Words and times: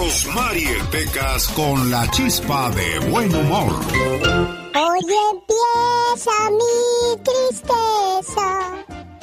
Rosmarie 0.00 0.82
Pecas 0.90 1.46
con 1.48 1.90
la 1.90 2.10
chispa 2.10 2.70
de 2.70 3.00
buen 3.10 3.34
humor. 3.34 3.70
Hoy 4.74 5.04
empieza 5.30 6.32
mi 6.58 7.20
tristeza. 7.22 8.48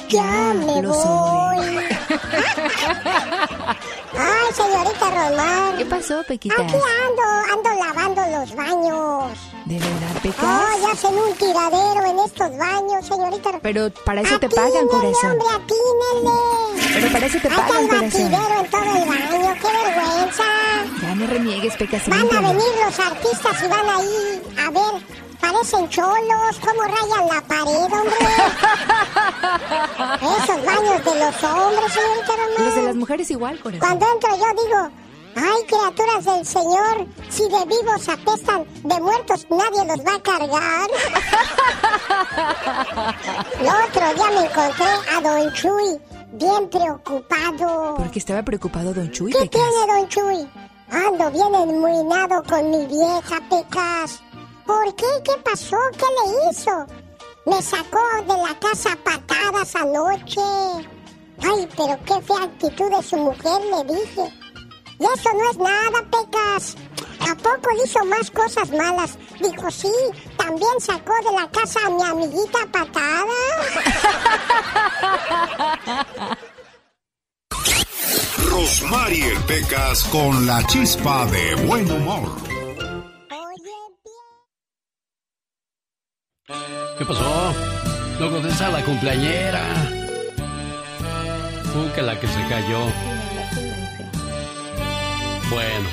Ya 0.08 0.54
me 0.54 0.82
voy. 0.86 1.66
Ay, 4.16 4.54
señorita 4.54 5.10
Rosmar. 5.10 5.76
¿Qué 5.76 5.86
pasó, 5.86 6.22
Pequita? 6.24 6.54
Aquí 6.62 6.74
ando, 6.74 7.22
ando 7.52 7.84
lavando 7.84 8.38
los 8.38 8.54
baños. 8.54 9.38
¿De 9.66 9.74
verdad, 9.78 10.22
Pecas? 10.22 10.44
Ay, 10.44 10.80
hacen 10.92 11.14
un 11.14 11.34
tiradero 11.34 12.04
en 12.06 12.18
estos 12.20 12.56
baños, 12.56 13.06
señorita. 13.06 13.50
Pero 13.62 13.90
para 14.04 14.22
eso 14.22 14.38
te 14.38 14.48
pagan, 14.48 14.86
corazón. 14.88 15.32
hombre, 15.32 15.46
atínele. 15.54 16.94
Pero 16.94 17.12
para 17.12 17.26
eso 17.26 17.38
te 17.40 17.48
pagan, 17.48 17.88
corazón. 17.88 18.00
batidero 18.00 18.60
en 18.60 18.70
todo 18.70 18.96
el 18.96 19.08
baño, 19.08 19.54
qué 19.60 19.68
vergüenza. 19.68 20.44
Ya 21.02 21.14
no 21.14 21.26
reniegues, 21.26 21.76
Pecas. 21.76 22.08
Van 22.08 22.20
a 22.20 22.40
venir 22.40 22.64
los 22.84 22.98
artistas 22.98 23.62
y 23.62 23.68
van 23.68 23.88
ahí 23.90 24.42
a 24.58 24.70
ver, 24.70 25.02
parecen 25.52 25.88
cholos, 25.88 26.58
cómo 26.60 26.82
rayan 26.82 27.26
la 27.28 27.40
pared, 27.42 27.92
hombre. 27.92 28.16
Esos 30.42 30.64
baños 30.64 31.04
de 31.04 31.14
los 31.18 31.44
hombres, 31.44 31.92
señorita 31.92 32.32
Román. 32.36 32.64
Los 32.64 32.74
de 32.74 32.82
las 32.82 32.96
mujeres 32.96 33.30
igual, 33.30 33.58
corazón. 33.60 33.80
Cuando 33.80 34.06
entro 34.12 34.30
yo 34.36 34.46
digo, 34.62 34.90
ay, 35.36 35.64
criaturas 35.66 36.24
del 36.24 36.44
Señor, 36.46 37.06
si 37.30 37.42
de 37.44 37.64
vivos 37.66 38.08
apestan, 38.08 38.64
de 38.84 39.00
muertos 39.00 39.46
nadie 39.50 39.84
los 39.86 39.98
va 40.06 40.14
a 40.14 40.22
cargar. 40.22 40.90
El 43.60 43.66
otro 43.66 44.14
día 44.14 44.30
me 44.40 44.46
encontré 44.46 44.86
a 45.16 45.20
Don 45.20 45.52
Chuy, 45.52 46.00
bien 46.32 46.68
preocupado. 46.68 47.94
Porque 47.96 48.18
estaba 48.18 48.42
preocupado 48.42 48.92
Don 48.92 49.10
Chuy, 49.10 49.32
¿Qué 49.32 49.38
Pecas. 49.40 49.60
tiene, 49.62 49.86
Don 50.00 50.08
Chuy? 50.08 50.48
Ando 50.90 51.30
bien 51.30 51.54
enmuinado 51.54 52.42
con 52.44 52.70
mi 52.70 52.86
vieja, 52.86 53.40
Pecas. 53.50 54.22
¿Por 54.68 54.94
qué? 54.96 55.06
¿Qué 55.24 55.32
pasó? 55.42 55.78
¿Qué 55.96 56.04
le 56.18 56.50
hizo? 56.50 56.86
Me 57.46 57.62
sacó 57.62 58.04
de 58.20 58.36
la 58.36 58.54
casa 58.60 58.90
patadas 59.02 59.74
anoche. 59.74 60.42
Ay, 61.42 61.66
pero 61.74 61.98
qué 62.04 62.20
fea 62.20 62.42
actitud 62.42 62.90
de 62.94 63.02
su 63.02 63.16
mujer, 63.16 63.62
le 63.72 63.94
dije. 63.94 64.30
Y 65.00 65.04
eso 65.04 65.30
no 65.32 65.50
es 65.50 65.56
nada, 65.56 66.04
Pecas. 66.10 66.76
¿A 67.20 67.34
poco 67.36 67.70
hizo 67.82 68.04
más 68.04 68.30
cosas 68.30 68.70
malas? 68.70 69.16
Dijo, 69.40 69.70
sí, 69.70 69.90
también 70.36 70.78
sacó 70.80 71.14
de 71.24 71.32
la 71.34 71.50
casa 71.50 71.80
a 71.86 71.88
mi 71.88 72.02
amiguita 72.02 72.58
a 72.62 72.66
patadas. 72.66 73.28
Rosmarie 78.50 79.34
Pecas 79.46 80.04
con 80.04 80.46
la 80.46 80.62
chispa 80.66 81.24
de 81.24 81.54
buen 81.54 81.90
humor. 81.90 82.57
¿Qué 86.48 87.04
pasó? 87.04 87.52
No 88.18 88.30
contesta 88.30 88.70
la 88.70 88.82
cumpleañera. 88.82 89.62
Uh, 91.74 91.94
que 91.94 92.00
la 92.00 92.18
que 92.18 92.26
se 92.26 92.40
cayó. 92.48 92.86
Bueno, 95.50 95.88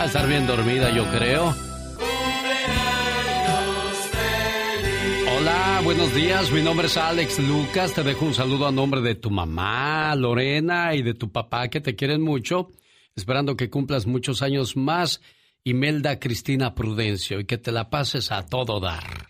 a 0.00 0.04
estar 0.06 0.26
bien 0.26 0.46
dormida, 0.46 0.90
yo 0.90 1.04
creo. 1.10 1.54
Hola, 5.36 5.80
buenos 5.84 6.14
días. 6.14 6.50
Mi 6.50 6.62
nombre 6.62 6.86
es 6.86 6.96
Alex 6.96 7.38
Lucas. 7.40 7.92
Te 7.92 8.02
dejo 8.02 8.24
un 8.24 8.34
saludo 8.34 8.66
a 8.66 8.72
nombre 8.72 9.02
de 9.02 9.16
tu 9.16 9.30
mamá, 9.30 10.14
Lorena, 10.16 10.94
y 10.94 11.02
de 11.02 11.12
tu 11.12 11.30
papá, 11.30 11.68
que 11.68 11.82
te 11.82 11.94
quieren 11.94 12.22
mucho. 12.22 12.70
Esperando 13.14 13.54
que 13.54 13.68
cumplas 13.68 14.06
muchos 14.06 14.40
años 14.40 14.78
más. 14.78 15.20
Imelda 15.62 16.18
Cristina 16.18 16.74
Prudencio, 16.74 17.38
y 17.38 17.44
que 17.44 17.58
te 17.58 17.70
la 17.70 17.90
pases 17.90 18.32
a 18.32 18.46
todo 18.46 18.80
dar. 18.80 19.29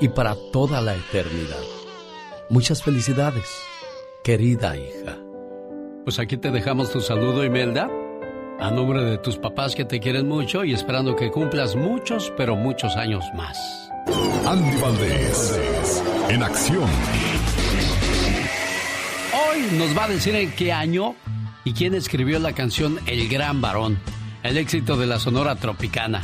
y 0.00 0.08
para 0.08 0.34
toda 0.52 0.80
la 0.80 0.94
eternidad. 0.94 1.62
Muchas 2.50 2.82
felicidades, 2.82 3.44
querida 4.22 4.76
hija. 4.76 5.18
Pues 6.04 6.18
aquí 6.18 6.36
te 6.36 6.50
dejamos 6.50 6.90
tu 6.90 7.00
saludo, 7.00 7.44
Imelda. 7.44 7.90
A 8.60 8.70
nombre 8.70 9.04
de 9.04 9.18
tus 9.18 9.36
papás 9.36 9.74
que 9.74 9.84
te 9.84 10.00
quieren 10.00 10.26
mucho 10.26 10.64
y 10.64 10.72
esperando 10.72 11.14
que 11.14 11.30
cumplas 11.30 11.76
muchos, 11.76 12.32
pero 12.36 12.56
muchos 12.56 12.96
años 12.96 13.24
más. 13.36 13.90
Andy 14.46 14.80
Valdés, 14.80 15.56
en 16.28 16.42
acción. 16.42 16.88
Hoy 19.32 19.78
nos 19.78 19.96
va 19.96 20.04
a 20.04 20.08
decir 20.08 20.34
en 20.34 20.50
qué 20.52 20.72
año 20.72 21.14
y 21.64 21.72
quién 21.72 21.94
escribió 21.94 22.38
la 22.38 22.52
canción 22.52 22.98
El 23.06 23.28
Gran 23.28 23.60
Varón, 23.60 23.98
el 24.42 24.56
éxito 24.56 24.96
de 24.96 25.06
la 25.06 25.18
Sonora 25.18 25.54
Tropicana. 25.56 26.22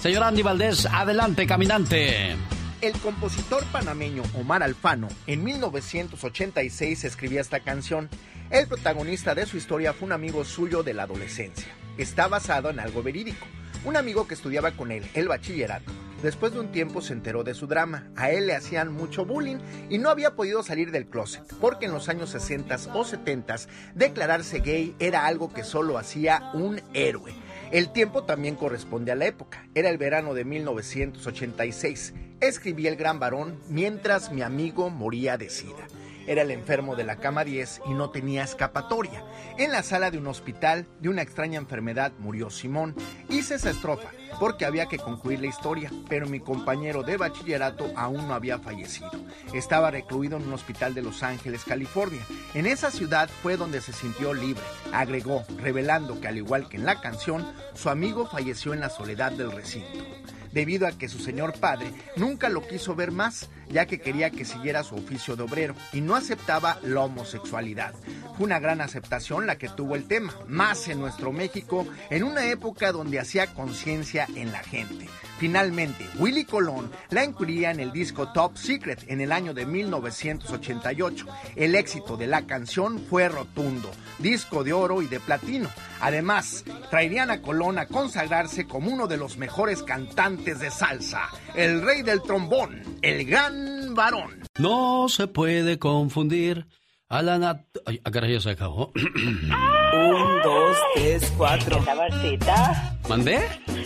Señor 0.00 0.22
Andy 0.22 0.42
Valdés, 0.42 0.86
adelante, 0.86 1.46
caminante. 1.46 2.36
El 2.84 2.92
compositor 3.00 3.64
panameño 3.72 4.22
Omar 4.34 4.62
Alfano 4.62 5.08
en 5.26 5.42
1986 5.42 7.04
escribía 7.04 7.40
esta 7.40 7.60
canción. 7.60 8.10
El 8.50 8.66
protagonista 8.66 9.34
de 9.34 9.46
su 9.46 9.56
historia 9.56 9.94
fue 9.94 10.04
un 10.04 10.12
amigo 10.12 10.44
suyo 10.44 10.82
de 10.82 10.92
la 10.92 11.04
adolescencia. 11.04 11.68
Está 11.96 12.28
basado 12.28 12.68
en 12.68 12.78
algo 12.78 13.02
verídico. 13.02 13.46
Un 13.86 13.96
amigo 13.96 14.28
que 14.28 14.34
estudiaba 14.34 14.72
con 14.72 14.92
él 14.92 15.02
el 15.14 15.28
bachillerato. 15.28 15.90
Después 16.22 16.52
de 16.52 16.60
un 16.60 16.72
tiempo 16.72 17.00
se 17.00 17.14
enteró 17.14 17.42
de 17.42 17.54
su 17.54 17.66
drama. 17.66 18.10
A 18.16 18.30
él 18.30 18.48
le 18.48 18.54
hacían 18.54 18.92
mucho 18.92 19.24
bullying 19.24 19.60
y 19.88 19.96
no 19.96 20.10
había 20.10 20.34
podido 20.34 20.62
salir 20.62 20.90
del 20.90 21.06
closet, 21.06 21.42
porque 21.62 21.86
en 21.86 21.92
los 21.92 22.10
años 22.10 22.28
60 22.32 22.76
o 22.92 23.02
70 23.06 23.56
declararse 23.94 24.60
gay 24.60 24.94
era 24.98 25.24
algo 25.24 25.54
que 25.54 25.64
solo 25.64 25.96
hacía 25.96 26.50
un 26.52 26.82
héroe. 26.92 27.32
El 27.74 27.88
tiempo 27.88 28.22
también 28.22 28.54
corresponde 28.54 29.10
a 29.10 29.16
la 29.16 29.26
época. 29.26 29.66
Era 29.74 29.90
el 29.90 29.98
verano 29.98 30.32
de 30.32 30.44
1986. 30.44 32.14
Escribí 32.40 32.86
El 32.86 32.94
Gran 32.94 33.18
Varón 33.18 33.58
mientras 33.68 34.30
mi 34.30 34.42
amigo 34.42 34.90
moría 34.90 35.36
de 35.36 35.50
sida. 35.50 35.88
Era 36.26 36.42
el 36.42 36.50
enfermo 36.50 36.96
de 36.96 37.04
la 37.04 37.16
cama 37.16 37.44
10 37.44 37.82
y 37.86 37.94
no 37.94 38.10
tenía 38.10 38.44
escapatoria. 38.44 39.24
En 39.58 39.72
la 39.72 39.82
sala 39.82 40.10
de 40.10 40.18
un 40.18 40.26
hospital 40.26 40.86
de 41.00 41.08
una 41.08 41.22
extraña 41.22 41.58
enfermedad 41.58 42.12
murió 42.18 42.50
Simón. 42.50 42.94
Hice 43.28 43.56
esa 43.56 43.70
estrofa 43.70 44.10
porque 44.40 44.64
había 44.64 44.86
que 44.86 44.98
concluir 44.98 45.40
la 45.40 45.46
historia, 45.46 45.90
pero 46.08 46.26
mi 46.26 46.40
compañero 46.40 47.02
de 47.02 47.16
bachillerato 47.16 47.92
aún 47.96 48.26
no 48.26 48.34
había 48.34 48.58
fallecido. 48.58 49.10
Estaba 49.52 49.90
recluido 49.90 50.36
en 50.36 50.46
un 50.46 50.52
hospital 50.52 50.94
de 50.94 51.02
Los 51.02 51.22
Ángeles, 51.22 51.64
California. 51.64 52.22
En 52.54 52.66
esa 52.66 52.90
ciudad 52.90 53.28
fue 53.42 53.56
donde 53.56 53.80
se 53.80 53.92
sintió 53.92 54.34
libre, 54.34 54.64
agregó, 54.92 55.44
revelando 55.58 56.20
que 56.20 56.28
al 56.28 56.38
igual 56.38 56.68
que 56.68 56.76
en 56.76 56.86
la 56.86 57.00
canción, 57.00 57.46
su 57.74 57.90
amigo 57.90 58.26
falleció 58.26 58.72
en 58.72 58.80
la 58.80 58.90
soledad 58.90 59.32
del 59.32 59.52
recinto 59.52 60.04
debido 60.54 60.86
a 60.86 60.92
que 60.92 61.08
su 61.08 61.18
señor 61.18 61.52
padre 61.58 61.92
nunca 62.16 62.48
lo 62.48 62.66
quiso 62.66 62.94
ver 62.94 63.10
más, 63.10 63.50
ya 63.68 63.86
que 63.86 64.00
quería 64.00 64.30
que 64.30 64.44
siguiera 64.44 64.84
su 64.84 64.94
oficio 64.94 65.36
de 65.36 65.42
obrero 65.42 65.74
y 65.92 66.00
no 66.00 66.14
aceptaba 66.14 66.78
la 66.82 67.00
homosexualidad. 67.00 67.92
Fue 68.36 68.46
una 68.46 68.60
gran 68.60 68.80
aceptación 68.80 69.46
la 69.46 69.58
que 69.58 69.68
tuvo 69.68 69.96
el 69.96 70.06
tema, 70.06 70.34
más 70.46 70.88
en 70.88 71.00
nuestro 71.00 71.32
México, 71.32 71.86
en 72.08 72.22
una 72.22 72.46
época 72.46 72.92
donde 72.92 73.18
hacía 73.18 73.52
conciencia 73.52 74.26
en 74.36 74.52
la 74.52 74.60
gente. 74.60 75.08
Finalmente, 75.38 76.08
Willy 76.18 76.44
Colón 76.44 76.90
la 77.10 77.24
incluía 77.24 77.70
en 77.70 77.80
el 77.80 77.92
disco 77.92 78.32
Top 78.32 78.56
Secret 78.56 79.04
en 79.08 79.20
el 79.20 79.32
año 79.32 79.52
de 79.52 79.66
1988. 79.66 81.26
El 81.56 81.74
éxito 81.74 82.16
de 82.16 82.26
la 82.26 82.42
canción 82.42 83.00
fue 83.00 83.28
rotundo, 83.28 83.90
disco 84.18 84.64
de 84.64 84.72
oro 84.72 85.02
y 85.02 85.06
de 85.06 85.20
platino. 85.20 85.68
Además, 86.00 86.64
traerían 86.90 87.30
a 87.30 87.40
Colón 87.42 87.78
a 87.78 87.86
consagrarse 87.86 88.66
como 88.66 88.90
uno 88.90 89.06
de 89.06 89.16
los 89.16 89.36
mejores 89.36 89.82
cantantes 89.82 90.60
de 90.60 90.70
salsa, 90.70 91.28
el 91.54 91.82
rey 91.82 92.02
del 92.02 92.22
trombón, 92.22 92.82
el 93.02 93.24
gran 93.24 93.94
varón. 93.94 94.44
No 94.58 95.08
se 95.08 95.26
puede 95.26 95.78
confundir 95.78 96.66
a 97.08 97.22
la 97.22 97.38
nat... 97.38 97.60
Ay, 97.86 98.00
ah, 98.04 98.10
caray, 98.10 98.32
ya 98.32 98.40
se 98.40 98.50
acabó. 98.50 98.92
Un, 98.94 100.42
dos, 100.42 100.76
tres, 100.94 101.32
cuatro. 101.36 101.78
¿Qué 101.78 101.84
saborcita? 101.84 102.98
¿Mandé? 103.08 103.40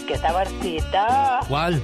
¿Qué 0.07 0.17
saborcita? 0.17 1.41
¿Cuál? 1.49 1.83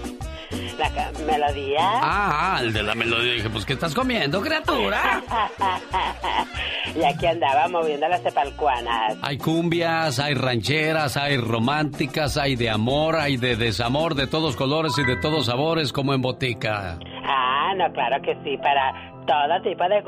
La 0.78 1.12
melodía. 1.26 1.80
Ah, 1.80 2.58
el 2.60 2.72
de 2.72 2.82
la 2.82 2.94
melodía. 2.94 3.34
Dije, 3.34 3.50
pues, 3.50 3.64
¿qué 3.64 3.74
estás 3.74 3.94
comiendo, 3.94 4.40
criatura? 4.40 5.22
y 6.94 7.04
aquí 7.04 7.26
andaba 7.26 7.68
moviendo 7.68 8.08
las 8.08 8.22
cepalcuanas. 8.22 9.16
Hay 9.22 9.38
cumbias, 9.38 10.18
hay 10.18 10.34
rancheras, 10.34 11.16
hay 11.16 11.36
románticas, 11.36 12.36
hay 12.36 12.56
de 12.56 12.70
amor, 12.70 13.16
hay 13.16 13.36
de 13.36 13.56
desamor, 13.56 14.14
de 14.14 14.26
todos 14.26 14.56
colores 14.56 14.96
y 14.98 15.04
de 15.04 15.16
todos 15.16 15.46
sabores, 15.46 15.92
como 15.92 16.14
en 16.14 16.22
botica. 16.22 16.98
Ah, 17.24 17.72
no, 17.76 17.92
claro 17.92 18.22
que 18.22 18.34
sí, 18.44 18.56
para 18.58 18.92
todo 19.26 19.62
tipo 19.62 19.84
de 19.88 20.02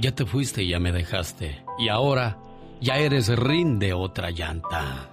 Ya 0.00 0.12
te 0.12 0.26
fuiste 0.26 0.62
y 0.62 0.68
ya 0.68 0.78
me 0.78 0.92
dejaste. 0.92 1.62
Y 1.78 1.88
ahora 1.88 2.38
ya 2.80 2.96
eres 2.96 3.28
rin 3.36 3.78
de 3.78 3.92
otra 3.92 4.30
llanta. 4.30 5.10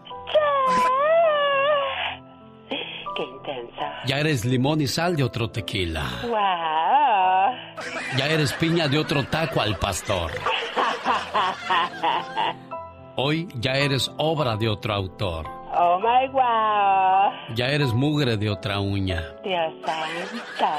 ¡Qué 3.16 3.24
intensa! 3.24 3.94
Ya 4.06 4.20
eres 4.20 4.44
limón 4.44 4.82
y 4.82 4.88
sal 4.88 5.16
de 5.16 5.24
otro 5.24 5.50
tequila. 5.50 6.04
¡Wow! 6.24 8.18
Ya 8.18 8.28
eres 8.28 8.54
piña 8.54 8.88
de 8.88 8.98
otro 8.98 9.24
taco 9.26 9.62
al 9.62 9.78
pastor. 9.78 10.32
Hoy 13.16 13.48
ya 13.56 13.74
eres 13.74 14.12
obra 14.18 14.58
de 14.58 14.68
otro 14.68 14.96
autor. 14.96 15.46
¡Oh, 15.76 16.00
my 16.00 16.28
wow! 16.32 17.56
Ya 17.56 17.68
eres 17.68 17.94
mugre 17.94 18.38
de 18.38 18.50
otra 18.50 18.80
uña. 18.80 19.24
Dios 19.44 19.74
santo. 19.84 20.72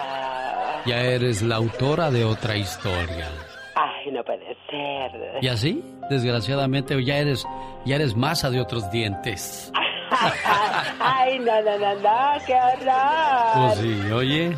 Ya 0.86 1.00
eres 1.00 1.42
la 1.42 1.56
autora 1.56 2.10
de 2.10 2.24
otra 2.24 2.56
historia. 2.56 3.28
Ay, 3.74 4.12
no 4.12 4.22
puede 4.22 4.56
ser. 4.70 5.10
¿Y 5.42 5.48
así? 5.48 5.82
Desgraciadamente 6.08 7.02
ya 7.04 7.16
eres, 7.18 7.44
ya 7.84 7.96
eres 7.96 8.14
masa 8.14 8.50
de 8.50 8.60
otros 8.60 8.88
dientes. 8.92 9.72
Ay, 11.00 11.38
no, 11.40 11.60
no, 11.62 11.78
no, 11.78 11.94
no, 11.96 12.44
qué 12.46 12.54
horror. 12.54 13.54
Pues 13.54 13.78
sí, 13.78 14.12
oye. 14.12 14.56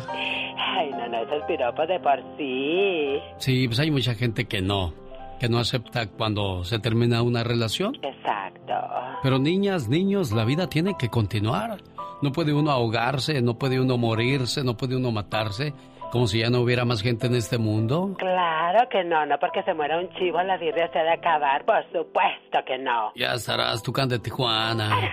Ay, 0.59 0.91
no, 0.91 1.07
no, 1.07 1.23
esos 1.23 1.43
piropos 1.47 1.87
de 1.87 1.99
por 1.99 2.21
sí. 2.37 3.19
Sí, 3.37 3.67
pues 3.67 3.79
hay 3.79 3.89
mucha 3.89 4.13
gente 4.13 4.45
que 4.45 4.61
no, 4.61 4.93
que 5.39 5.49
no 5.49 5.59
acepta 5.59 6.07
cuando 6.07 6.63
se 6.63 6.79
termina 6.79 7.21
una 7.21 7.43
relación. 7.43 7.95
Exacto. 8.01 8.73
Pero 9.23 9.39
niñas, 9.39 9.87
niños, 9.87 10.31
la 10.31 10.45
vida 10.45 10.67
tiene 10.67 10.95
que 10.97 11.09
continuar. 11.09 11.77
No 12.21 12.31
puede 12.31 12.53
uno 12.53 12.71
ahogarse, 12.71 13.41
no 13.41 13.57
puede 13.57 13.79
uno 13.79 13.97
morirse, 13.97 14.63
no 14.63 14.75
puede 14.75 14.95
uno 14.95 15.11
matarse, 15.11 15.73
como 16.11 16.25
si 16.27 16.39
ya 16.39 16.49
no 16.49 16.61
hubiera 16.61 16.83
más 16.83 17.01
gente 17.01 17.27
en 17.27 17.35
este 17.35 17.57
mundo. 17.57 18.15
Claro 18.17 18.89
que 18.89 19.03
no, 19.03 19.25
no 19.25 19.37
porque 19.39 19.61
se 19.63 19.73
muera 19.73 19.99
un 19.99 20.09
chivo 20.13 20.41
la 20.41 20.57
birria 20.57 20.89
se 20.91 20.99
ha 20.99 21.03
de 21.03 21.13
acabar, 21.13 21.63
por 21.65 21.83
supuesto 21.91 22.59
que 22.65 22.77
no. 22.79 23.11
Ya 23.15 23.33
estarás 23.33 23.83
Tucán 23.83 24.09
de 24.09 24.17
Tijuana. 24.19 24.89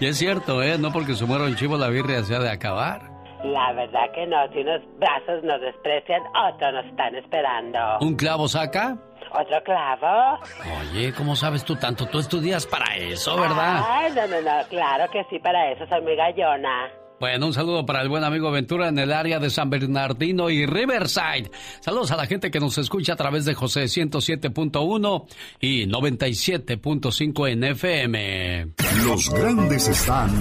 y 0.00 0.06
es 0.06 0.16
cierto, 0.16 0.62
¿eh? 0.62 0.78
No 0.78 0.92
porque 0.92 1.14
se 1.14 1.26
muera 1.26 1.44
un 1.44 1.56
chivo 1.56 1.76
la 1.76 1.88
birria 1.88 2.22
se 2.22 2.34
ha 2.34 2.40
de 2.40 2.50
acabar. 2.50 3.13
La 3.44 3.72
verdad 3.72 4.10
que 4.14 4.26
no, 4.26 4.36
si 4.52 4.60
unos 4.60 4.80
brazos 4.98 5.42
nos 5.44 5.60
desprecian, 5.60 6.22
otros 6.34 6.72
nos 6.72 6.86
están 6.86 7.14
esperando. 7.14 7.78
¿Un 8.00 8.16
clavo 8.16 8.48
saca? 8.48 8.96
¿Otro 9.32 9.62
clavo? 9.64 10.38
Oye, 10.80 11.12
¿cómo 11.12 11.36
sabes 11.36 11.64
tú 11.64 11.76
tanto? 11.76 12.06
Tú 12.06 12.20
estudias 12.20 12.66
para 12.66 12.96
eso, 12.96 13.38
¿verdad? 13.38 13.82
Ay, 13.86 14.12
no, 14.14 14.26
no, 14.26 14.40
no, 14.40 14.66
claro 14.68 15.10
que 15.10 15.24
sí, 15.28 15.38
para 15.40 15.72
eso 15.72 15.86
soy 15.86 16.00
muy 16.00 16.16
gallona. 16.16 16.90
Bueno, 17.24 17.46
un 17.46 17.54
saludo 17.54 17.86
para 17.86 18.02
el 18.02 18.10
buen 18.10 18.22
amigo 18.22 18.50
Ventura 18.50 18.88
en 18.88 18.98
el 18.98 19.10
área 19.10 19.38
de 19.38 19.48
San 19.48 19.70
Bernardino 19.70 20.50
y 20.50 20.66
Riverside. 20.66 21.50
Saludos 21.80 22.10
a 22.10 22.16
la 22.16 22.26
gente 22.26 22.50
que 22.50 22.60
nos 22.60 22.76
escucha 22.76 23.14
a 23.14 23.16
través 23.16 23.46
de 23.46 23.54
José 23.54 23.84
107.1 23.84 25.24
y 25.58 25.86
97.5 25.86 27.48
en 27.48 27.64
FM. 27.64 28.68
Los 29.06 29.30
grandes 29.30 29.88
están 29.88 30.38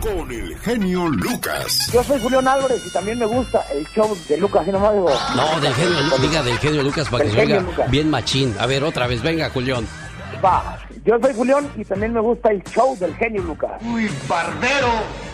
con 0.00 0.30
el 0.30 0.56
genio 0.58 1.08
Lucas. 1.08 1.90
Yo 1.92 2.04
soy 2.04 2.20
Julián 2.20 2.46
Álvarez 2.46 2.86
y 2.86 2.92
también 2.92 3.18
me 3.18 3.26
gusta 3.26 3.64
el 3.74 3.84
show 3.88 4.16
de 4.28 4.36
Lucas, 4.36 4.68
y 4.68 4.70
nomás 4.70 4.92
digo. 4.92 5.10
No, 5.34 5.60
del 5.60 5.74
genio, 5.74 5.98
diga 6.22 6.42
del 6.44 6.58
genio 6.58 6.82
Lucas 6.84 7.08
para 7.08 7.24
que 7.24 7.30
se 7.32 7.40
oiga 7.40 7.64
bien 7.90 8.08
machín. 8.08 8.54
A 8.60 8.66
ver, 8.66 8.84
otra 8.84 9.08
vez, 9.08 9.20
venga, 9.20 9.50
Julián. 9.50 9.84
Va, 10.44 10.78
yo 11.04 11.18
soy 11.20 11.34
Julián 11.34 11.68
y 11.76 11.84
también 11.84 12.12
me 12.12 12.20
gusta 12.20 12.52
el 12.52 12.62
show 12.62 12.96
del 13.00 13.16
genio 13.16 13.42
Lucas. 13.42 13.72
Uy, 13.82 14.08
barbero. 14.28 15.33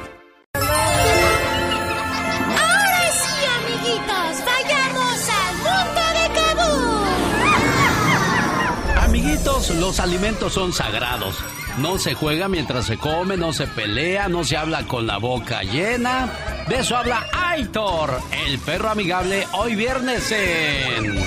Los 9.43 9.99
alimentos 9.99 10.53
son 10.53 10.71
sagrados. 10.71 11.35
No 11.79 11.97
se 11.97 12.13
juega 12.13 12.47
mientras 12.47 12.85
se 12.85 12.97
come, 12.97 13.37
no 13.37 13.53
se 13.53 13.65
pelea, 13.65 14.27
no 14.27 14.43
se 14.43 14.55
habla 14.55 14.85
con 14.85 15.07
la 15.07 15.17
boca 15.17 15.63
llena. 15.63 16.29
De 16.67 16.77
eso 16.77 16.95
habla 16.95 17.25
Aitor, 17.33 18.19
el 18.45 18.59
perro 18.59 18.89
amigable, 18.89 19.47
hoy 19.53 19.75
viernes 19.75 20.31
en... 20.31 21.25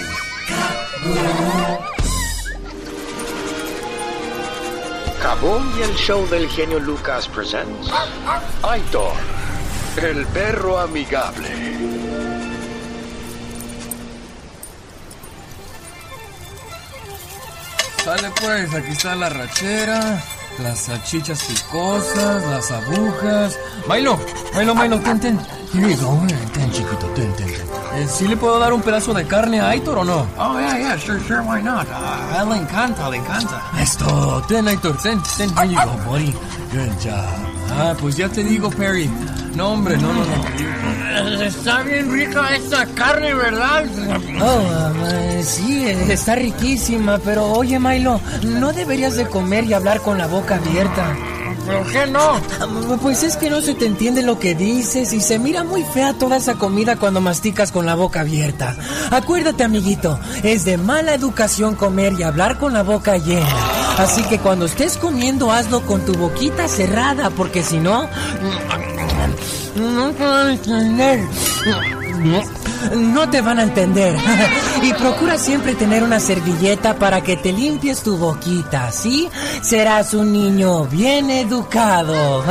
Kaboom 5.20 5.78
y 5.78 5.82
el 5.82 5.94
show 5.96 6.28
del 6.28 6.48
genio 6.48 6.78
Lucas 6.78 7.26
presents 7.28 7.90
Aitor, 8.62 9.12
el 10.02 10.24
perro 10.26 10.78
amigable. 10.78 12.03
Sale 18.04 18.30
pues, 18.38 18.74
aquí 18.74 18.90
está 18.90 19.16
la 19.16 19.30
rachera, 19.30 20.22
las 20.58 20.78
salchichas 20.78 21.42
picosas, 21.44 22.44
las 22.44 22.70
agujas. 22.70 23.58
Milo, 23.88 24.18
Milo, 24.54 24.74
Milo, 24.74 25.00
ten, 25.00 25.20
ten. 25.20 25.36
Go, 25.36 26.20
ten, 26.52 26.70
chiquito, 26.70 27.06
ten, 27.14 27.34
ten, 27.34 27.46
ten. 27.46 27.66
Eh, 27.94 28.06
¿Sí 28.06 28.28
le 28.28 28.36
puedo 28.36 28.58
dar 28.58 28.74
un 28.74 28.82
pedazo 28.82 29.14
de 29.14 29.26
carne 29.26 29.58
a 29.60 29.70
Aitor 29.70 29.98
o 29.98 30.04
no? 30.04 30.26
Oh, 30.36 30.60
yeah, 30.60 30.78
yeah, 30.78 30.98
sure, 30.98 31.18
sure, 31.20 31.40
why 31.40 31.62
not? 31.62 31.86
a 31.90 32.42
él 32.42 32.50
le 32.50 32.56
encanta, 32.56 33.08
le 33.08 33.16
encanta. 33.16 33.62
Esto, 33.80 34.44
ten, 34.48 34.68
Aitor, 34.68 34.98
ten, 34.98 35.22
ten, 35.38 35.48
here 35.56 35.66
you 35.66 35.76
go, 35.76 36.10
buddy. 36.10 36.34
Good 36.72 37.00
job. 37.00 37.53
Ah, 37.70 37.94
pues 38.00 38.16
ya 38.16 38.28
te 38.28 38.44
digo, 38.44 38.70
Perry. 38.70 39.10
No, 39.54 39.72
hombre, 39.72 39.96
no, 39.96 40.12
no, 40.12 40.24
no. 40.24 41.42
Está 41.42 41.82
bien 41.82 42.10
rica 42.10 42.56
esta 42.56 42.86
carne, 42.86 43.34
¿verdad? 43.34 43.84
Oh, 44.40 44.58
uh, 44.58 45.42
sí, 45.42 45.86
está 45.86 46.34
riquísima, 46.34 47.18
pero 47.18 47.52
oye, 47.52 47.78
Milo, 47.78 48.20
no 48.42 48.72
deberías 48.72 49.14
de 49.16 49.26
comer 49.26 49.64
y 49.64 49.74
hablar 49.74 50.00
con 50.00 50.18
la 50.18 50.26
boca 50.26 50.56
abierta. 50.56 51.14
¿Por 51.66 51.90
qué 51.90 52.06
no? 52.06 52.98
Pues 53.00 53.22
es 53.22 53.36
que 53.36 53.48
no 53.48 53.60
se 53.62 53.74
te 53.74 53.86
entiende 53.86 54.22
lo 54.22 54.38
que 54.38 54.54
dices 54.54 55.12
y 55.12 55.20
se 55.20 55.38
mira 55.38 55.64
muy 55.64 55.82
fea 55.82 56.12
toda 56.12 56.36
esa 56.36 56.54
comida 56.54 56.96
cuando 56.96 57.20
masticas 57.20 57.72
con 57.72 57.86
la 57.86 57.94
boca 57.94 58.20
abierta. 58.20 58.76
Acuérdate, 59.10 59.64
amiguito, 59.64 60.18
es 60.42 60.64
de 60.64 60.76
mala 60.76 61.14
educación 61.14 61.74
comer 61.74 62.14
y 62.18 62.22
hablar 62.22 62.58
con 62.58 62.74
la 62.74 62.82
boca 62.82 63.16
llena. 63.16 63.83
Así 63.98 64.22
que 64.24 64.38
cuando 64.38 64.66
estés 64.66 64.96
comiendo, 64.96 65.52
hazlo 65.52 65.82
con 65.86 66.04
tu 66.04 66.14
boquita 66.14 66.68
cerrada, 66.68 67.30
porque 67.30 67.62
si 67.62 67.78
no... 67.78 68.08
No 69.76 70.10
te 70.12 70.24
van 70.24 70.48
a 70.48 70.52
entender. 70.52 71.24
No 72.92 73.28
te 73.28 73.40
van 73.40 73.58
a 73.58 73.62
entender. 73.62 74.16
Y 74.82 74.92
procura 74.94 75.38
siempre 75.38 75.74
tener 75.74 76.02
una 76.02 76.20
servilleta 76.20 76.96
para 76.96 77.22
que 77.22 77.36
te 77.36 77.52
limpies 77.52 78.02
tu 78.02 78.16
boquita, 78.16 78.92
¿sí? 78.92 79.28
Serás 79.62 80.14
un 80.14 80.32
niño 80.32 80.84
bien 80.84 81.30
educado. 81.30 82.44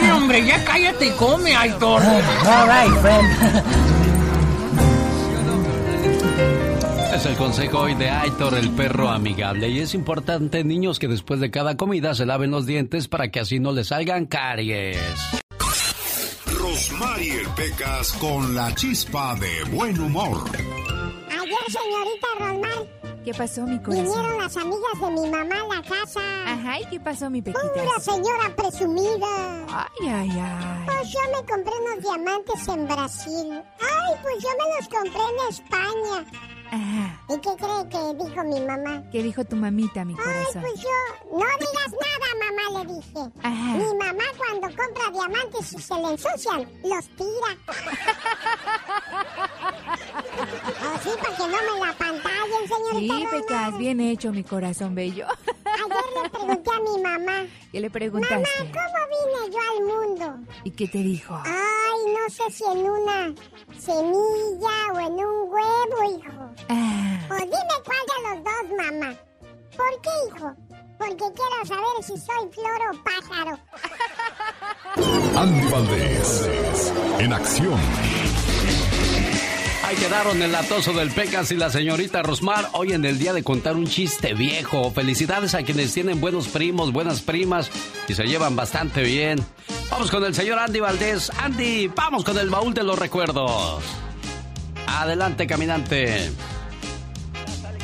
Sí, 0.00 0.10
hombre, 0.10 0.44
ya 0.46 0.64
cállate 0.64 1.06
y 1.06 1.10
come, 1.12 1.54
Aitor. 1.54 2.02
All 2.02 2.68
right, 2.68 3.00
friend. 3.00 4.01
Consejo 7.42 7.80
hoy 7.80 7.94
de 7.96 8.08
Aitor, 8.08 8.54
el 8.54 8.70
perro 8.70 9.08
amigable. 9.08 9.68
Y 9.68 9.80
es 9.80 9.94
importante, 9.94 10.62
niños, 10.62 11.00
que 11.00 11.08
después 11.08 11.40
de 11.40 11.50
cada 11.50 11.76
comida 11.76 12.14
se 12.14 12.24
laven 12.24 12.52
los 12.52 12.66
dientes 12.66 13.08
para 13.08 13.32
que 13.32 13.40
así 13.40 13.58
no 13.58 13.72
les 13.72 13.88
salgan 13.88 14.26
caries. 14.26 14.96
Rosmarie 16.46 17.40
Pecas 17.56 18.12
con 18.12 18.54
la 18.54 18.72
chispa 18.76 19.34
de 19.34 19.64
buen 19.76 20.00
humor. 20.00 20.38
Ayer, 21.30 21.58
señorita 21.66 22.26
Rosmar, 22.38 23.02
¿Qué 23.24 23.34
pasó, 23.34 23.66
mi 23.66 23.78
corazón? 23.80 24.04
Vinieron 24.04 24.38
las 24.38 24.56
amigas 24.56 25.00
de 25.00 25.10
mi 25.10 25.28
mamá 25.28 25.56
a 25.62 25.74
la 25.74 25.82
casa. 25.82 26.20
Ajá, 26.46 26.80
¿y 26.80 26.84
qué 26.86 27.00
pasó, 27.00 27.28
mi 27.28 27.42
Pequita? 27.42 27.72
Pura 27.72 28.00
señora 28.00 28.54
presumida. 28.56 29.66
Ay, 29.68 30.08
ay, 30.08 30.30
ay. 30.30 30.86
Pues 30.86 31.12
yo 31.12 31.20
me 31.32 31.46
compré 31.48 31.72
unos 31.86 32.02
diamantes 32.02 32.68
en 32.68 32.86
Brasil. 32.86 33.62
Ay, 33.80 34.14
pues 34.22 34.34
yo 34.42 34.48
me 34.58 34.76
los 34.76 34.88
compré 34.88 35.22
en 35.22 35.48
España. 35.50 36.51
Ajá. 36.72 37.20
¿Y 37.28 37.38
qué 37.40 37.50
cree 37.56 37.86
que 37.90 38.14
dijo 38.24 38.42
mi 38.44 38.60
mamá? 38.60 39.02
¿Qué 39.12 39.22
dijo 39.22 39.44
tu 39.44 39.56
mamita, 39.56 40.04
mi 40.06 40.14
Ay, 40.14 40.18
corazón? 40.24 40.62
pues 40.62 40.80
yo, 40.80 40.88
no 41.30 41.44
digas 41.60 41.92
nada, 42.00 42.28
mamá, 42.40 42.64
le 42.78 42.84
dije. 42.94 43.20
Ajá. 43.42 43.70
Mi 43.76 43.88
mamá 43.98 44.24
cuando 44.38 44.68
compra 44.74 45.10
diamantes 45.12 45.70
y 45.74 45.78
se 45.78 45.94
le 45.94 46.08
ensucian, 46.12 46.66
los 46.82 47.06
tira. 47.16 47.50
oh, 50.38 50.98
sí, 51.02 51.10
para 51.22 51.36
que 51.36 51.42
no 51.42 51.48
me 51.74 51.86
la 51.86 51.92
pantallen, 51.92 52.68
señorita 52.68 53.14
Sí. 53.16 53.26
Pecas, 53.30 53.78
bien 53.78 54.00
hecho, 54.00 54.32
mi 54.32 54.44
corazón 54.44 54.94
bello. 54.94 55.26
Ayer 55.64 56.22
le 56.22 56.30
pregunté 56.30 56.70
a 56.70 56.80
mi 56.80 57.02
mamá, 57.02 57.46
¿Qué 57.72 57.80
le 57.80 57.88
mamá, 57.88 57.92
preguntaste? 57.92 58.48
¿cómo 58.58 59.00
vine 59.12 59.52
yo 59.52 59.58
al 59.70 59.84
mundo? 59.84 60.52
¿Y 60.64 60.70
qué 60.70 60.86
te 60.88 60.98
dijo? 60.98 61.34
Ay, 61.44 62.12
no 62.12 62.28
sé 62.34 62.50
si 62.52 62.64
en 62.64 62.78
una 62.90 63.34
semilla 63.78 64.92
o 64.94 64.98
en 65.00 65.12
un 65.12 65.50
huevo, 65.50 66.18
hijo. 66.18 66.50
Ah, 66.68 67.18
O 67.30 67.34
dime 67.36 67.76
cuál 67.84 68.04
de 68.08 68.28
los 68.28 68.44
dos, 68.44 68.76
mamá. 68.78 69.14
¿Por 69.76 70.00
qué, 70.02 70.10
hijo? 70.28 70.52
Porque 70.98 71.16
quiero 71.16 71.66
saber 71.66 72.02
si 72.02 72.16
soy 72.18 72.48
flor 72.52 72.80
o 72.92 73.02
pájaro. 73.02 73.58
Andy 75.36 75.68
Valdés, 75.68 76.46
en 77.18 77.32
acción. 77.32 77.80
Ahí 79.92 79.98
quedaron 79.98 80.40
el 80.40 80.50
latoso 80.50 80.94
del 80.94 81.10
Pecas 81.10 81.52
y 81.52 81.56
la 81.56 81.68
señorita 81.68 82.22
Rosmar 82.22 82.66
hoy 82.72 82.94
en 82.94 83.04
el 83.04 83.18
día 83.18 83.34
de 83.34 83.42
contar 83.42 83.76
un 83.76 83.86
chiste 83.86 84.32
viejo. 84.32 84.90
Felicidades 84.90 85.54
a 85.54 85.64
quienes 85.64 85.92
tienen 85.92 86.18
buenos 86.18 86.48
primos, 86.48 86.94
buenas 86.94 87.20
primas 87.20 87.70
y 88.08 88.14
se 88.14 88.24
llevan 88.24 88.56
bastante 88.56 89.02
bien. 89.02 89.38
Vamos 89.90 90.10
con 90.10 90.24
el 90.24 90.34
señor 90.34 90.58
Andy 90.60 90.80
Valdés. 90.80 91.30
Andy, 91.36 91.88
vamos 91.88 92.24
con 92.24 92.38
el 92.38 92.48
baúl 92.48 92.72
de 92.72 92.84
los 92.84 92.98
recuerdos. 92.98 93.82
Adelante, 94.86 95.46
caminante. 95.46 96.32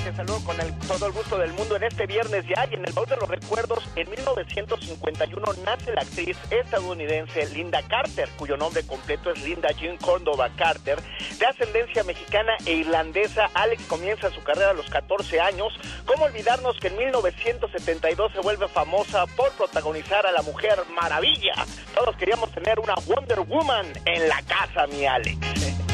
Te 0.08 0.16
saludo 0.16 0.40
con 0.42 0.56
todo 0.86 1.06
el 1.06 1.12
gusto 1.12 1.36
del 1.36 1.52
mundo 1.52 1.76
en 1.76 1.82
este 1.82 2.06
viernes 2.06 2.42
ya 2.48 2.66
y 2.70 2.76
en 2.76 2.86
el 2.86 2.94
baúl 2.94 3.06
de 3.08 3.16
los 3.16 3.28
recuerdos. 3.28 3.84
En 3.94 4.08
1951 4.08 5.46
nace 5.66 5.92
la 5.92 6.00
actriz 6.00 6.34
estadounidense 6.50 7.46
Linda 7.50 7.82
Carter, 7.82 8.26
cuyo 8.38 8.56
nombre 8.56 8.82
completo 8.86 9.30
es 9.30 9.44
Linda 9.44 9.68
Jean 9.72 9.98
Córdoba 9.98 10.48
Carter. 10.56 10.98
De 11.38 11.44
ascendencia 11.44 12.04
mexicana 12.04 12.54
e 12.64 12.76
irlandesa, 12.76 13.50
Alex 13.52 13.82
comienza 13.82 14.30
su 14.30 14.42
carrera 14.42 14.70
a 14.70 14.72
los 14.72 14.88
14 14.88 15.40
años. 15.40 15.74
¿Cómo 16.06 16.24
olvidarnos 16.24 16.78
que 16.80 16.86
en 16.86 16.96
1972 16.96 18.32
se 18.32 18.40
vuelve 18.40 18.66
famosa 18.66 19.26
por 19.36 19.50
protagonizar 19.58 20.26
a 20.26 20.32
la 20.32 20.40
Mujer 20.40 20.78
Maravilla? 20.98 21.52
Todos 21.94 22.16
queríamos 22.16 22.50
tener 22.52 22.80
una 22.80 22.94
Wonder 23.06 23.40
Woman 23.40 23.84
en 24.06 24.26
la 24.26 24.40
casa, 24.40 24.86
mi 24.86 25.04
Alex. 25.04 25.87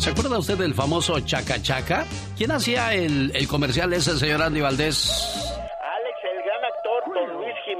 ¿Se 0.00 0.08
acuerda 0.08 0.38
usted 0.38 0.56
del 0.56 0.72
famoso 0.72 1.20
Chaca 1.20 1.60
Chaca? 1.60 2.06
¿Quién 2.34 2.50
hacía 2.52 2.94
el, 2.94 3.32
el 3.34 3.46
comercial 3.46 3.92
ese, 3.92 4.18
señor 4.18 4.40
Andy 4.40 4.62
Valdés? 4.62 5.49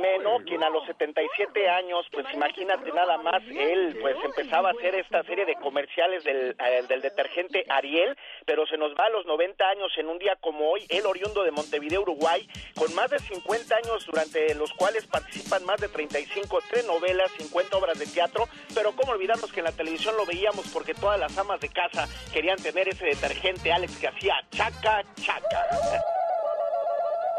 Jimeno, 0.01 0.39
quien 0.47 0.63
a 0.63 0.71
los 0.71 0.85
77 0.87 1.69
años, 1.69 2.07
pues 2.11 2.27
imagínate 2.33 2.91
nada 2.93 3.19
más, 3.19 3.43
él 3.51 3.99
pues 4.01 4.17
empezaba 4.25 4.71
a 4.71 4.73
hacer 4.73 4.95
esta 4.95 5.23
serie 5.25 5.45
de 5.45 5.55
comerciales 5.57 6.25
del, 6.25 6.57
eh, 6.59 6.83
del 6.89 7.03
detergente 7.03 7.65
Ariel, 7.69 8.17
pero 8.47 8.67
se 8.67 8.79
nos 8.79 8.93
va 8.93 9.07
a 9.07 9.11
los 9.11 9.27
90 9.27 9.69
años 9.69 9.93
en 9.99 10.09
un 10.09 10.19
día 10.19 10.37
como 10.41 10.71
hoy, 10.71 10.87
él 10.89 11.05
oriundo 11.05 11.45
de 11.45 11.51
Montevideo, 11.51 12.01
Uruguay, 12.03 12.49
con 12.75 12.95
más 12.95 13.11
de 13.11 13.19
50 13.19 13.77
años 13.77 14.07
durante 14.07 14.55
los 14.55 14.73
cuales 14.73 15.07
participan 15.07 15.65
más 15.67 15.81
de 15.81 15.89
35 15.89 16.61
telenovelas, 16.71 17.31
50 17.33 17.77
obras 17.77 17.99
de 17.99 18.07
teatro, 18.07 18.47
pero 18.75 18.93
cómo 18.93 19.13
olvidarnos 19.13 19.53
que 19.53 19.61
en 19.61 19.65
la 19.65 19.73
televisión 19.73 20.17
lo 20.17 20.25
veíamos 20.25 20.67
porque 20.73 20.95
todas 20.95 21.21
las 21.21 21.37
amas 21.37 21.61
de 21.61 21.69
casa 21.69 22.09
querían 22.33 22.57
tener 22.57 22.89
ese 22.89 23.05
detergente 23.05 23.71
Alex 23.71 23.99
que 23.99 24.09
hacía 24.09 24.35
chaca 24.51 25.03
chaca. 25.17 25.67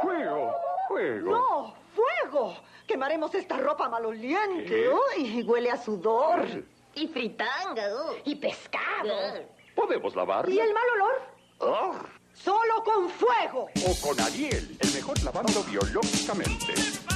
Fuego, 0.01 0.55
fuego. 0.87 1.31
¡No! 1.31 1.80
¡Fuego! 1.95 2.55
Quemaremos 2.87 3.33
esta 3.35 3.57
ropa 3.57 3.87
maloliente. 3.89 4.85
Uy, 5.17 5.43
huele 5.43 5.71
a 5.71 5.77
sudor. 5.81 6.45
Y 6.95 7.07
fritanga. 7.07 7.83
Y 8.25 8.35
pescado. 8.35 9.13
¿Podemos 9.75 10.15
lavarla? 10.15 10.53
¿Y 10.53 10.59
el 10.59 10.73
mal 10.73 10.83
olor? 10.95 11.21
Oh, 11.59 11.95
Solo 12.33 12.83
con 12.83 13.09
fuego. 13.09 13.67
o 13.87 14.01
con 14.07 14.19
Ariel, 14.21 14.75
el 14.79 14.93
mejor 14.93 15.21
lavando 15.23 15.63
biológicamente. 15.63 16.73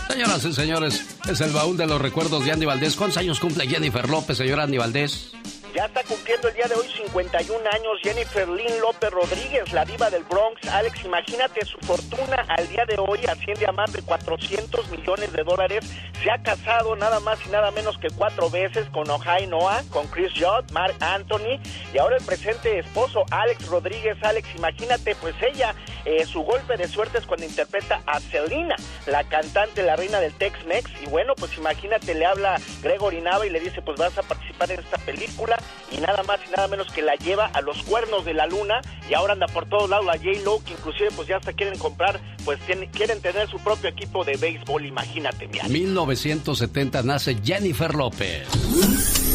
Señoras 0.10 0.44
y 0.46 0.54
señores, 0.54 1.18
es 1.28 1.42
el 1.42 1.52
baúl 1.52 1.78
de 1.78 1.88
los 1.88 2.00
recuerdos 2.02 2.46
de 2.46 2.52
Andy 2.52 2.66
Valdés. 2.66 2.96
¿Cuántos 2.96 3.18
años 3.18 3.40
cumple 3.40 3.66
Jennifer 3.66 4.08
López, 4.10 4.38
señor 4.38 4.60
Andy 4.60 4.78
Valdés? 4.78 5.32
Ya 5.76 5.88
está 5.88 6.04
cumpliendo 6.04 6.48
el 6.48 6.54
día 6.54 6.68
de 6.70 6.76
hoy 6.76 6.88
51 6.88 7.70
años 7.70 8.00
Jennifer 8.02 8.48
Lynn 8.48 8.80
López 8.80 9.12
Rodríguez, 9.12 9.74
la 9.74 9.84
diva 9.84 10.10
del 10.10 10.24
Bronx. 10.24 10.66
Alex, 10.70 11.04
imagínate 11.04 11.66
su 11.66 11.78
fortuna 11.80 12.46
al 12.48 12.66
día 12.70 12.86
de 12.86 12.96
hoy 12.98 13.20
asciende 13.28 13.68
a 13.68 13.74
más 13.74 13.92
de 13.92 14.02
400 14.02 14.90
millones 14.90 15.34
de 15.34 15.44
dólares. 15.44 15.86
Se 16.24 16.32
ha 16.32 16.42
casado 16.42 16.96
nada 16.96 17.20
más 17.20 17.46
y 17.46 17.50
nada 17.50 17.72
menos 17.72 17.98
que 17.98 18.08
cuatro 18.10 18.50
veces 18.50 18.88
con 18.92 19.10
Ojai 19.10 19.48
Noah, 19.48 19.84
con 19.90 20.08
Chris 20.08 20.32
Judd, 20.32 20.72
Mark 20.72 20.96
Anthony 21.02 21.60
y 21.94 21.98
ahora 21.98 22.16
el 22.16 22.24
presente 22.24 22.80
esposo 22.80 23.26
Alex 23.30 23.68
Rodríguez. 23.68 24.18
Alex, 24.22 24.48
imagínate, 24.56 25.14
pues 25.16 25.36
ella, 25.42 25.76
eh, 26.06 26.26
su 26.26 26.44
golpe 26.44 26.78
de 26.78 26.88
suerte 26.88 27.18
es 27.18 27.26
cuando 27.26 27.46
interpreta 27.46 28.02
a 28.08 28.22
Selena, 28.22 28.78
la 29.08 29.26
cantante, 29.26 29.84
la 29.84 29.98
reina 29.98 30.22
del 30.22 30.34
Tex-Mex. 30.36 31.02
Y 31.02 31.08
bueno, 31.08 31.36
pues 31.36 31.58
imagínate, 31.58 32.16
le 32.16 32.26
habla 32.26 32.62
Gregory 32.82 33.20
Nava 33.20 33.46
y 33.46 33.50
le 33.50 33.60
dice, 33.60 33.82
pues 33.82 33.98
vas 33.98 34.18
a 34.18 34.24
participar 34.24 34.72
en 34.72 34.80
esta 34.80 34.98
película 35.00 35.58
y 35.92 35.98
nada 35.98 36.24
más 36.24 36.40
y 36.48 36.52
nada 36.52 36.68
menos 36.68 36.92
que 36.92 37.02
la 37.02 37.16
lleva 37.16 37.46
a 37.46 37.62
los 37.62 37.82
cuernos 37.84 38.26
de 38.26 38.34
la 38.34 38.48
luna 38.48 38.82
y 39.10 39.14
ahora 39.14 39.34
anda 39.34 39.48
por 39.48 39.68
todos 39.68 39.90
lados 39.90 40.06
la 40.06 40.18
J-Lo 40.18 40.64
que 40.64 40.74
inclusive 40.74 41.10
pues 41.16 41.28
ya 41.28 41.38
hasta 41.38 41.54
quieren 41.54 41.78
comprar 41.78 42.20
pues 42.44 42.60
quieren 42.92 43.22
tener 43.22 43.50
su 43.50 43.60
propio 43.60 43.90
equipo 43.90 44.24
de 44.24 44.38
béisbol 44.38 44.86
imagínate 44.86 45.48
mi 45.48 45.60
Alex. 45.60 45.72
1970 45.72 47.04
nace 47.04 47.38
Jennifer 47.44 47.94
López. 47.94 49.35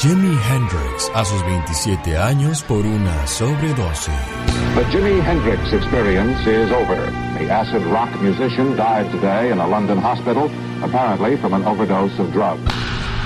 Jimi 0.00 0.34
Hendrix, 0.48 1.10
a 1.14 1.22
sus 1.26 1.42
27 1.42 2.16
años 2.16 2.62
por 2.62 2.86
una 2.86 3.26
sobredosis. 3.26 4.14
The 4.74 4.84
Jimi 4.90 5.20
Hendrix 5.20 5.74
experience 5.74 6.40
is 6.46 6.72
over. 6.72 6.96
The 7.38 7.50
acid 7.52 7.82
rock 7.92 8.08
musician 8.22 8.74
died 8.78 9.10
today 9.10 9.52
in 9.52 9.58
a 9.58 9.66
London 9.66 9.98
hospital, 9.98 10.50
apparently 10.82 11.36
from 11.36 11.52
an 11.52 11.66
overdose 11.66 12.18
of 12.18 12.32
drugs. 12.32 12.62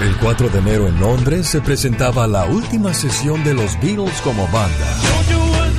El 0.00 0.16
4 0.16 0.48
de 0.48 0.58
enero 0.58 0.88
en 0.88 0.98
Londres 0.98 1.46
se 1.46 1.60
presentaba 1.60 2.26
la 2.26 2.44
última 2.46 2.92
sesión 2.92 3.44
de 3.44 3.54
los 3.54 3.78
Beatles 3.80 4.20
como 4.22 4.42
banda. 4.48 5.73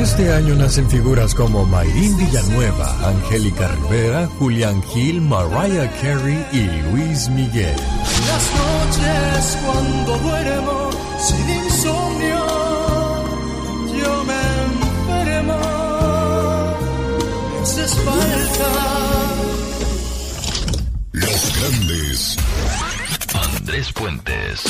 Este 0.00 0.32
año 0.32 0.54
nacen 0.54 0.88
figuras 0.88 1.34
como 1.34 1.66
Mayrín 1.66 2.16
Villanueva, 2.16 2.96
Angélica 3.06 3.68
Rivera, 3.68 4.26
Julián 4.38 4.82
Gil, 4.82 5.20
Mariah 5.20 5.90
Carey 6.00 6.46
y 6.52 6.66
Luis 6.90 7.28
Miguel. 7.28 7.76
Las 7.76 8.50
noches 8.56 9.58
cuando 9.64 10.18
duermo 10.18 10.90
sin 11.18 11.50
insomnio, 11.50 12.46
yo 13.98 14.24
me 14.24 14.40
enfermo, 14.64 15.58
me 17.52 17.60
haces 17.60 17.94
falta. 17.94 18.70
Los 21.12 21.58
grandes. 21.58 22.36
Andrés 23.42 23.92
Puentes. 23.92 24.62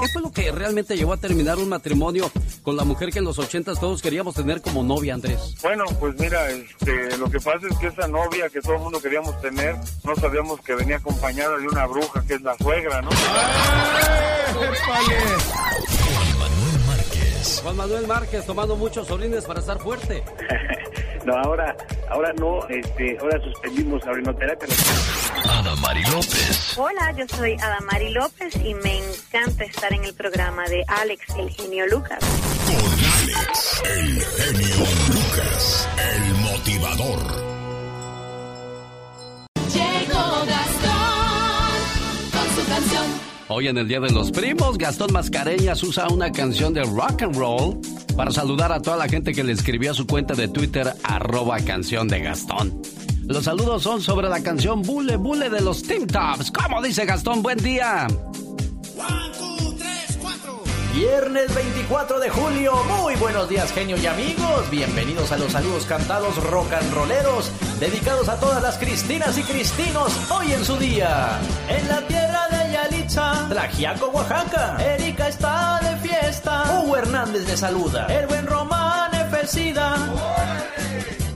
¿Qué 0.00 0.08
fue 0.12 0.22
lo 0.22 0.30
que 0.30 0.52
realmente 0.52 0.96
llevó 0.96 1.14
a 1.14 1.16
terminar 1.16 1.58
un 1.58 1.68
matrimonio 1.68 2.30
con 2.62 2.76
la 2.76 2.84
mujer 2.84 3.10
que 3.10 3.20
en 3.20 3.24
los 3.24 3.38
ochentas 3.38 3.80
todos 3.80 4.02
queríamos 4.02 4.34
tener 4.34 4.60
como 4.60 4.82
novia, 4.82 5.14
Andrés? 5.14 5.54
Bueno, 5.62 5.84
pues 5.98 6.18
mira, 6.18 6.50
este, 6.50 7.16
lo 7.18 7.30
que 7.30 7.38
pasa 7.38 7.66
es 7.70 7.78
que 7.78 7.86
esa 7.88 8.08
novia 8.08 8.48
que 8.48 8.60
todo 8.60 8.74
el 8.74 8.80
mundo 8.80 9.00
queríamos 9.00 9.40
tener, 9.40 9.76
no 10.04 10.16
sabíamos 10.16 10.60
que 10.60 10.74
venía 10.74 10.96
acompañada 10.96 11.56
de 11.58 11.66
una 11.66 11.86
bruja 11.86 12.22
que 12.26 12.34
es 12.34 12.42
la 12.42 12.56
suegra, 12.58 13.02
¿no? 13.02 13.10
Juan 13.10 13.18
Manuel 16.38 16.78
Márquez. 16.86 17.60
Juan 17.62 17.76
Manuel 17.76 18.06
Márquez 18.06 18.46
tomando 18.46 18.76
muchos 18.76 19.10
orines 19.10 19.44
para 19.44 19.60
estar 19.60 19.78
fuerte. 19.78 20.22
No, 21.26 21.34
ahora, 21.34 21.76
ahora 22.08 22.32
no, 22.34 22.64
este, 22.68 23.18
ahora 23.18 23.40
suspendimos 23.42 24.00
la 24.04 24.12
orinoterapia. 24.12 24.68
Adamari 25.58 26.04
López. 26.04 26.78
Hola, 26.78 27.12
yo 27.18 27.26
soy 27.26 27.54
Adamari 27.54 28.10
López 28.10 28.54
y 28.64 28.72
me 28.74 28.98
encanta 28.98 29.64
estar 29.64 29.92
en 29.92 30.04
el 30.04 30.14
programa 30.14 30.62
de 30.68 30.84
Alex, 30.86 31.34
el 31.36 31.50
genio 31.50 31.84
Lucas. 31.88 32.20
Con 32.64 32.76
Alex, 32.76 33.82
el 33.96 34.22
genio 34.22 34.86
Lucas, 35.08 35.88
el 36.14 36.34
motivador. 36.42 37.18
Llegó 39.74 40.46
Gastón 40.46 41.82
con 42.30 42.48
su 42.54 42.68
canción. 42.70 43.35
Hoy 43.48 43.68
en 43.68 43.78
el 43.78 43.86
Día 43.86 44.00
de 44.00 44.10
los 44.10 44.32
Primos, 44.32 44.76
Gastón 44.76 45.12
Mascareñas 45.12 45.80
usa 45.84 46.08
una 46.08 46.32
canción 46.32 46.74
de 46.74 46.82
rock 46.82 47.22
and 47.22 47.36
roll 47.36 47.78
para 48.16 48.32
saludar 48.32 48.72
a 48.72 48.82
toda 48.82 48.96
la 48.96 49.08
gente 49.08 49.32
que 49.32 49.44
le 49.44 49.52
escribió 49.52 49.92
a 49.92 49.94
su 49.94 50.04
cuenta 50.04 50.34
de 50.34 50.48
Twitter, 50.48 50.92
arroba 51.04 51.60
canción 51.60 52.08
de 52.08 52.20
Gastón. 52.22 52.82
Los 53.24 53.44
saludos 53.44 53.84
son 53.84 54.02
sobre 54.02 54.28
la 54.28 54.42
canción 54.42 54.82
Bule 54.82 55.16
Bule 55.16 55.48
de 55.48 55.60
los 55.60 55.84
Team 55.84 56.08
Tops. 56.08 56.50
¿Cómo 56.50 56.82
dice 56.82 57.04
Gastón? 57.04 57.40
Buen 57.42 57.58
día. 57.58 58.08
Viernes 60.96 61.54
24 61.54 62.18
de 62.20 62.30
julio, 62.30 62.72
muy 62.84 63.16
buenos 63.16 63.50
días 63.50 63.70
genio 63.70 63.98
y 63.98 64.06
amigos, 64.06 64.70
bienvenidos 64.70 65.30
a 65.30 65.36
los 65.36 65.52
saludos 65.52 65.84
cantados 65.84 66.42
rock 66.44 66.72
and 66.72 66.94
rolleros, 66.94 67.52
dedicados 67.78 68.30
a 68.30 68.40
todas 68.40 68.62
las 68.62 68.78
Cristinas 68.78 69.36
y 69.36 69.42
Cristinos 69.42 70.18
hoy 70.30 70.54
en 70.54 70.64
su 70.64 70.78
día. 70.78 71.38
En 71.68 71.86
la 71.86 72.00
tierra 72.06 72.48
de 72.50 72.72
Yalitza, 72.72 73.46
Tlajiaco, 73.46 74.06
Oaxaca, 74.06 74.78
Erika 74.82 75.28
está 75.28 75.80
de 75.82 76.08
fiesta, 76.08 76.80
Hugo 76.82 76.96
Hernández 76.96 77.46
le 77.46 77.58
saluda, 77.58 78.06
el 78.06 78.26
buen 78.26 78.46
Román 78.46 79.14
Efesida, 79.14 79.96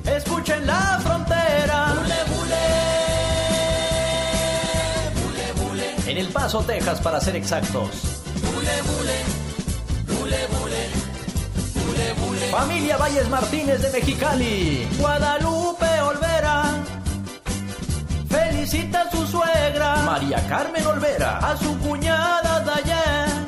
escuchen 0.07 0.67
la 0.67 0.99
frontera. 1.05 1.95
En 6.07 6.17
El 6.17 6.29
Paso, 6.29 6.63
Texas, 6.63 6.99
para 7.03 7.21
ser 7.21 7.37
exactos. 7.37 8.21
Familia 12.51 12.97
Valles 12.97 13.29
Martínez 13.29 13.81
de 13.81 13.91
Mexicali. 13.91 14.89
Guadalupe 14.99 16.01
Olvera. 16.03 16.63
Felicita 18.29 19.03
a 19.03 19.11
su 19.11 19.27
suegra. 19.27 19.97
María 20.05 20.45
Carmen 20.49 20.85
Olvera. 20.87 21.39
A 21.39 21.57
su 21.57 21.79
cuñada 21.79 22.61
Dayen. 22.61 23.47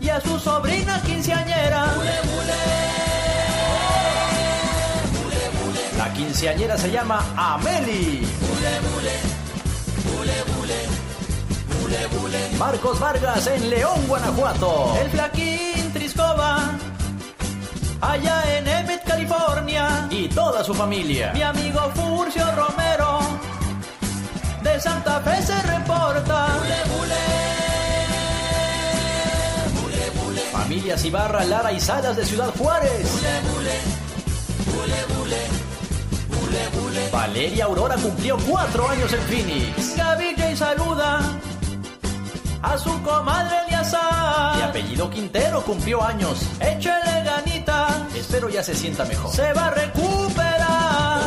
Y 0.00 0.08
a 0.08 0.20
su 0.20 0.38
sobrina 0.38 1.00
quinceañera. 1.04 1.86
La 5.98 6.12
quinceañera 6.12 6.78
se 6.78 6.90
llama 6.90 7.24
Ameli. 7.36 8.26
Marcos 12.58 13.00
Vargas 13.00 13.46
en 13.48 13.70
León, 13.70 14.06
Guanajuato. 14.06 14.96
El 15.02 15.10
Flaquín 15.10 15.92
Triscova. 15.92 16.70
Allá 18.00 18.56
en 18.56 18.66
Emmett, 18.66 19.04
California. 19.04 20.06
Y 20.10 20.28
toda 20.28 20.64
su 20.64 20.72
familia. 20.74 21.32
Mi 21.34 21.42
amigo 21.42 21.80
Furcio 21.94 22.44
Romero. 22.54 23.20
De 24.62 24.80
Santa 24.80 25.20
Fe 25.20 25.42
se 25.42 25.60
reporta. 25.62 26.46
Familias 30.52 31.04
Ibarra, 31.04 31.44
Lara 31.44 31.72
y 31.72 31.80
Salas 31.80 32.16
de 32.16 32.24
Ciudad 32.24 32.52
Juárez. 32.56 33.06
Valeria 37.12 37.64
Aurora 37.64 37.96
cumplió 37.96 38.36
cuatro 38.48 38.88
años 38.88 39.12
en 39.12 39.20
Phoenix. 39.22 39.96
Gaby 39.96 40.34
J 40.36 40.56
saluda 40.56 41.38
a 42.62 42.78
su 42.78 43.02
comadre 43.02 43.56
Eliasa. 43.66 44.54
De 44.56 44.62
apellido 44.64 45.10
Quintero 45.10 45.62
cumplió 45.62 46.02
años. 46.02 46.40
Échele 46.60 47.22
ganita. 47.24 48.06
Espero 48.14 48.48
ya 48.48 48.62
se 48.62 48.74
sienta 48.74 49.04
mejor. 49.04 49.30
Se 49.34 49.52
va 49.52 49.66
a 49.66 49.70
recuperar. 49.70 51.22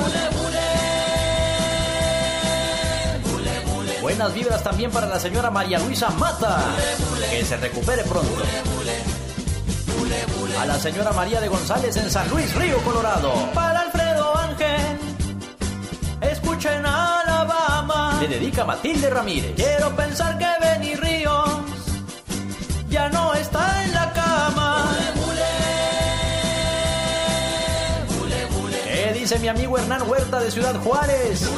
Buenas 4.01 4.33
vibras 4.33 4.63
también 4.63 4.91
para 4.91 5.07
la 5.07 5.19
señora 5.19 5.51
María 5.51 5.79
Luisa 5.79 6.09
Mata. 6.11 6.59
Que 7.29 7.43
se 7.43 7.57
recupere 7.57 8.03
pronto. 8.03 8.43
A 10.59 10.65
la 10.65 10.79
señora 10.79 11.11
María 11.11 11.41
de 11.41 11.49
González 11.49 11.97
en 11.97 12.09
San 12.09 12.29
Luis, 12.29 12.53
Río 12.55 12.77
Colorado. 12.83 13.33
Para 13.53 13.81
Alfredo 13.81 14.37
Ángel. 14.37 14.97
Escuchen 16.21 16.85
Alabama. 16.85 18.17
Le 18.21 18.27
dedica 18.27 18.63
Matilde 18.63 19.09
Ramírez. 19.09 19.53
Quiero 19.55 19.93
pensar 19.95 20.37
que 20.37 20.44
mi 29.39 29.47
amigo 29.47 29.77
Hernán 29.77 30.09
Huerta 30.09 30.39
de 30.39 30.51
Ciudad 30.51 30.79
Juárez? 30.81 31.49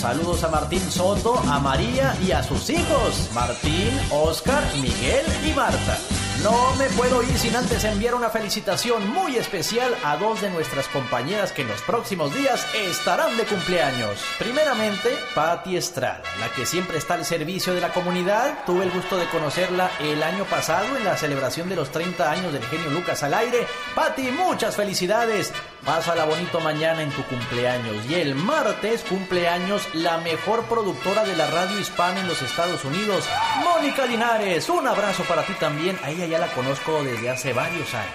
Saludos 0.00 0.42
a 0.44 0.48
Martín 0.48 0.80
Soto, 0.90 1.38
a 1.38 1.58
María 1.60 2.16
y 2.26 2.32
a 2.32 2.42
sus 2.42 2.68
hijos, 2.70 3.28
Martín, 3.32 3.90
Oscar, 4.10 4.62
Miguel 4.80 5.24
y 5.46 5.52
Marta. 5.52 5.96
No 6.42 6.74
me 6.74 6.86
puedo 6.96 7.22
ir 7.22 7.38
sin 7.38 7.54
antes 7.54 7.84
enviar 7.84 8.16
una 8.16 8.28
felicitación 8.28 9.08
muy 9.12 9.36
especial 9.36 9.94
a 10.02 10.16
dos 10.16 10.40
de 10.40 10.50
nuestras 10.50 10.88
compañeras 10.88 11.52
que 11.52 11.62
en 11.62 11.68
los 11.68 11.80
próximos 11.82 12.34
días 12.34 12.66
estarán 12.74 13.36
de 13.36 13.44
cumpleaños. 13.44 14.20
Primeramente, 14.40 15.16
Patti 15.36 15.76
Estrada, 15.76 16.20
la 16.40 16.48
que 16.52 16.66
siempre 16.66 16.98
está 16.98 17.14
al 17.14 17.24
servicio 17.24 17.74
de 17.74 17.80
la 17.80 17.92
comunidad. 17.92 18.64
Tuve 18.66 18.82
el 18.82 18.90
gusto 18.90 19.16
de 19.18 19.28
conocerla 19.28 19.92
el 20.00 20.20
año 20.20 20.44
pasado 20.46 20.96
en 20.96 21.04
la 21.04 21.16
celebración 21.16 21.68
de 21.68 21.76
los 21.76 21.92
30 21.92 22.28
años 22.28 22.52
del 22.52 22.64
genio 22.64 22.90
Lucas 22.90 23.22
al 23.22 23.34
aire. 23.34 23.64
Patti, 23.94 24.32
muchas 24.32 24.74
felicidades. 24.74 25.52
Pásala 25.84 26.24
bonito 26.24 26.60
mañana 26.60 27.02
en 27.02 27.10
tu 27.10 27.22
cumpleaños. 27.24 28.04
Y 28.08 28.14
el 28.14 28.34
martes 28.34 29.02
cumpleaños 29.02 29.88
la 29.94 30.18
mejor 30.18 30.64
productora 30.64 31.24
de 31.24 31.36
la 31.36 31.48
radio 31.48 31.78
hispana 31.78 32.20
en 32.20 32.28
los 32.28 32.42
Estados 32.42 32.84
Unidos, 32.84 33.24
Mónica 33.62 34.06
Linares. 34.06 34.68
Un 34.68 34.86
abrazo 34.86 35.22
para 35.24 35.42
ti 35.42 35.52
también. 35.54 35.98
A 36.02 36.10
ella 36.10 36.31
ya 36.32 36.38
la 36.38 36.48
conozco 36.48 37.04
desde 37.04 37.28
hace 37.28 37.52
varios 37.52 37.92
años. 37.94 38.14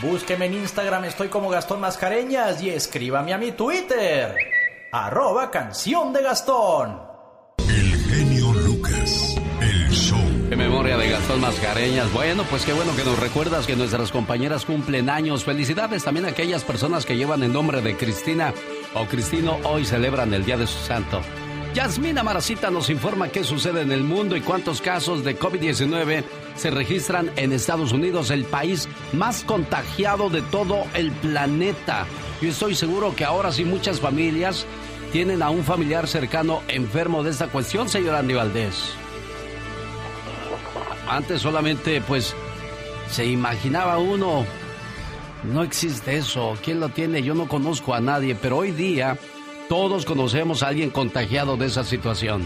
Búsqueme 0.00 0.46
en 0.46 0.54
Instagram, 0.54 1.04
estoy 1.04 1.28
como 1.28 1.50
Gastón 1.50 1.80
Mascareñas 1.80 2.62
y 2.62 2.70
escríbame 2.70 3.34
a 3.34 3.38
mi 3.38 3.52
Twitter. 3.52 4.34
Arroba 4.90 5.50
canción 5.50 6.14
de 6.14 6.22
Gastón. 6.22 6.98
El 7.58 7.94
genio 7.94 8.52
Lucas, 8.54 9.36
el 9.60 9.90
show. 9.90 10.18
Qué 10.48 10.56
memoria 10.56 10.96
de 10.96 11.10
Gastón 11.10 11.42
Mascareñas. 11.42 12.10
Bueno, 12.14 12.44
pues 12.48 12.64
qué 12.64 12.72
bueno 12.72 12.96
que 12.96 13.04
nos 13.04 13.18
recuerdas 13.18 13.66
que 13.66 13.76
nuestras 13.76 14.12
compañeras 14.12 14.64
cumplen 14.64 15.10
años. 15.10 15.44
Felicidades 15.44 16.04
también 16.04 16.24
a 16.24 16.30
aquellas 16.30 16.64
personas 16.64 17.04
que 17.04 17.18
llevan 17.18 17.42
el 17.42 17.52
nombre 17.52 17.82
de 17.82 17.98
Cristina 17.98 18.54
o 18.94 19.04
Cristino 19.04 19.58
hoy 19.64 19.84
celebran 19.84 20.32
el 20.32 20.44
Día 20.46 20.56
de 20.56 20.66
su 20.66 20.78
Santo. 20.78 21.20
Yasmina 21.74 22.22
Maracita 22.22 22.70
nos 22.70 22.88
informa 22.90 23.28
qué 23.28 23.44
sucede 23.44 23.82
en 23.82 23.92
el 23.92 24.02
mundo 24.02 24.36
y 24.36 24.40
cuántos 24.40 24.80
casos 24.80 25.22
de 25.22 25.38
COVID-19 25.38 26.24
se 26.56 26.70
registran 26.70 27.30
en 27.36 27.52
Estados 27.52 27.92
Unidos, 27.92 28.30
el 28.30 28.44
país 28.44 28.88
más 29.12 29.44
contagiado 29.44 30.30
de 30.30 30.42
todo 30.42 30.84
el 30.94 31.12
planeta. 31.12 32.06
Yo 32.40 32.48
estoy 32.48 32.74
seguro 32.74 33.14
que 33.14 33.24
ahora 33.24 33.52
sí 33.52 33.64
muchas 33.64 34.00
familias 34.00 34.66
tienen 35.12 35.42
a 35.42 35.50
un 35.50 35.62
familiar 35.62 36.08
cercano 36.08 36.62
enfermo 36.68 37.22
de 37.22 37.30
esta 37.30 37.48
cuestión, 37.48 37.88
señor 37.88 38.14
Andy 38.14 38.34
Valdés. 38.34 38.94
Antes 41.08 41.42
solamente, 41.42 42.00
pues, 42.00 42.34
se 43.10 43.26
imaginaba 43.26 43.98
uno, 43.98 44.44
no 45.44 45.62
existe 45.62 46.16
eso, 46.16 46.56
¿quién 46.64 46.80
lo 46.80 46.88
tiene? 46.88 47.22
Yo 47.22 47.34
no 47.34 47.46
conozco 47.46 47.94
a 47.94 48.00
nadie, 48.00 48.34
pero 48.34 48.58
hoy 48.58 48.72
día 48.72 49.16
todos 49.68 50.04
conocemos 50.04 50.62
a 50.62 50.68
alguien 50.68 50.90
contagiado 50.90 51.56
de 51.56 51.66
esa 51.66 51.84
situación. 51.84 52.42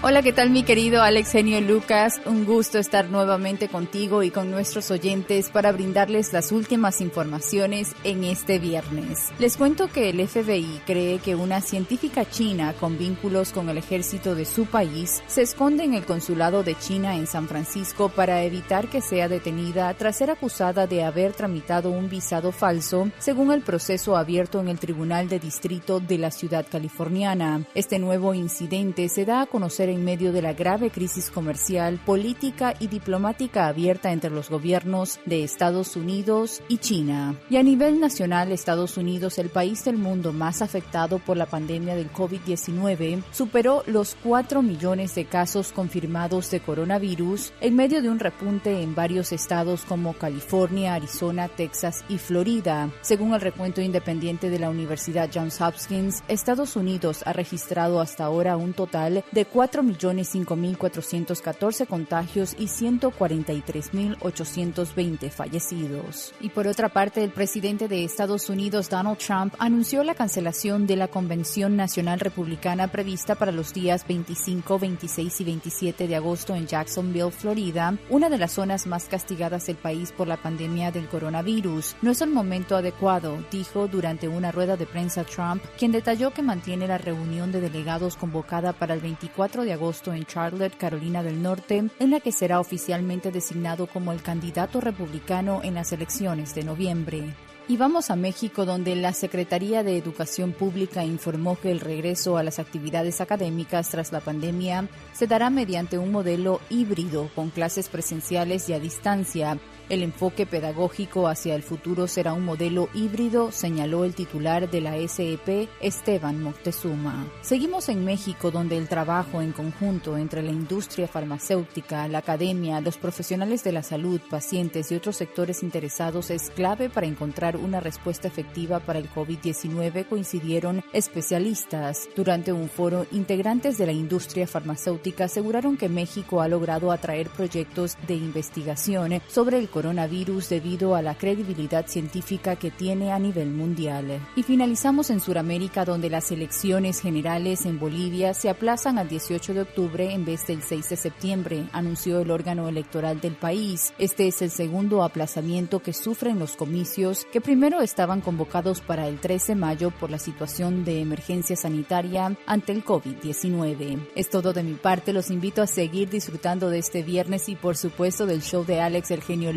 Hola, 0.00 0.22
¿qué 0.22 0.32
tal 0.32 0.50
mi 0.50 0.62
querido 0.62 1.02
Alex 1.02 1.32
Genio 1.32 1.60
Lucas? 1.60 2.20
Un 2.24 2.44
gusto 2.44 2.78
estar 2.78 3.10
nuevamente 3.10 3.66
contigo 3.66 4.22
y 4.22 4.30
con 4.30 4.48
nuestros 4.48 4.92
oyentes 4.92 5.50
para 5.50 5.72
brindarles 5.72 6.32
las 6.32 6.52
últimas 6.52 7.00
informaciones 7.00 7.96
en 8.04 8.22
este 8.22 8.60
viernes. 8.60 9.32
Les 9.40 9.56
cuento 9.56 9.88
que 9.88 10.10
el 10.10 10.28
FBI 10.28 10.82
cree 10.86 11.18
que 11.18 11.34
una 11.34 11.60
científica 11.60 12.24
china 12.24 12.74
con 12.78 12.96
vínculos 12.96 13.52
con 13.52 13.68
el 13.70 13.78
ejército 13.78 14.36
de 14.36 14.44
su 14.44 14.66
país 14.66 15.20
se 15.26 15.42
esconde 15.42 15.82
en 15.82 15.94
el 15.94 16.06
consulado 16.06 16.62
de 16.62 16.76
China 16.76 17.16
en 17.16 17.26
San 17.26 17.48
Francisco 17.48 18.08
para 18.08 18.44
evitar 18.44 18.86
que 18.86 19.00
sea 19.00 19.26
detenida 19.26 19.92
tras 19.94 20.18
ser 20.18 20.30
acusada 20.30 20.86
de 20.86 21.02
haber 21.02 21.32
tramitado 21.32 21.90
un 21.90 22.08
visado 22.08 22.52
falso, 22.52 23.10
según 23.18 23.50
el 23.50 23.62
proceso 23.62 24.16
abierto 24.16 24.60
en 24.60 24.68
el 24.68 24.78
Tribunal 24.78 25.28
de 25.28 25.40
Distrito 25.40 25.98
de 25.98 26.18
la 26.18 26.30
ciudad 26.30 26.64
californiana. 26.70 27.64
Este 27.74 27.98
nuevo 27.98 28.32
incidente 28.32 29.08
se 29.08 29.24
da 29.24 29.42
a 29.42 29.46
conocer 29.46 29.87
en 29.88 30.04
medio 30.04 30.32
de 30.32 30.42
la 30.42 30.52
grave 30.52 30.90
crisis 30.90 31.30
comercial, 31.30 32.00
política 32.04 32.74
y 32.78 32.88
diplomática 32.88 33.66
abierta 33.66 34.12
entre 34.12 34.30
los 34.30 34.50
gobiernos 34.50 35.20
de 35.26 35.44
Estados 35.44 35.96
Unidos 35.96 36.62
y 36.68 36.78
China. 36.78 37.34
Y 37.50 37.56
a 37.56 37.62
nivel 37.62 38.00
nacional, 38.00 38.52
Estados 38.52 38.96
Unidos, 38.96 39.38
el 39.38 39.48
país 39.48 39.84
del 39.84 39.96
mundo 39.96 40.32
más 40.32 40.62
afectado 40.62 41.18
por 41.18 41.36
la 41.36 41.46
pandemia 41.46 41.94
del 41.94 42.12
COVID-19, 42.12 43.22
superó 43.30 43.82
los 43.86 44.16
4 44.22 44.62
millones 44.62 45.14
de 45.14 45.24
casos 45.24 45.72
confirmados 45.72 46.50
de 46.50 46.60
coronavirus 46.60 47.52
en 47.60 47.76
medio 47.76 48.02
de 48.02 48.08
un 48.08 48.18
repunte 48.18 48.82
en 48.82 48.94
varios 48.94 49.32
estados 49.32 49.84
como 49.84 50.14
California, 50.14 50.94
Arizona, 50.94 51.48
Texas 51.48 52.04
y 52.08 52.18
Florida. 52.18 52.90
Según 53.00 53.34
el 53.34 53.40
recuento 53.40 53.80
independiente 53.80 54.50
de 54.50 54.58
la 54.58 54.70
Universidad 54.70 55.30
Johns 55.32 55.60
Hopkins, 55.60 56.22
Estados 56.28 56.76
Unidos 56.76 57.22
ha 57.26 57.32
registrado 57.32 58.00
hasta 58.00 58.24
ahora 58.24 58.56
un 58.56 58.72
total 58.72 59.24
de 59.32 59.44
4 59.44 59.77
millones 59.82 60.34
5.414 60.34 61.86
contagios 61.86 62.54
y 62.58 62.66
143.820 62.66 65.30
fallecidos. 65.30 66.34
Y 66.40 66.50
por 66.50 66.66
otra 66.66 66.88
parte, 66.88 67.22
el 67.24 67.30
presidente 67.30 67.88
de 67.88 68.04
Estados 68.04 68.50
Unidos, 68.50 68.90
Donald 68.90 69.18
Trump, 69.18 69.54
anunció 69.58 70.04
la 70.04 70.14
cancelación 70.14 70.86
de 70.86 70.96
la 70.96 71.08
Convención 71.08 71.76
Nacional 71.76 72.20
Republicana 72.20 72.88
prevista 72.88 73.34
para 73.34 73.52
los 73.52 73.72
días 73.72 74.06
25, 74.06 74.78
26 74.78 75.40
y 75.40 75.44
27 75.44 76.08
de 76.08 76.16
agosto 76.16 76.54
en 76.54 76.66
Jacksonville, 76.66 77.30
Florida, 77.30 77.96
una 78.10 78.28
de 78.28 78.38
las 78.38 78.52
zonas 78.52 78.86
más 78.86 79.06
castigadas 79.06 79.66
del 79.66 79.76
país 79.76 80.12
por 80.12 80.28
la 80.28 80.36
pandemia 80.36 80.90
del 80.90 81.08
coronavirus. 81.08 81.96
No 82.02 82.10
es 82.10 82.20
el 82.20 82.30
momento 82.30 82.76
adecuado, 82.76 83.38
dijo 83.50 83.88
durante 83.88 84.28
una 84.28 84.52
rueda 84.52 84.76
de 84.76 84.86
prensa 84.86 85.24
Trump, 85.24 85.62
quien 85.78 85.92
detalló 85.92 86.32
que 86.32 86.42
mantiene 86.42 86.86
la 86.86 86.98
reunión 86.98 87.52
de 87.52 87.60
delegados 87.60 88.16
convocada 88.16 88.72
para 88.72 88.94
el 88.94 89.00
24 89.00 89.64
de 89.64 89.67
agosto 89.72 90.12
en 90.12 90.24
Charlotte, 90.24 90.76
Carolina 90.76 91.22
del 91.22 91.42
Norte, 91.42 91.84
en 91.98 92.10
la 92.10 92.20
que 92.20 92.32
será 92.32 92.60
oficialmente 92.60 93.30
designado 93.30 93.86
como 93.86 94.12
el 94.12 94.22
candidato 94.22 94.80
republicano 94.80 95.60
en 95.62 95.74
las 95.74 95.92
elecciones 95.92 96.54
de 96.54 96.64
noviembre. 96.64 97.34
Y 97.70 97.76
vamos 97.76 98.10
a 98.10 98.16
México, 98.16 98.64
donde 98.64 98.96
la 98.96 99.12
Secretaría 99.12 99.82
de 99.82 99.98
Educación 99.98 100.52
Pública 100.52 101.04
informó 101.04 101.60
que 101.60 101.70
el 101.70 101.80
regreso 101.80 102.38
a 102.38 102.42
las 102.42 102.58
actividades 102.58 103.20
académicas 103.20 103.90
tras 103.90 104.10
la 104.10 104.20
pandemia 104.20 104.88
se 105.12 105.26
dará 105.26 105.50
mediante 105.50 105.98
un 105.98 106.10
modelo 106.10 106.62
híbrido 106.70 107.28
con 107.34 107.50
clases 107.50 107.90
presenciales 107.90 108.70
y 108.70 108.72
a 108.72 108.80
distancia. 108.80 109.58
El 109.88 110.02
enfoque 110.02 110.44
pedagógico 110.44 111.28
hacia 111.28 111.54
el 111.54 111.62
futuro 111.62 112.08
será 112.08 112.34
un 112.34 112.44
modelo 112.44 112.90
híbrido, 112.92 113.50
señaló 113.52 114.04
el 114.04 114.14
titular 114.14 114.70
de 114.70 114.82
la 114.82 114.96
SEP, 115.08 115.66
Esteban 115.80 116.42
Moctezuma. 116.42 117.26
Seguimos 117.40 117.88
en 117.88 118.04
México, 118.04 118.50
donde 118.50 118.76
el 118.76 118.86
trabajo 118.86 119.40
en 119.40 119.52
conjunto 119.52 120.18
entre 120.18 120.42
la 120.42 120.50
industria 120.50 121.08
farmacéutica, 121.08 122.06
la 122.06 122.18
academia, 122.18 122.82
los 122.82 122.98
profesionales 122.98 123.64
de 123.64 123.72
la 123.72 123.82
salud, 123.82 124.20
pacientes 124.28 124.92
y 124.92 124.94
otros 124.94 125.16
sectores 125.16 125.62
interesados 125.62 126.30
es 126.30 126.50
clave 126.50 126.90
para 126.90 127.06
encontrar 127.06 127.56
una 127.56 127.80
respuesta 127.80 128.28
efectiva 128.28 128.80
para 128.80 128.98
el 128.98 129.08
COVID-19, 129.10 130.06
coincidieron 130.06 130.84
especialistas. 130.92 132.10
Durante 132.14 132.52
un 132.52 132.68
foro, 132.68 133.06
integrantes 133.10 133.78
de 133.78 133.86
la 133.86 133.92
industria 133.92 134.46
farmacéutica 134.46 135.24
aseguraron 135.24 135.78
que 135.78 135.88
México 135.88 136.42
ha 136.42 136.48
logrado 136.48 136.92
atraer 136.92 137.30
proyectos 137.30 137.96
de 138.06 138.16
investigación 138.16 139.22
sobre 139.28 139.56
el 139.56 139.70
coronavirus 139.78 140.48
debido 140.48 140.96
a 140.96 141.02
la 141.02 141.14
credibilidad 141.14 141.86
científica 141.86 142.56
que 142.56 142.72
tiene 142.72 143.12
a 143.12 143.18
nivel 143.20 143.50
mundial. 143.50 144.20
Y 144.34 144.42
finalizamos 144.42 145.08
en 145.10 145.20
Sudamérica 145.20 145.84
donde 145.84 146.10
las 146.10 146.32
elecciones 146.32 147.00
generales 147.00 147.64
en 147.64 147.78
Bolivia 147.78 148.34
se 148.34 148.50
aplazan 148.50 148.98
al 148.98 149.08
18 149.08 149.54
de 149.54 149.60
octubre 149.60 150.12
en 150.12 150.24
vez 150.24 150.48
del 150.48 150.62
6 150.64 150.88
de 150.88 150.96
septiembre, 150.96 151.68
anunció 151.70 152.18
el 152.18 152.32
órgano 152.32 152.68
electoral 152.68 153.20
del 153.20 153.36
país. 153.36 153.94
Este 154.00 154.26
es 154.26 154.42
el 154.42 154.50
segundo 154.50 155.04
aplazamiento 155.04 155.78
que 155.78 155.92
sufren 155.92 156.40
los 156.40 156.56
comicios 156.56 157.24
que 157.32 157.40
primero 157.40 157.80
estaban 157.80 158.20
convocados 158.20 158.80
para 158.80 159.06
el 159.06 159.20
13 159.20 159.52
de 159.52 159.54
mayo 159.54 159.92
por 159.92 160.10
la 160.10 160.18
situación 160.18 160.84
de 160.84 161.00
emergencia 161.00 161.54
sanitaria 161.54 162.36
ante 162.46 162.72
el 162.72 162.84
COVID-19. 162.84 164.08
Es 164.16 164.28
todo 164.28 164.52
de 164.52 164.64
mi 164.64 164.74
parte, 164.74 165.12
los 165.12 165.30
invito 165.30 165.62
a 165.62 165.68
seguir 165.68 166.10
disfrutando 166.10 166.68
de 166.68 166.80
este 166.80 167.04
viernes 167.04 167.48
y 167.48 167.54
por 167.54 167.76
supuesto 167.76 168.26
del 168.26 168.42
show 168.42 168.64
de 168.64 168.80
Alex 168.80 169.12
el 169.12 169.22
genio 169.22 169.52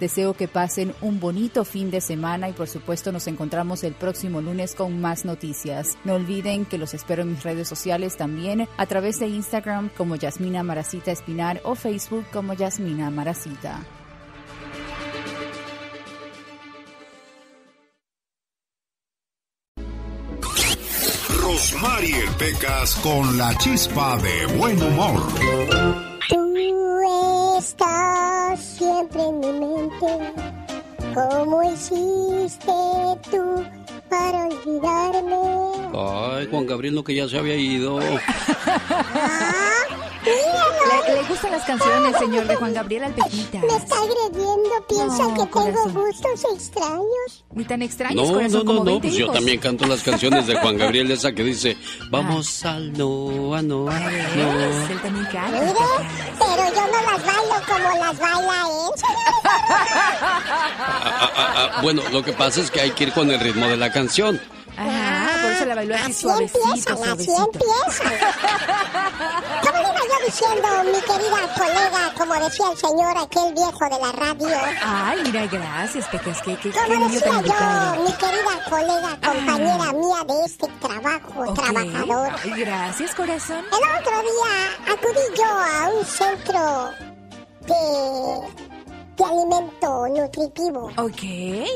Deseo 0.00 0.34
que 0.34 0.48
pasen 0.48 0.94
un 1.00 1.20
bonito 1.20 1.64
fin 1.64 1.90
de 1.90 2.00
semana 2.00 2.48
y 2.48 2.52
por 2.52 2.68
supuesto 2.68 3.12
nos 3.12 3.26
encontramos 3.26 3.84
el 3.84 3.94
próximo 3.94 4.40
lunes 4.40 4.74
con 4.74 5.00
más 5.00 5.24
noticias. 5.24 5.96
No 6.04 6.14
olviden 6.14 6.64
que 6.64 6.78
los 6.78 6.94
espero 6.94 7.22
en 7.22 7.30
mis 7.30 7.42
redes 7.42 7.68
sociales 7.68 8.16
también 8.16 8.68
a 8.76 8.86
través 8.86 9.18
de 9.20 9.28
Instagram 9.28 9.90
como 9.96 10.16
Yasmina 10.16 10.62
Maracita 10.62 11.12
Espinar 11.12 11.60
o 11.64 11.74
Facebook 11.74 12.24
como 12.32 12.52
Yasmina 12.54 13.10
Maracita. 13.10 13.80
Rosmarie 21.40 22.24
Pecas 22.38 22.94
con 22.96 23.38
la 23.38 23.56
chispa 23.58 24.18
de 24.18 24.46
buen 24.56 24.82
humor. 24.82 26.13
Tú 26.28 26.54
estás 27.58 28.60
siempre 28.60 29.22
en 29.22 29.40
mi 29.40 29.52
mente. 29.52 30.32
¿Cómo 31.14 31.62
hiciste 31.62 32.72
tú 33.30 33.64
para 34.08 34.46
olvidarme? 34.46 35.36
Ay, 35.94 36.46
Juan 36.50 36.66
Gabriel, 36.66 36.94
no 36.94 37.04
que 37.04 37.14
ya 37.14 37.28
se 37.28 37.38
había 37.38 37.56
ido. 37.56 38.00
Le, 40.24 41.14
le 41.14 41.22
gustan 41.28 41.52
las 41.52 41.64
canciones, 41.64 42.16
señor, 42.18 42.46
de 42.46 42.56
Juan 42.56 42.72
Gabriel 42.74 43.04
Alpejita. 43.04 43.58
Me 43.60 43.76
está 43.76 43.96
agrediendo. 43.96 44.70
Piensa 44.88 45.22
No, 45.24 45.34
que 45.34 45.50
corazón. 45.50 45.84
tengo 45.86 46.00
gustos 46.06 46.44
extraños. 46.54 47.44
Ni 47.52 47.64
tan 47.64 47.82
extraños, 47.82 48.26
No, 48.28 48.34
corazón, 48.34 48.58
no, 48.60 48.64
como 48.64 48.78
no, 48.80 48.84
no, 48.84 48.90
20 49.00 49.08
pues 49.08 49.18
yo 49.18 49.30
también 49.30 49.60
canto 49.60 49.86
las 49.86 50.02
canciones 50.02 50.46
de 50.46 50.56
Juan 50.56 50.76
Gabriel, 50.78 51.10
esa 51.10 51.32
que 51.32 51.42
dice, 51.44 51.76
vamos 52.10 52.64
al 52.64 52.92
no, 52.92 53.54
a 53.54 53.62
no, 53.62 53.84
¿Ves? 53.84 53.96
no. 54.36 54.86
Él 54.90 55.00
también 55.02 55.26
canta. 55.26 55.60
Mire, 55.60 55.74
pero 56.38 56.74
yo 56.74 56.86
no 56.86 57.02
las 57.12 57.24
bailo 57.26 57.54
como 57.66 57.98
las 58.04 58.18
baila 58.18 58.62
él. 58.62 58.90
Ah, 59.46 61.30
ah, 61.36 61.70
ah, 61.76 61.80
bueno, 61.82 62.02
lo 62.12 62.22
que 62.22 62.32
pasa 62.32 62.60
es 62.60 62.70
que 62.70 62.80
hay 62.80 62.90
que 62.92 63.04
ir 63.04 63.12
con 63.12 63.30
el 63.30 63.38
ritmo 63.40 63.66
de 63.66 63.76
la 63.76 63.90
canción. 63.92 64.40
Ajá, 64.76 65.40
por 65.42 65.52
eso 65.52 65.64
la 65.66 65.74
bailó 65.76 65.94
así 65.94 66.04
Así 66.04 66.14
suavecito, 66.22 66.58
empiezan, 66.66 66.98
así 67.04 67.30
empiezan. 67.30 68.12
diciendo, 70.26 70.68
mi 70.84 71.00
querida 71.00 71.54
colega, 71.56 72.12
como 72.16 72.34
decía 72.34 72.66
el 72.72 72.78
señor, 72.78 73.16
aquel 73.18 73.52
viejo 73.54 73.84
de 73.84 73.98
la 74.00 74.12
radio. 74.12 74.48
Ay, 74.82 75.22
mira, 75.24 75.46
gracias, 75.46 76.06
Pecas, 76.08 76.40
qué, 76.42 76.56
qué 76.56 76.70
Como 76.70 77.08
decía 77.08 77.30
yo, 77.30 77.38
educado. 77.40 78.02
mi 78.02 78.12
querida 78.12 78.64
colega, 78.68 79.18
compañera 79.24 79.92
mía 79.92 80.24
de 80.26 80.44
este 80.46 80.68
trabajo, 80.80 81.54
trabajador. 81.54 82.32
Ay, 82.42 82.50
gracias, 82.64 83.14
corazón. 83.14 83.64
El 83.64 84.00
otro 84.00 84.20
día 84.22 84.94
acudí 84.94 85.36
yo 85.36 85.44
a 85.44 85.88
un 85.90 86.04
centro 86.04 86.90
de, 87.66 88.73
de 89.16 89.24
alimento 89.24 90.08
nutritivo. 90.08 90.90
Ok. 90.96 91.22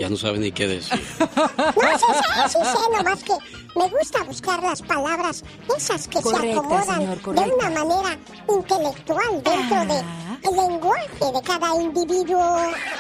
Ya 0.01 0.09
no 0.09 0.17
sabe 0.17 0.39
ni 0.39 0.53
qué 0.53 0.67
decir. 0.67 1.01
No, 1.59 1.99
sí 1.99 2.05
sé, 2.07 2.49
sí 2.49 2.59
sé, 2.65 2.97
nomás 2.97 3.23
que 3.23 3.33
me 3.77 3.89
gusta 3.89 4.23
buscar 4.25 4.63
las 4.63 4.83
palabras, 4.83 5.45
esas 5.77 6.09
que 6.09 6.21
Correcta, 6.21 6.43
se 6.43 6.53
acomodan 6.53 7.01
señor, 7.01 7.23
de 7.23 7.55
una 7.55 7.71
manera 7.71 8.19
intelectual 8.49 9.43
dentro 9.43 9.95
de 9.95 10.03
el 10.49 10.57
lenguaje 10.57 11.33
de 11.33 11.43
cada 11.45 11.75
individuo. 11.77 12.43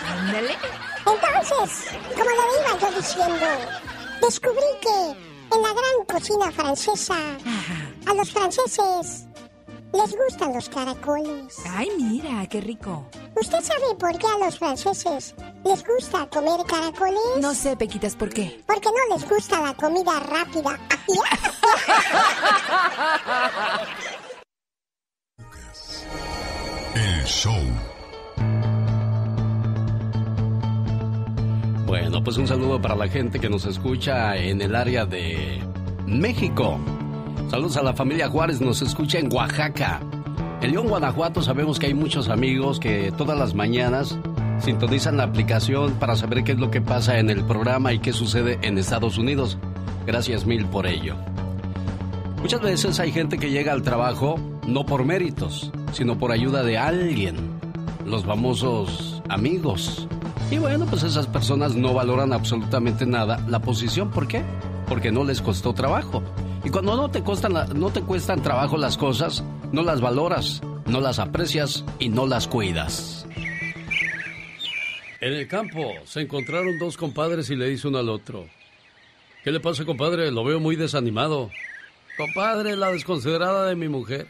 Ándale. 0.06 0.56
Entonces, 1.06 1.86
como 2.16 2.30
le 2.30 2.36
iba 2.60 2.78
yo 2.80 2.96
diciendo, 2.96 3.46
descubrí 4.20 4.66
que 4.80 5.56
en 5.56 5.62
la 5.62 5.68
gran 5.68 6.06
cocina 6.06 6.52
francesa, 6.52 7.16
a 8.06 8.14
los 8.14 8.30
franceses 8.30 9.26
les 9.92 10.16
gustan 10.16 10.54
los 10.54 10.68
caracoles. 10.68 11.58
Ay, 11.70 11.88
mira, 11.98 12.46
qué 12.48 12.60
rico. 12.60 13.06
¿Usted 13.40 13.60
sabe 13.60 13.94
por 13.98 14.18
qué 14.18 14.26
a 14.26 14.44
los 14.44 14.58
franceses 14.58 15.34
les 15.64 15.84
gusta 15.84 16.28
comer 16.28 16.60
caracoles? 16.66 17.20
No 17.40 17.54
sé, 17.54 17.76
Pequitas, 17.76 18.16
¿por 18.16 18.28
qué? 18.28 18.60
Porque 18.66 18.88
no 18.88 19.16
les 19.16 19.28
gusta 19.28 19.60
la 19.60 19.74
comida 19.74 20.20
rápida. 20.20 20.78
show. 27.28 27.52
Bueno, 31.86 32.24
pues 32.24 32.38
un 32.38 32.46
saludo 32.46 32.80
para 32.80 32.96
la 32.96 33.08
gente 33.08 33.38
que 33.38 33.48
nos 33.48 33.66
escucha 33.66 34.36
en 34.36 34.62
el 34.62 34.74
área 34.74 35.04
de 35.04 35.62
México. 36.06 36.78
Saludos 37.50 37.76
a 37.76 37.82
la 37.82 37.94
familia 37.94 38.28
Juárez, 38.28 38.60
nos 38.60 38.82
escucha 38.82 39.18
en 39.18 39.32
Oaxaca. 39.32 40.00
En 40.60 40.72
León, 40.72 40.88
Guanajuato, 40.88 41.40
sabemos 41.40 41.78
que 41.78 41.86
hay 41.86 41.94
muchos 41.94 42.28
amigos 42.28 42.80
que 42.80 43.12
todas 43.16 43.38
las 43.38 43.54
mañanas 43.54 44.18
sintonizan 44.60 45.16
la 45.16 45.22
aplicación 45.22 45.92
para 45.94 46.16
saber 46.16 46.44
qué 46.44 46.52
es 46.52 46.58
lo 46.58 46.70
que 46.70 46.80
pasa 46.80 47.18
en 47.18 47.30
el 47.30 47.44
programa 47.44 47.92
y 47.92 48.00
qué 48.00 48.12
sucede 48.12 48.58
en 48.62 48.76
Estados 48.76 49.18
Unidos. 49.18 49.56
Gracias 50.06 50.46
mil 50.46 50.66
por 50.66 50.86
ello. 50.86 51.14
Muchas 52.40 52.60
veces 52.60 53.00
hay 53.00 53.12
gente 53.12 53.38
que 53.38 53.50
llega 53.50 53.72
al 53.72 53.82
trabajo 53.82 54.38
no 54.66 54.84
por 54.84 55.04
méritos, 55.04 55.72
sino 55.92 56.18
por 56.18 56.32
ayuda 56.32 56.62
de 56.62 56.78
alguien, 56.78 57.36
los 58.04 58.24
famosos 58.24 59.22
amigos. 59.28 60.06
Y 60.50 60.58
bueno, 60.58 60.86
pues 60.86 61.02
esas 61.02 61.26
personas 61.26 61.74
no 61.74 61.94
valoran 61.94 62.32
absolutamente 62.32 63.06
nada 63.06 63.44
la 63.48 63.60
posición. 63.60 64.10
¿Por 64.10 64.28
qué? 64.28 64.42
Porque 64.88 65.12
no 65.12 65.24
les 65.24 65.40
costó 65.42 65.72
trabajo. 65.72 66.22
Y 66.64 66.70
cuando 66.70 66.96
no 66.96 67.10
te, 67.10 67.22
costan 67.22 67.54
no 67.78 67.90
te 67.90 68.02
cuestan 68.02 68.42
trabajo 68.42 68.76
las 68.76 68.96
cosas, 68.96 69.44
no 69.72 69.82
las 69.82 70.00
valoras, 70.00 70.60
no 70.86 71.00
las 71.00 71.18
aprecias 71.18 71.84
y 71.98 72.08
no 72.08 72.26
las 72.26 72.48
cuidas. 72.48 73.26
En 75.20 75.32
el 75.32 75.48
campo 75.48 75.80
se 76.04 76.20
encontraron 76.22 76.78
dos 76.78 76.96
compadres 76.96 77.50
y 77.50 77.56
le 77.56 77.68
dice 77.68 77.88
uno 77.88 77.98
al 77.98 78.08
otro. 78.08 78.46
¿Qué 79.44 79.50
le 79.50 79.60
pasa, 79.60 79.84
compadre? 79.84 80.30
Lo 80.30 80.44
veo 80.44 80.60
muy 80.60 80.76
desanimado. 80.76 81.50
Compadre, 82.16 82.76
la 82.76 82.90
desconsiderada 82.90 83.66
de 83.66 83.76
mi 83.76 83.88
mujer. 83.88 84.28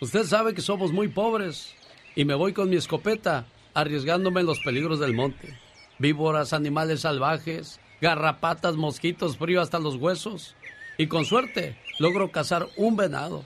Usted 0.00 0.24
sabe 0.24 0.54
que 0.54 0.62
somos 0.62 0.92
muy 0.92 1.08
pobres 1.08 1.74
y 2.14 2.24
me 2.24 2.34
voy 2.34 2.52
con 2.52 2.70
mi 2.70 2.76
escopeta 2.76 3.46
arriesgándome 3.74 4.40
en 4.40 4.46
los 4.46 4.60
peligros 4.60 5.00
del 5.00 5.14
monte. 5.14 5.58
Víboras, 5.98 6.52
animales 6.52 7.00
salvajes, 7.00 7.80
garrapatas, 8.00 8.76
mosquitos, 8.76 9.36
frío 9.36 9.60
hasta 9.60 9.78
los 9.78 9.96
huesos. 9.96 10.54
Y 10.98 11.06
con 11.06 11.24
suerte 11.24 11.78
logro 11.98 12.30
cazar 12.30 12.68
un 12.76 12.96
venado. 12.96 13.44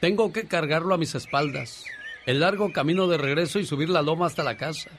Tengo 0.00 0.32
que 0.32 0.48
cargarlo 0.48 0.94
a 0.94 0.98
mis 0.98 1.14
espaldas. 1.14 1.84
El 2.26 2.40
largo 2.40 2.72
camino 2.72 3.06
de 3.06 3.18
regreso 3.18 3.60
y 3.60 3.64
subir 3.64 3.88
la 3.88 4.02
loma 4.02 4.26
hasta 4.26 4.42
la 4.42 4.56
casa. 4.56 4.90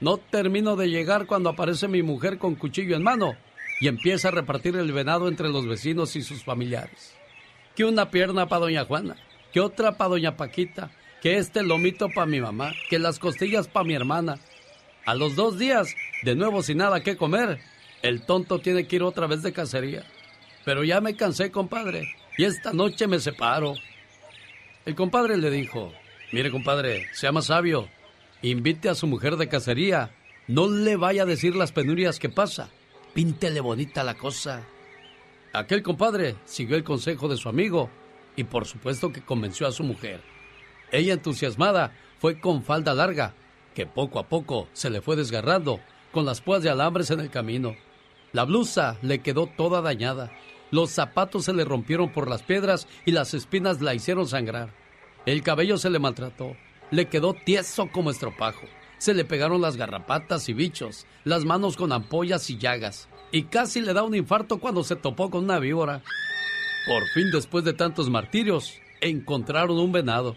No 0.00 0.16
termino 0.16 0.76
de 0.76 0.88
llegar 0.88 1.26
cuando 1.26 1.50
aparece 1.50 1.88
mi 1.88 2.02
mujer 2.02 2.38
con 2.38 2.54
cuchillo 2.54 2.96
en 2.96 3.02
mano 3.02 3.36
y 3.80 3.88
empieza 3.88 4.28
a 4.28 4.32
repartir 4.32 4.76
el 4.76 4.92
venado 4.92 5.28
entre 5.28 5.50
los 5.50 5.66
vecinos 5.66 6.16
y 6.16 6.22
sus 6.22 6.42
familiares 6.42 7.14
que 7.74 7.84
una 7.84 8.10
pierna 8.10 8.46
para 8.46 8.60
doña 8.60 8.84
Juana, 8.84 9.16
que 9.52 9.60
otra 9.60 9.96
para 9.96 10.10
doña 10.10 10.36
Paquita, 10.36 10.90
que 11.20 11.38
este 11.38 11.62
lomito 11.62 12.08
para 12.08 12.26
mi 12.26 12.40
mamá, 12.40 12.72
que 12.88 12.98
las 12.98 13.18
costillas 13.18 13.68
para 13.68 13.84
mi 13.84 13.94
hermana. 13.94 14.38
A 15.04 15.14
los 15.14 15.36
dos 15.36 15.58
días, 15.58 15.94
de 16.22 16.34
nuevo 16.34 16.62
sin 16.62 16.78
nada 16.78 17.02
que 17.02 17.16
comer, 17.16 17.60
el 18.02 18.24
tonto 18.24 18.58
tiene 18.58 18.86
que 18.86 18.96
ir 18.96 19.02
otra 19.02 19.26
vez 19.26 19.42
de 19.42 19.52
cacería. 19.52 20.04
Pero 20.64 20.84
ya 20.84 21.00
me 21.00 21.16
cansé, 21.16 21.50
compadre, 21.50 22.14
y 22.36 22.44
esta 22.44 22.72
noche 22.72 23.06
me 23.06 23.18
separo. 23.18 23.74
El 24.86 24.94
compadre 24.94 25.36
le 25.36 25.50
dijo, 25.50 25.92
mire, 26.32 26.50
compadre, 26.50 27.06
sea 27.12 27.32
más 27.32 27.46
sabio, 27.46 27.88
invite 28.42 28.88
a 28.88 28.94
su 28.94 29.06
mujer 29.06 29.36
de 29.36 29.48
cacería, 29.48 30.14
no 30.46 30.68
le 30.68 30.96
vaya 30.96 31.22
a 31.22 31.26
decir 31.26 31.56
las 31.56 31.72
penurias 31.72 32.18
que 32.18 32.28
pasa, 32.28 32.70
píntele 33.14 33.60
bonita 33.60 34.04
la 34.04 34.14
cosa. 34.14 34.66
Aquel 35.52 35.82
compadre 35.82 36.34
siguió 36.44 36.76
el 36.76 36.84
consejo 36.84 37.28
de 37.28 37.36
su 37.36 37.48
amigo 37.48 37.88
y 38.36 38.44
por 38.44 38.66
supuesto 38.66 39.12
que 39.12 39.22
convenció 39.22 39.66
a 39.66 39.72
su 39.72 39.84
mujer. 39.84 40.20
Ella 40.90 41.14
entusiasmada 41.14 41.96
fue 42.18 42.40
con 42.40 42.62
falda 42.62 42.94
larga, 42.94 43.34
que 43.74 43.86
poco 43.86 44.18
a 44.18 44.28
poco 44.28 44.68
se 44.72 44.90
le 44.90 45.00
fue 45.00 45.16
desgarrando, 45.16 45.80
con 46.12 46.24
las 46.24 46.40
púas 46.40 46.62
de 46.62 46.70
alambres 46.70 47.10
en 47.10 47.20
el 47.20 47.30
camino. 47.30 47.74
La 48.32 48.44
blusa 48.44 48.98
le 49.02 49.20
quedó 49.20 49.46
toda 49.46 49.80
dañada, 49.80 50.32
los 50.70 50.90
zapatos 50.90 51.44
se 51.44 51.52
le 51.52 51.64
rompieron 51.64 52.10
por 52.12 52.28
las 52.28 52.42
piedras 52.42 52.88
y 53.04 53.12
las 53.12 53.34
espinas 53.34 53.80
la 53.80 53.94
hicieron 53.94 54.26
sangrar. 54.26 54.74
El 55.26 55.42
cabello 55.42 55.78
se 55.78 55.90
le 55.90 55.98
maltrató, 55.98 56.56
le 56.90 57.08
quedó 57.08 57.34
tieso 57.34 57.88
como 57.90 58.10
estropajo. 58.10 58.66
Se 58.98 59.14
le 59.14 59.24
pegaron 59.24 59.60
las 59.60 59.76
garrapatas 59.76 60.48
y 60.48 60.52
bichos, 60.52 61.06
las 61.24 61.44
manos 61.44 61.76
con 61.76 61.92
ampollas 61.92 62.48
y 62.50 62.58
llagas 62.58 63.08
y 63.34 63.42
casi 63.42 63.80
le 63.80 63.92
da 63.92 64.04
un 64.04 64.14
infarto 64.14 64.58
cuando 64.58 64.84
se 64.84 64.94
topó 64.94 65.28
con 65.28 65.42
una 65.42 65.58
víbora. 65.58 66.02
Por 66.86 67.02
fin, 67.08 67.32
después 67.32 67.64
de 67.64 67.72
tantos 67.72 68.08
martirios, 68.08 68.78
encontraron 69.00 69.76
un 69.76 69.90
venado. 69.90 70.36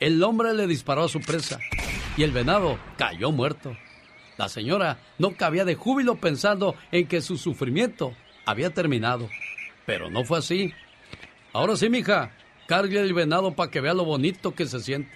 El 0.00 0.22
hombre 0.22 0.54
le 0.54 0.66
disparó 0.66 1.04
a 1.04 1.08
su 1.10 1.20
presa 1.20 1.58
y 2.16 2.22
el 2.22 2.32
venado 2.32 2.78
cayó 2.96 3.32
muerto. 3.32 3.76
La 4.38 4.48
señora 4.48 4.98
no 5.18 5.36
cabía 5.36 5.66
de 5.66 5.74
júbilo 5.74 6.16
pensando 6.16 6.74
en 6.90 7.06
que 7.06 7.20
su 7.20 7.36
sufrimiento 7.36 8.14
había 8.44 8.70
terminado. 8.70 9.28
Pero 9.86 10.10
no 10.10 10.24
fue 10.24 10.38
así. 10.38 10.72
Ahora 11.52 11.76
sí, 11.76 11.88
mija, 11.88 12.32
cargue 12.66 13.00
el 13.00 13.14
venado 13.14 13.54
para 13.54 13.70
que 13.70 13.80
vea 13.80 13.94
lo 13.94 14.04
bonito 14.04 14.54
que 14.54 14.66
se 14.66 14.80
siente. 14.80 15.12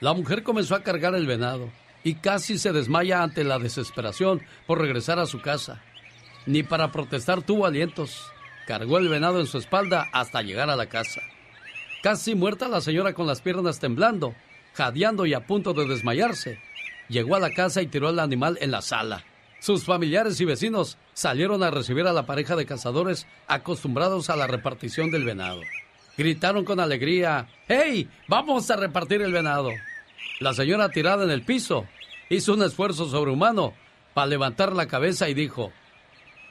La 0.00 0.12
mujer 0.12 0.42
comenzó 0.42 0.74
a 0.74 0.82
cargar 0.82 1.14
el 1.14 1.26
venado 1.26 1.70
y 2.02 2.16
casi 2.16 2.58
se 2.58 2.72
desmaya 2.72 3.22
ante 3.22 3.44
la 3.44 3.58
desesperación 3.58 4.42
por 4.66 4.80
regresar 4.80 5.18
a 5.18 5.26
su 5.26 5.40
casa 5.40 5.82
ni 6.46 6.62
para 6.62 6.92
protestar 6.92 7.42
tuvo 7.42 7.66
alientos. 7.66 8.30
Cargó 8.66 8.98
el 8.98 9.08
venado 9.08 9.40
en 9.40 9.46
su 9.46 9.58
espalda 9.58 10.08
hasta 10.12 10.42
llegar 10.42 10.70
a 10.70 10.76
la 10.76 10.86
casa. 10.86 11.20
Casi 12.02 12.34
muerta 12.34 12.68
la 12.68 12.80
señora 12.80 13.14
con 13.14 13.26
las 13.26 13.40
piernas 13.40 13.78
temblando, 13.78 14.34
jadeando 14.74 15.26
y 15.26 15.34
a 15.34 15.46
punto 15.46 15.72
de 15.72 15.86
desmayarse, 15.86 16.58
llegó 17.08 17.36
a 17.36 17.40
la 17.40 17.52
casa 17.52 17.82
y 17.82 17.86
tiró 17.86 18.08
al 18.08 18.18
animal 18.18 18.58
en 18.60 18.70
la 18.70 18.82
sala. 18.82 19.24
Sus 19.60 19.84
familiares 19.84 20.40
y 20.40 20.44
vecinos 20.44 20.98
salieron 21.14 21.62
a 21.62 21.70
recibir 21.70 22.06
a 22.06 22.12
la 22.12 22.26
pareja 22.26 22.56
de 22.56 22.66
cazadores 22.66 23.26
acostumbrados 23.46 24.28
a 24.30 24.36
la 24.36 24.46
repartición 24.46 25.10
del 25.10 25.24
venado. 25.24 25.60
Gritaron 26.16 26.64
con 26.64 26.78
alegría, 26.78 27.48
¡Hey! 27.66 28.08
¡Vamos 28.28 28.70
a 28.70 28.76
repartir 28.76 29.22
el 29.22 29.32
venado! 29.32 29.70
La 30.40 30.52
señora 30.52 30.90
tirada 30.90 31.24
en 31.24 31.30
el 31.30 31.42
piso 31.42 31.86
hizo 32.28 32.54
un 32.54 32.62
esfuerzo 32.62 33.08
sobrehumano 33.08 33.72
para 34.12 34.26
levantar 34.26 34.72
la 34.74 34.86
cabeza 34.86 35.28
y 35.28 35.34
dijo, 35.34 35.72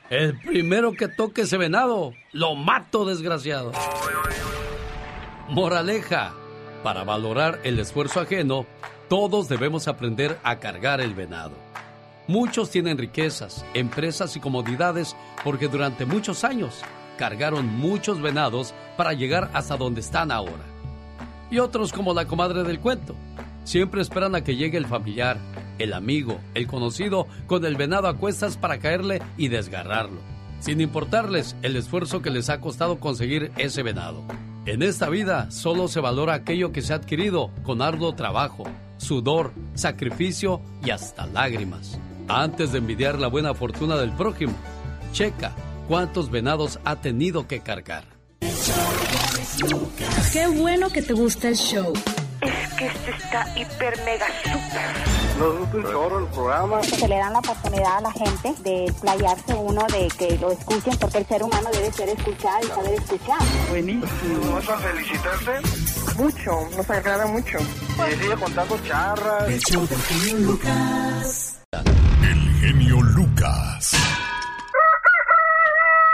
el 0.09 0.39
primero 0.39 0.93
que 0.93 1.07
toque 1.07 1.41
ese 1.41 1.57
venado, 1.57 2.13
lo 2.33 2.55
mato, 2.55 3.05
desgraciado. 3.05 3.71
Moraleja. 5.49 6.33
Para 6.83 7.05
valorar 7.05 7.61
el 7.63 7.79
esfuerzo 7.79 8.19
ajeno, 8.19 8.65
todos 9.07 9.47
debemos 9.47 9.87
aprender 9.87 10.37
a 10.43 10.59
cargar 10.59 10.99
el 10.99 11.13
venado. 11.13 11.72
Muchos 12.27 12.69
tienen 12.69 12.97
riquezas, 12.97 13.65
empresas 13.73 14.37
y 14.37 14.39
comodidades 14.39 15.15
porque 15.43 15.67
durante 15.67 16.05
muchos 16.05 16.45
años 16.45 16.81
cargaron 17.17 17.67
muchos 17.67 18.21
venados 18.21 18.73
para 18.95 19.11
llegar 19.11 19.51
hasta 19.53 19.75
donde 19.75 19.99
están 19.99 20.31
ahora. 20.31 20.63
Y 21.51 21.59
otros 21.59 21.91
como 21.91 22.13
la 22.13 22.25
comadre 22.25 22.63
del 22.63 22.79
cuento, 22.79 23.13
siempre 23.65 24.01
esperan 24.01 24.35
a 24.35 24.41
que 24.41 24.55
llegue 24.55 24.77
el 24.77 24.85
familiar, 24.85 25.37
el 25.79 25.91
amigo, 25.91 26.39
el 26.53 26.65
conocido, 26.65 27.27
con 27.45 27.65
el 27.65 27.75
venado 27.75 28.07
a 28.07 28.15
cuestas 28.15 28.55
para 28.55 28.79
caerle 28.79 29.21
y 29.35 29.49
desgarrarlo, 29.49 30.21
sin 30.61 30.79
importarles 30.79 31.57
el 31.61 31.75
esfuerzo 31.75 32.21
que 32.21 32.29
les 32.29 32.49
ha 32.49 32.61
costado 32.61 33.01
conseguir 33.01 33.51
ese 33.57 33.83
venado. 33.83 34.23
En 34.65 34.81
esta 34.81 35.09
vida 35.09 35.51
solo 35.51 35.89
se 35.89 35.99
valora 35.99 36.35
aquello 36.35 36.71
que 36.71 36.81
se 36.81 36.93
ha 36.93 36.95
adquirido 36.95 37.51
con 37.63 37.81
arduo 37.81 38.15
trabajo, 38.15 38.63
sudor, 38.97 39.51
sacrificio 39.73 40.61
y 40.85 40.91
hasta 40.91 41.25
lágrimas. 41.25 41.99
Antes 42.27 42.71
de 42.71 42.79
envidiar 42.79 43.19
la 43.19 43.27
buena 43.27 43.53
fortuna 43.53 43.97
del 43.97 44.11
prójimo, 44.11 44.53
checa 45.11 45.53
cuántos 45.87 46.29
venados 46.29 46.79
ha 46.85 46.95
tenido 46.97 47.47
que 47.47 47.59
cargar. 47.59 48.05
Qué 50.31 50.47
bueno 50.47 50.89
que 50.89 51.01
te 51.01 51.13
gusta 51.13 51.49
el 51.49 51.55
show 51.55 51.93
es 52.45 52.73
que 52.73 52.87
este 52.87 53.11
está 53.11 53.47
hiper 53.57 53.97
mega 54.03 54.27
super. 54.43 55.39
Nos 55.39 55.59
gusta 55.59 55.77
un 55.77 55.83
chorro 55.83 56.19
el 56.19 56.25
programa. 56.27 56.83
Se 56.83 57.07
le 57.07 57.17
dan 57.17 57.33
la 57.33 57.39
oportunidad 57.39 57.97
a 57.97 58.01
la 58.01 58.11
gente 58.11 58.53
de 58.63 58.93
playarse 59.01 59.53
uno, 59.53 59.85
de 59.87 60.07
que 60.17 60.37
lo 60.37 60.51
escuchen, 60.51 60.97
porque 60.99 61.19
el 61.19 61.27
ser 61.27 61.43
humano 61.43 61.69
debe 61.71 61.91
ser 61.91 62.09
escuchado 62.09 62.59
y 62.63 62.67
saber 62.67 62.93
escuchar. 62.93 63.39
Buenísimo. 63.69 64.53
¿Vas 64.53 64.69
a 64.69 64.77
felicitarte? 64.77 65.51
Mucho, 66.17 66.69
nos 66.75 66.89
agrada 66.89 67.25
mucho. 67.27 67.57
Y 67.59 68.21
sigue 68.21 68.35
contando 68.35 68.77
charras. 68.85 69.49
El 69.49 69.59
show 69.59 69.87
genio 70.07 70.37
Lucas. 70.39 71.59
El 72.23 72.53
genio 72.61 73.01
Lucas. 73.01 73.95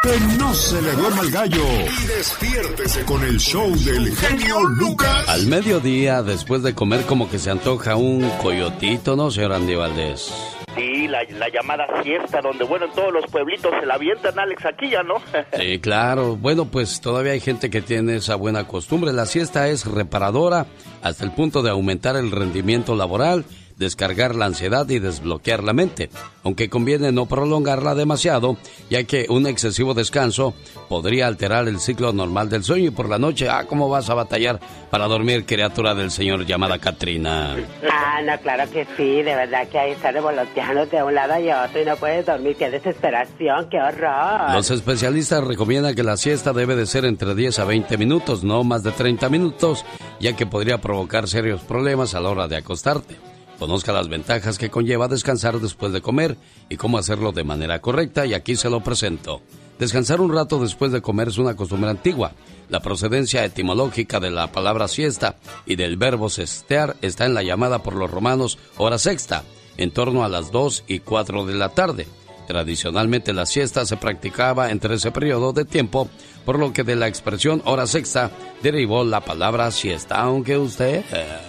Que 0.02 0.38
no 0.38 0.54
se 0.54 0.82
le 0.82 0.92
duerma 0.94 1.22
el 1.22 1.32
gallo. 1.32 1.64
Y 2.02 2.08
despiértese 2.08 3.06
con 3.06 3.24
el 3.24 3.38
show 3.38 3.70
del 3.84 4.16
genio 4.16 4.62
Lucas. 4.64 5.28
Al 5.28 5.46
mediodía, 5.48 6.24
después 6.24 6.64
de 6.64 6.74
comer, 6.74 7.02
como 7.06 7.30
que 7.30 7.38
se 7.38 7.52
antoja 7.52 7.96
un 7.96 8.28
coyotito, 8.42 9.16
¿no, 9.16 9.30
señor 9.30 9.54
Andy 9.54 9.76
Valdés? 9.76 10.34
Sí, 10.76 11.08
la, 11.08 11.24
la 11.38 11.50
llamada 11.50 11.86
siesta, 12.02 12.40
donde, 12.42 12.64
bueno, 12.64 12.86
en 12.86 12.94
todos 12.94 13.12
los 13.12 13.26
pueblitos 13.30 13.72
se 13.80 13.86
la 13.86 13.96
avientan, 13.96 14.40
Alex, 14.40 14.66
aquí 14.66 14.90
ya, 14.90 15.04
¿no? 15.04 15.16
Sí, 15.60 15.80
claro. 15.80 16.38
Bueno, 16.38 16.66
pues 16.66 17.02
todavía 17.02 17.34
hay 17.34 17.42
gente 17.42 17.70
que 17.70 17.82
tiene 17.82 18.16
esa 18.16 18.36
buena 18.36 18.66
costumbre. 18.66 19.12
La 19.12 19.26
siesta 19.26 19.68
es 19.68 19.86
reparadora 19.86 20.66
hasta 21.02 21.26
el 21.26 21.32
punto 21.32 21.62
de 21.62 21.72
aumentar 21.72 22.16
el 22.16 22.32
rendimiento 22.32 22.96
laboral 22.96 23.44
descargar 23.80 24.36
la 24.36 24.46
ansiedad 24.46 24.88
y 24.90 25.00
desbloquear 25.00 25.64
la 25.64 25.74
mente, 25.74 26.10
aunque 26.44 26.70
conviene 26.70 27.12
no 27.14 27.26
prolongarla 27.26 27.96
demasiado, 27.96 28.58
ya 28.90 29.06
que 29.06 29.26
un 29.30 29.48
excesivo 29.48 29.94
descanso 29.94 30.54
podría 30.90 31.28
alterar 31.28 31.68
el 31.68 31.80
ciclo 31.80 32.12
normal 32.12 32.50
del 32.50 32.64
sueño 32.64 32.88
y 32.88 32.92
por 32.92 33.08
la 33.08 33.18
noche, 33.18 33.48
ah, 33.50 33.64
¿cómo 33.68 33.90
vas 33.90 34.10
a 34.10 34.16
batallar 34.16 34.60
para 34.92 35.08
dormir, 35.08 35.46
criatura 35.46 35.96
del 35.96 36.12
Señor 36.12 36.46
llamada 36.46 36.78
Katrina? 36.78 37.56
Ah, 37.90 38.22
no, 38.22 38.38
claro 38.42 38.70
que 38.70 38.86
sí, 38.98 39.24
de 39.24 39.36
verdad 39.36 39.68
que 39.70 39.80
ahí 39.80 39.92
está 39.92 40.12
revoloteando 40.12 40.86
de 40.86 41.02
un 41.02 41.16
lado 41.16 41.40
y 41.40 41.50
otro 41.50 41.82
y 41.82 41.86
no 41.86 41.96
puedes 41.96 42.26
dormir, 42.26 42.58
qué 42.58 42.70
desesperación, 42.70 43.70
qué 43.70 43.78
horror. 43.78 44.54
Los 44.54 44.72
especialistas 44.72 45.42
recomiendan 45.42 45.96
que 45.96 46.04
la 46.04 46.18
siesta 46.18 46.52
debe 46.52 46.76
de 46.76 46.86
ser 46.86 47.06
entre 47.06 47.34
10 47.34 47.60
a 47.60 47.64
20 47.64 47.98
minutos, 47.98 48.44
no 48.44 48.66
más 48.66 48.84
de 48.84 48.92
30 48.92 49.30
minutos, 49.30 49.86
ya 50.20 50.36
que 50.36 50.46
podría 50.46 50.80
provocar 50.80 51.30
serios 51.30 51.62
problemas 51.62 52.14
a 52.14 52.20
la 52.20 52.30
hora 52.30 52.48
de 52.50 52.58
acostarte. 52.58 53.29
Conozca 53.60 53.92
las 53.92 54.08
ventajas 54.08 54.58
que 54.58 54.70
conlleva 54.70 55.10
descansar 55.10 55.60
después 55.60 55.92
de 55.92 56.02
comer 56.02 56.38
y 56.70 56.78
cómo 56.78 56.98
hacerlo 56.98 57.34
de 57.34 57.44
manera 57.44 57.82
correcta 57.82 58.26
y 58.26 58.34
aquí 58.34 58.56
se 58.56 58.70
lo 58.70 58.80
presento. 58.82 59.42
Descansar 59.78 60.22
un 60.22 60.34
rato 60.34 60.60
después 60.60 60.94
de 60.94 61.02
comer 61.02 61.28
es 61.28 61.38
una 61.38 61.58
costumbre 61.58 61.90
antigua. 61.90 62.32
La 62.70 62.80
procedencia 62.80 63.44
etimológica 63.44 64.22
de 64.22 64.32
la 64.32 64.50
palabra 64.52 64.88
siesta 64.88 65.36
y 65.66 65.76
del 65.76 65.98
verbo 65.98 66.30
sestear 66.30 66.96
está 67.02 67.26
en 67.26 67.34
la 67.34 67.44
llamada 67.44 67.84
por 67.84 67.96
los 67.96 68.10
romanos 68.10 68.58
hora 68.78 68.98
sexta, 68.98 69.44
en 69.76 69.92
torno 69.92 70.24
a 70.24 70.30
las 70.30 70.52
2 70.52 70.86
y 70.88 71.00
4 71.00 71.46
de 71.46 71.54
la 71.56 71.70
tarde. 71.70 72.08
Tradicionalmente 72.48 73.34
la 73.34 73.46
siesta 73.46 73.86
se 73.86 73.98
practicaba 73.98 74.72
entre 74.72 74.96
ese 74.96 75.12
periodo 75.12 75.52
de 75.52 75.66
tiempo, 75.66 76.10
por 76.46 76.58
lo 76.58 76.72
que 76.72 76.84
de 76.84 76.96
la 76.96 77.08
expresión 77.08 77.62
hora 77.66 77.88
sexta 77.88 78.32
derivó 78.64 79.04
la 79.04 79.20
palabra 79.20 79.70
siesta, 79.72 80.16
aunque 80.16 80.58
usted... 80.58 81.04
Eh, 81.12 81.49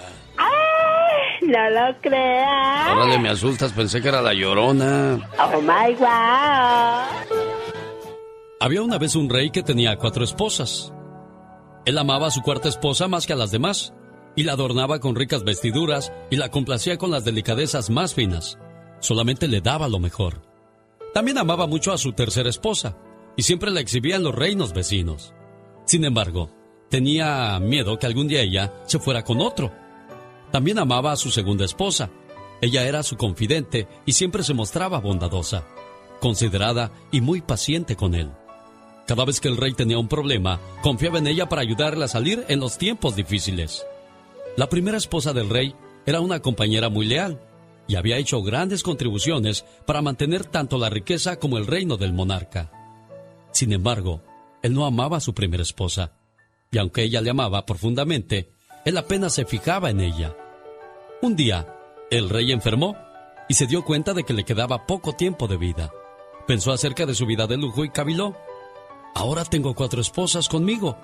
no 1.51 1.71
lo 1.71 2.01
creas. 2.01 2.93
Órale, 2.93 3.19
me 3.19 3.29
asustas, 3.29 3.73
pensé 3.73 4.01
que 4.01 4.09
era 4.09 4.23
la 4.23 4.33
llorona. 4.33 5.29
Oh 5.39 5.61
my 5.61 5.95
wow. 5.97 7.41
Había 8.61 8.83
una 8.83 8.99
vez 8.99 9.17
un 9.17 9.29
rey 9.29 9.51
que 9.51 9.63
tenía 9.63 9.97
cuatro 9.97 10.25
esposas. 10.25 10.93
Él 11.87 11.99
amaba 11.99 12.29
a 12.29 12.31
su 12.31 12.43
cuarta 12.43 12.69
esposa 12.69 13.09
más 13.09 13.27
que 13.27 13.33
a 13.33 13.37
las 13.37 13.51
demás, 13.51 13.95
y 14.37 14.45
la 14.45 14.53
adornaba 14.53 15.01
con 15.01 15.17
ricas 15.17 15.45
vestiduras 15.45 16.13
y 16.31 16.37
la 16.37 16.51
complacía 16.51 16.99
con 16.99 17.11
las 17.11 17.25
delicadezas 17.25 17.91
más 17.91 18.15
finas. 18.15 18.59
Solamente 19.01 19.49
le 19.49 19.61
daba 19.61 19.89
lo 19.89 19.99
mejor. 19.99 20.43
También 21.15 21.39
amaba 21.39 21.67
mucho 21.67 21.93
a 21.93 21.99
su 21.99 22.13
tercera 22.13 22.51
esposa, 22.51 22.97
y 23.37 23.43
siempre 23.43 23.71
la 23.71 23.81
exhibía 23.81 24.17
en 24.17 24.23
los 24.23 24.35
reinos 24.35 24.73
vecinos. 24.73 25.35
Sin 25.87 26.05
embargo, 26.05 26.51
tenía 26.91 27.59
miedo 27.61 27.99
que 27.99 28.07
algún 28.07 28.29
día 28.29 28.43
ella 28.43 28.73
se 28.85 28.99
fuera 28.99 29.25
con 29.25 29.41
otro 29.41 29.73
también 30.51 30.79
amaba 30.79 31.13
a 31.13 31.17
su 31.17 31.31
segunda 31.31 31.65
esposa. 31.65 32.11
Ella 32.61 32.87
era 32.87 33.03
su 33.03 33.17
confidente 33.17 33.89
y 34.05 34.13
siempre 34.13 34.43
se 34.43 34.55
mostraba 34.55 35.01
bondadosa, 35.01 35.65
considerada 36.21 36.93
y 37.11 37.21
muy 37.21 37.41
paciente 37.41 37.97
con 37.97 38.15
él. 38.15 38.31
Cada 39.07 39.25
vez 39.25 39.41
que 39.41 39.49
el 39.49 39.57
rey 39.57 39.73
tenía 39.73 39.99
un 39.99 40.09
problema, 40.09 40.61
confiaba 40.83 41.19
en 41.19 41.27
ella 41.27 41.49
para 41.49 41.63
ayudarle 41.63 42.05
a 42.05 42.09
salir 42.09 42.45
en 42.49 42.61
los 42.61 42.79
tiempos 42.79 43.17
difíciles. 43.17 43.85
La 44.57 44.69
primera 44.69 44.99
esposa 44.99 45.33
del 45.33 45.49
rey 45.49 45.75
era 46.07 46.21
una 46.21 46.41
compañera 46.41 46.89
muy 46.89 47.07
leal 47.07 47.41
y 47.89 47.97
había 47.97 48.19
hecho 48.19 48.43
grandes 48.43 48.83
contribuciones 48.83 49.65
para 49.87 50.03
mantener 50.03 50.45
tanto 50.45 50.79
la 50.79 50.91
riqueza 50.91 51.39
como 51.39 51.59
el 51.59 51.67
reino 51.67 51.97
del 51.97 52.13
monarca. 52.13 52.71
Sin 53.53 53.73
embargo, 53.73 54.23
él 54.63 54.75
no 54.75 54.87
amaba 54.87 55.17
a 55.17 55.21
su 55.21 55.35
primera 55.35 55.63
esposa, 55.63 56.13
y 56.71 56.79
aunque 56.79 57.03
ella 57.03 57.21
le 57.21 57.31
amaba 57.31 57.67
profundamente, 57.67 58.53
él 58.85 58.97
apenas 58.97 59.35
se 59.35 59.45
fijaba 59.45 59.91
en 59.91 60.01
ella. 60.01 60.37
Un 61.23 61.37
día, 61.37 61.75
el 62.11 62.29
rey 62.29 62.51
enfermó 62.53 62.97
y 63.49 63.55
se 63.55 63.67
dio 63.67 63.85
cuenta 63.85 64.15
de 64.15 64.25
que 64.25 64.33
le 64.33 64.45
quedaba 64.45 64.87
poco 64.87 65.13
tiempo 65.13 65.49
de 65.49 65.57
vida. 65.57 65.91
Pensó 66.47 66.73
acerca 66.73 67.07
de 67.07 67.15
su 67.15 67.27
vida 67.27 67.47
de 67.47 67.57
lujo 67.57 67.85
y 67.85 67.91
caviló. 67.91 68.37
Ahora 69.15 69.45
tengo 69.45 69.75
cuatro 69.75 70.01
esposas 70.01 70.49
conmigo, 70.49 70.97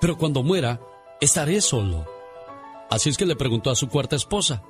pero 0.00 0.16
cuando 0.16 0.42
muera, 0.42 0.80
estaré 1.20 1.60
solo. 1.60 2.06
Así 2.90 3.10
es 3.10 3.18
que 3.18 3.26
le 3.26 3.36
preguntó 3.36 3.70
a 3.70 3.76
su 3.76 3.88
cuarta 3.88 4.16
esposa, 4.16 4.62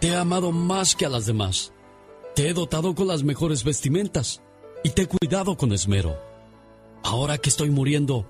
Te 0.00 0.08
he 0.08 0.16
amado 0.16 0.52
más 0.52 0.94
que 0.94 1.06
a 1.06 1.08
las 1.08 1.24
demás. 1.24 1.72
Te 2.34 2.48
he 2.48 2.52
dotado 2.52 2.94
con 2.94 3.08
las 3.08 3.22
mejores 3.22 3.64
vestimentas 3.64 4.42
y 4.84 4.90
te 4.90 5.02
he 5.02 5.06
cuidado 5.06 5.56
con 5.56 5.72
esmero. 5.72 6.18
Ahora 7.02 7.38
que 7.38 7.48
estoy 7.48 7.70
muriendo, 7.70 8.28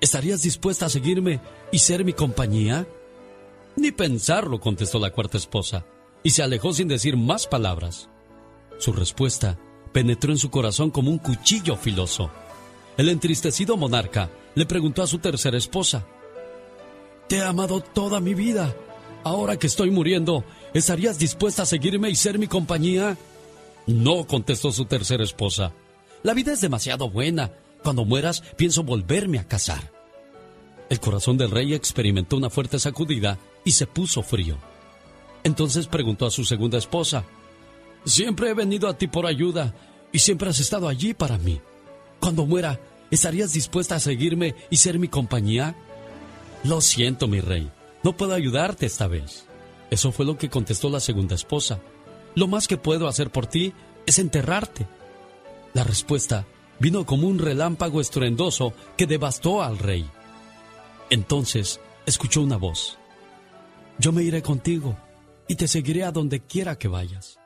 ¿estarías 0.00 0.42
dispuesta 0.42 0.86
a 0.86 0.90
seguirme 0.90 1.40
y 1.72 1.80
ser 1.80 2.04
mi 2.04 2.12
compañía? 2.12 2.86
Ni 3.80 3.92
pensarlo, 3.92 4.60
contestó 4.60 4.98
la 4.98 5.10
cuarta 5.10 5.38
esposa, 5.38 5.86
y 6.22 6.30
se 6.30 6.42
alejó 6.42 6.74
sin 6.74 6.86
decir 6.86 7.16
más 7.16 7.46
palabras. 7.46 8.10
Su 8.76 8.92
respuesta 8.92 9.58
penetró 9.90 10.32
en 10.32 10.36
su 10.38 10.50
corazón 10.50 10.90
como 10.90 11.10
un 11.10 11.16
cuchillo 11.16 11.76
filoso. 11.76 12.30
El 12.98 13.08
entristecido 13.08 13.78
monarca 13.78 14.28
le 14.54 14.66
preguntó 14.66 15.02
a 15.02 15.06
su 15.06 15.18
tercera 15.18 15.56
esposa, 15.56 16.04
Te 17.26 17.36
he 17.36 17.42
amado 17.42 17.80
toda 17.80 18.20
mi 18.20 18.34
vida. 18.34 18.76
Ahora 19.24 19.58
que 19.58 19.68
estoy 19.68 19.90
muriendo, 19.90 20.44
¿estarías 20.74 21.18
dispuesta 21.18 21.62
a 21.62 21.66
seguirme 21.66 22.10
y 22.10 22.16
ser 22.16 22.38
mi 22.38 22.48
compañía? 22.48 23.16
No, 23.86 24.26
contestó 24.26 24.72
su 24.72 24.84
tercera 24.84 25.24
esposa. 25.24 25.72
La 26.22 26.34
vida 26.34 26.52
es 26.52 26.60
demasiado 26.60 27.08
buena. 27.08 27.50
Cuando 27.82 28.04
mueras, 28.04 28.42
pienso 28.58 28.82
volverme 28.82 29.38
a 29.38 29.48
casar. 29.48 29.99
El 30.90 31.00
corazón 31.00 31.38
del 31.38 31.50
rey 31.50 31.72
experimentó 31.72 32.36
una 32.36 32.50
fuerte 32.50 32.78
sacudida 32.78 33.38
y 33.64 33.70
se 33.72 33.86
puso 33.86 34.22
frío. 34.22 34.58
Entonces 35.42 35.86
preguntó 35.86 36.26
a 36.26 36.30
su 36.30 36.44
segunda 36.44 36.76
esposa, 36.76 37.24
Siempre 38.04 38.50
he 38.50 38.54
venido 38.54 38.88
a 38.88 38.96
ti 38.96 39.06
por 39.06 39.26
ayuda 39.26 39.74
y 40.12 40.18
siempre 40.18 40.48
has 40.48 40.58
estado 40.58 40.88
allí 40.88 41.14
para 41.14 41.38
mí. 41.38 41.60
Cuando 42.18 42.46
muera, 42.46 42.80
¿estarías 43.10 43.52
dispuesta 43.52 43.96
a 43.96 44.00
seguirme 44.00 44.54
y 44.70 44.78
ser 44.78 44.98
mi 44.98 45.08
compañía? 45.08 45.76
Lo 46.64 46.80
siento, 46.80 47.28
mi 47.28 47.40
rey, 47.40 47.70
no 48.02 48.16
puedo 48.16 48.34
ayudarte 48.34 48.86
esta 48.86 49.06
vez. 49.06 49.44
Eso 49.90 50.12
fue 50.12 50.24
lo 50.24 50.38
que 50.38 50.50
contestó 50.50 50.88
la 50.88 51.00
segunda 51.00 51.34
esposa. 51.34 51.80
Lo 52.34 52.46
más 52.46 52.68
que 52.68 52.76
puedo 52.76 53.08
hacer 53.08 53.30
por 53.30 53.46
ti 53.46 53.72
es 54.06 54.18
enterrarte. 54.18 54.86
La 55.74 55.84
respuesta 55.84 56.46
vino 56.78 57.04
como 57.04 57.28
un 57.28 57.38
relámpago 57.38 58.00
estruendoso 58.00 58.72
que 58.96 59.06
devastó 59.06 59.62
al 59.62 59.78
rey. 59.78 60.08
Entonces 61.10 61.80
escuchó 62.06 62.40
una 62.40 62.56
voz. 62.56 62.96
Yo 63.98 64.12
me 64.12 64.22
iré 64.22 64.42
contigo 64.42 64.96
y 65.48 65.56
te 65.56 65.68
seguiré 65.68 66.04
a 66.04 66.12
donde 66.12 66.40
quiera 66.40 66.78
que 66.78 66.88
vayas. 66.88 67.38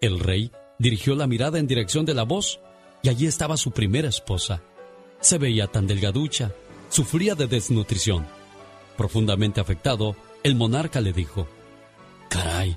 El 0.00 0.20
rey 0.20 0.52
dirigió 0.78 1.14
la 1.14 1.26
mirada 1.26 1.58
en 1.58 1.66
dirección 1.66 2.04
de 2.04 2.14
la 2.14 2.24
voz 2.24 2.60
y 3.02 3.08
allí 3.08 3.26
estaba 3.26 3.56
su 3.56 3.70
primera 3.70 4.08
esposa. 4.08 4.62
Se 5.20 5.38
veía 5.38 5.68
tan 5.68 5.86
delgaducha, 5.86 6.52
sufría 6.90 7.34
de 7.34 7.46
desnutrición. 7.46 8.26
Profundamente 8.96 9.60
afectado, 9.60 10.16
el 10.42 10.56
monarca 10.56 11.00
le 11.00 11.12
dijo, 11.12 11.46
Caray, 12.28 12.76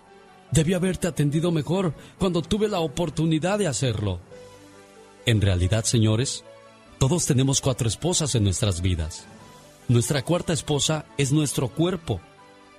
debí 0.52 0.74
haberte 0.74 1.08
atendido 1.08 1.52
mejor 1.52 1.94
cuando 2.20 2.42
tuve 2.42 2.68
la 2.68 2.80
oportunidad 2.80 3.58
de 3.58 3.68
hacerlo. 3.68 4.20
En 5.26 5.42
realidad, 5.42 5.84
señores, 5.84 6.44
todos 7.00 7.26
tenemos 7.26 7.62
cuatro 7.62 7.88
esposas 7.88 8.36
en 8.36 8.44
nuestras 8.44 8.82
vidas. 8.82 9.26
Nuestra 9.92 10.24
cuarta 10.24 10.54
esposa 10.54 11.06
es 11.18 11.32
nuestro 11.32 11.70
cuerpo 11.70 12.20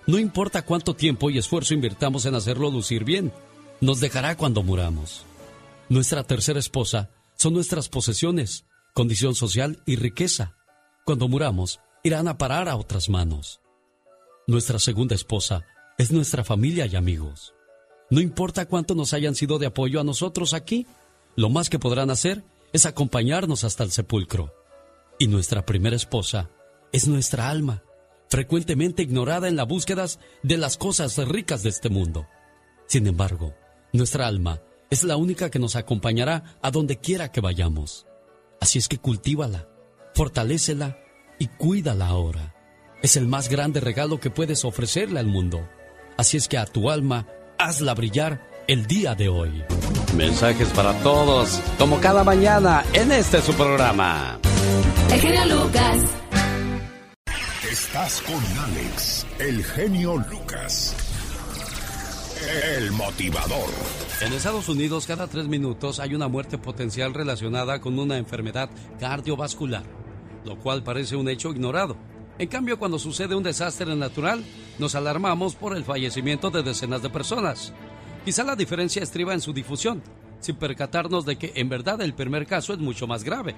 no 0.06 0.18
importa 0.18 0.62
cuánto 0.62 0.94
tiempo 0.94 1.30
y 1.30 1.38
esfuerzo 1.38 1.74
invirtamos 1.74 2.26
en 2.26 2.34
hacerlo 2.34 2.70
lucir 2.70 3.04
bien, 3.04 3.32
nos 3.80 4.00
dejará 4.00 4.36
cuando 4.36 4.62
muramos. 4.64 5.24
Nuestra 5.88 6.24
tercera 6.24 6.58
esposa 6.58 7.10
son 7.36 7.54
nuestras 7.54 7.88
posesiones, 7.88 8.64
condición 8.94 9.36
social 9.36 9.80
y 9.86 9.96
riqueza. 9.96 10.56
Cuando 11.04 11.28
muramos, 11.28 11.78
irán 12.02 12.26
a 12.26 12.36
parar 12.36 12.68
a 12.68 12.76
otras 12.76 13.08
manos. 13.08 13.60
Nuestra 14.48 14.80
segunda 14.80 15.14
esposa 15.14 15.64
es 15.98 16.10
nuestra 16.10 16.42
familia 16.42 16.86
y 16.86 16.96
amigos. 16.96 17.54
No 18.10 18.20
importa 18.20 18.66
cuánto 18.66 18.96
nos 18.96 19.14
hayan 19.14 19.36
sido 19.36 19.60
de 19.60 19.66
apoyo 19.66 20.00
a 20.00 20.04
nosotros 20.04 20.52
aquí, 20.52 20.86
lo 21.36 21.48
más 21.48 21.70
que 21.70 21.78
podrán 21.78 22.10
hacer 22.10 22.42
es 22.72 22.86
acompañarnos 22.86 23.62
hasta 23.62 23.84
el 23.84 23.92
sepulcro. 23.92 24.52
Y 25.20 25.28
nuestra 25.28 25.64
primera 25.64 25.94
esposa 25.94 26.50
es 26.92 27.08
nuestra 27.08 27.48
alma 27.48 27.82
frecuentemente 28.28 29.02
ignorada 29.02 29.46
en 29.46 29.56
las 29.56 29.68
búsquedas 29.68 30.18
de 30.42 30.56
las 30.56 30.78
cosas 30.78 31.18
ricas 31.18 31.62
de 31.62 31.68
este 31.68 31.90
mundo. 31.90 32.26
Sin 32.86 33.06
embargo, 33.06 33.54
nuestra 33.92 34.26
alma 34.26 34.62
es 34.88 35.04
la 35.04 35.16
única 35.16 35.50
que 35.50 35.58
nos 35.58 35.76
acompañará 35.76 36.56
a 36.62 36.70
donde 36.70 36.98
quiera 36.98 37.30
que 37.30 37.42
vayamos. 37.42 38.06
Así 38.58 38.78
es 38.78 38.88
que 38.88 38.96
cultívala, 38.96 39.68
fortalécela 40.14 40.98
y 41.38 41.48
cuídala 41.48 42.06
ahora. 42.06 42.54
Es 43.02 43.16
el 43.16 43.26
más 43.26 43.50
grande 43.50 43.80
regalo 43.80 44.18
que 44.18 44.30
puedes 44.30 44.64
ofrecerle 44.64 45.20
al 45.20 45.26
mundo. 45.26 45.68
Así 46.16 46.38
es 46.38 46.48
que 46.48 46.56
a 46.56 46.64
tu 46.64 46.88
alma 46.88 47.26
hazla 47.58 47.92
brillar 47.92 48.48
el 48.66 48.86
día 48.86 49.14
de 49.14 49.28
hoy. 49.28 49.62
Mensajes 50.16 50.68
para 50.68 50.94
todos, 51.02 51.60
como 51.78 52.00
cada 52.00 52.24
mañana 52.24 52.82
en 52.94 53.12
este 53.12 53.42
su 53.42 53.52
programa. 53.52 54.38
El 55.10 55.20
genio 55.20 55.44
Lucas. 55.44 56.21
Estás 57.72 58.20
con 58.20 58.34
Alex, 58.64 59.26
el 59.38 59.64
genio 59.64 60.18
Lucas. 60.30 60.94
El 62.76 62.90
motivador. 62.92 63.70
En 64.20 64.34
Estados 64.34 64.68
Unidos, 64.68 65.06
cada 65.06 65.26
tres 65.26 65.46
minutos 65.48 65.98
hay 65.98 66.14
una 66.14 66.28
muerte 66.28 66.58
potencial 66.58 67.14
relacionada 67.14 67.80
con 67.80 67.98
una 67.98 68.18
enfermedad 68.18 68.68
cardiovascular, 69.00 69.84
lo 70.44 70.58
cual 70.58 70.82
parece 70.82 71.16
un 71.16 71.30
hecho 71.30 71.48
ignorado. 71.48 71.96
En 72.38 72.48
cambio, 72.48 72.78
cuando 72.78 72.98
sucede 72.98 73.34
un 73.34 73.42
desastre 73.42 73.96
natural, 73.96 74.44
nos 74.78 74.94
alarmamos 74.94 75.54
por 75.54 75.74
el 75.74 75.84
fallecimiento 75.84 76.50
de 76.50 76.62
decenas 76.62 77.00
de 77.00 77.08
personas. 77.08 77.72
Quizá 78.26 78.44
la 78.44 78.54
diferencia 78.54 79.02
estriba 79.02 79.32
en 79.32 79.40
su 79.40 79.54
difusión, 79.54 80.02
sin 80.40 80.56
percatarnos 80.56 81.24
de 81.24 81.36
que 81.36 81.52
en 81.54 81.70
verdad 81.70 82.02
el 82.02 82.12
primer 82.12 82.46
caso 82.46 82.74
es 82.74 82.80
mucho 82.80 83.06
más 83.06 83.24
grave. 83.24 83.54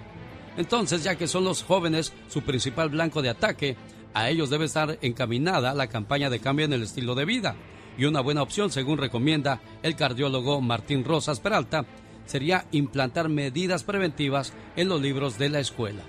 Entonces, 0.57 1.03
ya 1.03 1.17
que 1.17 1.27
son 1.27 1.43
los 1.43 1.65
jóvenes 1.65 2.13
su 2.29 2.43
principal 2.43 2.89
blanco 2.89 3.21
de 3.21 3.31
ataque, 3.31 3.77
a 4.15 4.31
ellos 4.31 4.49
debe 4.49 4.65
estar 4.65 4.99
encaminada 5.03 5.75
la 5.75 5.89
campaña 5.89 6.31
de 6.31 6.41
cambio 6.41 6.65
en 6.65 6.73
el 6.73 6.83
estilo 6.83 7.15
de 7.15 7.25
vida. 7.25 7.57
Y 7.99 8.07
una 8.07 8.21
buena 8.21 8.43
opción, 8.43 8.71
según 8.71 8.99
recomienda 8.99 9.61
el 9.83 9.97
cardiólogo 9.97 10.61
Martín 10.61 11.05
Rosas 11.05 11.41
Peralta, 11.41 11.85
sería 12.25 12.67
implantar 12.73 13.29
medidas 13.29 13.85
preventivas 13.85 14.53
en 14.77 14.89
los 14.89 15.01
libros 15.01 15.39
de 15.39 15.49
la 15.51 15.61
escuela, 15.61 16.03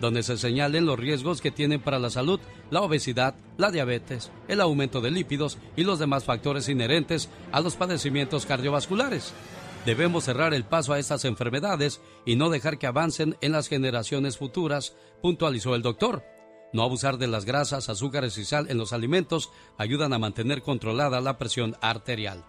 donde 0.00 0.22
se 0.22 0.36
señalen 0.36 0.86
los 0.86 0.98
riesgos 0.98 1.40
que 1.40 1.50
tienen 1.50 1.80
para 1.80 1.98
la 1.98 2.10
salud 2.10 2.40
la 2.70 2.82
obesidad, 2.82 3.34
la 3.56 3.70
diabetes, 3.70 4.30
el 4.46 4.60
aumento 4.60 5.00
de 5.00 5.10
lípidos 5.10 5.58
y 5.76 5.84
los 5.84 5.98
demás 5.98 6.24
factores 6.24 6.68
inherentes 6.68 7.28
a 7.52 7.60
los 7.60 7.76
padecimientos 7.76 8.46
cardiovasculares. 8.46 9.32
Debemos 9.86 10.24
cerrar 10.24 10.54
el 10.54 10.64
paso 10.64 10.92
a 10.92 10.98
estas 10.98 11.24
enfermedades 11.24 12.00
y 12.26 12.36
no 12.36 12.50
dejar 12.50 12.78
que 12.78 12.86
avancen 12.86 13.36
en 13.40 13.52
las 13.52 13.68
generaciones 13.68 14.36
futuras, 14.36 14.94
puntualizó 15.22 15.74
el 15.74 15.82
doctor. 15.82 16.22
No 16.72 16.82
abusar 16.82 17.16
de 17.16 17.28
las 17.28 17.44
grasas, 17.44 17.88
azúcares 17.88 18.36
y 18.38 18.44
sal 18.44 18.66
en 18.70 18.78
los 18.78 18.92
alimentos 18.92 19.50
ayudan 19.78 20.12
a 20.12 20.18
mantener 20.18 20.62
controlada 20.62 21.20
la 21.20 21.38
presión 21.38 21.76
arterial. 21.80 22.44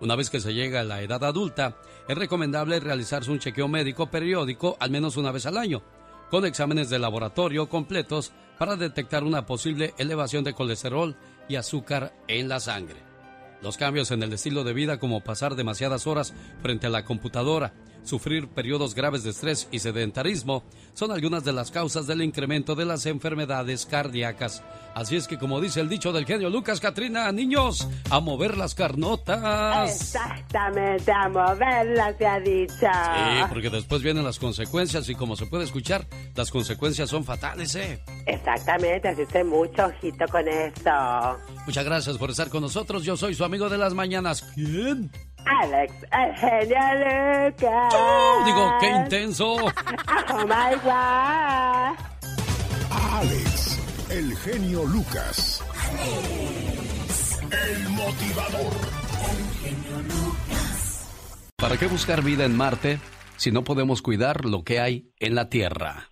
Una 0.00 0.16
vez 0.16 0.28
que 0.28 0.40
se 0.40 0.52
llega 0.52 0.80
a 0.80 0.84
la 0.84 1.00
edad 1.00 1.24
adulta, 1.24 1.78
es 2.08 2.18
recomendable 2.18 2.80
realizarse 2.80 3.30
un 3.30 3.38
chequeo 3.38 3.68
médico 3.68 4.10
periódico 4.10 4.76
al 4.80 4.90
menos 4.90 5.16
una 5.16 5.32
vez 5.32 5.46
al 5.46 5.56
año, 5.56 5.82
con 6.30 6.44
exámenes 6.44 6.90
de 6.90 6.98
laboratorio 6.98 7.68
completos 7.68 8.32
para 8.58 8.76
detectar 8.76 9.24
una 9.24 9.46
posible 9.46 9.94
elevación 9.98 10.44
de 10.44 10.52
colesterol 10.52 11.16
y 11.48 11.56
azúcar 11.56 12.14
en 12.28 12.48
la 12.48 12.60
sangre. 12.60 13.02
Los 13.62 13.78
cambios 13.78 14.10
en 14.10 14.22
el 14.22 14.32
estilo 14.32 14.62
de 14.62 14.74
vida 14.74 14.98
como 14.98 15.22
pasar 15.22 15.54
demasiadas 15.54 16.06
horas 16.06 16.34
frente 16.60 16.86
a 16.86 16.90
la 16.90 17.04
computadora, 17.04 17.72
sufrir 18.04 18.48
periodos 18.48 18.94
graves 18.94 19.24
de 19.24 19.30
estrés 19.30 19.68
y 19.70 19.80
sedentarismo 19.80 20.62
son 20.94 21.10
algunas 21.10 21.44
de 21.44 21.52
las 21.52 21.70
causas 21.70 22.06
del 22.06 22.22
incremento 22.22 22.74
de 22.74 22.84
las 22.84 23.06
enfermedades 23.06 23.86
cardíacas. 23.86 24.62
Así 24.94 25.16
es 25.16 25.26
que 25.26 25.38
como 25.38 25.60
dice 25.60 25.80
el 25.80 25.88
dicho 25.88 26.12
del 26.12 26.24
genio 26.24 26.50
Lucas 26.50 26.78
Catrina, 26.78 27.30
niños, 27.32 27.88
a 28.10 28.20
mover 28.20 28.56
las 28.56 28.76
carnotas. 28.76 29.90
Exactamente, 29.90 31.10
a 31.10 31.28
moverlas 31.28 32.14
se 32.16 32.26
ha 32.26 32.38
dicho. 32.38 32.74
Sí, 32.76 33.44
porque 33.48 33.70
después 33.70 34.02
vienen 34.02 34.22
las 34.24 34.38
consecuencias 34.38 35.08
y 35.08 35.16
como 35.16 35.34
se 35.34 35.46
puede 35.46 35.64
escuchar, 35.64 36.06
las 36.36 36.50
consecuencias 36.50 37.10
son 37.10 37.24
fatales, 37.24 37.74
¿eh? 37.74 38.00
Exactamente, 38.26 39.08
así 39.08 39.26
que 39.26 39.42
mucho 39.42 39.86
ojito 39.86 40.26
con 40.30 40.46
eso. 40.46 41.38
Muchas 41.66 41.84
gracias 41.84 42.16
por 42.16 42.30
estar 42.30 42.48
con 42.48 42.62
nosotros. 42.62 43.02
Yo 43.02 43.16
soy 43.16 43.34
su 43.34 43.44
amigo 43.44 43.68
de 43.68 43.78
las 43.78 43.94
mañanas. 43.94 44.42
¿Quién? 44.54 45.10
Alex, 45.46 45.92
el 46.12 46.34
genio 46.36 46.80
Lucas. 46.98 47.94
Digo, 48.44 48.72
qué 48.80 48.90
intenso. 48.90 49.56
Oh 50.36 50.46
my 50.46 50.74
God. 50.82 51.96
Alex, 53.12 53.78
el 54.10 54.36
genio 54.38 54.84
Lucas. 54.84 55.62
El 57.50 57.88
motivador. 57.90 58.72
¿Para 61.56 61.76
qué 61.76 61.86
buscar 61.86 62.22
vida 62.22 62.44
en 62.44 62.56
Marte 62.56 62.98
si 63.36 63.52
no 63.52 63.64
podemos 63.64 64.02
cuidar 64.02 64.44
lo 64.44 64.64
que 64.64 64.80
hay 64.80 65.12
en 65.18 65.34
la 65.34 65.48
Tierra? 65.48 66.10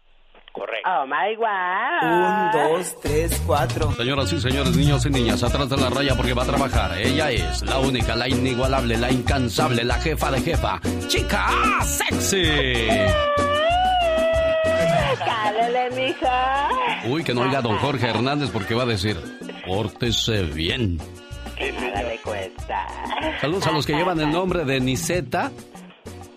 Correcto. 0.53 0.89
Oh 0.91 1.07
my 1.07 1.35
God. 1.37 2.03
Un, 2.03 2.51
dos, 2.53 3.01
tres, 3.01 3.43
cuatro. 3.47 3.91
Señoras 3.93 4.33
y 4.33 4.41
señores, 4.41 4.77
niños 4.77 5.07
y 5.07 5.11
niñas, 5.11 5.43
atrás 5.43 5.69
de 5.71 5.77
la 5.79 5.89
raya 5.89 6.15
porque 6.15 6.35
va 6.35 6.43
a 6.43 6.47
trabajar. 6.47 6.99
Ella 6.99 7.31
es 7.31 7.63
la 7.63 7.79
única, 7.79 8.15
la 8.15 8.29
inigualable, 8.29 8.99
la 8.99 9.11
incansable, 9.11 9.83
la 9.83 9.95
jefa 9.95 10.31
de 10.31 10.41
jefa. 10.43 10.81
¡Chica 11.09 11.49
sexy! 11.83 12.45
Cálele, 15.25 15.91
mija. 15.91 16.69
Uy, 17.09 17.25
que 17.25 17.33
no 17.35 17.43
oiga 17.43 17.59
a 17.59 17.63
don 17.63 17.79
Jorge 17.79 18.09
Hernández 18.09 18.51
porque 18.51 18.75
va 18.75 18.83
a 18.83 18.87
decir, 18.87 19.17
pórtese 19.67 20.43
bien. 20.43 20.99
Que 21.57 21.73
nada 21.73 22.03
le 22.03 22.19
cuesta. 22.19 22.87
Saludos 23.41 23.67
a 23.67 23.73
los 23.73 23.87
que 23.87 23.95
llevan 23.95 24.21
el 24.21 24.31
nombre 24.31 24.65
de 24.65 24.81
Niseta, 24.81 25.51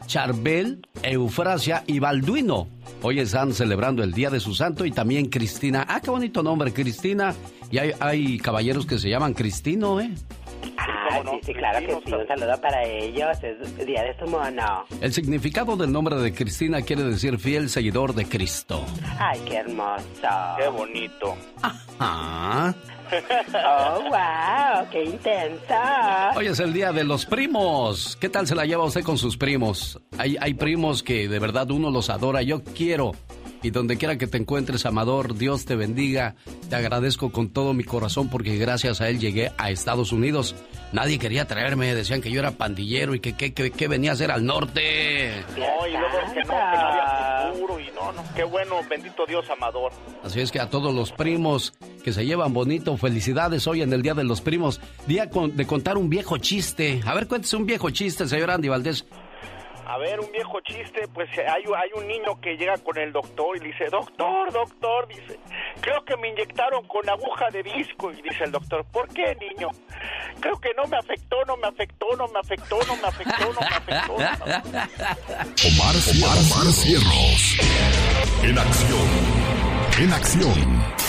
Charbel, 0.05 0.88
Eufrasia 1.03 1.84
y 1.86 1.99
Balduino. 1.99 2.68
Hoy 3.08 3.20
están 3.20 3.53
celebrando 3.53 4.01
el 4.01 4.14
Día 4.14 4.32
de 4.32 4.39
su 4.39 4.56
Santo 4.56 4.84
y 4.84 4.89
también 4.89 5.28
Cristina. 5.28 5.86
Ah, 5.88 6.01
qué 6.01 6.10
bonito 6.10 6.41
nombre, 6.41 6.74
Cristina. 6.74 7.36
Y 7.70 7.78
hay, 7.78 7.91
hay 7.99 8.39
caballeros 8.39 8.88
que 8.88 8.97
se 8.97 9.12
llaman 9.12 9.36
Cristino, 9.36 10.01
¿eh? 10.01 10.10
Ah, 10.76 11.22
sí, 11.24 11.39
sí, 11.43 11.53
claro 11.53 11.86
que 11.86 12.01
sí. 12.03 12.14
Un 12.16 12.28
saludo 12.28 12.60
para 12.60 12.84
ellos. 12.84 13.38
Es 13.43 13.86
día 13.86 14.01
de 14.01 14.18
su 14.18 14.26
mono. 14.26 14.86
El 15.01 15.14
significado 15.14 15.78
del 15.78 15.91
nombre 15.91 16.16
de 16.16 16.34
Cristina 16.34 16.82
quiere 16.82 17.03
decir 17.03 17.38
fiel 17.38 17.70
seguidor 17.70 18.16
de 18.16 18.26
Cristo. 18.26 18.84
Ay, 19.20 19.39
qué 19.45 19.58
hermoso. 19.58 20.03
Qué 20.58 20.68
bonito. 20.68 21.38
Ah. 21.99 22.74
Oh, 23.53 24.01
wow, 24.10 24.89
qué 24.91 25.03
intenso. 25.03 25.74
Hoy 26.36 26.47
es 26.47 26.60
el 26.60 26.74
día 26.74 26.91
de 26.91 27.03
los 27.03 27.26
primos. 27.26 28.18
¿Qué 28.20 28.30
tal 28.30 28.47
se 28.47 28.56
la 28.56 28.66
lleva 28.66 28.84
usted 28.84 29.03
con 29.03 29.18
sus 29.18 29.38
primos? 29.38 29.99
Hay, 30.18 30.38
hay 30.39 30.53
primos 30.53 31.03
que 31.03 31.28
de 31.28 31.39
verdad 31.39 31.70
uno 31.72 31.91
los 31.91 32.10
adora. 32.10 32.41
Yo 32.41 32.64
quiero. 32.64 33.12
Y 33.64 33.72
donde 33.72 33.97
quiera 33.97 34.18
que 34.18 34.28
te 34.28 34.38
encuentres, 34.38 34.86
Amador, 34.86 35.36
Dios 35.36 35.66
te 35.66 35.76
bendiga. 35.76 36.36
Te 36.70 36.76
agradezco 36.76 37.32
con 37.32 37.49
todo 37.49 37.74
mi 37.74 37.84
corazón 37.84 38.30
porque 38.30 38.58
gracias 38.58 39.01
a 39.01 39.10
él 39.10 39.20
llegué 39.20 39.51
a 39.58 39.72
Estados 39.72 40.12
Unidos. 40.12 40.56
Nadie 40.91 41.18
quería 41.18 41.45
traerme, 41.45 41.95
decían 41.95 42.22
que 42.22 42.30
yo 42.30 42.39
era 42.39 42.51
pandillero 42.51 43.16
y 43.16 43.20
que, 43.20 43.34
que, 43.36 43.56
que, 43.56 43.72
que 43.72 43.88
venía 43.88 44.12
a 44.12 44.14
hacer 44.14 44.30
al 44.30 44.45
norte. 44.45 45.43
No, 45.58 45.88
y 45.88 45.91
luego 45.93 46.34
que 46.34 46.41
no, 46.41 46.45
que 46.45 46.47
no 46.47 46.58
había 46.58 47.51
futuro 47.53 47.80
y 47.80 47.86
no, 47.91 48.12
no. 48.12 48.24
Qué 48.36 48.43
bueno, 48.43 48.76
bendito 48.88 49.26
Dios, 49.26 49.49
Amador. 49.49 49.91
Así 50.24 50.41
es 50.41 50.51
que 50.51 50.60
a 50.60 50.70
todos 50.70 50.93
los 50.93 51.12
primos 51.12 51.74
que 52.06 52.14
se 52.14 52.24
llevan 52.24 52.53
bonito, 52.53 52.95
felicidades 52.97 53.66
hoy 53.66 53.82
en 53.82 53.91
el 53.91 54.03
Día 54.03 54.14
de 54.14 54.24
los 54.24 54.39
Primos. 54.39 54.80
Día 55.08 55.28
con- 55.32 55.58
de 55.58 55.66
contar 55.66 55.97
un 55.97 56.08
viejo 56.08 56.38
chiste. 56.38 57.01
A 57.03 57.16
ver, 57.16 57.28
cuéntese 57.28 57.58
un 57.58 57.66
viejo 57.66 57.89
chiste, 57.89 58.28
señor 58.28 58.51
Andy 58.51 58.68
Valdés. 58.70 59.06
A 59.88 59.97
ver, 59.97 60.20
un 60.20 60.32
viejo 60.32 60.60
chiste, 60.62 61.08
pues 61.14 61.28
hay, 61.38 61.64
hay 61.64 61.89
un 61.95 62.08
niño 62.08 62.39
que 62.41 62.56
llega 62.58 62.78
con 62.78 62.95
el 62.99 63.12
doctor 63.12 63.58
y 63.58 63.60
le 63.62 63.68
dice, 63.68 63.86
doctor, 63.91 64.51
doctor, 64.53 65.08
dice, 65.08 65.39
creo 65.82 66.03
que 66.06 66.16
me 66.18 66.30
inyectaron 66.30 66.86
con 66.88 67.08
aguja 67.10 67.45
de 67.51 67.64
disco. 67.64 68.12
Y 68.12 68.22
dice 68.22 68.43
el 68.45 68.51
doctor, 68.51 68.86
¿por 68.91 69.08
qué, 69.10 69.36
niño? 69.41 69.70
Creo 70.39 70.60
que 70.60 70.70
no 70.78 70.84
me 70.88 70.97
afectó, 70.97 71.38
no 71.47 71.58
me 71.58 71.68
afectó, 71.68 72.06
no 72.18 72.28
me 72.28 72.39
afectó, 72.39 72.78
no 72.88 72.95
me 72.97 73.08
afectó, 73.08 73.45
no 73.53 73.62
me 73.62 73.76
afectó. 73.76 74.14
No 74.14 74.18
me 74.18 74.26
afectó. 74.26 74.78
Omar, 75.70 75.95
Omar, 76.14 76.38
Omar 76.38 76.72
Cierros. 76.72 77.58
En 78.43 78.58
acción. 78.60 79.08
En 79.99 80.14
acción. 80.14 81.05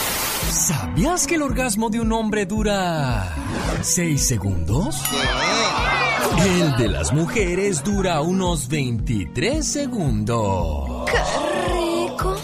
¿Sabías 0.56 1.26
que 1.26 1.34
el 1.34 1.42
orgasmo 1.42 1.90
de 1.90 2.00
un 2.00 2.10
hombre 2.12 2.46
dura 2.46 3.30
6 3.82 4.26
segundos? 4.26 5.02
El 6.46 6.76
de 6.78 6.88
las 6.88 7.12
mujeres 7.12 7.84
dura 7.84 8.22
unos 8.22 8.66
23 8.66 9.66
segundos. 9.66 11.10
¡Qué 11.10 12.08
rico! 12.08 12.36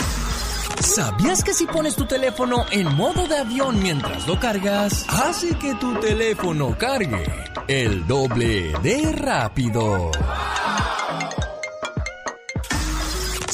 ¿Sabías 0.78 1.42
que 1.42 1.54
si 1.54 1.64
pones 1.64 1.96
tu 1.96 2.04
teléfono 2.04 2.66
en 2.70 2.94
modo 2.94 3.26
de 3.26 3.38
avión 3.38 3.82
mientras 3.82 4.26
lo 4.26 4.38
cargas, 4.38 5.06
hace 5.08 5.56
que 5.56 5.74
tu 5.76 5.94
teléfono 5.94 6.76
cargue 6.76 7.24
el 7.66 8.06
doble 8.06 8.74
de 8.82 9.10
rápido? 9.12 10.10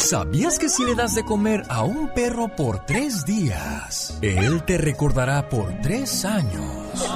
¿Sabías 0.09 0.59
que 0.59 0.71
si 0.71 0.87
le 0.87 0.95
das 0.95 1.15
de 1.15 1.23
comer 1.23 1.65
a 1.69 1.83
un 1.83 2.09
perro 2.15 2.49
por 2.57 2.87
tres 2.87 3.27
días, 3.27 4.19
él 4.23 4.65
te 4.65 4.79
recordará 4.79 5.51
por 5.51 5.83
tres 5.83 6.25
años? 6.25 7.07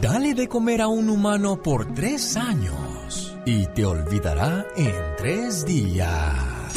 Dale 0.00 0.34
de 0.34 0.46
comer 0.46 0.82
a 0.82 0.86
un 0.86 1.10
humano 1.10 1.60
por 1.60 1.92
tres 1.92 2.36
años 2.36 3.36
y 3.44 3.66
te 3.66 3.84
olvidará 3.84 4.64
en 4.76 4.94
tres 5.16 5.66
días. 5.66 6.76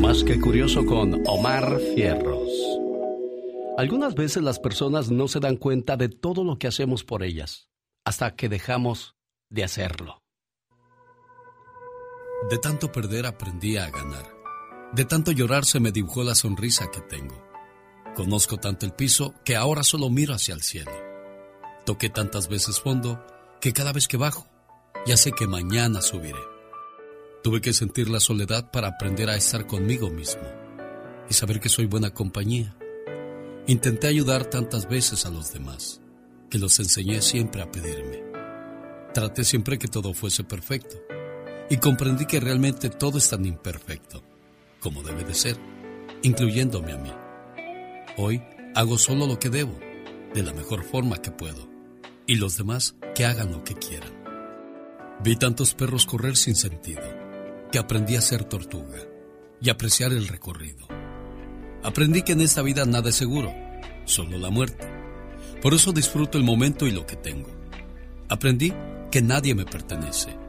Más 0.00 0.22
que 0.22 0.38
curioso 0.38 0.84
con 0.84 1.26
Omar 1.26 1.80
Fierros. 1.94 2.50
Algunas 3.78 4.14
veces 4.14 4.42
las 4.42 4.58
personas 4.58 5.10
no 5.10 5.28
se 5.28 5.40
dan 5.40 5.56
cuenta 5.56 5.96
de 5.96 6.10
todo 6.10 6.44
lo 6.44 6.58
que 6.58 6.66
hacemos 6.66 7.04
por 7.04 7.22
ellas 7.22 7.70
hasta 8.04 8.36
que 8.36 8.50
dejamos 8.50 9.16
de 9.48 9.64
hacerlo. 9.64 10.25
De 12.48 12.58
tanto 12.58 12.92
perder 12.92 13.26
aprendí 13.26 13.76
a 13.76 13.90
ganar. 13.90 14.24
De 14.92 15.04
tanto 15.04 15.32
llorar 15.32 15.64
se 15.64 15.80
me 15.80 15.90
dibujó 15.90 16.22
la 16.22 16.36
sonrisa 16.36 16.92
que 16.92 17.00
tengo. 17.00 17.44
Conozco 18.14 18.56
tanto 18.56 18.86
el 18.86 18.92
piso 18.92 19.34
que 19.44 19.56
ahora 19.56 19.82
solo 19.82 20.10
miro 20.10 20.32
hacia 20.32 20.54
el 20.54 20.62
cielo. 20.62 20.92
Toqué 21.84 22.08
tantas 22.08 22.46
veces 22.46 22.78
fondo 22.78 23.20
que 23.60 23.72
cada 23.72 23.92
vez 23.92 24.06
que 24.06 24.16
bajo, 24.16 24.46
ya 25.06 25.16
sé 25.16 25.32
que 25.32 25.48
mañana 25.48 26.00
subiré. 26.00 26.38
Tuve 27.42 27.60
que 27.60 27.72
sentir 27.72 28.08
la 28.08 28.20
soledad 28.20 28.70
para 28.70 28.88
aprender 28.88 29.28
a 29.28 29.36
estar 29.36 29.66
conmigo 29.66 30.08
mismo 30.08 30.44
y 31.28 31.34
saber 31.34 31.58
que 31.58 31.68
soy 31.68 31.86
buena 31.86 32.14
compañía. 32.14 32.76
Intenté 33.66 34.06
ayudar 34.06 34.44
tantas 34.44 34.88
veces 34.88 35.26
a 35.26 35.30
los 35.30 35.52
demás 35.52 36.00
que 36.48 36.58
los 36.58 36.78
enseñé 36.78 37.22
siempre 37.22 37.62
a 37.62 37.72
pedirme. 37.72 38.22
Traté 39.12 39.42
siempre 39.42 39.80
que 39.80 39.88
todo 39.88 40.14
fuese 40.14 40.44
perfecto 40.44 41.05
y 41.68 41.78
comprendí 41.78 42.26
que 42.26 42.40
realmente 42.40 42.90
todo 42.90 43.18
es 43.18 43.28
tan 43.28 43.44
imperfecto 43.44 44.22
como 44.80 45.02
debe 45.02 45.24
de 45.24 45.34
ser, 45.34 45.56
incluyéndome 46.22 46.92
a 46.92 46.96
mí. 46.98 47.12
Hoy 48.16 48.42
hago 48.74 48.98
solo 48.98 49.26
lo 49.26 49.38
que 49.38 49.50
debo, 49.50 49.76
de 50.32 50.42
la 50.42 50.52
mejor 50.52 50.84
forma 50.84 51.16
que 51.16 51.30
puedo, 51.30 51.68
y 52.26 52.36
los 52.36 52.56
demás 52.56 52.94
que 53.14 53.24
hagan 53.24 53.50
lo 53.50 53.64
que 53.64 53.74
quieran. 53.74 54.12
Vi 55.24 55.36
tantos 55.36 55.74
perros 55.74 56.06
correr 56.06 56.36
sin 56.36 56.54
sentido, 56.54 57.02
que 57.72 57.78
aprendí 57.78 58.16
a 58.16 58.20
ser 58.20 58.44
tortuga 58.44 58.98
y 59.60 59.70
apreciar 59.70 60.12
el 60.12 60.28
recorrido. 60.28 60.86
Aprendí 61.82 62.22
que 62.22 62.32
en 62.32 62.42
esta 62.42 62.62
vida 62.62 62.84
nada 62.84 63.08
es 63.08 63.16
seguro, 63.16 63.52
solo 64.04 64.38
la 64.38 64.50
muerte. 64.50 64.86
Por 65.62 65.74
eso 65.74 65.92
disfruto 65.92 66.38
el 66.38 66.44
momento 66.44 66.86
y 66.86 66.92
lo 66.92 67.06
que 67.06 67.16
tengo. 67.16 67.50
Aprendí 68.28 68.72
que 69.10 69.22
nadie 69.22 69.54
me 69.54 69.64
pertenece. 69.64 70.45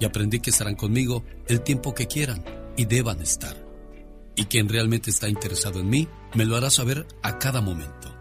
Y 0.00 0.04
aprendí 0.04 0.40
que 0.40 0.50
estarán 0.50 0.76
conmigo 0.76 1.24
el 1.46 1.62
tiempo 1.62 1.94
que 1.94 2.06
quieran 2.06 2.44
y 2.76 2.84
deban 2.84 3.20
estar. 3.20 3.56
Y 4.36 4.44
quien 4.44 4.68
realmente 4.68 5.10
está 5.10 5.28
interesado 5.28 5.80
en 5.80 5.90
mí 5.90 6.08
me 6.34 6.44
lo 6.44 6.56
hará 6.56 6.70
saber 6.70 7.06
a 7.22 7.38
cada 7.38 7.60
momento 7.60 8.14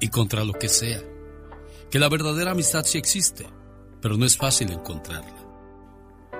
y 0.00 0.08
contra 0.08 0.44
lo 0.44 0.52
que 0.52 0.68
sea. 0.68 1.00
Que 1.90 1.98
la 1.98 2.08
verdadera 2.08 2.50
amistad 2.50 2.84
sí 2.84 2.98
existe, 2.98 3.46
pero 4.00 4.16
no 4.16 4.26
es 4.26 4.36
fácil 4.36 4.70
encontrarla. 4.72 5.46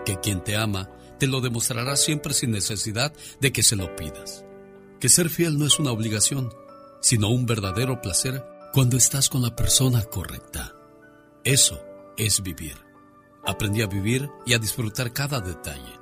Que 0.05 0.19
quien 0.21 0.43
te 0.43 0.57
ama 0.57 0.91
te 1.19 1.29
lo 1.29 1.41
demostrará 1.41 1.97
siempre 1.97 2.35
sin 2.35 2.51
necesidad 2.51 3.13
de 3.41 3.53
que 3.53 3.63
se 3.63 3.77
lo 3.77 3.95
pidas. 3.95 4.45
Que 5.01 5.09
ser 5.09 5.31
fiel 5.31 5.57
no 5.57 5.67
es 5.67 5.79
una 5.79 5.93
obligación, 5.93 6.53
sino 7.01 7.29
un 7.29 7.47
verdadero 7.47 8.01
placer 8.03 8.45
cuando 8.73 8.97
estás 8.97 9.29
con 9.29 9.43
la 9.43 9.55
persona 9.55 10.03
correcta. 10.03 10.75
Eso 11.45 11.81
es 12.17 12.43
vivir. 12.43 12.82
Aprendí 13.45 13.83
a 13.83 13.87
vivir 13.87 14.31
y 14.47 14.55
a 14.55 14.59
disfrutar 14.59 15.13
cada 15.13 15.41
detalle. 15.41 15.99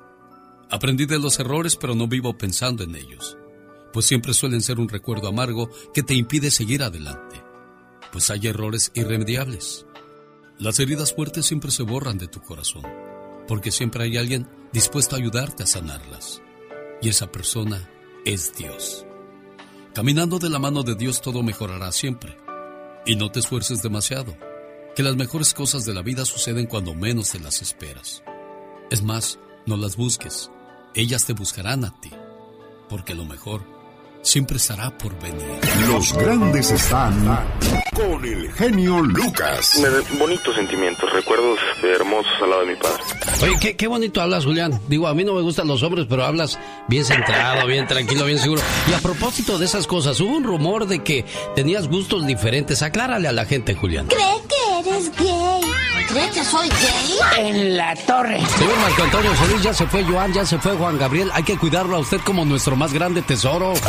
Aprendí 0.69 1.05
de 1.05 1.19
los 1.19 1.39
errores, 1.39 1.75
pero 1.75 1.95
no 1.95 2.07
vivo 2.07 2.37
pensando 2.37 2.83
en 2.83 2.95
ellos, 2.95 3.37
pues 3.91 4.05
siempre 4.05 4.33
suelen 4.33 4.61
ser 4.61 4.79
un 4.79 4.89
recuerdo 4.89 5.27
amargo 5.27 5.69
que 5.93 6.03
te 6.03 6.13
impide 6.13 6.51
seguir 6.51 6.83
adelante, 6.83 7.43
pues 8.11 8.29
hay 8.29 8.47
errores 8.47 8.91
irremediables. 8.93 9.85
Las 10.59 10.79
heridas 10.79 11.13
fuertes 11.13 11.45
siempre 11.45 11.71
se 11.71 11.83
borran 11.83 12.17
de 12.17 12.27
tu 12.27 12.39
corazón, 12.41 12.83
porque 13.47 13.71
siempre 13.71 14.03
hay 14.03 14.17
alguien 14.17 14.47
dispuesto 14.71 15.15
a 15.15 15.19
ayudarte 15.19 15.63
a 15.63 15.67
sanarlas, 15.67 16.41
y 17.01 17.09
esa 17.09 17.31
persona 17.31 17.89
es 18.23 18.55
Dios. 18.55 19.05
Caminando 19.93 20.39
de 20.39 20.49
la 20.49 20.59
mano 20.59 20.83
de 20.83 20.95
Dios 20.95 21.19
todo 21.21 21.43
mejorará 21.43 21.91
siempre, 21.91 22.37
y 23.05 23.15
no 23.15 23.31
te 23.31 23.39
esfuerces 23.39 23.81
demasiado, 23.81 24.37
que 24.95 25.03
las 25.03 25.15
mejores 25.15 25.53
cosas 25.53 25.85
de 25.85 25.93
la 25.93 26.01
vida 26.01 26.25
suceden 26.25 26.67
cuando 26.67 26.93
menos 26.93 27.29
te 27.29 27.39
las 27.39 27.61
esperas. 27.61 28.23
Es 28.89 29.01
más, 29.03 29.39
no 29.65 29.77
las 29.77 29.95
busques, 29.95 30.51
ellas 30.93 31.25
te 31.25 31.33
buscarán 31.33 31.85
a 31.85 31.99
ti, 32.01 32.11
porque 32.89 33.15
lo 33.15 33.25
mejor 33.25 33.63
siempre 34.21 34.57
estará 34.57 34.89
por 34.97 35.17
venir. 35.19 35.59
Los 35.87 36.13
grandes 36.13 36.71
están 36.71 37.13
con 37.95 38.23
el 38.23 38.51
genio 38.53 39.01
Lucas. 39.01 39.79
Me 39.81 40.17
bonitos 40.17 40.55
sentimientos, 40.55 41.11
recuerdos 41.11 41.59
hermosos 41.83 42.31
al 42.41 42.49
lado 42.49 42.61
de 42.65 42.73
mi 42.73 42.75
padre. 42.75 43.03
Oye, 43.43 43.57
qué, 43.59 43.75
qué, 43.75 43.87
bonito 43.87 44.21
hablas, 44.21 44.45
Julián. 44.45 44.79
Digo, 44.87 45.07
a 45.07 45.13
mí 45.13 45.23
no 45.23 45.33
me 45.33 45.41
gustan 45.41 45.67
los 45.67 45.83
hombres, 45.83 46.05
pero 46.09 46.23
hablas 46.23 46.59
bien 46.87 47.05
centrado, 47.05 47.65
bien 47.67 47.87
tranquilo, 47.87 48.25
bien 48.25 48.39
seguro. 48.39 48.61
Y 48.89 48.93
a 48.93 48.99
propósito 48.99 49.57
de 49.57 49.65
esas 49.65 49.87
cosas, 49.87 50.19
hubo 50.19 50.35
un 50.35 50.43
rumor 50.43 50.87
de 50.87 51.03
que 51.03 51.25
tenías 51.55 51.87
gustos 51.87 52.25
diferentes. 52.25 52.81
Aclárale 52.81 53.27
a 53.27 53.31
la 53.31 53.45
gente, 53.45 53.73
Julián. 53.75 54.07
¿Cree 54.07 54.41
que 54.47 54.89
eres 54.89 55.11
gay? 55.17 55.90
¿Cree 56.07 56.29
que 56.31 56.43
soy 56.43 56.69
gay? 56.69 57.19
En 57.37 57.77
la 57.77 57.95
torre. 57.95 58.39
Señor 58.57 58.77
Marco 58.79 59.03
Antonio 59.03 59.35
Solís, 59.35 59.63
ya 59.63 59.73
se 59.73 59.87
fue 59.87 60.03
Joan, 60.03 60.33
ya 60.33 60.45
se 60.45 60.57
fue 60.59 60.73
Juan 60.73 60.97
Gabriel. 60.97 61.29
Hay 61.33 61.43
que 61.43 61.57
cuidarlo 61.57 61.95
a 61.97 61.99
usted 61.99 62.19
como 62.21 62.45
nuestro 62.45 62.75
más 62.75 62.93
grande 62.93 63.21
tesoro. 63.21 63.73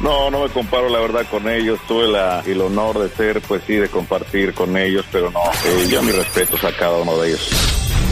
No, 0.00 0.32
no 0.32 0.42
me 0.42 0.48
comparo 0.48 0.88
la 0.88 0.98
verdad 0.98 1.24
con 1.30 1.48
ellos. 1.48 1.78
Tuve 1.86 2.08
la, 2.08 2.40
el 2.40 2.60
honor 2.60 2.98
de 2.98 3.08
ser, 3.08 3.40
pues 3.40 3.62
sí, 3.68 3.74
de 3.76 3.88
compartir 3.88 4.52
con 4.52 4.76
ellos, 4.76 5.06
pero 5.12 5.30
no, 5.30 5.40
eh, 5.64 5.86
yo 5.88 6.02
mis 6.02 6.16
respetos 6.16 6.64
a 6.64 6.76
cada 6.76 6.96
uno 6.96 7.16
de 7.18 7.28
ellos. 7.28 7.48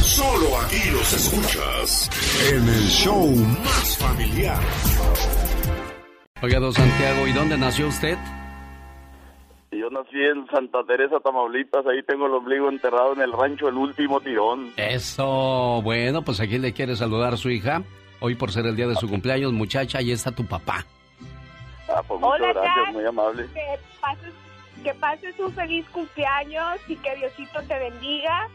Solo 0.04 0.60
aquí 0.60 0.88
los 0.90 1.12
escuchas 1.12 2.08
en 2.48 2.68
el 2.68 2.88
show 2.88 3.26
más 3.26 3.96
familiar. 3.96 4.60
Oiga, 6.42 6.60
don 6.60 6.72
Santiago, 6.72 7.26
¿y 7.26 7.32
dónde 7.32 7.58
nació 7.58 7.88
usted? 7.88 8.16
Yo 9.72 9.88
nací 9.88 10.16
en 10.20 10.46
Santa 10.48 10.82
Teresa, 10.84 11.20
Tamaulipas. 11.20 11.86
Ahí 11.86 12.02
tengo 12.02 12.26
el 12.26 12.32
ombligo 12.34 12.68
enterrado 12.68 13.12
en 13.12 13.20
el 13.20 13.32
rancho 13.32 13.68
El 13.68 13.76
Último 13.76 14.20
Tirón. 14.20 14.72
Eso, 14.76 15.80
bueno, 15.82 16.22
pues 16.22 16.40
aquí 16.40 16.58
le 16.58 16.72
quiere 16.72 16.96
saludar 16.96 17.34
a 17.34 17.36
su 17.36 17.50
hija. 17.50 17.82
Hoy 18.20 18.34
por 18.34 18.50
ser 18.50 18.66
el 18.66 18.74
día 18.76 18.88
de 18.88 18.96
su 18.96 19.08
cumpleaños, 19.08 19.52
muchacha, 19.52 19.98
ahí 19.98 20.10
está 20.10 20.32
tu 20.32 20.44
papá. 20.44 20.84
Ah, 21.88 22.02
pues 22.06 22.20
muchas 22.20 22.40
Hola, 22.40 22.52
gracias, 22.52 22.76
Jack. 22.84 22.94
muy 22.94 23.04
amable. 23.06 23.46
Que 23.54 23.78
pases, 24.00 24.32
que 24.82 24.94
pases 24.94 25.38
un 25.38 25.52
feliz 25.52 25.88
cumpleaños 25.90 26.78
y 26.88 26.96
que 26.96 27.14
Diosito 27.16 27.62
te 27.68 27.78
bendiga. 27.78 28.48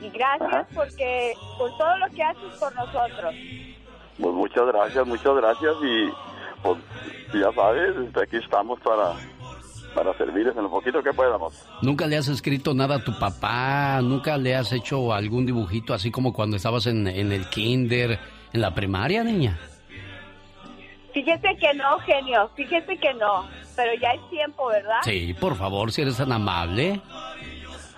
Y 0.00 0.08
gracias 0.10 0.52
Ajá. 0.52 0.66
porque 0.74 1.34
por 1.58 1.70
todo 1.76 1.96
lo 1.98 2.06
que 2.08 2.22
haces 2.22 2.58
por 2.58 2.74
nosotros. 2.74 3.34
Pues 4.18 4.34
muchas 4.34 4.66
gracias, 4.66 5.06
muchas 5.06 5.36
gracias. 5.36 5.74
Y 5.82 6.10
pues 6.62 6.78
ya 7.34 7.52
sabes, 7.52 7.94
aquí 8.16 8.36
estamos 8.38 8.80
para, 8.80 9.14
para 9.94 10.16
servirles 10.16 10.56
en 10.56 10.62
lo 10.62 10.70
poquito 10.70 11.02
que 11.02 11.12
podamos. 11.12 11.54
¿Nunca 11.82 12.06
le 12.06 12.16
has 12.16 12.28
escrito 12.28 12.74
nada 12.74 12.96
a 12.96 13.04
tu 13.04 13.18
papá? 13.18 14.00
¿Nunca 14.02 14.36
le 14.38 14.54
has 14.54 14.72
hecho 14.72 15.12
algún 15.12 15.44
dibujito 15.46 15.94
así 15.94 16.10
como 16.10 16.32
cuando 16.32 16.56
estabas 16.56 16.86
en, 16.86 17.06
en 17.06 17.32
el 17.32 17.46
kinder, 17.48 18.18
en 18.52 18.60
la 18.60 18.74
primaria, 18.74 19.22
niña? 19.24 19.58
Fíjese 21.12 21.56
que 21.60 21.74
no, 21.74 21.98
genio, 22.00 22.50
fíjese 22.56 22.96
que 22.96 23.12
no. 23.14 23.46
Pero 23.76 23.92
ya 24.00 24.10
es 24.12 24.30
tiempo, 24.30 24.68
¿verdad? 24.68 25.00
Sí, 25.04 25.34
por 25.38 25.56
favor, 25.56 25.92
si 25.92 26.02
eres 26.02 26.16
tan 26.16 26.32
amable. 26.32 27.00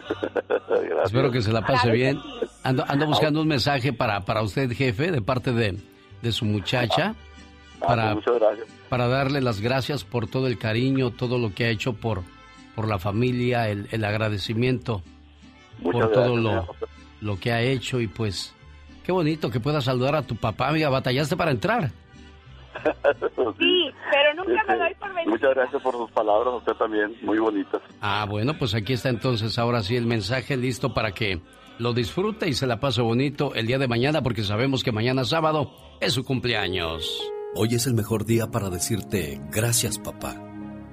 Gracias. 0.69 1.05
Espero 1.07 1.31
que 1.31 1.41
se 1.41 1.53
la 1.53 1.61
pase 1.63 1.83
Claro 1.83 1.93
bien. 1.95 2.21
sí. 2.41 2.47
Ando, 2.65 2.85
ando 2.89 3.07
buscando 3.07 3.41
un 3.41 3.49
mensaje 3.49 3.93
para, 3.93 4.21
para 4.25 4.43
usted, 4.43 4.71
jefe, 4.73 5.11
de 5.13 5.23
parte 5.23 5.53
de, 5.53 5.79
de 6.23 6.33
su 6.33 6.45
muchacha, 6.45 7.15
Ah, 7.81 7.87
para, 7.87 8.15
muchas 8.15 8.35
gracias. 8.39 8.67
Para 8.95 9.09
darle 9.09 9.41
las 9.41 9.61
gracias 9.61 10.05
por 10.05 10.29
todo 10.29 10.47
el 10.47 10.57
cariño, 10.57 11.11
todo 11.11 11.37
lo 11.37 11.53
que 11.53 11.65
ha 11.65 11.69
hecho 11.69 11.95
por, 11.95 12.23
por 12.77 12.87
la 12.87 13.01
familia, 13.01 13.69
el, 13.69 13.89
el 13.91 14.05
agradecimiento 14.05 15.03
Muchas 15.81 16.03
por 16.03 16.13
todo 16.13 16.37
lo, 16.37 16.69
lo 17.21 17.41
que 17.41 17.51
ha 17.51 17.61
hecho 17.61 18.01
y 18.01 18.07
pues 18.07 18.55
qué 19.05 19.11
bonito 19.11 19.51
que 19.51 19.59
puedas 19.59 19.83
saludar 19.83 20.15
a 20.15 20.23
tu 20.23 20.37
papá, 20.37 20.69
amiga, 20.69 20.91
batallaste 20.91 21.37
para 21.37 21.51
entrar. 21.51 21.91
Sí, 23.59 23.91
pero 24.11 24.35
nunca 24.37 24.63
me 24.69 24.77
doy 24.77 24.95
por 24.95 25.13
vencida. 25.13 25.31
Muchas 25.31 25.55
gracias 25.55 25.83
por 25.83 25.95
sus 25.95 26.11
palabras, 26.13 26.55
usted 26.55 26.75
también, 26.75 27.17
muy 27.23 27.39
bonitas. 27.39 27.83
Ah, 28.01 28.27
bueno, 28.29 28.55
pues 28.57 28.75
aquí 28.77 28.93
está 28.93 29.09
entonces 29.09 29.59
ahora 29.59 29.83
sí 29.83 29.97
el 29.97 30.07
mensaje 30.07 30.57
listo 30.57 30.95
para 30.95 31.11
que 31.11 31.41
lo 31.81 31.95
disfrute 31.95 32.49
y 32.49 32.53
se 32.53 32.69
la 32.69 32.79
pase 32.79 33.03
bonito 33.03 33.55
el 33.57 33.67
día 33.67 33.79
de 33.79 33.89
mañana 33.89 34.23
porque 34.23 34.45
sabemos 34.45 34.85
que 34.85 34.93
mañana 34.93 35.25
sábado 35.25 35.73
es 36.01 36.13
su 36.13 36.25
cumpleaños. 36.25 37.34
Hoy 37.57 37.77
es 37.77 37.87
el 37.87 37.95
mejor 37.95 38.25
día 38.25 38.51
para 38.51 38.69
decirte 38.69 39.41
gracias 39.53 40.01
papá, 40.01 40.35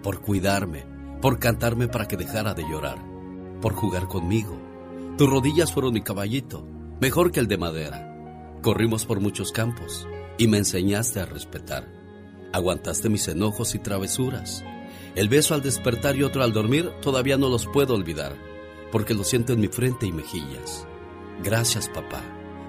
por 0.03 0.21
cuidarme, 0.21 0.85
por 1.19 1.39
cantarme 1.39 1.87
para 1.87 2.07
que 2.07 2.17
dejara 2.17 2.53
de 2.53 2.61
llorar, 2.61 3.03
por 3.63 3.73
jugar 3.73 4.07
conmigo. 4.07 4.61
Tus 5.17 5.27
rodillas 5.27 5.73
fueron 5.73 5.93
mi 5.95 6.03
caballito, 6.03 6.63
mejor 6.99 7.31
que 7.31 7.39
el 7.39 7.47
de 7.47 7.57
madera. 7.57 8.59
Corrimos 8.61 9.07
por 9.07 9.19
muchos 9.19 9.51
campos 9.51 10.07
y 10.37 10.47
me 10.47 10.59
enseñaste 10.59 11.19
a 11.19 11.25
respetar. 11.25 11.91
Aguantaste 12.53 13.09
mis 13.09 13.27
enojos 13.27 13.73
y 13.73 13.79
travesuras. 13.79 14.63
El 15.15 15.29
beso 15.29 15.55
al 15.55 15.63
despertar 15.63 16.15
y 16.15 16.21
otro 16.21 16.43
al 16.43 16.53
dormir 16.53 16.91
todavía 17.01 17.37
no 17.37 17.49
los 17.49 17.65
puedo 17.65 17.95
olvidar, 17.95 18.35
porque 18.91 19.15
lo 19.15 19.23
siento 19.23 19.53
en 19.53 19.61
mi 19.61 19.67
frente 19.67 20.05
y 20.05 20.11
mejillas. 20.11 20.85
Gracias 21.43 21.89
papá, 21.89 22.21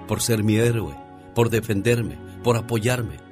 por 0.08 0.22
ser 0.22 0.42
mi 0.42 0.56
héroe, 0.56 0.96
por 1.34 1.50
defenderme, 1.50 2.16
por 2.42 2.56
apoyarme. 2.56 3.31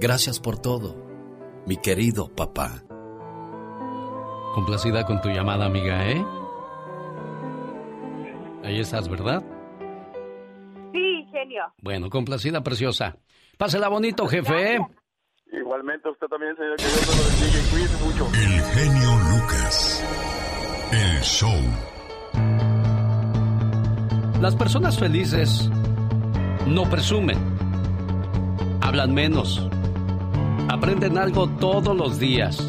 Gracias 0.00 0.38
por 0.38 0.58
todo, 0.58 0.94
mi 1.66 1.76
querido 1.76 2.28
papá. 2.34 2.84
Complacida 4.54 5.04
con 5.04 5.20
tu 5.20 5.28
llamada, 5.28 5.66
amiga, 5.66 6.08
¿eh? 6.08 6.24
Ahí 8.64 8.80
estás, 8.80 9.08
¿verdad? 9.08 9.42
Sí, 10.92 11.26
genio. 11.32 11.64
Bueno, 11.82 12.10
complacida, 12.10 12.62
preciosa. 12.62 13.16
Pásela 13.56 13.88
bonito, 13.88 14.26
jefe. 14.28 14.76
¿eh? 14.76 14.78
Igualmente 15.52 16.08
usted 16.08 16.26
también, 16.28 16.54
señor, 16.56 16.76
que 16.76 16.84
Dios 16.84 17.06
lo 17.06 17.22
bendiga 17.28 17.58
y 17.58 17.70
cuídese 17.70 18.04
mucho. 18.04 18.26
El 18.34 18.60
genio 18.74 19.10
Lucas. 19.30 20.04
El 20.92 21.20
show. 21.22 21.60
Las 24.40 24.54
personas 24.54 24.98
felices 24.98 25.68
no 26.66 26.84
presumen, 26.88 27.36
hablan 28.80 29.12
menos, 29.12 29.68
aprenden 30.68 31.16
algo 31.16 31.48
todos 31.48 31.96
los 31.96 32.18
días, 32.18 32.62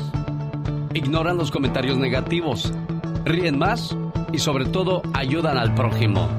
ignoran 0.93 1.37
los 1.37 1.51
comentarios 1.51 1.97
negativos, 1.97 2.71
ríen 3.25 3.57
más 3.57 3.95
y 4.31 4.39
sobre 4.39 4.65
todo 4.65 5.01
ayudan 5.13 5.57
al 5.57 5.75
prójimo. 5.75 6.29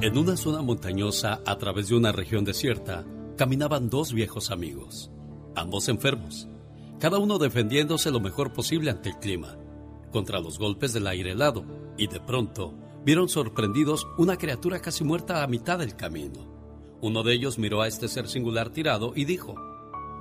En 0.00 0.18
una 0.18 0.36
zona 0.36 0.62
montañosa 0.62 1.40
a 1.46 1.56
través 1.58 1.88
de 1.88 1.96
una 1.96 2.12
región 2.12 2.44
desierta, 2.44 3.04
caminaban 3.36 3.88
dos 3.88 4.12
viejos 4.12 4.50
amigos, 4.50 5.12
ambos 5.54 5.88
enfermos, 5.88 6.48
cada 6.98 7.18
uno 7.18 7.38
defendiéndose 7.38 8.10
lo 8.10 8.18
mejor 8.18 8.52
posible 8.52 8.90
ante 8.90 9.10
el 9.10 9.18
clima, 9.18 9.56
contra 10.10 10.40
los 10.40 10.58
golpes 10.58 10.92
del 10.92 11.06
aire 11.06 11.32
helado, 11.32 11.64
y 11.96 12.08
de 12.08 12.20
pronto 12.20 12.74
vieron 13.04 13.28
sorprendidos 13.28 14.08
una 14.18 14.36
criatura 14.36 14.80
casi 14.80 15.04
muerta 15.04 15.44
a 15.44 15.46
mitad 15.46 15.78
del 15.78 15.94
camino. 15.94 16.48
Uno 17.00 17.22
de 17.22 17.32
ellos 17.32 17.58
miró 17.58 17.80
a 17.80 17.86
este 17.86 18.08
ser 18.08 18.26
singular 18.28 18.70
tirado 18.70 19.12
y 19.14 19.24
dijo, 19.24 19.67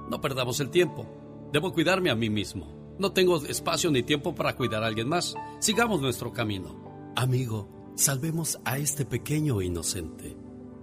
No 0.10 0.22
perdamos 0.22 0.60
el 0.60 0.70
tiempo, 0.70 1.06
debo 1.52 1.74
cuidarme 1.74 2.10
a 2.10 2.16
mí 2.16 2.30
mismo. 2.30 2.78
No 3.00 3.12
tengo 3.12 3.38
espacio 3.46 3.92
ni 3.92 4.04
tiempo 4.04 4.34
para 4.34 4.56
cuidar 4.56 4.84
a 4.84 4.88
alguien 4.88 5.08
más. 5.08 5.36
Sigamos 5.60 6.02
nuestro 6.02 6.34
camino. 6.34 7.14
Amigo, 7.16 7.70
salvemos 7.96 8.60
a 8.66 8.78
este 8.78 9.06
pequeño 9.06 9.62
inocente. 9.62 10.36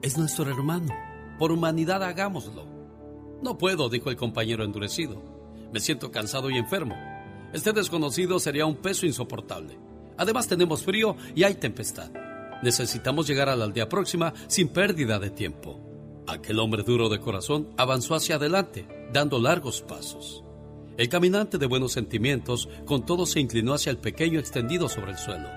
Es 0.03 0.17
nuestro 0.17 0.49
hermano. 0.49 0.95
Por 1.39 1.51
humanidad 1.51 2.03
hagámoslo. 2.03 2.67
No 3.43 3.59
puedo, 3.59 3.89
dijo 3.89 4.11
el 4.11 4.17
compañero 4.17 4.65
endurecido. 4.65 5.21
Me 5.73 5.81
siento 5.81 6.13
cansado 6.13 6.51
y 6.51 6.57
enfermo. 6.57 6.95
Este 7.53 7.73
desconocido 7.73 8.39
sería 8.39 8.67
un 8.67 8.77
peso 8.77 9.07
insoportable. 9.07 9.79
Además 10.17 10.47
tenemos 10.47 10.85
frío 10.85 11.17
y 11.35 11.43
hay 11.43 11.55
tempestad. 11.55 12.11
Necesitamos 12.63 13.27
llegar 13.27 13.49
a 13.49 13.57
la 13.57 13.65
aldea 13.65 13.89
próxima 13.89 14.33
sin 14.47 14.69
pérdida 14.69 15.19
de 15.19 15.31
tiempo. 15.31 15.81
Aquel 16.27 16.59
hombre 16.61 16.83
duro 16.83 17.09
de 17.09 17.21
corazón 17.21 17.69
avanzó 17.77 18.15
hacia 18.15 18.37
adelante, 18.37 18.87
dando 19.15 19.39
largos 19.39 19.81
pasos. 19.81 20.45
El 20.99 21.09
caminante 21.09 21.57
de 21.57 21.67
buenos 21.67 21.93
sentimientos 21.93 22.69
con 22.85 23.07
todo 23.07 23.27
se 23.27 23.41
inclinó 23.41 23.73
hacia 23.73 23.91
el 23.91 23.99
pequeño 23.99 24.41
extendido 24.41 24.89
sobre 24.89 25.13
el 25.13 25.19
suelo. 25.19 25.49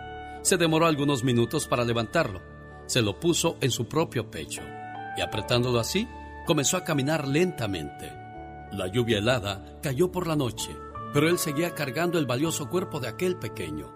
Se 0.43 0.57
demoró 0.57 0.85
algunos 0.85 1.23
minutos 1.23 1.67
para 1.67 1.83
levantarlo. 1.83 2.39
Se 2.85 3.01
lo 3.01 3.19
puso 3.19 3.57
en 3.59 3.71
su 3.71 3.87
propio 3.87 4.29
pecho 4.29 4.61
y 5.17 5.21
apretándolo 5.21 5.79
así, 5.79 6.07
comenzó 6.45 6.77
a 6.77 6.83
caminar 6.83 7.27
lentamente. 7.27 8.13
La 8.71 8.91
lluvia 8.91 9.17
helada 9.17 9.79
cayó 9.81 10.11
por 10.11 10.27
la 10.27 10.35
noche, 10.35 10.69
pero 11.11 11.27
él 11.27 11.39
seguía 11.39 11.73
cargando 11.73 12.19
el 12.19 12.27
valioso 12.27 12.69
cuerpo 12.69 12.99
de 12.99 13.07
aquel 13.07 13.37
pequeño. 13.37 13.91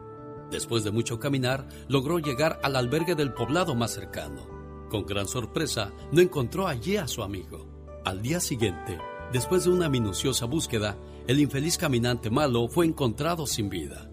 Después 0.50 0.84
de 0.84 0.92
mucho 0.92 1.20
caminar, 1.20 1.68
logró 1.88 2.18
llegar 2.18 2.60
al 2.64 2.76
albergue 2.76 3.14
del 3.14 3.34
poblado 3.34 3.76
más 3.76 3.92
cercano. 3.92 4.42
Con 4.90 5.06
gran 5.06 5.28
sorpresa, 5.28 5.94
no 6.12 6.20
encontró 6.20 6.68
allí 6.68 6.98
a 6.98 7.08
su 7.08 7.22
amigo. 7.22 7.68
Al 8.04 8.22
día 8.24 8.40
siguiente, 8.40 8.98
después 9.32 9.64
de 9.64 9.72
una 9.72 9.90
minuciosa 9.90 10.46
búsqueda, 10.46 10.98
el 11.28 11.40
infeliz 11.40 11.78
caminante 11.78 12.30
malo 12.30 12.68
fue 12.68 12.86
encontrado 12.86 13.48
sin 13.48 13.70
vida. 13.70 14.10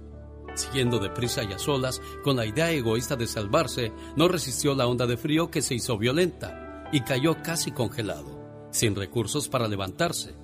Siguiendo 0.54 0.98
deprisa 0.98 1.44
y 1.44 1.52
a 1.52 1.58
solas, 1.58 2.00
con 2.24 2.36
la 2.36 2.46
idea 2.46 2.70
egoísta 2.70 3.16
de 3.16 3.26
salvarse, 3.26 3.92
no 4.16 4.28
resistió 4.28 4.74
la 4.74 4.86
onda 4.86 5.06
de 5.06 5.16
frío 5.16 5.50
que 5.50 5.62
se 5.62 5.74
hizo 5.74 5.96
violenta 5.98 6.88
y 6.92 7.00
cayó 7.00 7.42
casi 7.42 7.70
congelado, 7.70 8.68
sin 8.70 8.96
recursos 8.96 9.48
para 9.48 9.68
levantarse. 9.68 10.34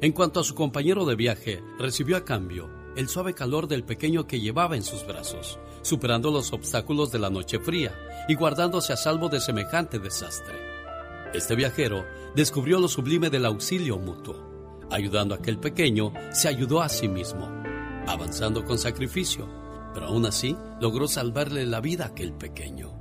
En 0.00 0.12
cuanto 0.12 0.40
a 0.40 0.44
su 0.44 0.54
compañero 0.54 1.04
de 1.04 1.14
viaje, 1.14 1.62
recibió 1.78 2.16
a 2.16 2.24
cambio 2.24 2.70
el 2.96 3.08
suave 3.08 3.34
calor 3.34 3.68
del 3.68 3.84
pequeño 3.84 4.26
que 4.26 4.40
llevaba 4.40 4.76
en 4.76 4.82
sus 4.82 5.06
brazos, 5.06 5.58
superando 5.82 6.30
los 6.30 6.52
obstáculos 6.52 7.12
de 7.12 7.18
la 7.18 7.30
noche 7.30 7.58
fría 7.58 7.94
y 8.28 8.34
guardándose 8.34 8.92
a 8.92 8.96
salvo 8.96 9.28
de 9.28 9.40
semejante 9.40 9.98
desastre. 9.98 10.69
Este 11.32 11.54
viajero 11.54 12.04
descubrió 12.34 12.80
lo 12.80 12.88
sublime 12.88 13.30
del 13.30 13.46
auxilio 13.46 13.98
mutuo. 13.98 14.88
Ayudando 14.90 15.34
a 15.34 15.38
aquel 15.38 15.58
pequeño, 15.58 16.12
se 16.32 16.48
ayudó 16.48 16.82
a 16.82 16.88
sí 16.88 17.08
mismo, 17.08 17.48
avanzando 18.08 18.64
con 18.64 18.78
sacrificio, 18.78 19.48
pero 19.94 20.06
aún 20.06 20.26
así 20.26 20.56
logró 20.80 21.06
salvarle 21.06 21.66
la 21.66 21.80
vida 21.80 22.04
a 22.04 22.08
aquel 22.08 22.32
pequeño. 22.32 22.92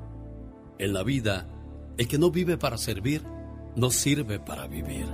En 0.77 0.93
la 0.93 1.03
vida, 1.03 1.49
el 1.97 2.07
que 2.07 2.19
no 2.19 2.29
vive 2.29 2.57
para 2.57 2.77
servir, 2.77 3.23
no 3.75 3.89
sirve 3.89 4.39
para 4.39 4.67
vivir. 4.67 5.07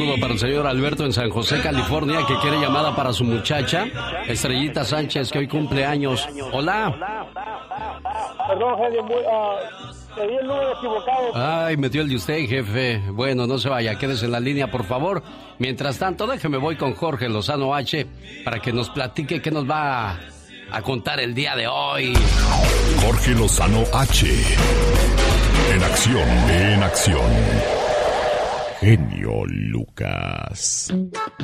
Saludo 0.00 0.20
para 0.20 0.32
el 0.32 0.38
señor 0.38 0.66
Alberto 0.66 1.04
en 1.04 1.12
San 1.12 1.28
José, 1.28 1.60
California, 1.60 2.20
que 2.26 2.34
quiere 2.38 2.58
llamada 2.58 2.96
para 2.96 3.12
su 3.12 3.22
muchacha, 3.22 3.86
Estrellita 4.26 4.82
Sánchez, 4.82 5.30
que 5.30 5.40
hoy 5.40 5.46
cumple 5.48 5.84
años. 5.84 6.26
Hola. 6.52 7.26
Perdón, 8.48 8.78
muy, 9.06 9.16
ah, 9.30 9.56
te 10.14 10.26
di 10.26 10.36
el 10.36 10.46
número 10.46 10.72
equivocado. 10.72 11.32
Ay, 11.34 11.76
metió 11.76 12.00
el 12.00 12.08
de 12.08 12.16
usted, 12.16 12.48
jefe. 12.48 13.02
Bueno, 13.10 13.46
no 13.46 13.58
se 13.58 13.68
vaya, 13.68 13.96
quédese 13.98 14.24
en 14.24 14.32
la 14.32 14.40
línea, 14.40 14.70
por 14.70 14.84
favor. 14.84 15.22
Mientras 15.58 15.98
tanto, 15.98 16.26
déjeme 16.26 16.56
voy 16.56 16.76
con 16.76 16.94
Jorge 16.94 17.28
Lozano 17.28 17.74
H 17.74 18.06
para 18.42 18.58
que 18.58 18.72
nos 18.72 18.88
platique 18.88 19.42
qué 19.42 19.50
nos 19.50 19.68
va 19.68 20.12
a, 20.12 20.20
a 20.72 20.82
contar 20.82 21.20
el 21.20 21.34
día 21.34 21.54
de 21.56 21.68
hoy. 21.68 22.14
Jorge 23.04 23.32
Lozano 23.32 23.82
H. 23.92 24.26
En 25.74 25.82
acción, 25.82 26.28
en 26.50 26.82
acción. 26.82 27.89
Genio 28.80 29.44
Lucas. 29.44 30.90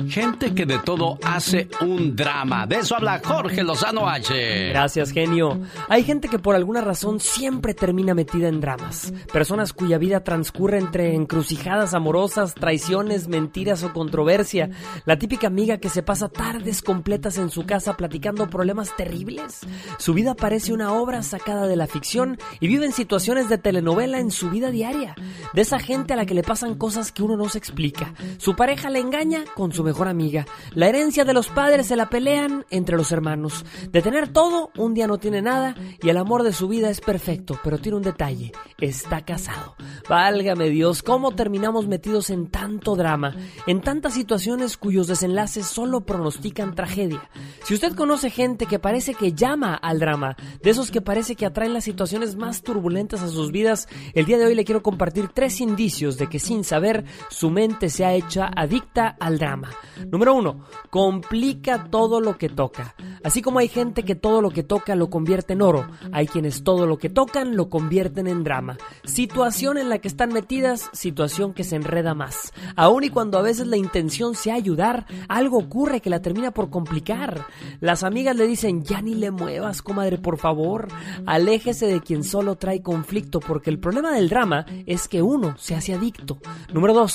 Gente 0.09 0.55
que 0.55 0.65
de 0.65 0.79
todo 0.79 1.19
hace 1.23 1.69
un 1.83 2.17
drama. 2.17 2.67
De 2.67 2.77
eso 2.77 2.97
habla 2.97 3.21
Jorge 3.23 3.63
Lozano 3.63 4.09
H. 4.09 4.71
Gracias, 4.71 5.13
genio. 5.13 5.61
Hay 5.91 6.03
gente 6.03 6.31
que 6.31 6.39
por 6.39 6.55
alguna 6.55 6.81
razón 6.81 7.21
siempre 7.21 7.75
termina 7.75 8.15
metida 8.15 8.49
en 8.49 8.63
dramas. 8.63 9.13
Personas 9.35 9.75
cuya 9.75 9.99
vida 9.99 10.25
transcurre 10.25 10.79
entre 10.79 11.15
encrucijadas 11.15 11.93
amorosas, 11.93 12.55
traiciones, 12.55 13.29
mentiras 13.29 13.83
o 13.83 13.93
controversia. 13.93 14.71
La 15.05 15.19
típica 15.19 15.49
amiga 15.49 15.77
que 15.77 15.91
se 15.91 16.03
pasa 16.03 16.31
tardes 16.31 16.81
completas 16.81 17.37
en 17.37 17.51
su 17.51 17.67
casa 17.67 17.99
platicando 17.99 18.49
problemas 18.49 18.97
terribles. 18.97 19.61
Su 19.99 20.15
vida 20.15 20.35
parece 20.35 20.73
una 20.73 20.95
obra 20.95 21.23
sacada 21.23 21.67
de 21.67 21.77
la 21.77 21.87
ficción 21.87 22.39
y 22.61 22.69
vive 22.69 22.87
en 22.87 22.93
situaciones 22.93 23.51
de 23.51 23.59
telenovela 23.59 24.21
en 24.21 24.31
su 24.31 24.49
vida 24.49 24.71
diaria. 24.71 25.15
De 25.53 25.61
esa 25.61 25.79
gente 25.79 26.15
a 26.15 26.17
la 26.17 26.25
que 26.25 26.35
le 26.35 26.43
pasan 26.43 26.77
cosas 26.77 27.13
que 27.13 27.26
uno 27.27 27.37
no 27.37 27.49
se 27.49 27.59
explica. 27.59 28.15
Su 28.39 28.55
pareja 28.55 28.89
le 28.89 29.01
engaña 29.01 29.45
con 29.55 29.73
su 29.73 29.83
mejor 29.83 30.09
amiga. 30.09 30.47
La 30.75 30.89
herencia 30.89 31.25
de 31.25 31.35
los 31.35 31.49
padres 31.49 31.89
se 31.89 31.97
la 31.97 32.09
pelean 32.09 32.65
entre 32.71 32.97
los 32.97 33.13
hermanos. 33.13 33.65
De 33.91 34.01
tener 34.01 34.29
todo, 34.29 34.71
un 34.77 34.95
día 34.95 35.07
no 35.07 35.19
tiene 35.19 35.43
nada 35.43 35.75
y 36.03 36.09
el 36.09 36.17
amor 36.17 36.43
de 36.43 36.53
su 36.53 36.69
vida 36.69 36.89
es 36.89 37.01
perfecto, 37.01 37.59
pero 37.63 37.79
tiene 37.79 37.97
un 37.97 38.05
detalle. 38.05 38.53
Está 38.81 39.25
casado. 39.25 39.75
Válgame 40.09 40.71
Dios, 40.71 41.03
¿cómo 41.03 41.33
terminamos 41.35 41.87
metidos 41.87 42.31
en 42.31 42.49
tanto 42.49 42.95
drama? 42.95 43.35
En 43.67 43.81
tantas 43.81 44.15
situaciones 44.15 44.77
cuyos 44.77 45.09
desenlaces 45.09 45.67
solo 45.67 46.03
pronostican 46.03 46.75
tragedia. 46.75 47.29
Si 47.65 47.75
usted 47.75 47.95
conoce 47.95 48.31
gente 48.31 48.67
que 48.67 48.79
parece 48.79 49.15
que 49.15 49.33
llama 49.33 49.75
al 49.75 49.99
drama, 49.99 50.37
de 50.63 50.71
esos 50.71 50.91
que 50.91 51.01
parece 51.01 51.35
que 51.35 51.47
atraen 51.47 51.75
las 51.75 51.85
situaciones 51.85 52.37
más 52.37 52.63
turbulentas 52.63 53.23
a 53.23 53.29
sus 53.29 53.51
vidas, 53.51 53.89
el 54.15 54.27
día 54.27 54.39
de 54.39 54.47
hoy 54.47 54.55
le 54.55 54.65
quiero 54.65 54.83
compartir 54.83 55.29
tres 55.29 55.61
indicios 55.61 56.17
de 56.19 56.29
que 56.29 56.39
sin 56.39 56.63
saber 56.63 57.05
su 57.29 57.51
mente 57.51 57.91
se 57.91 58.05
ha 58.05 58.15
hecho 58.15 58.45
adicta 58.55 59.17
al 59.19 59.39
drama. 59.39 59.71
Número 60.11 60.35
uno, 60.35 60.65
complica 60.91 61.85
todo 61.91 62.21
lo 62.21 62.37
que 62.37 62.49
toca. 62.49 62.95
Así 63.25 63.43
como 63.43 63.59
hay 63.59 63.69
gente 63.69 64.05
que 64.05 64.15
todo 64.15 64.41
lo 64.41 64.51
que 64.51 64.63
toca 64.63 64.95
lo 64.95 65.11
convierte 65.11 65.55
en 65.55 65.63
oro, 65.63 65.87
hay 66.13 66.27
quienes 66.27 66.65
todo 66.65 66.87
lo 66.87 66.99
que 66.99 67.09
tocan 67.09 67.57
lo 67.57 67.69
convierten 67.69 68.27
en 68.27 68.45
drama. 68.45 68.77
Situación 69.05 69.79
en 69.79 69.89
la 69.89 69.99
que 69.99 70.09
están 70.09 70.33
metidas, 70.33 70.91
situación 70.93 71.53
que 71.53 71.65
se 71.65 71.77
enreda 71.77 72.15
más. 72.15 72.53
Aun 72.77 73.05
y 73.05 73.11
cuando 73.11 73.39
a 73.39 73.43
veces 73.43 73.67
la 73.67 73.77
intención 73.77 74.35
sea 74.35 74.55
ayudar, 74.55 75.07
algo 75.29 75.59
ocurre 75.59 76.01
que 76.01 76.11
la 76.11 76.23
termina 76.23 76.51
por 76.51 76.71
complicar. 76.71 77.47
Las 77.81 78.03
amigas 78.03 78.37
le 78.37 78.47
dicen, 78.47 78.85
ya 78.85 79.03
ni 79.03 79.15
le 79.15 79.31
muevas, 79.31 79.83
comadre, 79.83 80.19
por 80.19 80.39
favor. 80.39 80.89
Aléjese 81.27 81.87
de 81.87 82.01
quien 82.01 82.25
solo 82.25 82.57
trae 82.57 82.83
conflicto, 82.83 83.41
porque 83.41 83.71
el 83.71 83.79
problema 83.79 84.13
del 84.13 84.29
drama 84.29 84.67
es 84.87 85.09
que 85.09 85.23
uno 85.23 85.57
se 85.59 85.75
hace 85.75 85.95
adicto. 85.95 86.39
Número 86.73 86.95
dos, 86.95 87.06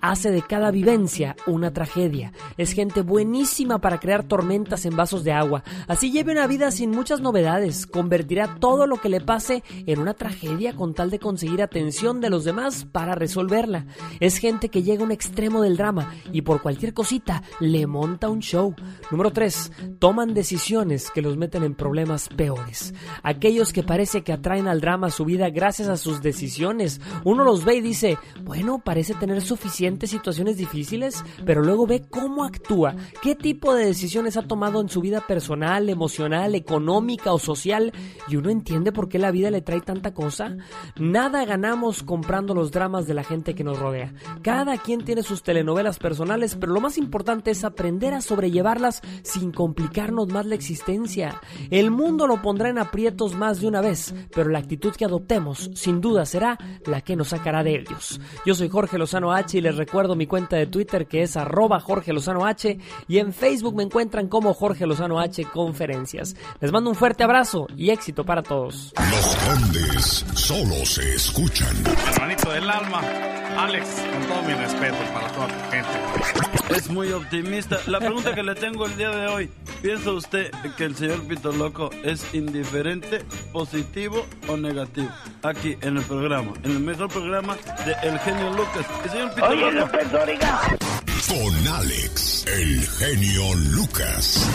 hace 0.00 0.30
de 0.30 0.42
cada 0.42 0.70
vivencia 0.70 1.36
una 1.46 1.72
tragedia. 1.72 2.32
Es 2.56 2.72
gente 2.72 3.02
buenísima 3.02 3.80
para 3.80 3.98
crear 3.98 4.24
tormentas 4.24 4.84
en 4.86 4.96
vasos 4.96 5.24
de 5.24 5.32
agua. 5.32 5.62
Así 5.86 6.10
lleve 6.10 6.32
una 6.32 6.46
vida 6.46 6.70
sin 6.70 6.90
muchas 6.90 7.20
novedades. 7.20 7.86
Convertirá 7.86 8.56
todo 8.60 8.86
lo 8.86 8.96
que 8.96 9.08
le 9.08 9.20
pase 9.20 9.62
en 9.86 10.00
una 10.00 10.14
tragedia 10.14 10.74
con 10.74 10.94
tal 10.94 11.10
de 11.10 11.18
conseguir 11.18 11.62
atención 11.62 12.20
de 12.20 12.30
los 12.30 12.44
demás 12.44 12.86
para 12.90 13.14
resolverla. 13.14 13.86
Es 14.20 14.38
gente 14.38 14.68
que 14.68 14.82
llega 14.82 15.02
a 15.02 15.06
un 15.06 15.12
extremo 15.12 15.62
del 15.62 15.76
drama 15.76 16.12
y 16.32 16.42
por 16.42 16.62
cualquier 16.62 16.94
cosita 16.94 17.42
le 17.60 17.86
monta 17.86 18.28
un 18.28 18.40
show. 18.40 18.74
Número 19.10 19.30
3. 19.30 19.72
Toman 19.98 20.34
decisiones 20.34 21.10
que 21.10 21.22
los 21.22 21.36
meten 21.36 21.62
en 21.64 21.74
problemas 21.74 22.28
peores. 22.28 22.94
Aquellos 23.22 23.72
que 23.72 23.82
parece 23.82 24.22
que 24.22 24.32
atraen 24.32 24.68
al 24.68 24.80
drama 24.80 25.10
su 25.10 25.24
vida 25.24 25.50
gracias 25.50 25.88
a 25.88 25.96
sus 25.96 26.22
decisiones. 26.22 27.00
Uno 27.24 27.44
los 27.44 27.64
ve 27.64 27.76
y 27.76 27.80
dice, 27.80 28.18
bueno, 28.42 28.80
parece 28.84 29.14
tener 29.14 29.37
suficientes 29.40 30.10
situaciones 30.10 30.56
difíciles, 30.56 31.24
pero 31.44 31.62
luego 31.62 31.86
ve 31.86 32.04
cómo 32.08 32.44
actúa, 32.44 32.94
qué 33.22 33.34
tipo 33.34 33.74
de 33.74 33.86
decisiones 33.86 34.36
ha 34.36 34.42
tomado 34.42 34.80
en 34.80 34.88
su 34.88 35.00
vida 35.00 35.20
personal, 35.26 35.88
emocional, 35.88 36.54
económica 36.54 37.32
o 37.32 37.38
social, 37.38 37.92
y 38.28 38.36
uno 38.36 38.50
entiende 38.50 38.92
por 38.92 39.08
qué 39.08 39.18
la 39.18 39.30
vida 39.30 39.50
le 39.50 39.62
trae 39.62 39.80
tanta 39.80 40.14
cosa. 40.14 40.56
Nada 40.98 41.44
ganamos 41.44 42.02
comprando 42.02 42.54
los 42.54 42.70
dramas 42.70 43.06
de 43.06 43.14
la 43.14 43.24
gente 43.24 43.54
que 43.54 43.64
nos 43.64 43.78
rodea. 43.78 44.12
Cada 44.42 44.76
quien 44.78 45.04
tiene 45.04 45.22
sus 45.22 45.42
telenovelas 45.42 45.98
personales, 45.98 46.56
pero 46.56 46.72
lo 46.72 46.80
más 46.80 46.98
importante 46.98 47.50
es 47.50 47.64
aprender 47.64 48.14
a 48.14 48.20
sobrellevarlas 48.20 49.02
sin 49.22 49.52
complicarnos 49.52 50.28
más 50.28 50.46
la 50.46 50.54
existencia. 50.54 51.40
El 51.70 51.90
mundo 51.90 52.26
lo 52.26 52.42
pondrá 52.42 52.68
en 52.68 52.78
aprietos 52.78 53.34
más 53.34 53.60
de 53.60 53.68
una 53.68 53.80
vez, 53.80 54.14
pero 54.34 54.50
la 54.50 54.58
actitud 54.58 54.94
que 54.94 55.04
adoptemos 55.04 55.70
sin 55.74 56.00
duda 56.00 56.26
será 56.26 56.58
la 56.86 57.00
que 57.00 57.16
nos 57.16 57.28
sacará 57.28 57.62
de 57.62 57.76
ellos. 57.76 58.20
Yo 58.44 58.54
soy 58.54 58.68
Jorge 58.68 58.98
Lozano 58.98 59.27
H 59.32 59.58
y 59.58 59.60
les 59.60 59.76
recuerdo 59.76 60.16
mi 60.16 60.26
cuenta 60.26 60.56
de 60.56 60.66
Twitter 60.66 61.06
que 61.06 61.22
es 61.22 61.36
arroba 61.36 61.80
Jorge 61.80 62.12
Lozano 62.12 62.46
H 62.46 62.78
y 63.06 63.18
en 63.18 63.32
Facebook 63.32 63.74
me 63.74 63.82
encuentran 63.82 64.28
como 64.28 64.54
Jorge 64.54 64.86
Lozano 64.86 65.20
H 65.20 65.44
Conferencias. 65.46 66.36
Les 66.60 66.72
mando 66.72 66.90
un 66.90 66.96
fuerte 66.96 67.24
abrazo 67.24 67.66
y 67.76 67.90
éxito 67.90 68.24
para 68.24 68.42
todos. 68.42 68.92
Los 69.10 69.44
grandes 69.44 70.24
solo 70.34 70.84
se 70.84 71.14
escuchan. 71.14 71.76
Hermanito 72.12 72.50
del 72.50 72.68
alma, 72.68 73.00
Alex, 73.56 73.86
con 74.12 74.26
todo 74.26 74.42
mi 74.42 74.54
respeto 74.54 74.96
para 75.12 75.28
toda 75.32 75.48
tu 75.48 75.70
gente. 75.70 76.76
Es 76.76 76.90
muy 76.90 77.10
optimista. 77.12 77.78
La 77.86 77.98
pregunta 77.98 78.34
que 78.34 78.42
le 78.42 78.54
tengo 78.54 78.86
el 78.86 78.96
día 78.96 79.10
de 79.10 79.26
hoy, 79.26 79.50
¿piensa 79.80 80.12
usted 80.12 80.50
que 80.76 80.84
el 80.84 80.94
señor 80.94 81.22
Pito 81.22 81.50
Loco 81.52 81.90
es 82.04 82.34
indiferente, 82.34 83.24
positivo 83.52 84.26
o 84.48 84.56
negativo? 84.56 85.08
Aquí 85.42 85.76
en 85.80 85.96
el 85.96 86.04
programa, 86.04 86.52
en 86.62 86.72
el 86.72 86.80
mejor 86.80 87.08
programa 87.08 87.56
de 87.86 88.08
El 88.08 88.18
Genio 88.20 88.50
Lucas. 88.50 88.86
Señor 89.18 89.34
Pito 89.34 89.46
Oye, 89.48 89.72
Loco. 89.72 89.98
Con 91.26 91.68
Alex, 91.74 92.46
el 92.46 92.88
genio 92.88 93.54
Lucas, 93.72 94.48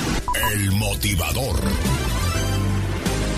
el 0.53 0.71
motivador. 0.71 1.59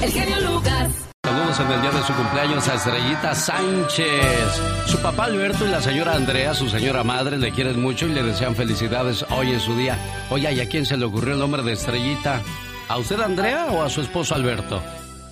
El 0.04 0.12
genio 0.12 0.40
Lucas. 0.42 0.90
Saludos 1.24 1.60
en 1.60 1.72
el 1.72 1.82
día 1.82 1.92
de 1.92 2.04
su 2.04 2.14
cumpleaños 2.14 2.68
a 2.68 2.76
Estrellita 2.76 3.34
Sánchez. 3.34 4.62
Su 4.86 5.00
papá 5.00 5.24
Alberto 5.26 5.66
y 5.66 5.70
la 5.70 5.82
señora 5.82 6.14
Andrea, 6.14 6.54
su 6.54 6.70
señora 6.70 7.04
madre, 7.04 7.40
le 7.40 7.52
quieren 7.52 7.82
mucho 7.82 8.06
y 8.06 8.10
le 8.10 8.22
desean 8.22 8.56
felicidades 8.56 9.26
hoy 9.32 9.52
en 9.52 9.60
su 9.60 9.76
día. 9.76 9.98
Oye, 10.30 10.54
¿y 10.54 10.60
a 10.60 10.70
quién 10.70 10.86
se 10.86 10.96
le 10.96 11.06
ocurrió 11.06 11.34
el 11.34 11.40
nombre 11.40 11.64
de 11.64 11.74
Estrellita? 11.74 12.44
¿A 12.88 12.98
usted 12.98 13.20
Andrea 13.20 13.66
o 13.72 13.82
a 13.82 13.90
su 13.90 14.02
esposo 14.02 14.36
Alberto? 14.36 14.80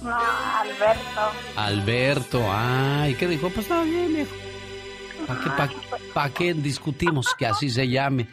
No, 0.01 0.17
Alberto. 0.17 1.21
Alberto, 1.55 2.43
ay, 2.51 3.13
¿qué 3.13 3.27
dijo? 3.27 3.49
Pues 3.49 3.67
está 3.67 3.83
bien, 3.83 4.11
viejo. 4.11 4.31
¿Para 5.27 5.39
qué, 5.39 5.49
pa- 5.49 5.69
pa' 6.13 6.29
qué 6.29 6.53
discutimos 6.53 7.33
que 7.37 7.45
así 7.45 7.69
se 7.69 7.87
llame? 7.87 8.27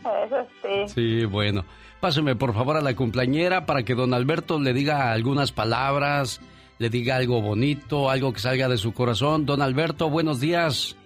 Eso 0.00 0.46
sí. 0.62 0.88
Sí, 1.20 1.24
bueno. 1.24 1.64
Páseme 2.00 2.34
por 2.34 2.52
favor 2.54 2.76
a 2.76 2.80
la 2.80 2.96
cumpleañera 2.96 3.64
para 3.66 3.84
que 3.84 3.94
don 3.94 4.12
Alberto 4.12 4.58
le 4.58 4.72
diga 4.72 5.12
algunas 5.12 5.52
palabras, 5.52 6.40
le 6.78 6.88
diga 6.90 7.16
algo 7.16 7.40
bonito, 7.40 8.10
algo 8.10 8.32
que 8.32 8.40
salga 8.40 8.68
de 8.68 8.76
su 8.78 8.92
corazón. 8.92 9.46
Don 9.46 9.62
Alberto, 9.62 10.10
buenos 10.10 10.40
días. 10.40 10.96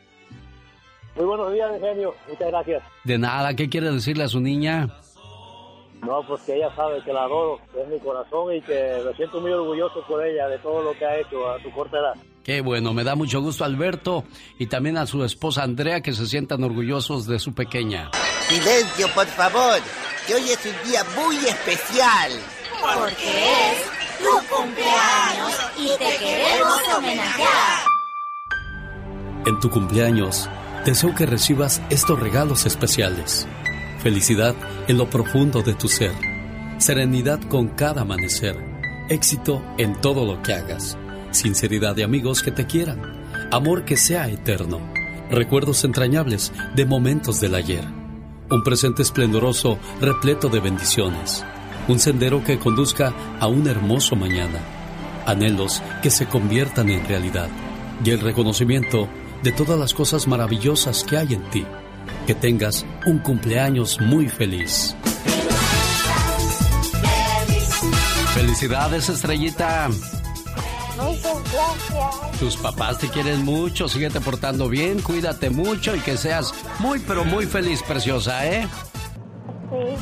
Muy 1.17 1.27
buenos 1.27 1.53
días, 1.53 1.71
genio. 1.81 2.15
Muchas 2.29 2.49
gracias. 2.49 2.83
De 3.05 3.19
nada, 3.19 3.55
¿qué 3.55 3.69
quiere 3.69 3.91
decirle 3.91 4.25
a 4.25 4.29
su 4.29 4.41
niña? 4.41 4.89
No, 6.03 6.23
pues 6.27 6.43
que 6.43 6.57
ella 6.57 6.75
sabe 6.77 7.03
que 7.05 7.13
la 7.13 7.25
adoro, 7.25 7.59
que 7.73 7.83
es 7.83 7.89
mi 7.89 7.99
corazón 7.99 8.55
y 8.55 8.61
que 8.63 9.03
me 9.05 9.15
siento 9.17 9.41
muy 9.41 9.51
orgulloso 9.51 10.03
por 10.07 10.25
ella 10.25 10.47
de 10.49 10.59
todo 10.59 10.83
lo 10.83 10.93
que 10.99 11.05
ha 11.05 11.19
hecho 11.19 11.51
a 11.51 11.61
su 11.63 11.71
corta 11.73 11.99
edad. 11.99 12.15
Qué 12.47 12.61
bueno, 12.61 12.95
me 12.95 13.03
da 13.03 13.17
mucho 13.17 13.41
gusto 13.41 13.65
Alberto 13.65 14.23
y 14.57 14.69
también 14.69 14.97
a 14.99 15.07
su 15.07 15.25
esposa 15.25 15.65
Andrea 15.65 16.01
que 16.01 16.13
se 16.13 16.29
sientan 16.29 16.63
orgullosos 16.63 17.27
de 17.27 17.41
su 17.41 17.53
pequeña. 17.55 18.09
Silencio, 18.49 19.09
por 19.17 19.27
favor, 19.27 19.81
que 20.29 20.37
hoy 20.37 20.51
es 20.51 20.61
un 20.65 20.89
día 20.89 21.03
muy 21.17 21.35
especial. 21.39 22.31
Porque 22.81 23.47
es 23.73 24.23
tu 24.23 24.55
cumpleaños 24.55 25.55
y 25.77 25.89
te 25.99 26.25
queremos 26.25 26.81
homenajear. 26.97 27.83
En 29.47 29.59
tu 29.59 29.69
cumpleaños, 29.69 30.49
deseo 30.85 31.17
que 31.17 31.27
recibas 31.27 31.83
estos 31.91 32.21
regalos 32.21 32.65
especiales. 32.65 33.49
Felicidad 34.05 34.55
en 34.87 34.99
lo 34.99 35.11
profundo 35.11 35.63
de 35.63 35.75
tu 35.75 35.89
ser. 35.89 36.13
Serenidad 36.79 37.41
con 37.49 37.71
cada 37.71 38.03
amanecer. 38.03 38.57
Éxito 39.09 39.65
en 39.79 40.01
todo 40.01 40.25
lo 40.25 40.41
que 40.45 40.53
hagas. 40.53 40.97
Sinceridad 41.31 41.95
de 41.95 42.05
amigos 42.05 42.43
que 42.43 42.51
te 42.51 42.67
quieran. 42.67 43.01
Amor 43.51 43.85
que 43.85 43.97
sea 43.97 44.29
eterno. 44.29 44.81
Recuerdos 45.31 45.85
entrañables 45.85 46.53
de 46.75 46.87
momentos 46.87 47.41
del 47.41 47.55
ayer. 47.55 47.85
Un 48.51 48.63
presente 48.63 49.03
esplendoroso 49.03 49.79
repleto 50.01 50.49
de 50.49 50.61
bendiciones. 50.61 51.45
Un 51.89 51.99
sendero 51.99 52.43
que 52.43 52.59
conduzca 52.59 53.13
a 53.41 53.47
un 53.49 53.67
hermoso 53.67 54.17
mañana. 54.17 54.61
Anhelos 55.27 55.83
que 56.03 56.11
se 56.11 56.27
conviertan 56.27 56.89
en 56.89 57.07
realidad. 57.07 57.49
Y 58.05 58.11
el 58.11 58.21
reconocimiento 58.21 59.09
de 59.43 59.53
todas 59.53 59.79
las 59.79 59.95
cosas 59.95 60.27
maravillosas 60.27 61.05
que 61.05 61.17
hay 61.17 61.35
en 61.35 61.43
ti. 61.51 61.65
Que 62.27 62.35
tengas 62.35 62.87
un 63.05 63.19
cumpleaños 63.19 64.01
muy 64.01 64.29
feliz. 64.29 64.97
Felicidades, 68.35 69.09
estrellita. 69.09 69.89
Muchas 70.97 71.53
gracias. 71.53 72.39
Tus 72.39 72.57
papás 72.57 72.99
te 72.99 73.09
quieren 73.09 73.45
mucho, 73.45 73.89
síguete 73.89 74.21
portando 74.21 74.69
bien, 74.69 75.01
cuídate 75.01 75.51
mucho 75.51 75.95
y 75.95 76.01
que 76.01 76.17
seas 76.17 76.55
muy, 76.79 76.99
pero 77.01 77.25
muy 77.25 77.47
feliz, 77.47 77.83
preciosa, 77.83 78.47
¿eh? 78.47 78.67
Sí. 79.71 79.97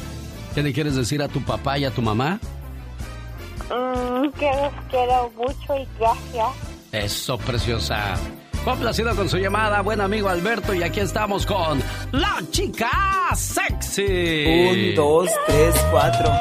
¿Qué 0.55 0.63
le 0.63 0.73
quieres 0.73 0.95
decir 0.95 1.23
a 1.23 1.29
tu 1.29 1.43
papá 1.43 1.79
y 1.79 1.85
a 1.85 1.91
tu 1.91 2.01
mamá? 2.01 2.39
Mm, 3.69 4.29
que 4.39 4.47
los 4.47 4.73
quiero 4.91 5.33
mucho 5.37 5.77
y 5.77 5.89
gracias. 5.99 6.49
Eso, 6.93 7.39
preciosa. 7.39 8.15
Complacido 8.65 9.15
con 9.15 9.29
su 9.29 9.37
llamada, 9.37 9.83
buen 9.83 10.01
amigo 10.01 10.29
Alberto, 10.29 10.73
y 10.73 10.83
aquí 10.83 11.01
estamos 11.01 11.45
con 11.45 11.83
la 12.13 12.41
chica 12.51 12.89
sexy. 13.35 14.47
Un, 14.47 14.95
dos, 14.95 15.29
tres, 15.47 15.75
cuatro. 15.91 16.33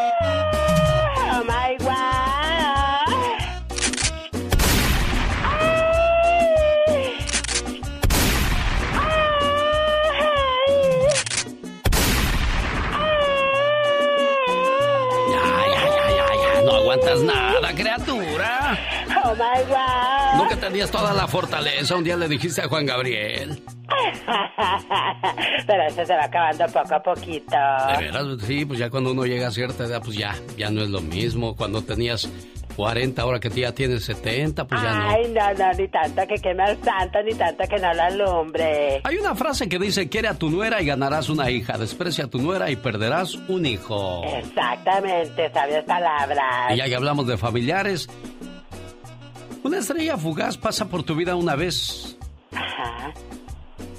Oh 19.34 19.36
my 19.36 19.64
God. 19.68 20.44
Nunca 20.44 20.56
tenías 20.68 20.92
toda 20.92 21.12
la 21.14 21.28
fortaleza, 21.28 21.96
un 21.96 22.04
día 22.04 22.16
le 22.16 22.28
dijiste 22.28 22.62
a 22.62 22.68
Juan 22.68 22.86
Gabriel. 22.86 23.64
Pero 25.68 25.88
eso 25.88 26.06
se 26.06 26.16
va 26.16 26.26
acabando 26.26 26.66
poco 26.68 26.96
a 26.96 27.02
poquito. 27.02 27.56
De 27.90 28.06
veras, 28.06 28.26
sí, 28.46 28.66
pues 28.66 28.80
ya 28.80 28.90
cuando 28.90 29.12
uno 29.12 29.26
llega 29.26 29.48
a 29.48 29.52
cierta 29.52 29.86
edad, 29.86 30.02
pues 30.04 30.18
ya, 30.18 30.36
ya 30.58 30.70
no 30.70 30.82
es 30.82 30.90
lo 30.90 31.02
mismo. 31.02 31.56
Cuando 31.56 31.82
tenías 31.84 32.30
40, 32.76 33.22
ahora 33.22 33.40
que 33.40 33.50
ya 33.50 33.72
tienes 33.74 34.04
70, 34.06 34.66
pues 34.68 34.82
ya 34.82 34.96
no. 34.96 35.10
Ay, 35.10 35.32
no, 35.34 35.54
no, 35.54 35.74
ni 35.74 35.88
tanto 35.88 36.22
que 36.28 36.36
queme 36.36 36.64
al 36.64 36.84
santo, 36.84 37.22
ni 37.24 37.34
tanto 37.34 37.64
que 37.68 37.80
no 37.80 37.94
la 37.94 38.06
alumbre. 38.08 39.02
Hay 39.04 39.18
una 39.18 39.36
frase 39.36 39.70
que 39.70 39.80
dice, 39.80 40.10
quiere 40.10 40.28
a 40.28 40.34
tu 40.34 40.50
nuera 40.50 40.82
y 40.82 40.86
ganarás 40.86 41.30
una 41.30 41.50
hija, 41.50 41.78
desprecia 41.78 42.26
a 42.26 42.28
tu 42.28 42.40
nuera 42.40 42.72
y 42.72 42.76
perderás 42.76 43.36
un 43.48 43.66
hijo. 43.66 44.24
Exactamente, 44.38 45.52
sabias 45.54 45.84
palabras. 45.86 46.74
Y 46.74 46.78
ya 46.78 46.86
que 46.86 46.96
hablamos 46.96 47.28
de 47.28 47.38
familiares, 47.38 48.10
una 49.74 49.80
estrella 49.80 50.18
fugaz 50.20 50.56
pasa 50.56 50.88
por 50.88 51.02
tu 51.02 51.16
vida 51.16 51.36
una 51.36 51.56
vez. 51.56 52.16
Ajá. 52.52 53.12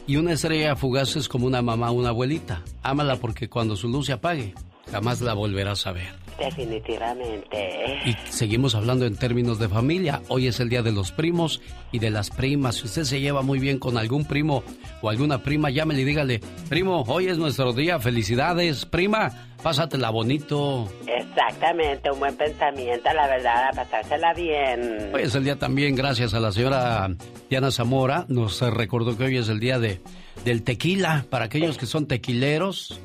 Y 0.06 0.16
una 0.16 0.34
estrella 0.34 0.76
fugaz 0.76 1.16
es 1.16 1.28
como 1.28 1.48
una 1.48 1.62
mamá 1.62 1.90
o 1.90 1.94
una 1.94 2.10
abuelita. 2.10 2.62
Ámala 2.84 3.16
porque 3.16 3.48
cuando 3.48 3.74
su 3.74 3.88
luz 3.88 4.06
se 4.06 4.12
apague, 4.12 4.54
jamás 4.92 5.20
la 5.20 5.34
volverás 5.34 5.84
a 5.88 5.92
ver. 5.92 6.14
Definitivamente. 6.38 8.02
Y 8.06 8.14
seguimos 8.30 8.76
hablando 8.76 9.04
en 9.04 9.16
términos 9.16 9.58
de 9.58 9.68
familia. 9.68 10.22
Hoy 10.28 10.46
es 10.46 10.60
el 10.60 10.68
día 10.68 10.82
de 10.82 10.92
los 10.92 11.10
primos 11.10 11.60
y 11.90 11.98
de 11.98 12.12
las 12.12 12.30
primas. 12.30 12.76
Si 12.76 12.84
usted 12.84 13.02
se 13.02 13.20
lleva 13.20 13.42
muy 13.42 13.58
bien 13.58 13.80
con 13.80 13.98
algún 13.98 14.26
primo 14.26 14.62
o 15.02 15.10
alguna 15.10 15.42
prima, 15.42 15.70
llámele 15.70 16.02
y 16.02 16.04
dígale, 16.04 16.40
primo, 16.68 17.02
hoy 17.08 17.26
es 17.26 17.38
nuestro 17.38 17.72
día, 17.72 17.98
felicidades, 17.98 18.86
prima, 18.86 19.32
pásatela 19.64 20.10
bonito. 20.10 20.86
Exactamente, 21.06 22.10
un 22.10 22.18
buen 22.20 22.36
pensamiento, 22.36 23.10
la 23.14 23.26
verdad, 23.26 23.68
a 23.68 23.72
pasársela 23.72 24.34
bien. 24.34 25.10
Hoy 25.12 25.22
es 25.22 25.34
el 25.34 25.42
día 25.42 25.56
también, 25.56 25.96
gracias 25.96 26.34
a 26.34 26.40
la 26.40 26.52
señora 26.52 27.08
Diana 27.48 27.70
Zamora, 27.70 28.26
nos 28.28 28.60
recordó 28.60 29.16
que 29.16 29.24
hoy 29.24 29.38
es 29.38 29.48
el 29.48 29.58
día 29.58 29.78
de 29.78 30.00
del 30.44 30.62
tequila, 30.62 31.24
para 31.30 31.46
aquellos 31.46 31.78
que 31.78 31.86
son 31.86 32.06
tequileros. 32.06 33.00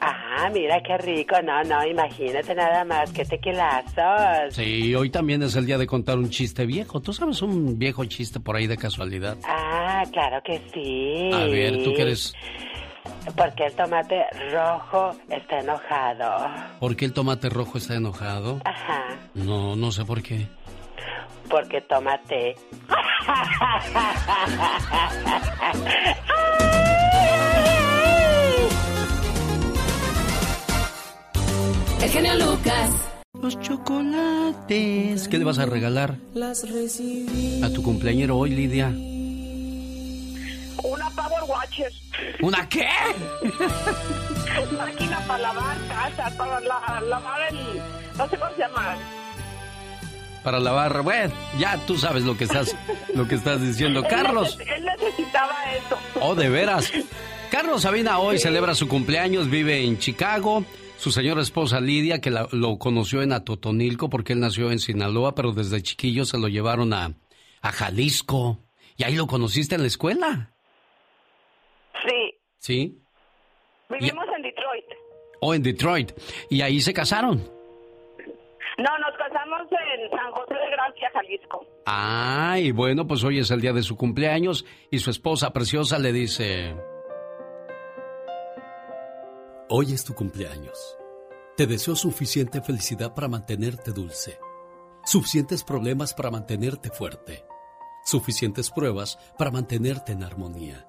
Ah, 0.00 0.50
mira 0.52 0.82
qué 0.82 0.96
rico. 0.98 1.36
No, 1.42 1.62
no, 1.64 1.86
imagínate 1.86 2.54
nada 2.54 2.84
más 2.84 3.12
que 3.12 3.24
tequilazos. 3.24 4.54
Sí, 4.54 4.94
hoy 4.94 5.10
también 5.10 5.42
es 5.42 5.54
el 5.56 5.66
día 5.66 5.78
de 5.78 5.86
contar 5.86 6.18
un 6.18 6.30
chiste 6.30 6.66
viejo. 6.66 7.00
¿Tú 7.00 7.12
sabes 7.12 7.42
un 7.42 7.78
viejo 7.78 8.04
chiste 8.04 8.40
por 8.40 8.56
ahí 8.56 8.66
de 8.66 8.76
casualidad? 8.76 9.36
Ah, 9.44 10.02
claro 10.12 10.42
que 10.44 10.60
sí. 10.72 11.30
A 11.32 11.44
ver, 11.46 11.84
¿tú 11.84 11.92
qué 11.94 12.02
eres? 12.02 12.34
Porque 13.36 13.66
el 13.66 13.72
tomate 13.74 14.24
rojo 14.52 15.12
está 15.28 15.60
enojado. 15.60 16.46
¿Por 16.80 16.96
qué 16.96 17.04
el 17.06 17.12
tomate 17.12 17.48
rojo 17.48 17.78
está 17.78 17.94
enojado? 17.94 18.60
Ajá. 18.64 19.16
No, 19.34 19.76
no 19.76 19.92
sé 19.92 20.04
por 20.04 20.22
qué. 20.22 20.46
Porque 21.48 21.80
tomate. 21.82 22.56
El 32.02 32.10
genio 32.10 32.34
Lucas. 32.34 32.90
Los 33.40 33.58
chocolates. 33.60 35.28
¿Qué 35.28 35.38
le 35.38 35.44
vas 35.44 35.58
a 35.58 35.66
regalar? 35.66 36.16
Las 36.34 36.70
recibí. 36.70 37.62
A 37.62 37.70
tu 37.70 37.82
cumpleañero 37.82 38.36
hoy, 38.36 38.50
Lidia. 38.50 38.92
Una 40.84 41.08
Power 41.10 41.44
Watcher. 41.48 41.90
¿Una 42.42 42.68
qué? 42.68 42.86
Máquina 44.76 45.18
para 45.26 45.38
lavar 45.38 45.78
casa, 45.88 46.36
para 46.36 46.60
la, 46.60 47.00
lavar 47.00 47.40
el... 47.50 47.80
No 48.18 48.28
sé 48.28 48.36
cómo 48.36 48.50
se 48.52 48.58
llama. 48.58 48.96
Para 50.42 50.60
lavar, 50.60 51.02
bueno, 51.02 51.32
ya 51.58 51.78
tú 51.86 51.96
sabes 51.96 52.24
lo 52.24 52.36
que 52.36 52.44
estás, 52.44 52.76
lo 53.14 53.26
que 53.26 53.36
estás 53.36 53.62
diciendo. 53.62 54.04
Carlos. 54.04 54.58
Él 54.60 54.84
necesitaba 54.84 55.54
eso. 55.74 55.98
Oh, 56.20 56.34
de 56.34 56.50
veras. 56.50 56.92
Carlos 57.50 57.80
Sabina 57.82 58.18
hoy 58.18 58.38
celebra 58.38 58.74
su 58.74 58.86
cumpleaños, 58.86 59.48
vive 59.48 59.84
en 59.84 59.98
Chicago. 59.98 60.64
Su 60.98 61.12
señora 61.12 61.40
esposa 61.40 61.80
Lidia, 61.80 62.20
que 62.20 62.30
lo 62.30 62.78
conoció 62.78 63.22
en 63.22 63.32
Atotonilco 63.32 64.10
porque 64.10 64.34
él 64.34 64.40
nació 64.40 64.70
en 64.70 64.78
Sinaloa, 64.78 65.34
pero 65.34 65.52
desde 65.52 65.82
chiquillo 65.82 66.26
se 66.26 66.36
lo 66.36 66.48
llevaron 66.48 66.92
a, 66.92 67.14
a 67.62 67.72
Jalisco. 67.72 68.58
¿Y 68.96 69.04
ahí 69.04 69.14
lo 69.16 69.26
conociste 69.26 69.74
en 69.74 69.80
la 69.80 69.88
escuela? 69.88 70.53
Sí. 72.02 72.34
¿Sí? 72.58 73.02
Vivimos 73.88 74.24
en 74.36 74.42
Detroit. 74.42 74.84
Oh, 75.40 75.54
en 75.54 75.62
Detroit. 75.62 76.12
¿Y 76.50 76.62
ahí 76.62 76.80
se 76.80 76.92
casaron? 76.92 77.36
No, 78.78 78.98
nos 78.98 79.16
casamos 79.16 79.60
en 79.70 80.10
San 80.10 80.32
José 80.32 80.54
de 80.54 80.70
Gracia, 80.70 81.10
Jalisco. 81.12 81.66
Ay, 81.86 82.72
bueno, 82.72 83.06
pues 83.06 83.22
hoy 83.22 83.38
es 83.38 83.50
el 83.50 83.60
día 83.60 83.72
de 83.72 83.82
su 83.82 83.96
cumpleaños 83.96 84.64
y 84.90 84.98
su 84.98 85.10
esposa 85.10 85.52
preciosa 85.52 85.98
le 85.98 86.12
dice... 86.12 86.74
Hoy 89.68 89.92
es 89.92 90.04
tu 90.04 90.14
cumpleaños. 90.14 90.98
Te 91.56 91.66
deseo 91.66 91.94
suficiente 91.94 92.60
felicidad 92.62 93.14
para 93.14 93.28
mantenerte 93.28 93.92
dulce, 93.92 94.38
suficientes 95.04 95.62
problemas 95.62 96.12
para 96.12 96.30
mantenerte 96.30 96.90
fuerte, 96.90 97.44
suficientes 98.04 98.70
pruebas 98.70 99.18
para 99.38 99.52
mantenerte 99.52 100.12
en 100.12 100.24
armonía, 100.24 100.88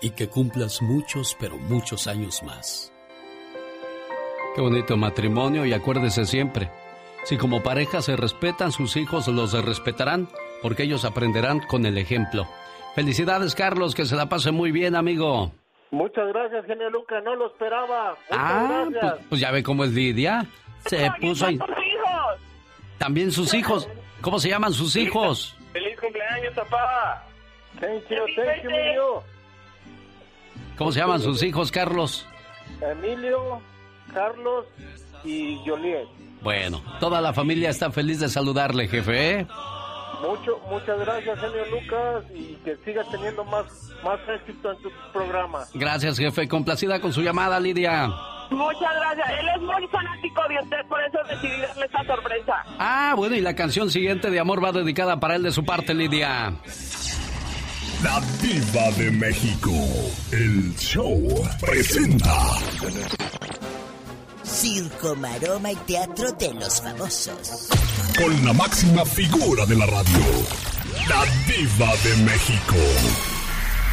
y 0.00 0.10
que 0.10 0.28
cumplas 0.28 0.82
muchos, 0.82 1.36
pero 1.38 1.56
muchos 1.56 2.06
años 2.06 2.42
más. 2.42 2.92
Qué 4.54 4.60
bonito 4.60 4.96
matrimonio 4.96 5.64
y 5.64 5.72
acuérdese 5.72 6.24
siempre, 6.24 6.70
si 7.24 7.36
como 7.36 7.62
pareja 7.62 8.02
se 8.02 8.16
respetan, 8.16 8.72
sus 8.72 8.96
hijos 8.96 9.28
los 9.28 9.52
respetarán 9.64 10.28
porque 10.62 10.84
ellos 10.84 11.04
aprenderán 11.04 11.60
con 11.60 11.86
el 11.86 11.98
ejemplo. 11.98 12.46
Felicidades 12.94 13.54
Carlos, 13.54 13.94
que 13.94 14.04
se 14.04 14.16
la 14.16 14.28
pase 14.28 14.50
muy 14.50 14.72
bien 14.72 14.96
amigo. 14.96 15.52
Muchas 15.90 16.28
gracias, 16.28 16.66
genio 16.66 16.88
Lucas, 16.90 17.22
no 17.24 17.34
lo 17.34 17.48
esperaba. 17.48 18.16
Muchas 18.30 18.38
ah, 18.38 18.86
gracias. 18.90 19.12
Pues, 19.12 19.26
pues, 19.28 19.40
ya 19.40 19.50
ve 19.50 19.62
cómo 19.62 19.84
es 19.84 19.92
Lidia. 19.92 20.46
Se 20.86 21.10
puso 21.20 21.46
ahí. 21.46 21.54
hijos! 21.54 22.40
También 22.98 23.32
sus 23.32 23.52
hijos. 23.54 23.88
¿Cómo 24.20 24.38
se 24.38 24.48
llaman 24.48 24.72
sus 24.72 24.96
hijos? 24.96 25.56
¡Feliz 25.72 25.98
cumpleaños, 25.98 26.54
papá! 26.54 27.24
Thank 27.80 28.08
you, 28.08 28.26
thank 28.36 28.62
you. 28.64 29.22
¿Cómo 30.80 30.92
se 30.92 31.00
llaman 31.00 31.20
sus 31.20 31.42
hijos, 31.42 31.70
Carlos? 31.70 32.26
Emilio, 32.80 33.60
Carlos 34.14 34.64
y 35.22 35.60
Joliet. 35.66 36.08
Bueno, 36.40 36.82
toda 36.98 37.20
la 37.20 37.34
familia 37.34 37.68
está 37.68 37.90
feliz 37.90 38.18
de 38.18 38.30
saludarle, 38.30 38.88
jefe. 38.88 39.40
¿eh? 39.40 39.46
Mucho, 40.26 40.58
muchas 40.70 40.98
gracias, 41.00 41.38
señor 41.38 41.68
Lucas, 41.68 42.24
y 42.34 42.54
que 42.64 42.78
sigas 42.82 43.06
teniendo 43.10 43.44
más, 43.44 43.66
más 44.02 44.20
éxito 44.26 44.72
en 44.72 44.82
tu 44.82 44.90
programa. 45.12 45.66
Gracias, 45.74 46.16
jefe. 46.16 46.48
Complacida 46.48 46.98
con 46.98 47.12
su 47.12 47.20
llamada, 47.20 47.60
Lidia. 47.60 48.08
Muchas 48.48 48.94
gracias. 48.96 49.28
Él 49.38 49.48
es 49.54 49.60
muy 49.60 49.86
fanático 49.88 50.42
de 50.48 50.62
usted, 50.62 50.88
por 50.88 51.02
eso 51.02 51.18
decidí 51.28 51.60
darle 51.60 51.84
esta 51.84 52.04
sorpresa. 52.06 52.54
Ah, 52.78 53.12
bueno, 53.18 53.36
y 53.36 53.42
la 53.42 53.54
canción 53.54 53.90
siguiente 53.90 54.30
de 54.30 54.40
amor 54.40 54.64
va 54.64 54.72
dedicada 54.72 55.20
para 55.20 55.36
él 55.36 55.42
de 55.42 55.50
su 55.50 55.62
parte, 55.62 55.92
Lidia. 55.92 56.54
La 58.02 58.18
Diva 58.40 58.90
de 58.96 59.10
México. 59.10 59.70
El 60.32 60.74
show 60.76 61.20
presenta. 61.60 62.34
Circo, 64.42 65.14
maroma 65.16 65.72
y 65.72 65.76
teatro 65.76 66.32
de 66.32 66.54
los 66.54 66.80
famosos. 66.80 67.68
Con 68.16 68.44
la 68.44 68.54
máxima 68.54 69.04
figura 69.04 69.66
de 69.66 69.76
la 69.76 69.84
radio. 69.84 70.24
La 71.10 71.24
Diva 71.46 71.92
de 72.02 72.16
México. 72.24 72.76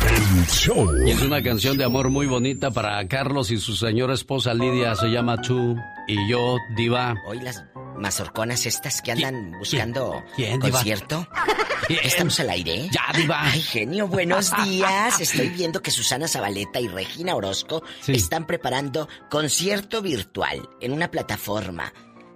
El 0.07 0.47
show. 0.47 0.87
Y 1.05 1.11
es 1.11 1.21
una 1.21 1.43
canción 1.43 1.77
de 1.77 1.83
amor 1.83 2.09
muy 2.09 2.27
bonita 2.27 2.71
para 2.71 3.05
Carlos 3.09 3.51
y 3.51 3.57
su 3.57 3.75
señora 3.75 4.13
esposa 4.13 4.53
Lidia. 4.53 4.95
Se 4.95 5.07
llama 5.07 5.41
Tú 5.41 5.75
y 6.07 6.29
yo, 6.29 6.55
Diva. 6.77 7.13
Hoy 7.27 7.41
las 7.41 7.61
mazorconas 7.97 8.65
estas 8.65 9.01
que 9.01 9.11
andan 9.11 9.51
buscando 9.59 10.23
concierto. 10.59 11.27
¿Estamos 12.03 12.39
al 12.41 12.49
aire? 12.49 12.89
Ya, 12.91 13.17
Diva. 13.17 13.43
Ay, 13.43 13.61
genio, 13.61 14.07
buenos 14.07 14.51
días. 14.65 15.19
Estoy 15.21 15.49
viendo 15.49 15.81
que 15.81 15.91
Susana 15.91 16.27
Zabaleta 16.27 16.79
y 16.79 16.87
Regina 16.87 17.35
Orozco 17.35 17.83
Sí. 18.01 18.13
están 18.13 18.45
preparando 18.45 19.07
concierto 19.29 20.01
virtual 20.01 20.67
en 20.81 20.91
una 20.91 21.09
plataforma. 21.11 21.93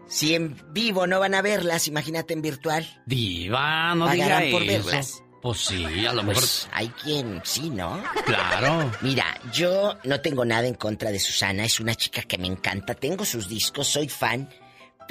Si 0.08 0.36
en 0.36 0.62
vivo 0.72 1.08
no 1.08 1.20
van 1.20 1.36
a 1.36 1.42
verlas, 1.42 1.88
imagínate 1.88 2.34
en 2.34 2.42
virtual. 2.42 3.02
Diva, 3.06 3.96
no 3.96 4.10
diga 4.10 4.26
Pagarán 4.26 4.52
por 4.52 4.64
eso. 4.64 4.86
verlas. 4.86 5.24
Pues 5.42 5.60
sí, 5.60 6.06
a 6.06 6.14
lo 6.14 6.22
mejor. 6.22 6.36
Pues 6.44 6.70
hay 6.72 6.90
quien 6.90 7.42
sí, 7.44 7.72
¿no? 7.72 8.02
Claro. 8.26 8.92
Mira, 9.02 9.26
yo 9.52 9.98
no 10.04 10.22
tengo 10.22 10.46
nada 10.46 10.68
en 10.68 10.76
contra 10.76 11.10
de 11.12 11.20
Susana, 11.20 11.66
es 11.66 11.80
una 11.80 11.96
chica 11.96 12.22
que 12.22 12.38
me 12.38 12.46
encanta, 12.46 12.94
tengo 12.94 13.26
sus 13.26 13.50
discos, 13.50 13.88
soy 13.88 14.08
fan, 14.08 14.48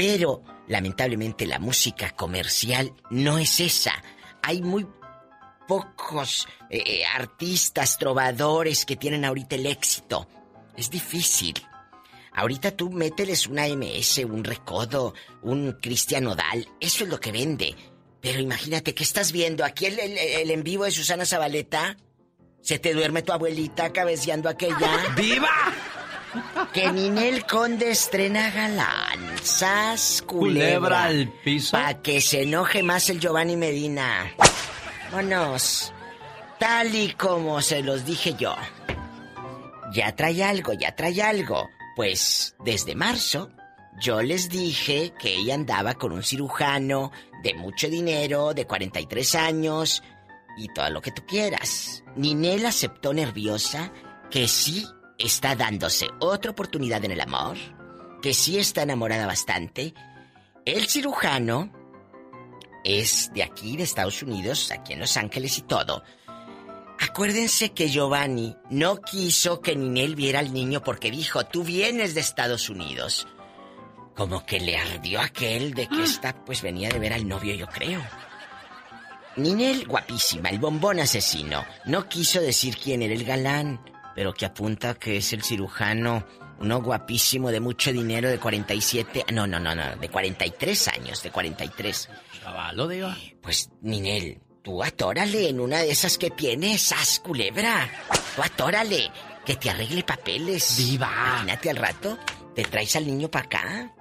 Pero, 0.00 0.42
lamentablemente, 0.66 1.46
la 1.46 1.58
música 1.58 2.12
comercial 2.12 2.94
no 3.10 3.36
es 3.36 3.60
esa. 3.60 3.92
Hay 4.42 4.62
muy 4.62 4.86
pocos 5.68 6.48
eh, 6.70 6.82
eh, 6.86 7.04
artistas, 7.04 7.98
trovadores 7.98 8.86
que 8.86 8.96
tienen 8.96 9.26
ahorita 9.26 9.56
el 9.56 9.66
éxito. 9.66 10.26
Es 10.74 10.88
difícil. 10.88 11.52
Ahorita 12.32 12.70
tú 12.70 12.90
mételes 12.90 13.46
una 13.46 13.68
MS, 13.68 14.24
un 14.24 14.42
Recodo, 14.42 15.12
un 15.42 15.72
Cristian 15.82 16.28
Odal. 16.28 16.66
Eso 16.80 17.04
es 17.04 17.10
lo 17.10 17.20
que 17.20 17.32
vende. 17.32 17.76
Pero 18.22 18.40
imagínate 18.40 18.94
que 18.94 19.04
estás 19.04 19.32
viendo 19.32 19.66
aquí 19.66 19.84
el, 19.84 19.98
el 19.98 20.50
en 20.50 20.62
vivo 20.62 20.84
de 20.84 20.92
Susana 20.92 21.26
Zabaleta. 21.26 21.98
Se 22.62 22.78
te 22.78 22.94
duerme 22.94 23.20
tu 23.20 23.32
abuelita 23.32 23.92
cabeceando 23.92 24.48
aquella. 24.48 25.14
¡Viva! 25.14 25.50
Que 26.72 26.90
Ninel 26.92 27.44
Conde 27.46 27.90
estrena 27.90 28.50
galán. 28.50 29.38
Sas 29.42 30.22
culebra, 30.26 31.04
al 31.04 31.28
piso. 31.44 31.72
Pa' 31.72 31.94
que 31.94 32.20
se 32.20 32.42
enoje 32.42 32.82
más 32.82 33.10
el 33.10 33.20
Giovanni 33.20 33.56
Medina. 33.56 34.32
Vámonos. 35.10 35.92
Tal 36.58 36.94
y 36.94 37.12
como 37.14 37.60
se 37.62 37.82
los 37.82 38.04
dije 38.04 38.34
yo. 38.38 38.54
Ya 39.92 40.14
trae 40.14 40.44
algo, 40.44 40.72
ya 40.72 40.94
trae 40.94 41.20
algo. 41.22 41.68
Pues 41.96 42.54
desde 42.64 42.94
marzo 42.94 43.50
yo 44.00 44.22
les 44.22 44.48
dije 44.48 45.12
que 45.18 45.34
ella 45.36 45.54
andaba 45.54 45.94
con 45.94 46.12
un 46.12 46.22
cirujano 46.22 47.10
de 47.42 47.54
mucho 47.54 47.88
dinero, 47.88 48.54
de 48.54 48.66
43 48.66 49.34
años 49.34 50.02
y 50.56 50.68
todo 50.68 50.90
lo 50.90 51.02
que 51.02 51.10
tú 51.10 51.26
quieras. 51.26 52.04
Ninel 52.16 52.66
aceptó 52.66 53.12
nerviosa 53.12 53.92
que 54.30 54.46
sí 54.46 54.86
está 55.20 55.54
dándose 55.54 56.08
otra 56.18 56.50
oportunidad 56.50 57.04
en 57.04 57.12
el 57.12 57.20
amor, 57.20 57.56
que 58.22 58.34
sí 58.34 58.58
está 58.58 58.82
enamorada 58.82 59.26
bastante. 59.26 59.94
El 60.64 60.88
cirujano 60.88 61.70
es 62.84 63.30
de 63.34 63.42
aquí, 63.42 63.76
de 63.76 63.84
Estados 63.84 64.22
Unidos, 64.22 64.70
aquí 64.70 64.94
en 64.94 65.00
Los 65.00 65.16
Ángeles 65.16 65.58
y 65.58 65.62
todo. 65.62 66.02
Acuérdense 66.98 67.72
que 67.72 67.88
Giovanni 67.88 68.56
no 68.70 69.00
quiso 69.00 69.60
que 69.60 69.74
Ninel 69.74 70.14
viera 70.14 70.38
al 70.38 70.52
niño 70.52 70.82
porque 70.82 71.10
dijo, 71.10 71.44
tú 71.46 71.64
vienes 71.64 72.14
de 72.14 72.20
Estados 72.20 72.68
Unidos. 72.68 73.26
Como 74.14 74.44
que 74.44 74.60
le 74.60 74.76
ardió 74.76 75.20
aquel 75.20 75.72
de 75.72 75.86
que 75.86 75.96
ah. 76.00 76.04
esta 76.04 76.44
pues 76.44 76.60
venía 76.60 76.90
de 76.90 76.98
ver 76.98 77.14
al 77.14 77.26
novio, 77.26 77.54
yo 77.54 77.66
creo. 77.66 78.02
Ninel, 79.36 79.86
guapísima, 79.86 80.50
el 80.50 80.58
bombón 80.58 81.00
asesino, 81.00 81.64
no 81.86 82.08
quiso 82.08 82.40
decir 82.40 82.76
quién 82.76 83.00
era 83.00 83.14
el 83.14 83.24
galán, 83.24 83.80
pero 84.20 84.34
que 84.34 84.44
apunta 84.44 84.96
que 84.96 85.16
es 85.16 85.32
el 85.32 85.42
cirujano, 85.42 86.26
uno 86.58 86.82
guapísimo 86.82 87.50
de 87.50 87.58
mucho 87.58 87.90
dinero 87.90 88.28
de 88.28 88.36
47, 88.36 89.24
no, 89.32 89.46
no, 89.46 89.58
no, 89.58 89.74
no, 89.74 89.96
de 89.96 90.10
43 90.10 90.88
años, 90.88 91.22
de 91.22 91.30
43. 91.30 92.10
Chaval, 92.42 92.76
lo 92.76 92.86
digo. 92.86 93.08
Pues, 93.40 93.70
Ninel, 93.80 94.42
tú 94.60 94.82
atórale 94.84 95.48
en 95.48 95.58
una 95.58 95.78
de 95.78 95.90
esas 95.90 96.18
que 96.18 96.28
tienes, 96.28 96.92
as 96.92 97.18
culebra. 97.20 97.88
Tú 98.36 98.42
atórale, 98.42 99.10
que 99.46 99.56
te 99.56 99.70
arregle 99.70 100.02
papeles. 100.02 100.76
Viva. 100.76 101.08
Imagínate 101.08 101.70
al 101.70 101.76
rato, 101.76 102.18
te 102.54 102.64
traes 102.64 102.96
al 102.96 103.06
niño 103.06 103.30
para 103.30 103.46
acá. 103.46 103.94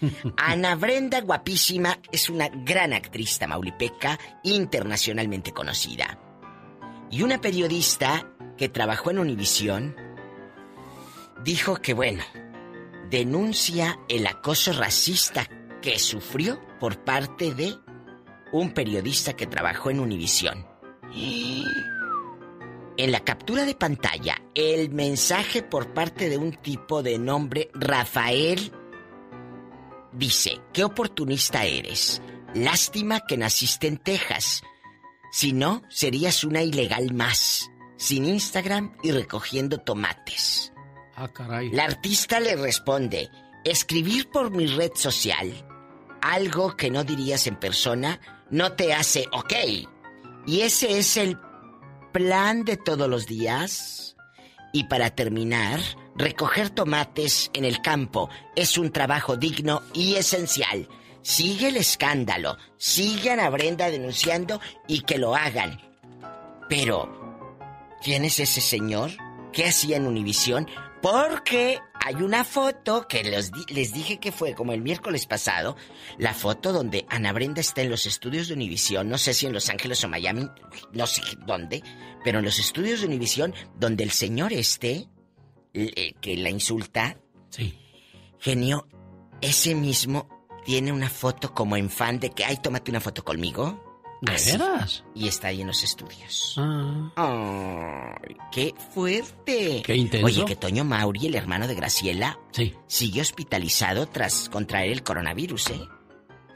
Ana 0.36 0.76
Brenda, 0.76 1.20
guapísima, 1.20 1.98
es 2.12 2.30
una 2.30 2.46
gran 2.46 2.92
actriz 2.92 3.40
tamaulipeca, 3.40 4.20
internacionalmente 4.44 5.50
conocida. 5.50 6.20
Y 7.10 7.22
una 7.22 7.40
periodista 7.40 8.33
que 8.56 8.68
trabajó 8.68 9.10
en 9.10 9.18
Univisión 9.18 9.96
dijo 11.42 11.76
que, 11.76 11.94
bueno, 11.94 12.22
denuncia 13.10 13.98
el 14.08 14.26
acoso 14.26 14.72
racista 14.72 15.48
que 15.82 15.98
sufrió 15.98 16.60
por 16.80 16.98
parte 17.04 17.54
de 17.54 17.74
un 18.52 18.72
periodista 18.72 19.34
que 19.34 19.46
trabajó 19.46 19.90
en 19.90 20.00
Univisión. 20.00 20.66
En 22.96 23.12
la 23.12 23.20
captura 23.20 23.64
de 23.64 23.74
pantalla, 23.74 24.40
el 24.54 24.90
mensaje 24.90 25.62
por 25.62 25.92
parte 25.92 26.28
de 26.28 26.38
un 26.38 26.52
tipo 26.52 27.02
de 27.02 27.18
nombre 27.18 27.70
Rafael 27.74 28.72
dice, 30.12 30.60
qué 30.72 30.84
oportunista 30.84 31.64
eres. 31.64 32.22
Lástima 32.54 33.20
que 33.26 33.36
naciste 33.36 33.88
en 33.88 33.98
Texas. 33.98 34.62
Si 35.32 35.52
no, 35.52 35.82
serías 35.88 36.44
una 36.44 36.62
ilegal 36.62 37.12
más, 37.12 37.68
sin 38.04 38.26
Instagram 38.26 38.94
y 39.02 39.12
recogiendo 39.12 39.78
tomates. 39.78 40.72
Ah, 41.16 41.28
caray. 41.28 41.70
La 41.70 41.84
artista 41.84 42.38
le 42.38 42.54
responde, 42.54 43.30
escribir 43.64 44.28
por 44.30 44.50
mi 44.50 44.66
red 44.66 44.90
social 44.94 45.64
algo 46.24 46.74
que 46.74 46.90
no 46.90 47.04
dirías 47.04 47.46
en 47.46 47.56
persona 47.56 48.18
no 48.50 48.72
te 48.72 48.94
hace 48.94 49.26
ok. 49.32 49.52
Y 50.46 50.60
ese 50.62 50.98
es 50.98 51.16
el 51.16 51.38
plan 52.12 52.64
de 52.64 52.76
todos 52.76 53.08
los 53.08 53.26
días. 53.26 54.16
Y 54.72 54.84
para 54.84 55.10
terminar, 55.10 55.80
recoger 56.16 56.70
tomates 56.70 57.50
en 57.52 57.64
el 57.64 57.80
campo 57.82 58.30
es 58.56 58.78
un 58.78 58.90
trabajo 58.90 59.36
digno 59.36 59.82
y 59.92 60.14
esencial. 60.14 60.88
Sigue 61.22 61.68
el 61.68 61.76
escándalo, 61.76 62.56
sigan 62.76 63.40
a 63.40 63.50
Brenda 63.50 63.90
denunciando 63.90 64.60
y 64.86 65.02
que 65.02 65.18
lo 65.18 65.34
hagan. 65.34 65.80
Pero, 66.68 67.23
¿quién 68.04 68.24
es 68.24 68.38
ese 68.38 68.60
señor? 68.60 69.10
¿Qué 69.52 69.64
hacía 69.64 69.96
en 69.96 70.06
Univisión? 70.06 70.68
Porque 71.00 71.80
hay 71.94 72.16
una 72.16 72.44
foto 72.44 73.08
que 73.08 73.24
les, 73.24 73.50
les, 73.68 73.92
dije 73.92 74.20
que 74.20 74.30
fue 74.30 74.54
como 74.54 74.72
el 74.72 74.82
miércoles 74.82 75.26
pasado, 75.26 75.76
la 76.18 76.34
foto 76.34 76.72
donde 76.72 77.06
Ana 77.08 77.32
Brenda 77.32 77.60
está 77.60 77.80
en 77.80 77.90
los 77.90 78.06
estudios 78.06 78.48
de 78.48 78.54
Univisión, 78.54 79.08
no 79.08 79.16
sé 79.16 79.32
si 79.32 79.46
en 79.46 79.52
Los 79.52 79.70
Ángeles 79.70 80.04
o 80.04 80.08
Miami, 80.08 80.48
no 80.92 81.06
sé 81.06 81.22
dónde, 81.46 81.82
pero 82.22 82.38
en 82.38 82.44
los 82.44 82.58
estudios 82.58 83.00
de 83.00 83.06
Univisión, 83.06 83.54
donde 83.76 84.04
el 84.04 84.10
señor 84.10 84.52
esté, 84.52 85.08
eh, 85.72 86.14
que 86.20 86.36
la 86.36 86.50
insulta. 86.50 87.18
Sí. 87.50 87.78
Genio, 88.38 88.86
ese 89.40 89.74
mismo 89.74 90.28
tiene 90.64 90.92
una 90.92 91.08
foto 91.08 91.52
como 91.54 91.76
en 91.76 91.90
fan 91.90 92.20
de 92.20 92.30
que, 92.30 92.44
ay, 92.44 92.58
tómate 92.62 92.90
una 92.90 93.00
foto 93.00 93.24
conmigo. 93.24 93.83
¿De 94.20 94.32
veras? 94.32 95.04
Y 95.14 95.28
está 95.28 95.48
ahí 95.48 95.60
en 95.60 95.66
los 95.66 95.82
estudios. 95.82 96.54
Ah. 96.58 98.14
¡Qué 98.50 98.74
fuerte! 98.94 99.82
¡Qué 99.84 99.96
intenso! 99.96 100.26
Oye, 100.26 100.44
que 100.44 100.56
Toño 100.56 100.84
Mauri, 100.84 101.26
el 101.26 101.34
hermano 101.34 101.66
de 101.66 101.74
Graciela, 101.74 102.38
sí. 102.52 102.74
sigue 102.86 103.20
hospitalizado 103.20 104.06
tras 104.06 104.48
contraer 104.48 104.92
el 104.92 105.02
coronavirus, 105.02 105.70
¿eh? 105.70 105.80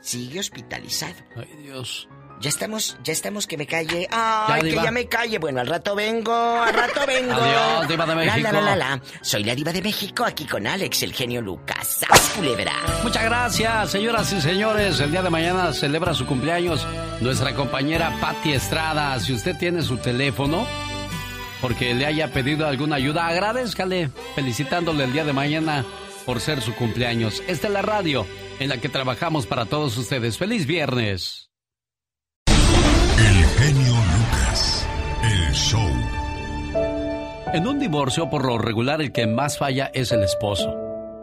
Sigue 0.00 0.40
hospitalizado. 0.40 1.16
Ay, 1.36 1.62
Dios. 1.62 2.08
Ya 2.40 2.50
estamos, 2.50 2.96
ya 3.02 3.12
estamos 3.12 3.48
que 3.48 3.56
me 3.56 3.66
calle. 3.66 4.06
Ay, 4.12 4.62
que 4.62 4.74
ya 4.76 4.92
me 4.92 5.06
calle. 5.08 5.38
Bueno, 5.38 5.60
al 5.60 5.66
rato 5.66 5.96
vengo, 5.96 6.32
al 6.32 6.72
rato 6.72 7.00
vengo. 7.04 7.32
Adiós, 7.32 7.88
diva 7.88 8.06
de 8.06 8.14
México. 8.14 8.52
La, 8.52 8.60
la, 8.60 8.76
la, 8.76 9.02
Soy 9.22 9.42
la 9.42 9.56
diva 9.56 9.72
de 9.72 9.82
México, 9.82 10.24
aquí 10.24 10.44
con 10.44 10.64
Alex, 10.64 11.02
el 11.02 11.12
genio 11.12 11.40
Lucas. 11.42 12.00
culebra! 12.36 12.74
Muchas 13.02 13.24
gracias, 13.24 13.90
señoras 13.90 14.32
y 14.32 14.40
señores. 14.40 15.00
El 15.00 15.10
día 15.10 15.22
de 15.22 15.30
mañana 15.30 15.72
celebra 15.72 16.14
su 16.14 16.26
cumpleaños 16.26 16.86
nuestra 17.20 17.54
compañera 17.54 18.16
Patti 18.20 18.52
Estrada. 18.52 19.18
Si 19.20 19.32
usted 19.32 19.56
tiene 19.56 19.82
su 19.82 19.96
teléfono, 19.98 20.66
porque 21.60 21.94
le 21.94 22.06
haya 22.06 22.32
pedido 22.32 22.66
alguna 22.66 22.96
ayuda, 22.96 23.26
agradezcale, 23.26 24.10
felicitándole 24.34 25.04
el 25.04 25.12
día 25.12 25.24
de 25.24 25.32
mañana 25.32 25.84
por 26.24 26.40
ser 26.40 26.60
su 26.60 26.74
cumpleaños. 26.74 27.42
Esta 27.48 27.68
es 27.68 27.72
la 27.72 27.82
radio 27.82 28.26
en 28.60 28.68
la 28.68 28.78
que 28.78 28.88
trabajamos 28.88 29.46
para 29.46 29.66
todos 29.66 29.96
ustedes. 29.96 30.38
¡Feliz 30.38 30.66
viernes! 30.66 31.50
El 32.46 33.44
genio 33.44 33.94
Lucas, 33.94 34.86
el 35.22 35.52
show. 35.52 35.90
En 37.52 37.66
un 37.66 37.78
divorcio, 37.78 38.28
por 38.28 38.44
lo 38.44 38.58
regular, 38.58 39.00
el 39.00 39.10
que 39.10 39.26
más 39.26 39.58
falla 39.58 39.90
es 39.94 40.12
el 40.12 40.22
esposo. 40.22 40.74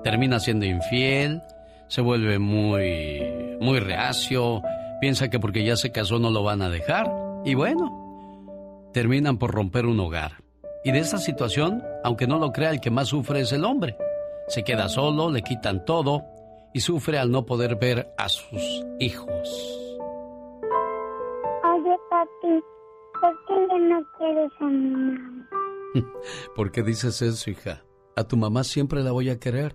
Termina 0.03 0.39
siendo 0.39 0.65
infiel, 0.65 1.41
se 1.87 2.01
vuelve 2.01 2.39
muy, 2.39 3.23
muy 3.61 3.79
reacio, 3.79 4.61
piensa 4.99 5.29
que 5.29 5.39
porque 5.39 5.63
ya 5.63 5.75
se 5.75 5.91
casó 5.91 6.19
no 6.19 6.31
lo 6.31 6.43
van 6.43 6.61
a 6.61 6.69
dejar, 6.69 7.11
y 7.43 7.55
bueno, 7.55 8.89
terminan 8.93 9.37
por 9.37 9.51
romper 9.51 9.85
un 9.85 9.99
hogar. 9.99 10.43
Y 10.83 10.91
de 10.91 10.99
esta 10.99 11.17
situación, 11.17 11.83
aunque 12.03 12.27
no 12.27 12.37
lo 12.37 12.51
crea, 12.51 12.71
el 12.71 12.79
que 12.79 12.91
más 12.91 13.07
sufre 13.07 13.41
es 13.41 13.51
el 13.51 13.65
hombre. 13.65 13.97
Se 14.47 14.63
queda 14.63 14.89
solo, 14.89 15.31
le 15.31 15.41
quitan 15.41 15.83
todo 15.85 16.23
y 16.73 16.81
sufre 16.81 17.17
al 17.17 17.31
no 17.31 17.45
poder 17.45 17.75
ver 17.77 18.13
a 18.17 18.29
sus 18.29 18.85
hijos 18.99 19.75
papi, 22.09 22.63
¿por 23.19 23.45
qué 23.45 23.67
ya 23.69 23.77
no 23.77 24.05
quieres 24.17 24.51
a 24.59 24.65
mi 24.65 24.89
mamá? 24.89 25.49
¿Por 26.55 26.71
qué 26.71 26.83
dices 26.83 27.21
eso, 27.21 27.49
hija? 27.49 27.83
A 28.15 28.23
tu 28.23 28.37
mamá 28.37 28.63
siempre 28.63 29.03
la 29.03 29.11
voy 29.11 29.29
a 29.29 29.39
querer. 29.39 29.71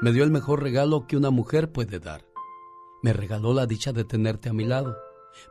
Me 0.00 0.12
dio 0.12 0.24
el 0.24 0.30
mejor 0.30 0.62
regalo 0.62 1.06
que 1.06 1.16
una 1.16 1.30
mujer 1.30 1.72
puede 1.72 1.98
dar. 1.98 2.22
Me 3.06 3.12
regaló 3.12 3.54
la 3.54 3.66
dicha 3.66 3.92
de 3.92 4.02
tenerte 4.02 4.48
a 4.48 4.52
mi 4.52 4.64
lado, 4.64 4.98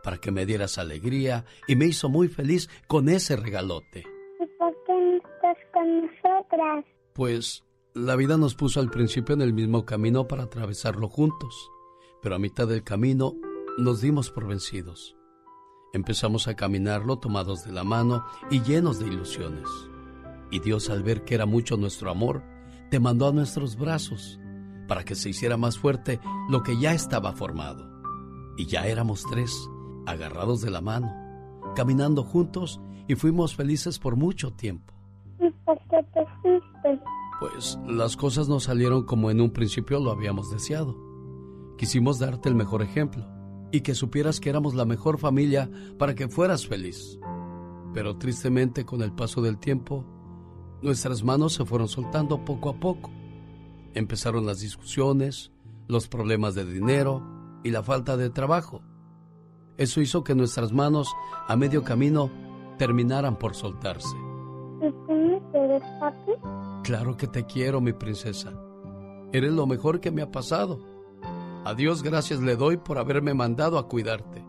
para 0.04 0.18
que 0.18 0.30
me 0.30 0.46
dieras 0.46 0.78
alegría 0.78 1.46
y 1.70 1.78
me 1.78 1.86
hizo 1.86 2.10
muy 2.10 2.28
feliz 2.28 2.70
con 2.86 3.08
ese 3.08 3.38
regalote. 3.38 4.04
¿Y 4.42 4.46
por 4.60 4.76
qué 4.86 4.92
no 4.92 5.16
estás 5.16 5.58
con 5.72 6.02
nosotras? 6.02 6.84
Pues 7.14 7.64
la 7.94 8.18
vida 8.18 8.36
nos 8.36 8.56
puso 8.56 8.82
al 8.82 8.90
principio 8.92 9.36
en 9.36 9.42
el 9.42 9.54
mismo 9.54 9.86
camino 9.86 10.28
para 10.28 10.44
atravesarlo 10.44 11.08
juntos. 11.08 11.72
Pero 12.22 12.36
a 12.36 12.40
mitad 12.40 12.68
del 12.68 12.84
camino 12.84 13.36
nos 13.78 14.02
dimos 14.02 14.32
por 14.32 14.48
vencidos. 14.48 15.16
Empezamos 15.94 16.50
a 16.50 16.58
caminarlo 16.58 17.20
tomados 17.20 17.64
de 17.64 17.72
la 17.72 17.86
mano 17.86 18.26
y 18.52 18.64
llenos 18.64 19.00
de 19.00 19.08
ilusiones. 19.08 19.70
Y 20.52 20.60
Dios 20.60 20.90
al 20.90 21.04
ver 21.04 21.24
que 21.24 21.36
era 21.36 21.46
mucho 21.46 21.78
nuestro 21.78 22.12
amor, 22.12 22.44
te 22.92 23.00
mandó 23.00 23.30
a 23.30 23.32
nuestros 23.32 23.78
brazos 23.78 24.42
para 24.88 25.04
que 25.04 25.16
se 25.16 25.30
hiciera 25.30 25.58
más 25.58 25.78
fuerte 25.78 26.20
lo 26.50 26.64
que 26.64 26.80
ya 26.80 26.94
estaba 26.94 27.34
formado. 27.34 27.90
Y 28.58 28.66
ya 28.66 28.88
éramos 28.88 29.24
tres, 29.30 29.70
agarrados 30.06 30.62
de 30.62 30.72
la 30.72 30.82
mano, 30.82 31.14
caminando 31.76 32.24
juntos 32.24 32.80
y 33.08 33.16
fuimos 33.16 33.56
felices 33.56 34.00
por 34.00 34.16
mucho 34.16 34.52
tiempo. 34.52 34.94
¿Y 35.40 35.50
por 35.66 35.78
qué 35.90 36.04
te 36.14 36.26
fuiste? 36.42 37.02
Pues 37.40 37.78
las 37.88 38.16
cosas 38.16 38.48
no 38.48 38.60
salieron 38.60 39.04
como 39.04 39.30
en 39.30 39.42
un 39.42 39.52
principio 39.52 40.00
lo 40.00 40.12
habíamos 40.12 40.50
deseado. 40.50 40.96
Quisimos 41.78 42.20
darte 42.20 42.48
el 42.50 42.56
mejor 42.56 42.82
ejemplo 42.82 43.28
y 43.72 43.82
que 43.82 43.94
supieras 43.94 44.40
que 44.40 44.50
éramos 44.50 44.74
la 44.74 44.86
mejor 44.86 45.18
familia 45.18 45.70
para 45.98 46.16
que 46.16 46.30
fueras 46.30 46.66
feliz. 46.66 47.20
Pero 47.94 48.18
tristemente 48.18 48.86
con 48.86 49.02
el 49.02 49.12
paso 49.12 49.42
del 49.42 49.58
tiempo, 49.58 50.06
nuestras 50.82 51.24
manos 51.24 51.54
se 51.54 51.66
fueron 51.66 51.88
soltando 51.88 52.44
poco 52.46 52.70
a 52.70 52.80
poco. 52.80 53.12
Empezaron 53.96 54.46
las 54.46 54.60
discusiones, 54.60 55.52
los 55.88 56.08
problemas 56.08 56.54
de 56.54 56.66
dinero 56.66 57.24
y 57.64 57.72
la 57.72 57.82
falta 57.82 58.18
de 58.18 58.30
trabajo. 58.30 58.82
Eso 59.78 60.02
hizo 60.02 60.24
que 60.24 60.36
nuestras 60.36 60.72
manos 60.72 61.14
a 61.48 61.56
medio 61.56 61.84
camino 61.84 62.30
terminaran 62.78 63.38
por 63.40 63.56
soltarse. 63.56 64.16
¿Y 64.82 64.92
tú 64.92 65.14
me 65.14 65.42
quieres, 65.52 65.82
papi? 66.00 66.32
Claro 66.84 67.16
que 67.18 67.28
te 67.28 67.46
quiero, 67.46 67.82
mi 67.82 67.94
princesa. 67.94 68.54
Eres 69.32 69.54
lo 69.54 69.66
mejor 69.66 70.00
que 70.00 70.12
me 70.12 70.22
ha 70.22 70.32
pasado. 70.32 70.80
A 71.64 71.74
Dios 71.74 72.04
gracias 72.04 72.42
le 72.42 72.56
doy 72.56 72.78
por 72.78 72.98
haberme 72.98 73.34
mandado 73.34 73.80
a 73.80 73.88
cuidarte 73.88 74.46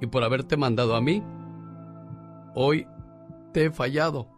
y 0.00 0.06
por 0.06 0.24
haberte 0.24 0.56
mandado 0.56 0.96
a 0.96 1.00
mí. 1.00 1.22
Hoy 2.54 2.86
te 3.52 3.66
he 3.66 3.70
fallado. 3.70 4.28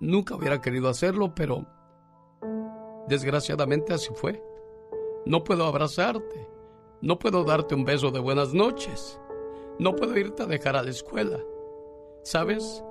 Nunca 0.00 0.34
hubiera 0.34 0.60
querido 0.60 0.88
hacerlo, 0.88 1.34
pero 1.34 1.66
desgraciadamente 3.08 3.92
así 3.92 4.10
fue. 4.14 4.42
No 5.24 5.44
puedo 5.44 5.64
abrazarte. 5.66 6.48
No 7.00 7.18
puedo 7.18 7.44
darte 7.44 7.74
un 7.74 7.84
beso 7.84 8.10
de 8.10 8.20
buenas 8.20 8.54
noches. 8.54 9.20
No 9.78 9.94
puedo 9.94 10.16
irte 10.16 10.42
a 10.42 10.46
dejar 10.46 10.76
a 10.76 10.82
la 10.82 10.90
escuela. 10.90 11.38
¿Sabes? 12.22 12.82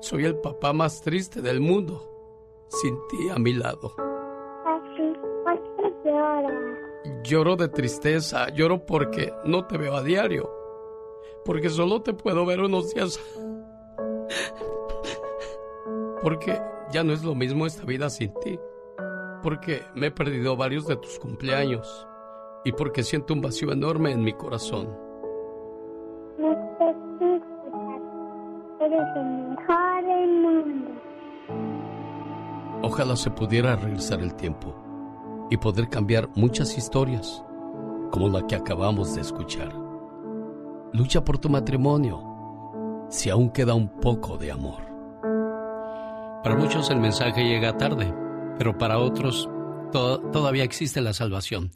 Soy 0.00 0.24
el 0.24 0.36
papá 0.36 0.72
más 0.72 1.02
triste 1.02 1.42
del 1.42 1.60
mundo, 1.60 2.66
sin 2.68 2.96
ti 3.08 3.28
a 3.28 3.38
mi 3.38 3.52
lado. 3.52 3.94
Papi, 3.96 5.12
¿por 5.44 5.62
qué 5.76 6.08
lloras? 6.08 6.80
Lloro 7.22 7.56
de 7.56 7.68
tristeza, 7.68 8.48
lloro 8.48 8.86
porque 8.86 9.32
no 9.44 9.66
te 9.66 9.76
veo 9.76 9.94
a 9.94 10.02
diario, 10.02 10.50
porque 11.44 11.68
solo 11.68 12.00
te 12.00 12.14
puedo 12.14 12.46
ver 12.46 12.60
unos 12.60 12.94
días. 12.94 13.20
Porque 16.22 16.60
ya 16.92 17.02
no 17.02 17.14
es 17.14 17.24
lo 17.24 17.34
mismo 17.34 17.64
esta 17.64 17.84
vida 17.86 18.10
sin 18.10 18.34
ti, 18.40 18.60
porque 19.42 19.84
me 19.94 20.06
he 20.08 20.10
perdido 20.10 20.56
varios 20.56 20.86
de 20.86 20.96
tus 20.96 21.18
cumpleaños 21.18 22.06
y 22.64 22.72
porque 22.72 23.02
siento 23.02 23.34
un 23.34 23.40
vacío 23.40 23.72
enorme 23.72 24.12
en 24.12 24.22
mi 24.22 24.32
corazón. 24.32 24.88
No 26.38 26.54
te. 26.78 26.90
Eres 28.84 29.16
el 29.16 29.24
mejor 29.50 30.04
del 30.04 30.40
mundo. 30.40 30.90
Ojalá 32.82 33.14
se 33.14 33.30
pudiera 33.30 33.76
regresar 33.76 34.20
el 34.20 34.34
tiempo 34.34 34.74
y 35.50 35.56
poder 35.58 35.88
cambiar 35.88 36.30
muchas 36.34 36.78
historias, 36.78 37.44
como 38.10 38.28
la 38.28 38.46
que 38.46 38.56
acabamos 38.56 39.14
de 39.14 39.20
escuchar. 39.20 39.72
Lucha 40.92 41.22
por 41.22 41.38
tu 41.38 41.50
matrimonio, 41.50 43.06
si 43.10 43.28
aún 43.28 43.50
queda 43.50 43.74
un 43.74 43.88
poco 43.88 44.38
de 44.38 44.50
amor. 44.50 44.82
Para 46.42 46.56
muchos 46.56 46.88
el 46.90 47.00
mensaje 47.00 47.44
llega 47.44 47.76
tarde, 47.76 48.14
pero 48.60 48.76
para 48.76 48.98
otros 48.98 49.48
to- 49.90 50.18
todavía 50.34 50.64
existe 50.64 51.00
la 51.00 51.14
salvación. 51.14 51.70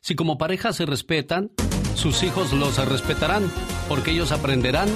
Si 0.00 0.14
como 0.14 0.38
pareja 0.38 0.72
se 0.72 0.86
respetan, 0.86 1.50
sus 1.94 2.22
hijos 2.22 2.54
los 2.54 2.78
respetarán, 2.88 3.52
porque 3.90 4.12
ellos 4.12 4.32
aprenderán 4.32 4.88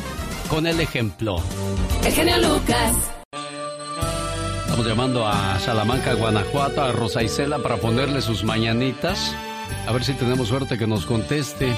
con 0.48 0.66
el 0.66 0.80
ejemplo. 0.80 1.36
El 2.02 2.12
genio 2.14 2.38
Lucas. 2.38 2.96
Estamos 4.62 4.86
llamando 4.86 5.26
a 5.26 5.58
Salamanca, 5.60 6.14
Guanajuato, 6.14 6.80
a 6.82 6.92
Rosa 6.92 7.22
Isela 7.22 7.58
para 7.58 7.76
ponerle 7.76 8.22
sus 8.22 8.42
mañanitas. 8.42 9.36
A 9.86 9.92
ver 9.92 10.02
si 10.02 10.14
tenemos 10.14 10.48
suerte 10.48 10.78
que 10.78 10.86
nos 10.86 11.04
conteste. 11.04 11.76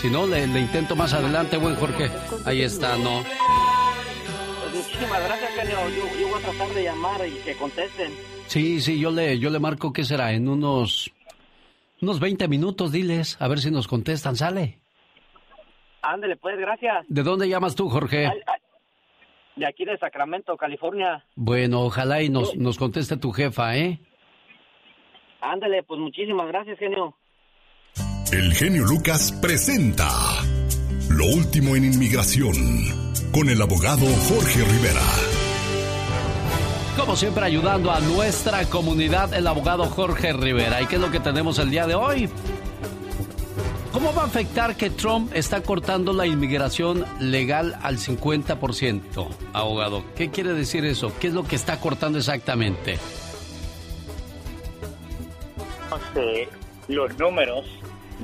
Si 0.00 0.08
no, 0.08 0.24
le, 0.28 0.46
le 0.46 0.60
intento 0.60 0.94
más 0.94 1.12
adelante, 1.14 1.56
buen 1.56 1.74
Jorge. 1.74 2.12
Ahí 2.44 2.62
está, 2.62 2.96
¿no? 2.96 3.24
Pues 4.62 4.84
muchísimas 4.86 5.20
gracias, 5.24 5.50
genio. 5.56 5.78
Yo, 5.88 6.20
yo 6.20 6.28
voy 6.28 6.38
a 6.40 6.46
tratar 6.46 6.68
de 6.76 6.84
llamar 6.84 7.26
y 7.26 7.32
que 7.44 7.56
contesten. 7.56 8.12
Sí, 8.46 8.80
sí, 8.80 9.00
yo 9.00 9.10
le, 9.10 9.38
yo 9.38 9.50
le 9.50 9.58
marco, 9.58 9.92
¿qué 9.92 10.04
será? 10.04 10.32
En 10.32 10.48
unos, 10.48 11.12
unos 12.00 12.20
20 12.20 12.48
minutos, 12.48 12.92
diles, 12.92 13.36
a 13.40 13.48
ver 13.48 13.58
si 13.58 13.70
nos 13.70 13.88
contestan, 13.88 14.36
¿sale? 14.36 14.78
Ándele, 16.02 16.36
pues, 16.36 16.58
gracias. 16.58 17.04
¿De 17.08 17.22
dónde 17.22 17.48
llamas 17.48 17.74
tú, 17.74 17.88
Jorge? 17.88 18.30
De 19.56 19.66
aquí 19.66 19.84
de 19.84 19.96
Sacramento, 19.98 20.56
California. 20.56 21.24
Bueno, 21.34 21.82
ojalá 21.82 22.22
y 22.22 22.28
nos, 22.28 22.56
nos 22.56 22.76
conteste 22.76 23.16
tu 23.16 23.32
jefa, 23.32 23.76
¿eh? 23.76 24.00
Ándele, 25.40 25.82
pues 25.82 26.00
muchísimas 26.00 26.48
gracias, 26.48 26.78
genio. 26.78 27.16
El 28.32 28.52
genio 28.54 28.84
Lucas 28.84 29.32
presenta 29.40 30.08
Lo 31.10 31.26
último 31.26 31.76
en 31.76 31.84
inmigración 31.84 32.54
con 33.32 33.48
el 33.48 33.60
abogado 33.60 34.06
Jorge 34.28 34.64
Rivera. 34.64 35.43
Como 36.96 37.16
siempre, 37.16 37.44
ayudando 37.44 37.90
a 37.90 38.00
nuestra 38.00 38.64
comunidad, 38.66 39.34
el 39.34 39.46
abogado 39.46 39.86
Jorge 39.86 40.32
Rivera. 40.32 40.80
¿Y 40.80 40.86
qué 40.86 40.94
es 40.94 41.00
lo 41.00 41.10
que 41.10 41.20
tenemos 41.20 41.58
el 41.58 41.70
día 41.70 41.86
de 41.86 41.94
hoy? 41.94 42.28
¿Cómo 43.92 44.14
va 44.14 44.22
a 44.22 44.26
afectar 44.26 44.76
que 44.76 44.90
Trump 44.90 45.32
está 45.34 45.62
cortando 45.62 46.12
la 46.12 46.26
inmigración 46.26 47.04
legal 47.20 47.76
al 47.82 47.98
50%? 47.98 49.28
Abogado, 49.52 50.04
¿qué 50.16 50.30
quiere 50.30 50.52
decir 50.52 50.84
eso? 50.84 51.12
¿Qué 51.20 51.28
es 51.28 51.34
lo 51.34 51.44
que 51.44 51.56
está 51.56 51.80
cortando 51.80 52.18
exactamente? 52.18 52.98
de 56.14 56.48
los 56.88 57.16
números 57.18 57.66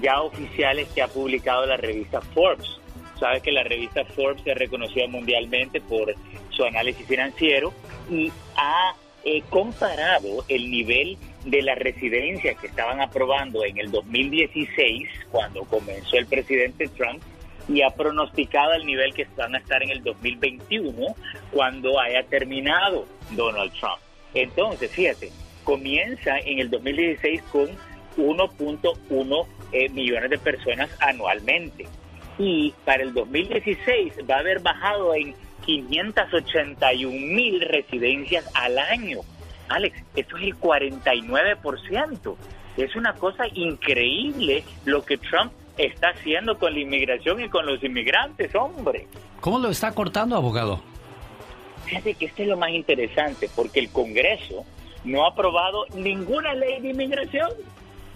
ya 0.00 0.20
oficiales 0.20 0.88
que 0.94 1.02
ha 1.02 1.08
publicado 1.08 1.66
la 1.66 1.76
revista 1.76 2.20
Forbes. 2.20 2.78
Sabes 3.18 3.42
que 3.42 3.52
la 3.52 3.62
revista 3.62 4.04
Forbes 4.04 4.42
es 4.44 4.56
reconocida 4.56 5.06
mundialmente 5.08 5.80
por 5.80 6.14
su 6.50 6.64
análisis 6.64 7.06
financiero 7.06 7.72
y 8.10 8.32
ha 8.60 8.94
eh, 9.24 9.42
comparado 9.48 10.44
el 10.48 10.70
nivel 10.70 11.16
de 11.44 11.62
las 11.62 11.78
residencias 11.78 12.58
que 12.58 12.66
estaban 12.66 13.00
aprobando 13.00 13.64
en 13.64 13.78
el 13.78 13.90
2016, 13.90 15.08
cuando 15.30 15.64
comenzó 15.64 16.16
el 16.16 16.26
presidente 16.26 16.88
Trump, 16.88 17.22
y 17.68 17.82
ha 17.82 17.90
pronosticado 17.90 18.74
el 18.74 18.84
nivel 18.84 19.14
que 19.14 19.26
van 19.36 19.54
a 19.54 19.58
estar 19.58 19.82
en 19.82 19.90
el 19.90 20.02
2021, 20.02 21.14
cuando 21.52 21.98
haya 21.98 22.22
terminado 22.24 23.06
Donald 23.30 23.72
Trump. 23.78 23.98
Entonces, 24.34 24.90
fíjate, 24.90 25.30
comienza 25.64 26.38
en 26.38 26.58
el 26.58 26.70
2016 26.70 27.42
con 27.50 27.68
1.1 28.16 29.46
eh, 29.72 29.88
millones 29.90 30.30
de 30.30 30.38
personas 30.38 30.90
anualmente. 31.00 31.86
Y 32.38 32.74
para 32.84 33.02
el 33.02 33.14
2016 33.14 34.14
va 34.28 34.36
a 34.36 34.40
haber 34.40 34.60
bajado 34.60 35.14
en 35.14 35.34
581 35.78 37.10
mil 37.10 37.60
residencias 37.60 38.44
al 38.54 38.78
año. 38.78 39.20
Alex, 39.68 40.02
esto 40.16 40.36
es 40.36 40.42
el 40.44 40.56
49%. 40.56 42.36
Es 42.76 42.96
una 42.96 43.14
cosa 43.14 43.44
increíble 43.52 44.64
lo 44.84 45.04
que 45.04 45.18
Trump 45.18 45.52
está 45.76 46.08
haciendo 46.08 46.58
con 46.58 46.74
la 46.74 46.80
inmigración 46.80 47.40
y 47.40 47.48
con 47.48 47.66
los 47.66 47.82
inmigrantes, 47.82 48.54
hombre. 48.54 49.06
¿Cómo 49.40 49.58
lo 49.58 49.70
está 49.70 49.92
cortando, 49.92 50.36
abogado? 50.36 50.82
Fíjate 51.84 52.14
que 52.14 52.26
esto 52.26 52.42
es 52.42 52.48
lo 52.48 52.56
más 52.56 52.70
interesante, 52.70 53.48
porque 53.54 53.80
el 53.80 53.90
Congreso 53.90 54.64
no 55.04 55.24
ha 55.24 55.30
aprobado 55.30 55.86
ninguna 55.94 56.54
ley 56.54 56.80
de 56.80 56.90
inmigración. 56.90 57.50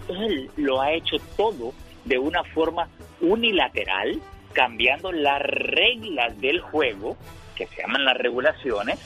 Él 0.09 0.49
lo 0.57 0.81
ha 0.81 0.91
hecho 0.91 1.17
todo 1.35 1.73
de 2.03 2.19
una 2.19 2.43
forma 2.43 2.87
unilateral, 3.21 4.21
cambiando 4.53 5.11
las 5.11 5.41
reglas 5.41 6.39
del 6.39 6.61
juego, 6.61 7.17
que 7.55 7.67
se 7.67 7.81
llaman 7.81 8.05
las 8.05 8.17
regulaciones, 8.17 8.99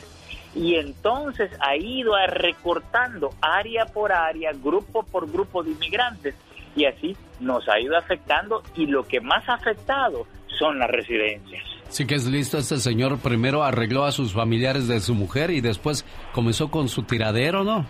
y 0.55 0.75
entonces 0.75 1.51
ha 1.59 1.75
ido 1.75 2.13
recortando 2.27 3.29
área 3.41 3.85
por 3.85 4.11
área, 4.11 4.51
grupo 4.51 5.03
por 5.03 5.31
grupo 5.31 5.63
de 5.63 5.71
inmigrantes, 5.71 6.35
y 6.75 6.85
así 6.85 7.15
nos 7.39 7.67
ha 7.69 7.79
ido 7.79 7.97
afectando, 7.97 8.63
y 8.75 8.85
lo 8.87 9.07
que 9.07 9.21
más 9.21 9.47
ha 9.47 9.53
afectado 9.53 10.25
son 10.57 10.79
las 10.79 10.89
residencias. 10.89 11.63
Sí 11.89 12.05
que 12.05 12.15
es 12.15 12.27
listo 12.27 12.57
este 12.59 12.77
señor. 12.77 13.17
Primero 13.19 13.63
arregló 13.63 14.03
a 14.05 14.11
sus 14.11 14.33
familiares 14.33 14.87
de 14.87 14.99
su 14.99 15.15
mujer 15.15 15.49
y 15.49 15.59
después 15.59 16.05
comenzó 16.33 16.69
con 16.69 16.87
su 16.87 17.03
tiradero, 17.03 17.63
¿no? 17.63 17.85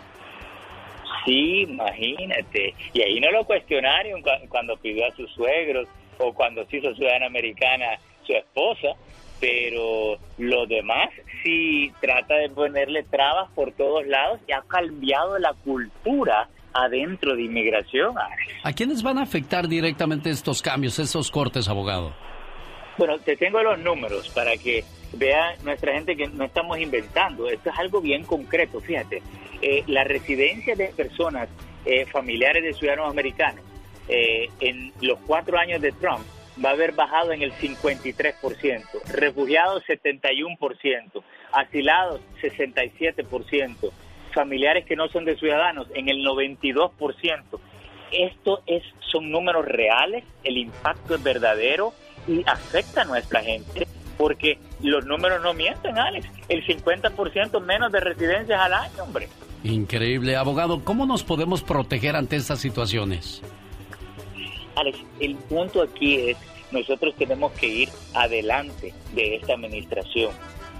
Sí, 1.25 1.63
imagínate. 1.63 2.73
Y 2.93 3.01
ahí 3.01 3.19
no 3.19 3.29
lo 3.31 3.43
cuestionaron 3.43 4.21
cuando 4.47 4.77
pidió 4.77 5.05
a 5.05 5.11
sus 5.15 5.29
suegros 5.33 5.87
o 6.17 6.33
cuando 6.33 6.65
se 6.67 6.77
hizo 6.77 6.95
ciudadana 6.95 7.25
americana 7.25 7.97
su 8.25 8.33
esposa, 8.33 8.87
pero 9.39 10.17
lo 10.37 10.65
demás 10.65 11.09
sí 11.43 11.91
trata 12.01 12.35
de 12.35 12.49
ponerle 12.49 13.03
trabas 13.03 13.49
por 13.51 13.71
todos 13.71 14.05
lados 14.05 14.39
y 14.47 14.51
ha 14.51 14.61
cambiado 14.61 15.39
la 15.39 15.53
cultura 15.53 16.49
adentro 16.73 17.35
de 17.35 17.43
inmigración. 17.43 18.15
¿A 18.63 18.73
quiénes 18.73 19.01
van 19.01 19.17
a 19.17 19.23
afectar 19.23 19.67
directamente 19.67 20.29
estos 20.29 20.61
cambios, 20.61 20.99
estos 20.99 21.31
cortes, 21.31 21.67
abogado? 21.67 22.13
Bueno, 22.97 23.17
te 23.19 23.37
tengo 23.37 23.63
los 23.63 23.79
números 23.79 24.29
para 24.29 24.57
que 24.57 24.83
vea 25.13 25.55
nuestra 25.63 25.93
gente 25.93 26.15
que 26.15 26.27
no 26.27 26.43
estamos 26.43 26.77
inventando. 26.79 27.47
Esto 27.47 27.69
es 27.69 27.79
algo 27.79 28.01
bien 28.01 28.23
concreto, 28.23 28.81
fíjate. 28.81 29.21
Eh, 29.61 29.83
la 29.87 30.03
residencia 30.03 30.75
de 30.75 30.89
personas 30.89 31.49
eh, 31.85 32.05
familiares 32.05 32.63
de 32.63 32.73
ciudadanos 32.73 33.09
americanos 33.09 33.63
eh, 34.07 34.49
en 34.59 34.91
los 35.01 35.17
cuatro 35.19 35.57
años 35.57 35.81
de 35.81 35.91
Trump 35.93 36.25
va 36.63 36.69
a 36.69 36.73
haber 36.73 36.93
bajado 36.93 37.31
en 37.31 37.41
el 37.41 37.53
53%, 37.53 38.83
refugiados 39.13 39.83
71%, 39.85 41.23
asilados 41.51 42.21
67%, 42.41 43.91
familiares 44.33 44.85
que 44.85 44.95
no 44.95 45.07
son 45.09 45.25
de 45.25 45.37
ciudadanos 45.37 45.87
en 45.93 46.09
el 46.09 46.25
92%. 46.25 46.91
Esto 48.11 48.63
es, 48.65 48.83
son 49.11 49.31
números 49.31 49.65
reales, 49.65 50.23
el 50.43 50.57
impacto 50.57 51.15
es 51.15 51.23
verdadero 51.23 51.93
y 52.27 52.43
afecta 52.47 53.03
a 53.03 53.05
nuestra 53.05 53.41
gente 53.41 53.87
porque 54.19 54.59
los 54.83 55.05
números 55.05 55.41
no 55.41 55.53
mienten, 55.53 55.97
Alex. 55.97 56.27
El 56.49 56.65
50% 56.65 57.61
menos 57.61 57.89
de 57.89 58.01
residencias 58.01 58.59
al 58.59 58.73
año, 58.73 59.03
hombre. 59.03 59.29
Increíble, 59.63 60.35
abogado. 60.35 60.83
¿Cómo 60.83 61.05
nos 61.05 61.23
podemos 61.23 61.63
proteger 61.63 62.17
ante 62.17 62.35
estas 62.35 62.59
situaciones? 62.59 63.41
Alex, 64.79 64.99
el 65.19 65.35
punto 65.35 65.81
aquí 65.81 66.29
es, 66.29 66.37
nosotros 66.71 67.15
tenemos 67.17 67.51
que 67.53 67.67
ir 67.67 67.89
adelante 68.13 68.93
de 69.13 69.35
esta 69.35 69.53
administración. 69.53 70.31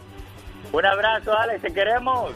Un 0.71 0.85
abrazo, 0.85 1.37
Alex, 1.37 1.61
te 1.61 1.73
queremos. 1.73 2.31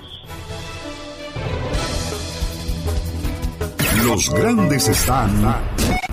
Los 4.05 4.29
grandes 4.33 4.89
están 4.89 5.45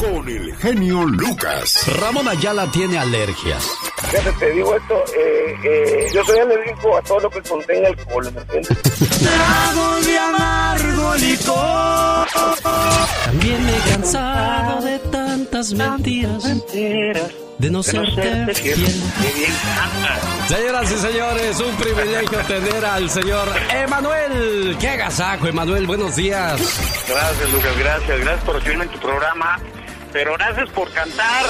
con 0.01 0.27
el 0.28 0.56
genio 0.56 1.05
Lucas. 1.05 1.86
Ramón 2.01 2.27
Ayala 2.27 2.70
tiene 2.72 2.98
alergias. 2.98 3.68
Fíjate, 4.10 4.32
te 4.32 4.51
digo 4.52 4.74
esto, 4.74 5.05
eh, 5.14 5.55
eh, 5.64 6.06
yo 6.14 6.24
soy 6.24 6.39
alérgico 6.39 6.97
a 6.97 7.02
todo 7.02 7.20
lo 7.20 7.31
que 7.31 7.43
contenga 7.43 7.89
alcohol, 7.89 8.32
¿me 8.32 8.40
entiendes? 8.40 8.78
Trago 9.18 10.01
de 10.01 10.18
amargo 10.18 11.14
licor. 11.16 12.27
También 13.27 13.66
me 13.66 13.77
he 13.77 13.81
cansado 13.90 14.81
de 14.82 14.98
tantas 15.10 15.74
mentiras. 15.74 16.44
mentiras 16.44 17.31
de 17.60 17.70
no, 17.70 17.82
serte 17.82 18.55
fiel. 18.55 18.86
Señoras 20.48 20.90
y 20.90 20.97
señores, 20.97 21.60
un 21.60 21.77
privilegio 21.77 22.39
tener 22.47 22.85
al 22.86 23.10
señor 23.10 23.48
Emanuel. 23.70 24.77
¡Qué 24.81 24.89
agasajo, 24.89 25.47
Emanuel! 25.47 25.86
Buenos 25.86 26.16
días. 26.16 26.59
Gracias, 27.06 27.52
Lucas, 27.52 27.78
gracias. 27.78 28.20
Gracias 28.20 28.44
por 28.44 28.55
recibirme 28.55 28.85
en 28.85 28.90
tu 28.90 28.98
programa. 28.98 29.60
Pero 30.12 30.34
gracias 30.34 30.68
por 30.70 30.92
cantar. 30.92 31.46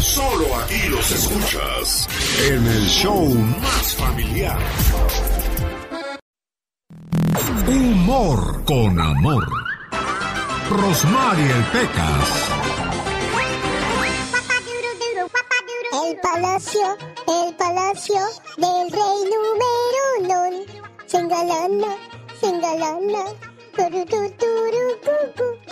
Solo 0.00 0.54
aquí 0.56 0.88
los 0.88 1.10
escuchas 1.10 2.08
en 2.48 2.66
el 2.66 2.86
show 2.86 3.26
más 3.26 3.94
familiar. 3.96 4.58
Humor 7.66 8.64
con 8.64 9.00
amor. 9.00 9.46
Rosmarie 10.70 11.54
Pecas. 11.72 12.50
El 15.92 16.20
palacio, 16.20 16.96
el 17.26 17.54
palacio 17.56 18.20
del 18.58 18.92
rey 18.92 19.18
número 19.32 20.50
uno. 20.50 20.64
Singalana, 21.06 21.96
singalana. 22.40 23.45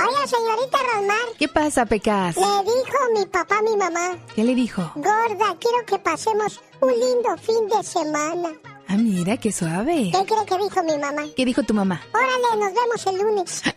Oye, 0.07 0.27
señorita 0.29 0.79
Rosmar. 0.93 1.17
¿Qué 1.39 1.49
pasa, 1.49 1.87
Pecas? 1.87 2.37
Le 2.37 2.43
dijo 2.43 2.99
mi 3.15 3.25
papá 3.27 3.59
a 3.59 3.63
mi 3.63 3.75
mamá. 3.77 4.19
¿Qué 4.35 4.45
le 4.45 4.55
dijo? 4.55 4.83
Gorda, 4.95 5.57
quiero 5.59 5.85
que 5.87 5.99
pasemos 5.99 6.61
un 6.81 6.91
lindo 6.91 7.35
fin 7.39 7.67
de 7.69 7.83
semana. 7.83 8.51
Ah, 8.89 8.97
mira, 8.99 9.39
qué 9.39 9.51
suave. 9.51 10.11
¿Qué 10.13 10.27
cree 10.27 10.45
que 10.47 10.59
dijo 10.59 10.83
mi 10.83 10.99
mamá? 10.99 11.23
¿Qué 11.35 11.45
dijo 11.47 11.63
tu 11.63 11.73
mamá? 11.73 12.03
Órale, 12.13 12.57
nos 12.59 12.75
vemos 12.75 13.07
el 13.07 13.17
lunes. 13.19 13.63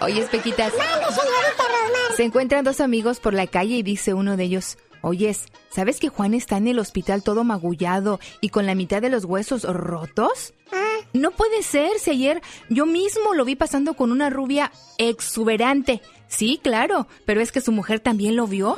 Oye, 0.00 0.22
Pequitas. 0.26 0.72
Mande, 0.76 1.06
señorita 1.06 1.62
Rosmar. 1.62 2.16
Se 2.16 2.24
encuentran 2.24 2.64
dos 2.64 2.80
amigos 2.80 3.20
por 3.20 3.34
la 3.34 3.46
calle 3.46 3.76
y 3.76 3.82
dice 3.84 4.12
uno 4.14 4.36
de 4.36 4.42
ellos, 4.44 4.78
Oyes, 5.02 5.46
¿sabes 5.70 6.00
que 6.00 6.08
Juan 6.08 6.34
está 6.34 6.56
en 6.56 6.68
el 6.68 6.78
hospital 6.78 7.22
todo 7.22 7.44
magullado 7.44 8.20
y 8.40 8.48
con 8.48 8.66
la 8.66 8.74
mitad 8.74 9.00
de 9.00 9.10
los 9.10 9.24
huesos 9.24 9.62
rotos? 9.64 10.54
Ah. 10.72 10.98
No 11.12 11.30
puede 11.30 11.62
ser, 11.62 11.98
si 11.98 12.10
ayer 12.10 12.42
yo 12.68 12.84
mismo 12.86 13.34
lo 13.34 13.44
vi 13.44 13.56
pasando 13.56 13.94
con 13.94 14.12
una 14.12 14.30
rubia 14.30 14.72
exuberante. 14.98 16.02
Sí, 16.28 16.60
claro, 16.62 17.06
pero 17.24 17.40
es 17.40 17.52
que 17.52 17.60
su 17.60 17.72
mujer 17.72 18.00
también 18.00 18.36
lo 18.36 18.46
vio. 18.46 18.76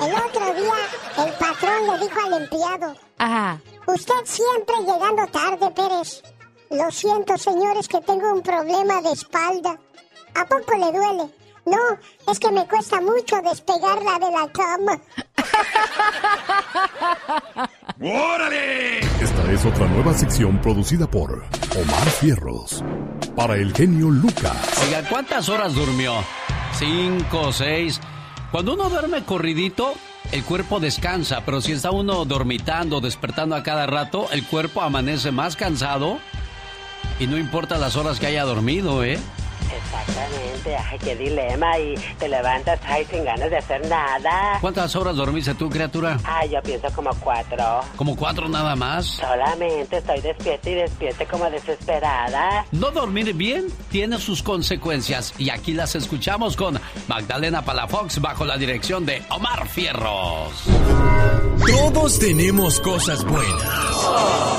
El 0.00 0.14
otro 0.14 0.54
día, 0.54 0.74
el 1.26 1.32
patrón 1.34 1.86
le 1.90 1.98
dijo 2.06 2.20
al 2.24 2.42
empleado. 2.42 2.96
Ajá. 3.18 3.60
Usted 3.86 4.14
siempre 4.24 4.76
llegando 4.80 5.26
tarde, 5.26 5.70
Pérez. 5.70 6.22
Lo 6.70 6.90
siento, 6.90 7.36
señores, 7.36 7.88
que 7.88 8.00
tengo 8.00 8.32
un 8.32 8.42
problema 8.42 9.00
de 9.02 9.12
espalda. 9.12 9.78
¿A 10.34 10.44
poco 10.46 10.76
le 10.76 10.92
duele? 10.92 11.30
No, 11.66 11.78
es 12.30 12.38
que 12.38 12.50
me 12.50 12.66
cuesta 12.66 13.00
mucho 13.00 13.40
despegarla 13.42 14.18
de 14.18 14.30
la 14.30 14.52
cama. 14.52 15.00
¡Órale! 18.00 18.98
Esta 18.98 19.52
es 19.52 19.64
otra 19.64 19.86
nueva 19.88 20.12
sección 20.14 20.60
producida 20.60 21.06
por 21.06 21.32
Omar 21.32 22.10
Fierros. 22.20 22.84
Para 23.34 23.56
el 23.56 23.72
genio 23.74 24.10
Lucas. 24.10 24.82
Oiga, 24.86 25.08
¿cuántas 25.08 25.48
horas 25.48 25.74
durmió? 25.74 26.12
Cinco, 26.78 27.52
seis. 27.52 28.00
Cuando 28.52 28.74
uno 28.74 28.90
duerme 28.90 29.24
corridito, 29.24 29.94
el 30.32 30.44
cuerpo 30.44 30.80
descansa, 30.80 31.42
pero 31.44 31.60
si 31.60 31.72
está 31.72 31.90
uno 31.90 32.24
dormitando, 32.24 33.00
despertando 33.00 33.56
a 33.56 33.62
cada 33.62 33.86
rato, 33.86 34.28
el 34.32 34.44
cuerpo 34.46 34.82
amanece 34.82 35.32
más 35.32 35.56
cansado 35.56 36.18
y 37.18 37.26
no 37.26 37.38
importa 37.38 37.78
las 37.78 37.96
horas 37.96 38.20
que 38.20 38.26
haya 38.26 38.44
dormido, 38.44 39.02
¿eh? 39.04 39.18
Exactamente, 39.72 40.76
ay, 40.76 40.98
qué 40.98 41.16
dilema. 41.16 41.78
Y 41.78 41.94
te 42.18 42.28
levantas, 42.28 42.80
ay, 42.84 43.04
sin 43.10 43.24
ganas 43.24 43.50
de 43.50 43.56
hacer 43.56 43.86
nada. 43.88 44.58
¿Cuántas 44.60 44.94
horas 44.96 45.16
dormiste 45.16 45.54
tú, 45.54 45.68
criatura? 45.70 46.18
Ay, 46.24 46.50
yo 46.50 46.62
pienso 46.62 46.88
como 46.94 47.10
cuatro. 47.20 47.80
¿Como 47.96 48.16
cuatro 48.16 48.48
nada 48.48 48.76
más? 48.76 49.06
Solamente 49.06 49.98
estoy 49.98 50.20
despierta 50.20 50.70
y 50.70 50.74
despierta 50.74 51.26
como 51.26 51.50
desesperada. 51.50 52.66
No 52.72 52.90
dormir 52.90 53.32
bien 53.34 53.66
tiene 53.90 54.18
sus 54.18 54.42
consecuencias 54.42 55.34
y 55.38 55.50
aquí 55.50 55.72
las 55.72 55.94
escuchamos 55.94 56.56
con 56.56 56.80
Magdalena 57.08 57.62
Palafox 57.62 58.20
bajo 58.20 58.44
la 58.44 58.56
dirección 58.56 59.06
de 59.06 59.22
Omar 59.30 59.68
Fierros. 59.68 60.64
Todos 61.66 62.18
tenemos 62.18 62.80
cosas 62.80 63.24
buenas. 63.24 64.54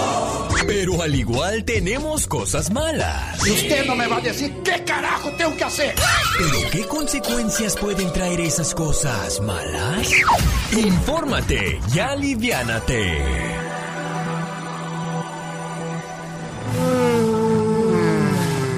Pero 0.67 1.01
al 1.01 1.13
igual 1.13 1.63
tenemos 1.63 2.25
cosas 2.25 2.71
malas. 2.71 3.45
Y 3.45 3.51
usted 3.51 3.85
no 3.85 3.95
me 3.95 4.07
va 4.07 4.17
a 4.17 4.21
decir 4.21 4.51
qué 4.63 4.83
carajo 4.95 5.31
tengo 5.31 5.55
que 5.55 5.63
hacer. 5.63 5.95
Pero 6.37 6.69
¿qué 6.71 6.87
consecuencias 6.87 7.75
pueden 7.75 8.11
traer 8.13 8.39
esas 8.39 8.73
cosas 8.73 9.41
malas? 9.41 10.11
Infórmate 10.71 11.79
y 11.93 11.99
aliviánate. 11.99 13.55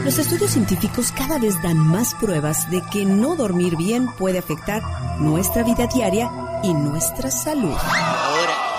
Los 0.03 0.17
estudios 0.19 0.51
científicos 0.51 1.11
cada 1.11 1.37
vez 1.37 1.61
dan 1.61 1.77
más 1.77 2.15
pruebas 2.15 2.71
de 2.71 2.81
que 2.91 3.05
no 3.05 3.35
dormir 3.35 3.75
bien 3.75 4.07
puede 4.17 4.39
afectar 4.39 4.81
nuestra 5.19 5.63
vida 5.63 5.85
diaria 5.87 6.31
y 6.63 6.73
nuestra 6.73 7.29
salud. 7.29 7.75
Ahora, 7.75 8.76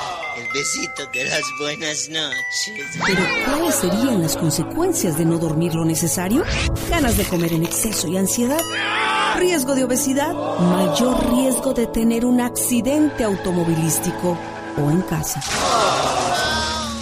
el 0.48 0.52
besito 0.52 1.06
de 1.12 1.24
las 1.24 1.42
buenas 1.58 2.08
noches. 2.08 2.86
Pero 3.06 3.22
¿cuáles 3.46 3.74
serían 3.74 4.22
las 4.22 4.36
consecuencias 4.36 5.18
de 5.18 5.24
no 5.24 5.38
dormir 5.38 5.74
lo 5.74 5.84
necesario? 5.84 6.44
Ganas 6.88 7.16
de 7.16 7.24
comer 7.24 7.52
en 7.52 7.64
exceso 7.64 8.08
y 8.08 8.16
ansiedad. 8.16 8.60
Riesgo 9.36 9.74
de 9.74 9.84
obesidad. 9.84 10.32
Mayor 10.32 11.34
riesgo 11.34 11.74
de 11.74 11.86
tener 11.86 12.24
un 12.24 12.40
accidente 12.40 13.24
automovilístico 13.24 14.38
o 14.76 14.90
en 14.90 15.02
casa. 15.02 15.40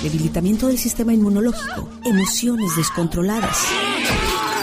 Debilitamiento 0.02 0.68
del 0.68 0.78
sistema 0.78 1.12
inmunológico. 1.12 1.88
Emociones 2.04 2.76
descontroladas. 2.76 3.58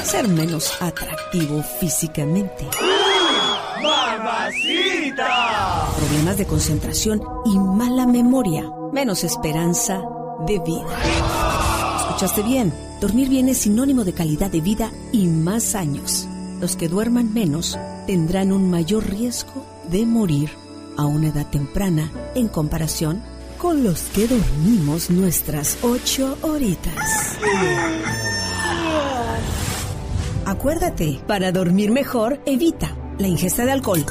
Ser 0.03 0.27
menos 0.27 0.72
atractivo 0.81 1.64
físicamente. 1.80 2.68
¡Mamacita! 3.81 5.82
De 6.38 6.47
concentración 6.47 7.22
y 7.45 7.60
mala 7.60 8.07
memoria. 8.07 8.68
Menos 8.91 9.23
esperanza 9.23 10.01
de 10.47 10.57
vida. 10.60 10.88
¿Escuchaste 11.99 12.41
bien? 12.41 12.73
Dormir 12.99 13.30
bien 13.30 13.49
es 13.49 13.60
sinónimo 13.60 14.03
de 14.03 14.14
calidad 14.14 14.49
de 14.49 14.60
vida 14.60 14.91
y 15.11 15.27
más 15.27 15.76
años. 15.76 16.27
Los 16.60 16.76
que 16.76 16.89
duerman 16.89 17.31
menos 17.35 17.77
tendrán 18.07 18.51
un 18.51 18.72
mayor 18.72 19.07
riesgo 19.07 19.64
de 19.91 20.07
morir 20.07 20.49
a 20.97 21.05
una 21.05 21.27
edad 21.27 21.45
temprana 21.51 22.11
en 22.34 22.47
comparación 22.47 23.22
con 23.60 23.84
los 23.84 24.01
que 24.01 24.27
dormimos 24.27 25.11
nuestras 25.11 25.77
ocho 25.84 26.35
horitas. 26.41 27.38
Acuérdate, 30.45 31.19
para 31.27 31.51
dormir 31.51 31.91
mejor, 31.91 32.41
evita 32.47 32.95
la 33.19 33.27
ingesta 33.27 33.65
de 33.65 33.72
alcohol, 33.72 34.03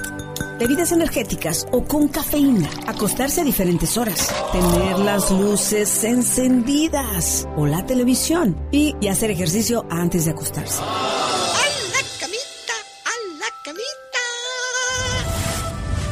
bebidas 0.62 0.92
energéticas 0.92 1.66
o 1.72 1.82
con 1.82 2.06
cafeína, 2.06 2.70
acostarse 2.86 3.40
a 3.40 3.44
diferentes 3.44 3.96
horas, 3.96 4.32
tener 4.52 4.96
las 5.00 5.28
luces 5.32 6.04
encendidas 6.04 7.48
o 7.56 7.66
la 7.66 7.84
televisión 7.84 8.56
y, 8.70 8.94
y 9.00 9.08
hacer 9.08 9.32
ejercicio 9.32 9.84
antes 9.90 10.24
de 10.24 10.30
acostarse. 10.30 10.80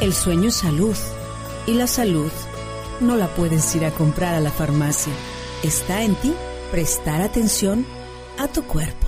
El 0.01 0.13
sueño 0.13 0.49
es 0.49 0.55
salud 0.55 0.95
y 1.65 1.73
la 1.75 1.87
salud 1.87 2.31
no 2.99 3.15
la 3.15 3.27
puedes 3.27 3.73
ir 3.75 3.85
a 3.85 3.91
comprar 3.91 4.35
a 4.35 4.41
la 4.41 4.51
farmacia. 4.51 5.13
Está 5.63 6.03
en 6.03 6.15
ti 6.15 6.33
prestar 6.71 7.21
atención 7.21 7.85
a 8.37 8.49
tu 8.49 8.63
cuerpo. 8.63 9.07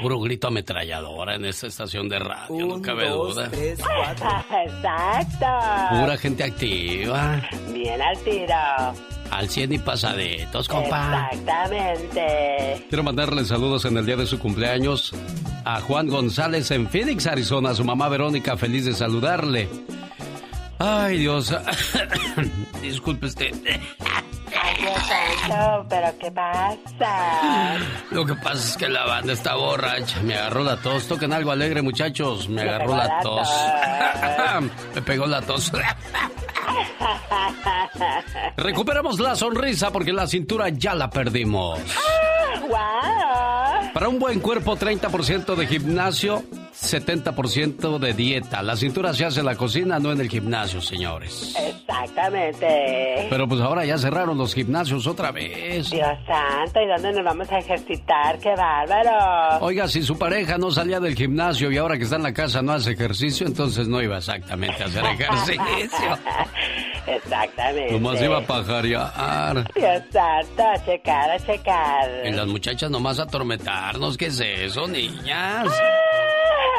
Puro 0.00 0.20
grito 0.20 0.48
ametralladora 0.48 1.34
en 1.34 1.44
esta 1.44 1.66
estación 1.66 2.08
de 2.08 2.18
radio, 2.20 2.66
no 2.66 2.80
cabe 2.80 3.08
duda. 3.08 3.46
Exacto. 3.52 5.46
Pura 5.90 6.16
gente 6.16 6.44
activa. 6.44 7.42
Bien 7.72 8.00
al 8.00 8.18
tiro. 8.18 8.54
Al 9.30 9.48
100 9.48 9.72
y 9.72 9.78
pasaditos, 9.78 10.68
compa. 10.68 11.28
Exactamente. 11.32 12.86
Quiero 12.88 13.02
mandarle 13.02 13.44
saludos 13.44 13.84
en 13.84 13.96
el 13.96 14.06
día 14.06 14.16
de 14.16 14.26
su 14.26 14.38
cumpleaños 14.38 15.12
a 15.64 15.80
Juan 15.80 16.06
González 16.08 16.70
en 16.70 16.88
Phoenix, 16.88 17.26
Arizona. 17.26 17.74
Su 17.74 17.84
mamá 17.84 18.08
Verónica, 18.08 18.56
feliz 18.56 18.84
de 18.84 18.94
saludarle. 18.94 19.68
Ay, 20.78 21.18
Dios. 21.18 21.54
Disculpe 22.80 23.26
usted. 23.26 23.52
Ay, 23.66 24.74
Dios 24.80 24.96
santo, 25.06 25.86
pero 25.88 26.18
¿qué 26.18 26.30
pasa? 26.30 27.76
Lo 28.10 28.24
que 28.24 28.34
pasa 28.34 28.54
es 28.54 28.76
que 28.76 28.88
la 28.88 29.04
banda 29.04 29.32
está 29.32 29.54
borracha. 29.56 30.20
Me 30.22 30.34
agarró 30.34 30.62
la 30.62 30.76
tos. 30.76 31.08
Toquen 31.08 31.32
algo 31.32 31.50
alegre, 31.50 31.82
muchachos. 31.82 32.48
Me 32.48 32.62
agarró 32.62 32.96
la 32.96 33.06
la 33.06 33.20
tos. 33.20 33.48
Me 34.94 35.02
pegó 35.02 35.26
la 35.26 35.42
tos. 35.42 35.72
Recuperamos 38.56 39.18
la 39.18 39.34
sonrisa 39.36 39.90
porque 39.90 40.12
la 40.12 40.26
cintura 40.26 40.68
ya 40.68 40.94
la 40.94 41.10
perdimos. 41.10 41.80
¡Guau! 42.68 43.67
Para 43.92 44.08
un 44.08 44.18
buen 44.18 44.40
cuerpo, 44.40 44.76
30% 44.76 45.54
de 45.54 45.66
gimnasio, 45.66 46.42
70% 46.74 47.98
de 47.98 48.12
dieta. 48.12 48.62
La 48.62 48.76
cintura 48.76 49.12
se 49.14 49.24
hace 49.24 49.40
en 49.40 49.46
la 49.46 49.56
cocina, 49.56 49.98
no 49.98 50.12
en 50.12 50.20
el 50.20 50.28
gimnasio, 50.28 50.80
señores. 50.80 51.54
Exactamente. 51.58 53.26
Pero 53.28 53.48
pues 53.48 53.60
ahora 53.60 53.84
ya 53.84 53.98
cerraron 53.98 54.38
los 54.38 54.54
gimnasios 54.54 55.06
otra 55.06 55.32
vez. 55.32 55.90
Dios 55.90 56.08
santo, 56.26 56.80
¿y 56.80 56.86
dónde 56.86 57.12
nos 57.12 57.24
vamos 57.24 57.50
a 57.50 57.58
ejercitar? 57.58 58.38
¡Qué 58.38 58.54
bárbaro! 58.54 59.64
Oiga, 59.64 59.88
si 59.88 60.02
su 60.02 60.16
pareja 60.18 60.58
no 60.58 60.70
salía 60.70 61.00
del 61.00 61.14
gimnasio 61.14 61.70
y 61.70 61.78
ahora 61.78 61.96
que 61.96 62.04
está 62.04 62.16
en 62.16 62.22
la 62.22 62.34
casa 62.34 62.62
no 62.62 62.72
hace 62.72 62.92
ejercicio, 62.92 63.46
entonces 63.46 63.88
no 63.88 64.00
iba 64.02 64.18
exactamente 64.18 64.82
a 64.82 64.86
hacer 64.86 65.04
ejercicio. 65.18 66.18
Exactamente. 67.06 67.92
Nomás 67.92 68.22
iba 68.22 68.38
a 68.38 68.46
pajarear. 68.46 69.72
Dios 69.74 70.02
santo, 70.12 70.62
a 70.62 70.84
checar, 70.84 71.30
a 71.30 71.38
checar. 71.38 72.10
Y 72.26 72.32
las 72.32 72.46
muchachas 72.46 72.90
nomás 72.90 73.18
a 73.18 73.26
¿Qué 74.18 74.26
es 74.26 74.40
eso, 74.40 74.88
niñas? 74.88 75.68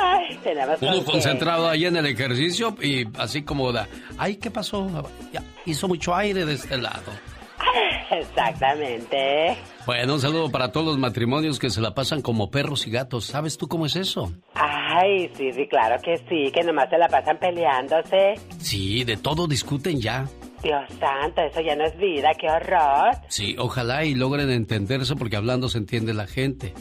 Ay, 0.02 0.40
Uno 0.82 1.04
concentrado 1.04 1.70
ahí 1.70 1.86
en 1.86 1.96
el 1.96 2.06
ejercicio 2.06 2.76
y 2.82 3.06
así 3.18 3.44
como 3.44 3.72
da. 3.72 3.88
Ay, 4.18 4.36
¿qué 4.36 4.52
pasó? 4.52 4.88
Ya, 5.32 5.42
hizo 5.66 5.88
mucho 5.88 6.14
aire 6.14 6.46
de 6.46 6.54
este 6.54 6.78
lado. 6.78 7.12
Exactamente. 8.12 9.58
Bueno, 9.86 10.16
un 10.16 10.20
saludo 10.20 10.50
para 10.50 10.72
todos 10.72 10.88
los 10.88 10.98
matrimonios 10.98 11.60
que 11.60 11.70
se 11.70 11.82
la 11.82 11.94
pasan 11.94 12.22
como 12.22 12.52
perros 12.52 12.86
y 12.88 12.92
gatos. 12.92 13.26
¿Sabes 13.26 13.58
tú 13.58 13.68
cómo 13.68 13.86
es 13.86 13.96
eso? 13.96 14.34
Ay, 14.56 15.32
sí, 15.36 15.52
sí, 15.54 15.68
claro 15.68 16.02
que 16.02 16.18
sí, 16.30 16.52
que 16.52 16.64
nomás 16.64 16.90
se 16.90 16.98
la 16.98 17.08
pasan 17.08 17.38
peleándose. 17.40 18.36
Sí, 18.60 19.04
de 19.04 19.18
todo 19.18 19.48
discuten 19.48 20.02
ya. 20.02 20.26
Dios 20.64 20.82
santo, 21.00 21.42
eso 21.42 21.62
ya 21.62 21.76
no 21.76 21.86
es 21.86 21.98
vida, 21.98 22.32
qué 22.40 22.48
horror. 22.50 23.16
Sí, 23.28 23.56
ojalá 23.58 24.06
y 24.06 24.16
logren 24.16 24.50
entenderse 24.50 25.16
porque 25.16 25.36
hablando 25.36 25.70
se 25.70 25.78
entiende 25.80 26.14
la 26.14 26.28
gente, 26.28 26.74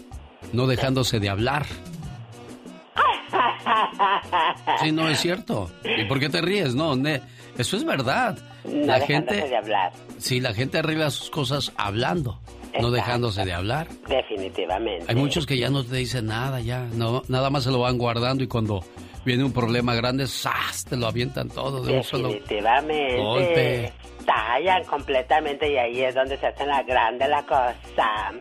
no 0.52 0.66
dejándose 0.66 1.20
de 1.20 1.28
hablar. 1.28 1.66
Sí, 4.82 4.92
no 4.92 5.09
es 5.09 5.20
cierto. 5.20 5.70
¿Y 5.84 6.05
por 6.05 6.18
qué 6.20 6.28
te 6.28 6.40
ríes? 6.40 6.74
No, 6.74 6.96
ne- 6.96 7.20
eso 7.56 7.76
es 7.76 7.84
verdad. 7.84 8.38
No 8.64 8.86
la 8.86 9.00
gente, 9.00 9.34
de 9.34 9.56
hablar, 9.56 9.92
sí, 10.18 10.40
la 10.40 10.52
gente 10.55 10.78
arregla 10.78 11.10
sus 11.10 11.30
cosas 11.30 11.72
hablando, 11.76 12.38
no 12.80 12.90
dejándose 12.90 13.44
de 13.44 13.52
hablar. 13.52 13.88
definitivamente. 14.09 15.05
Hay 15.09 15.14
muchos 15.16 15.46
que 15.46 15.56
ya 15.59 15.70
no 15.70 15.84
te 15.84 15.96
dicen 15.96 16.26
nada, 16.26 16.60
ya, 16.60 16.86
no, 16.94 17.22
nada 17.28 17.50
más 17.50 17.64
se 17.64 17.70
lo 17.70 17.80
van 17.80 17.98
guardando 17.98 18.42
y 18.44 18.46
cuando 18.48 18.84
viene 19.28 19.44
un 19.44 19.52
problema 19.52 19.94
grande, 19.94 20.26
¡zas! 20.26 20.86
te 20.88 20.96
lo 20.96 21.06
avientan 21.06 21.50
todo 21.50 21.84
de 21.84 21.98
un 21.98 22.02
solo 22.02 22.28
Definitivamente. 22.28 23.16
golpe. 23.18 23.92
Tallan 24.24 24.84
completamente 24.84 25.70
y 25.70 25.76
ahí 25.76 26.00
es 26.00 26.14
donde 26.14 26.38
se 26.38 26.46
hace 26.46 26.64
la 26.64 26.82
grande 26.82 27.28
la 27.28 27.44
cosa. 27.44 28.32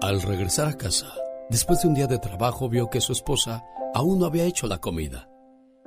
Al 0.00 0.22
regresar 0.22 0.68
a 0.68 0.76
casa, 0.78 1.12
después 1.50 1.82
de 1.82 1.88
un 1.88 1.94
día 1.94 2.06
de 2.06 2.18
trabajo, 2.18 2.70
vio 2.70 2.88
que 2.88 3.02
su 3.02 3.12
esposa 3.12 3.62
aún 3.94 4.20
no 4.20 4.24
había 4.26 4.44
hecho 4.44 4.66
la 4.66 4.78
comida. 4.78 5.28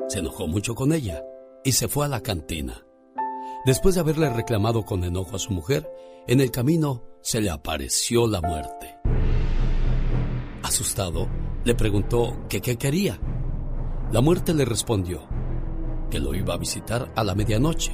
Se 0.09 0.19
enojó 0.19 0.47
mucho 0.47 0.75
con 0.75 0.93
ella 0.93 1.23
y 1.63 1.71
se 1.71 1.87
fue 1.87 2.05
a 2.05 2.09
la 2.09 2.21
cantina. 2.21 2.85
Después 3.65 3.95
de 3.95 4.01
haberle 4.01 4.29
reclamado 4.29 4.85
con 4.85 5.03
enojo 5.03 5.35
a 5.35 5.39
su 5.39 5.53
mujer, 5.53 5.89
en 6.27 6.39
el 6.39 6.51
camino 6.51 7.03
se 7.21 7.41
le 7.41 7.49
apareció 7.49 8.27
la 8.27 8.41
muerte. 8.41 8.95
Asustado, 10.63 11.27
le 11.67 11.75
preguntó 11.75 12.37
que 12.47 12.61
qué 12.61 12.77
quería. 12.77 13.19
La 14.13 14.21
muerte 14.21 14.53
le 14.53 14.63
respondió 14.63 15.27
que 16.09 16.17
lo 16.17 16.33
iba 16.33 16.53
a 16.53 16.57
visitar 16.57 17.11
a 17.13 17.25
la 17.25 17.35
medianoche 17.35 17.91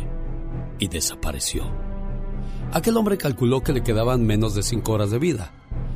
y 0.77 0.87
desapareció. 0.87 1.63
Aquel 2.71 2.95
hombre 2.97 3.17
calculó 3.17 3.61
que 3.61 3.73
le 3.73 3.81
quedaban 3.81 4.27
menos 4.27 4.53
de 4.53 4.61
cinco 4.61 4.91
horas 4.91 5.09
de 5.09 5.17
vida. 5.17 5.55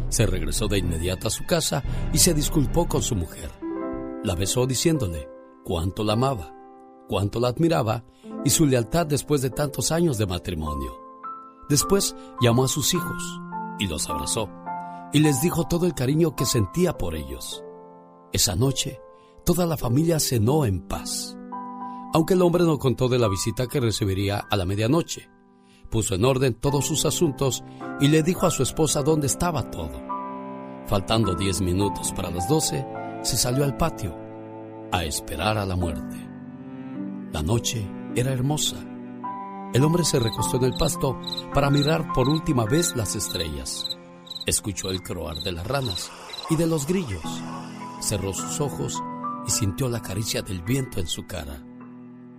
Se 0.10 0.26
regresó 0.26 0.68
de 0.68 0.80
inmediato 0.80 1.28
a 1.28 1.32
su 1.32 1.45
casa 1.45 1.84
y 2.12 2.18
se 2.18 2.34
disculpó 2.34 2.88
con 2.88 3.04
su 3.04 3.16
mujer. 3.16 3.52
La 4.24 4.34
besó 4.34 4.66
diciéndole 4.66 5.30
cuánto 5.64 6.04
la 6.04 6.14
amaba, 6.14 6.56
cuánto 7.08 7.40
la 7.40 7.49
admiraba 7.49 8.04
y 8.44 8.49
su 8.49 8.66
lealtad 8.66 9.06
después 9.06 9.44
de 9.44 9.52
tantos 9.52 9.91
años 9.91 10.18
de 10.18 10.26
matrimonio. 10.26 10.99
Después 11.70 12.16
llamó 12.41 12.64
a 12.64 12.70
sus 12.70 12.95
hijos 12.95 13.40
y 13.78 13.86
los 13.86 14.10
abrazó 14.10 14.49
y 15.14 15.20
les 15.20 15.41
dijo 15.41 15.68
todo 15.68 15.86
el 15.86 15.94
cariño 15.94 16.36
que 16.36 16.45
sentía 16.45 16.98
por 16.98 17.14
ellos. 17.14 17.64
Esa 18.34 18.56
noche, 18.56 18.99
toda 19.45 19.66
la 19.66 19.78
familia 19.78 20.20
cenó 20.20 20.66
en 20.66 20.88
paz. 20.88 21.38
Aunque 22.14 22.34
el 22.34 22.41
hombre 22.41 22.64
no 22.64 22.78
contó 22.78 23.08
de 23.08 23.20
la 23.20 23.28
visita 23.28 23.68
que 23.68 23.80
recibiría 23.80 24.40
a 24.40 24.56
la 24.58 24.66
medianoche, 24.66 25.30
puso 25.90 26.16
en 26.16 26.26
orden 26.26 26.54
todos 26.54 26.86
sus 26.86 27.06
asuntos 27.06 27.64
y 27.99 28.08
le 28.10 28.24
dijo 28.24 28.45
a 28.45 28.52
su 28.52 28.64
esposa 28.64 29.02
dónde 29.04 29.28
estaba 29.28 29.70
todo. 29.72 30.02
Faltando 30.88 31.36
diez 31.36 31.62
minutos 31.62 32.12
para 32.14 32.32
las 32.32 32.48
doce, 32.48 32.86
se 33.24 33.38
salió 33.38 33.64
al 33.64 33.78
patio 33.78 34.16
a 34.91 35.04
esperar 35.04 35.58
a 35.58 35.66
la 35.66 35.76
muerte. 35.76 36.16
La 37.32 37.41
noche 37.41 37.86
era 38.16 38.32
hermosa. 38.32 38.78
El 39.74 39.84
hombre 39.84 40.04
se 40.06 40.20
recostó 40.20 40.58
en 40.58 40.64
el 40.66 40.74
pasto 40.78 41.20
para 41.54 41.70
mirar 41.70 42.14
por 42.14 42.30
última 42.30 42.66
vez 42.66 42.95
las 42.95 43.16
estrellas. 43.16 43.98
Escuchó 44.45 44.90
el 44.90 45.02
croar 45.02 45.38
de 45.44 45.52
las 45.52 45.68
ranas 45.68 46.10
y 46.49 46.56
de 46.56 46.68
los 46.68 46.88
grillos. 46.88 47.22
Cerró 47.99 48.34
sus 48.34 48.60
ojos 48.61 49.02
y 49.45 49.52
sintió 49.52 49.90
la 49.90 50.02
caricia 50.02 50.41
del 50.41 50.61
viento 50.61 50.99
en 50.99 51.07
su 51.07 51.26
cara. 51.26 51.64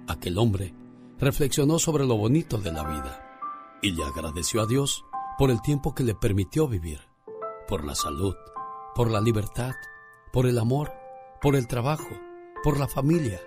Aquel 0.06 0.38
hombre 0.38 0.74
reflexionó 1.18 1.78
sobre 1.78 2.06
lo 2.06 2.16
bonito 2.16 2.58
de 2.58 2.72
la 2.72 2.84
vida 2.84 3.40
y 3.82 3.92
le 3.92 4.04
agradeció 4.04 4.62
a 4.62 4.66
Dios 4.66 5.04
por 5.36 5.50
el 5.50 5.60
tiempo 5.62 5.94
que 5.94 6.04
le 6.04 6.14
permitió 6.14 6.68
vivir, 6.68 7.00
por 7.66 7.84
la 7.84 7.94
salud, 7.94 8.34
por 8.94 9.10
la 9.10 9.20
libertad, 9.20 9.74
por 10.32 10.46
el 10.46 10.58
amor, 10.58 10.92
por 11.40 11.56
el 11.56 11.66
trabajo, 11.66 12.08
por 12.62 12.78
la 12.78 12.88
familia. 12.88 13.40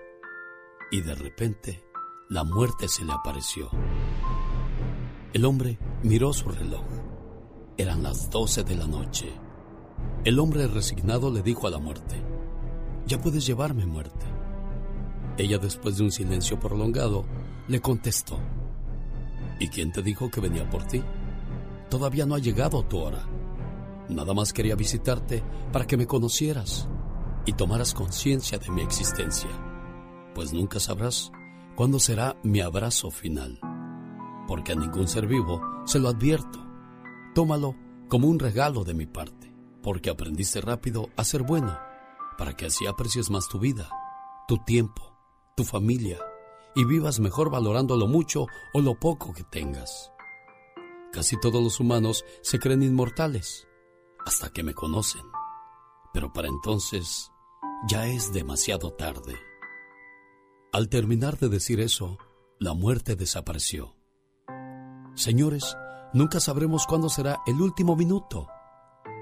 Y 0.91 1.01
de 1.01 1.15
repente, 1.15 1.83
la 2.29 2.43
muerte 2.43 2.88
se 2.88 3.03
le 3.03 3.11
apareció. 3.11 3.69
El 5.33 5.45
hombre 5.45 5.77
miró 6.03 6.33
su 6.33 6.49
reloj. 6.49 6.85
Eran 7.77 8.03
las 8.03 8.29
doce 8.29 8.63
de 8.63 8.75
la 8.75 8.88
noche. 8.88 9.33
El 10.23 10.39
hombre 10.39 10.67
resignado 10.67 11.31
le 11.31 11.41
dijo 11.41 11.67
a 11.67 11.71
la 11.71 11.79
muerte, 11.79 12.21
ya 13.05 13.19
puedes 13.19 13.45
llevarme 13.45 13.85
muerte. 13.85 14.25
Ella, 15.37 15.57
después 15.57 15.97
de 15.97 16.03
un 16.03 16.11
silencio 16.11 16.59
prolongado, 16.59 17.25
le 17.67 17.79
contestó, 17.81 18.37
¿y 19.59 19.67
quién 19.69 19.91
te 19.91 20.01
dijo 20.01 20.29
que 20.29 20.41
venía 20.41 20.69
por 20.69 20.83
ti? 20.83 21.01
Todavía 21.89 22.25
no 22.25 22.35
ha 22.35 22.39
llegado 22.39 22.83
tu 22.83 22.99
hora. 22.99 23.25
Nada 24.09 24.33
más 24.33 24.53
quería 24.53 24.75
visitarte 24.75 25.43
para 25.71 25.85
que 25.87 25.97
me 25.97 26.05
conocieras 26.05 26.87
y 27.45 27.53
tomaras 27.53 27.93
conciencia 27.93 28.57
de 28.59 28.69
mi 28.69 28.81
existencia, 28.81 29.49
pues 30.35 30.53
nunca 30.53 30.79
sabrás 30.79 31.31
cuándo 31.75 31.99
será 31.99 32.37
mi 32.43 32.61
abrazo 32.61 33.09
final, 33.09 33.59
porque 34.47 34.73
a 34.73 34.75
ningún 34.75 35.07
ser 35.07 35.27
vivo 35.27 35.61
se 35.85 35.99
lo 35.99 36.09
advierto. 36.09 36.59
Tómalo 37.33 37.75
como 38.09 38.27
un 38.27 38.39
regalo 38.39 38.83
de 38.83 38.93
mi 38.93 39.05
parte, 39.05 39.40
porque 39.81 40.09
aprendiste 40.09 40.61
rápido 40.61 41.09
a 41.15 41.23
ser 41.23 41.43
bueno, 41.43 41.77
para 42.37 42.55
que 42.55 42.65
así 42.65 42.85
aprecies 42.87 43.29
más 43.29 43.47
tu 43.47 43.59
vida, 43.59 43.89
tu 44.47 44.57
tiempo, 44.57 45.17
tu 45.55 45.63
familia, 45.63 46.19
y 46.75 46.85
vivas 46.85 47.19
mejor 47.19 47.49
valorando 47.49 47.97
lo 47.97 48.07
mucho 48.07 48.47
o 48.73 48.81
lo 48.81 48.95
poco 48.99 49.33
que 49.33 49.43
tengas. 49.43 50.11
Casi 51.11 51.39
todos 51.39 51.61
los 51.61 51.79
humanos 51.79 52.23
se 52.41 52.59
creen 52.59 52.83
inmortales, 52.83 53.67
hasta 54.25 54.49
que 54.51 54.63
me 54.63 54.73
conocen, 54.73 55.23
pero 56.13 56.31
para 56.31 56.47
entonces 56.47 57.29
ya 57.87 58.07
es 58.07 58.31
demasiado 58.31 58.93
tarde. 58.93 59.35
Al 60.71 60.87
terminar 60.87 61.37
de 61.37 61.49
decir 61.49 61.81
eso, 61.81 62.17
la 62.59 62.73
muerte 62.73 63.15
desapareció. 63.15 63.95
Señores, 65.15 65.75
nunca 66.13 66.39
sabremos 66.39 66.85
cuándo 66.87 67.09
será 67.09 67.41
el 67.45 67.59
último 67.59 67.95
minuto. 67.95 68.47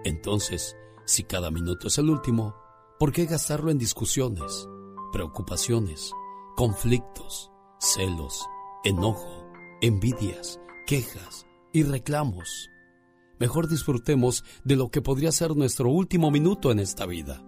Entonces, 0.03 0.75
si 1.05 1.23
cada 1.23 1.51
minuto 1.51 1.87
es 1.87 1.97
el 1.97 2.09
último, 2.09 2.55
¿por 2.99 3.11
qué 3.11 3.25
gastarlo 3.25 3.71
en 3.71 3.77
discusiones, 3.77 4.67
preocupaciones, 5.11 6.11
conflictos, 6.55 7.51
celos, 7.79 8.45
enojo, 8.83 9.51
envidias, 9.81 10.59
quejas 10.85 11.45
y 11.73 11.83
reclamos? 11.83 12.69
Mejor 13.39 13.69
disfrutemos 13.69 14.43
de 14.63 14.75
lo 14.75 14.89
que 14.89 15.01
podría 15.01 15.31
ser 15.31 15.55
nuestro 15.55 15.89
último 15.89 16.29
minuto 16.29 16.71
en 16.71 16.79
esta 16.79 17.05
vida, 17.05 17.43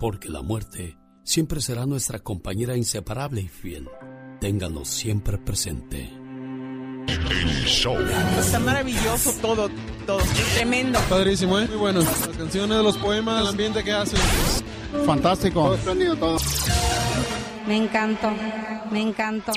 porque 0.00 0.30
la 0.30 0.42
muerte 0.42 0.96
siempre 1.22 1.60
será 1.60 1.84
nuestra 1.84 2.18
compañera 2.20 2.76
inseparable 2.76 3.42
y 3.42 3.48
fiel. 3.48 3.88
Ténganlo 4.40 4.84
siempre 4.84 5.36
presente. 5.36 6.17
El 7.08 7.64
show. 7.64 7.96
Está 8.38 8.58
maravilloso 8.58 9.32
todo, 9.40 9.70
todo. 10.06 10.20
Tremendo. 10.54 10.98
Padrísimo, 11.08 11.58
¿eh? 11.58 11.66
Muy 11.66 11.76
bueno. 11.76 12.00
Las 12.00 12.36
canciones, 12.36 12.78
los 12.78 12.98
poemas, 12.98 13.42
el 13.42 13.48
ambiente 13.48 13.82
que 13.82 13.92
hacen. 13.92 14.20
Fantástico. 15.06 15.62
Todo 15.62 15.74
espléndido, 15.74 16.16
todo. 16.16 16.38
Me 17.66 17.76
encantó, 17.76 18.30
me 18.90 19.02
encantó. 19.02 19.52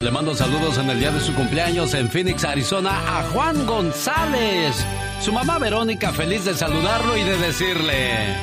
Le 0.00 0.10
mando 0.10 0.34
saludos 0.34 0.76
en 0.76 0.90
el 0.90 1.00
día 1.00 1.10
de 1.10 1.20
su 1.20 1.32
cumpleaños 1.34 1.94
en 1.94 2.10
Phoenix, 2.10 2.44
Arizona, 2.44 3.18
a 3.18 3.22
Juan 3.30 3.64
González. 3.64 4.76
Su 5.22 5.32
mamá 5.32 5.58
Verónica 5.58 6.12
feliz 6.12 6.44
de 6.44 6.54
saludarlo 6.54 7.16
y 7.16 7.22
de 7.22 7.38
decirle... 7.38 8.36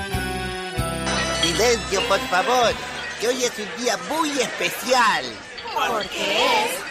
Silencio, 1.43 2.01
por 2.07 2.19
favor, 2.29 2.73
que 3.19 3.27
hoy 3.27 3.43
es 3.43 3.51
un 3.59 3.83
día 3.83 3.97
muy 4.09 4.29
especial. 4.29 5.25
Porque 5.75 6.65
es 6.65 6.90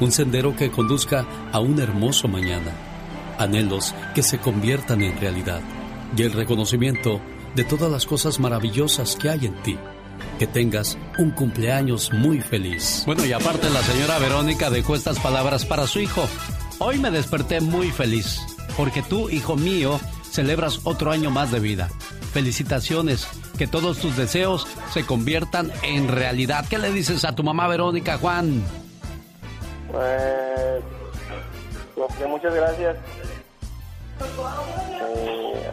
Un 0.00 0.12
sendero 0.12 0.56
que 0.56 0.70
conduzca 0.70 1.26
a 1.52 1.60
un 1.60 1.78
hermoso 1.78 2.26
mañana. 2.26 2.72
Anhelos 3.38 3.94
que 4.14 4.22
se 4.22 4.38
conviertan 4.38 5.02
en 5.02 5.18
realidad. 5.20 5.60
Y 6.16 6.22
el 6.22 6.32
reconocimiento 6.32 7.20
de 7.54 7.64
todas 7.64 7.92
las 7.92 8.06
cosas 8.06 8.40
maravillosas 8.40 9.14
que 9.16 9.28
hay 9.28 9.44
en 9.44 9.62
ti. 9.62 9.76
Que 10.38 10.46
tengas 10.46 10.96
un 11.18 11.32
cumpleaños 11.32 12.12
muy 12.14 12.40
feliz. 12.40 13.02
Bueno, 13.04 13.26
y 13.26 13.32
aparte 13.32 13.68
la 13.68 13.82
señora 13.82 14.18
Verónica 14.18 14.70
dejó 14.70 14.94
estas 14.94 15.18
palabras 15.18 15.66
para 15.66 15.86
su 15.86 16.00
hijo. 16.00 16.26
Hoy 16.78 16.98
me 16.98 17.10
desperté 17.10 17.60
muy 17.60 17.90
feliz, 17.90 18.40
porque 18.78 19.02
tú, 19.02 19.28
hijo 19.28 19.56
mío, 19.56 20.00
celebras 20.30 20.80
otro 20.84 21.12
año 21.12 21.30
más 21.30 21.50
de 21.50 21.60
vida. 21.60 21.90
Felicitaciones, 22.32 23.26
que 23.58 23.66
todos 23.66 23.98
tus 23.98 24.16
deseos 24.16 24.66
se 24.94 25.04
conviertan 25.04 25.70
en 25.82 26.08
realidad. 26.08 26.64
¿Qué 26.70 26.78
le 26.78 26.90
dices 26.90 27.26
a 27.26 27.34
tu 27.34 27.42
mamá 27.42 27.68
Verónica, 27.68 28.16
Juan? 28.16 28.62
Pues, 29.92 30.82
pues 31.94 32.28
muchas 32.28 32.54
gracias. 32.54 32.96
Eh, 35.16 35.70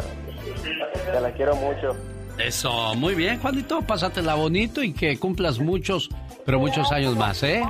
te 1.12 1.22
la 1.22 1.32
quiero 1.32 1.56
mucho. 1.56 1.96
Eso, 2.38 2.94
muy 2.96 3.16
bien, 3.16 3.40
Juanito, 3.40 3.82
pásatela 3.82 4.36
bonito 4.36 4.84
y 4.84 4.94
que 4.94 5.18
cumplas 5.18 5.58
muchos, 5.60 6.10
pero 6.46 6.60
muchos 6.60 6.92
años 6.92 7.18
más, 7.18 7.42
¿eh? 7.42 7.64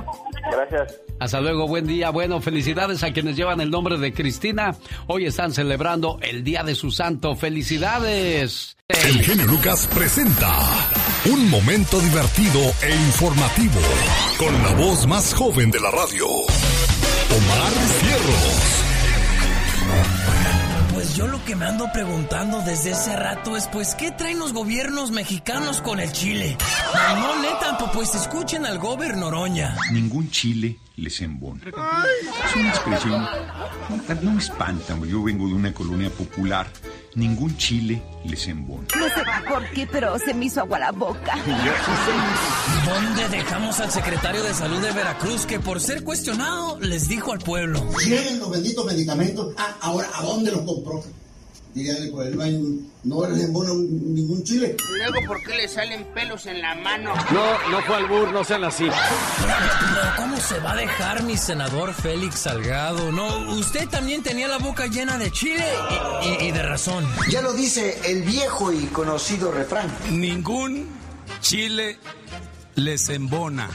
Gracias. 0.50 1.00
Hasta 1.20 1.40
luego, 1.40 1.66
buen 1.66 1.86
día. 1.86 2.10
Bueno, 2.10 2.40
felicidades 2.40 3.02
a 3.02 3.12
quienes 3.12 3.36
llevan 3.36 3.60
el 3.60 3.70
nombre 3.70 3.98
de 3.98 4.12
Cristina. 4.12 4.76
Hoy 5.06 5.26
están 5.26 5.52
celebrando 5.52 6.18
el 6.22 6.44
Día 6.44 6.62
de 6.62 6.74
su 6.74 6.90
Santo. 6.90 7.34
¡Felicidades! 7.34 8.76
El 8.88 9.20
genio 9.22 9.46
Lucas 9.46 9.88
presenta 9.92 10.48
un 11.26 11.50
momento 11.50 12.00
divertido 12.00 12.60
e 12.82 12.94
informativo 12.94 13.80
con 14.38 14.62
la 14.62 14.72
voz 14.74 15.06
más 15.06 15.34
joven 15.34 15.70
de 15.70 15.80
la 15.80 15.90
radio, 15.90 16.26
Omar 16.26 17.72
Fierros. 18.00 18.84
Pues 20.94 21.16
yo 21.16 21.26
lo 21.26 21.44
que 21.44 21.56
me 21.56 21.66
ando 21.66 21.90
preguntando 21.92 22.60
desde 22.62 22.92
ese 22.92 23.16
rato 23.16 23.56
es, 23.56 23.66
pues, 23.68 23.94
¿qué 23.94 24.10
traen 24.10 24.38
los 24.38 24.52
gobiernos 24.52 25.10
mexicanos 25.10 25.80
con 25.80 26.00
el 26.00 26.12
Chile? 26.12 26.56
No, 27.20 27.42
neta, 27.42 27.78
pues 27.92 28.14
escuchen 28.14 28.64
al 28.64 28.78
gobernador 28.78 29.34
Oroña. 29.34 29.76
Ningún 29.92 30.30
Chile 30.30 30.78
les 30.98 31.20
embona. 31.20 31.62
Es 31.64 32.56
una 32.56 32.68
expresión, 32.70 33.26
no 34.22 34.32
me 34.32 34.38
espanta, 34.38 34.98
yo 35.06 35.22
vengo 35.22 35.46
de 35.46 35.54
una 35.54 35.72
colonia 35.72 36.10
popular. 36.10 36.66
Ningún 37.14 37.56
chile 37.56 38.02
les 38.24 38.46
embona. 38.48 38.86
No 38.96 39.06
sé 39.06 39.22
por 39.48 39.64
qué, 39.70 39.86
pero 39.86 40.18
se 40.18 40.34
me 40.34 40.46
hizo 40.46 40.60
agua 40.60 40.78
la 40.78 40.92
boca. 40.92 41.34
¿Dónde 42.84 43.28
dejamos 43.28 43.80
al 43.80 43.90
secretario 43.90 44.42
de 44.42 44.54
salud 44.54 44.80
de 44.80 44.92
Veracruz 44.92 45.46
que 45.46 45.58
por 45.58 45.80
ser 45.80 46.04
cuestionado 46.04 46.78
les 46.80 47.08
dijo 47.08 47.32
al 47.32 47.38
pueblo? 47.38 47.84
Tienen 48.04 48.38
los 48.38 48.50
benditos 48.50 48.84
medicamentos. 48.84 49.54
Ah, 49.56 49.76
ahora, 49.80 50.08
¿a 50.14 50.22
dónde 50.22 50.52
los 50.52 50.62
compró? 50.62 51.02
Dígale, 51.74 52.10
pues 52.10 52.34
no, 52.34 52.42
hay, 52.42 52.80
no 53.04 53.28
les 53.28 53.44
embona 53.44 53.70
ningún 53.74 54.42
chile. 54.42 54.74
Luego, 54.96 55.26
¿por 55.28 55.42
qué 55.44 55.54
le 55.56 55.68
salen 55.68 56.04
pelos 56.14 56.46
en 56.46 56.60
la 56.60 56.74
mano? 56.74 57.14
No, 57.30 57.70
no 57.70 57.82
fue 57.82 57.96
albur, 57.96 58.32
no 58.32 58.42
sean 58.42 58.64
así. 58.64 58.84
Pero 58.86 60.16
¿cómo 60.16 60.36
se 60.38 60.58
va 60.60 60.72
a 60.72 60.76
dejar 60.76 61.22
mi 61.22 61.36
senador 61.36 61.92
Félix 61.94 62.40
Salgado? 62.40 63.12
No, 63.12 63.52
usted 63.52 63.86
también 63.88 64.22
tenía 64.22 64.48
la 64.48 64.58
boca 64.58 64.86
llena 64.86 65.18
de 65.18 65.30
chile 65.30 65.64
y, 66.22 66.44
y- 66.44 66.48
y 66.48 66.52
de 66.52 66.62
razón. 66.62 67.06
Ya 67.30 67.42
lo 67.42 67.52
dice 67.52 68.00
el 68.10 68.22
viejo 68.22 68.72
y 68.72 68.86
conocido 68.86 69.52
refrán. 69.52 69.88
Ningún 70.10 70.88
chile 71.40 71.98
les 72.78 73.08
embona. 73.08 73.68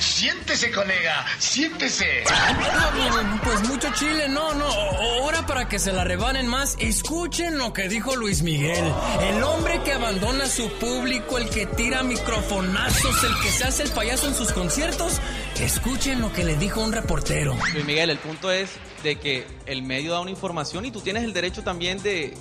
Siéntese, 0.00 0.70
colega, 0.70 1.26
siéntese. 1.38 2.24
No, 2.24 3.40
Pues 3.42 3.68
mucho 3.68 3.88
chile, 3.94 4.28
no, 4.28 4.54
no. 4.54 4.66
Ahora 4.66 5.46
para 5.46 5.68
que 5.68 5.78
se 5.78 5.92
la 5.92 6.04
rebanen 6.04 6.46
más, 6.46 6.76
escuchen 6.78 7.58
lo 7.58 7.72
que 7.72 7.88
dijo 7.88 8.16
Luis 8.16 8.42
Miguel. 8.42 8.84
El 9.22 9.42
hombre 9.42 9.82
que 9.82 9.92
abandona 9.92 10.44
a 10.44 10.48
su 10.48 10.70
público, 10.72 11.38
el 11.38 11.48
que 11.50 11.66
tira 11.66 12.02
microfonazos, 12.02 13.24
el 13.24 13.34
que 13.42 13.48
se 13.50 13.64
hace 13.64 13.82
el 13.82 13.90
payaso 13.90 14.26
en 14.28 14.34
sus 14.34 14.52
conciertos. 14.52 15.20
Escuchen 15.60 16.20
lo 16.20 16.32
que 16.32 16.44
le 16.44 16.56
dijo 16.56 16.80
un 16.82 16.92
reportero. 16.92 17.56
Luis 17.74 17.84
Miguel, 17.84 18.10
el 18.10 18.18
punto 18.18 18.50
es 18.50 18.70
de 19.02 19.18
que 19.18 19.46
el 19.66 19.82
medio 19.82 20.12
da 20.12 20.20
una 20.20 20.30
información 20.30 20.84
y 20.84 20.90
tú 20.90 21.00
tienes 21.00 21.24
el 21.24 21.32
derecho 21.32 21.62
también 21.62 22.02
de 22.02 22.36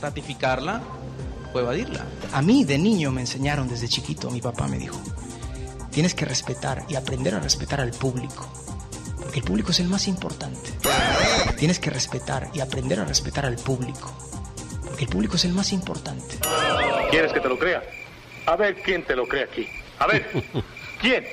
ratificarla 0.00 0.82
o 1.52 1.58
evadirla. 1.60 2.06
A 2.32 2.42
mí 2.42 2.64
de 2.64 2.78
niño 2.78 3.10
me 3.10 3.22
enseñaron 3.22 3.68
desde 3.68 3.88
chiquito, 3.88 4.30
mi 4.30 4.40
papá 4.40 4.66
me 4.68 4.78
dijo, 4.78 5.00
tienes 5.96 6.14
que 6.14 6.26
respetar 6.26 6.84
y 6.90 6.94
aprender 6.94 7.34
a 7.34 7.40
respetar 7.40 7.80
al 7.80 7.90
público, 7.90 8.46
porque 9.18 9.38
el 9.38 9.44
público 9.46 9.70
es 9.70 9.80
el 9.80 9.88
más 9.88 10.06
importante. 10.08 10.70
Tienes 11.56 11.78
que 11.78 11.88
respetar 11.88 12.50
y 12.52 12.60
aprender 12.60 13.00
a 13.00 13.06
respetar 13.06 13.46
al 13.46 13.56
público, 13.56 14.14
porque 14.84 15.04
el 15.04 15.08
público 15.08 15.36
es 15.36 15.46
el 15.46 15.54
más 15.54 15.72
importante. 15.72 16.36
¿Quieres 17.10 17.32
que 17.32 17.40
te 17.40 17.48
lo 17.48 17.58
crea? 17.58 17.82
A 18.44 18.56
ver 18.56 18.82
quién 18.82 19.06
te 19.06 19.16
lo 19.16 19.26
cree 19.26 19.44
aquí. 19.44 19.66
A 19.98 20.06
ver, 20.06 20.30
¿quién? 21.00 21.24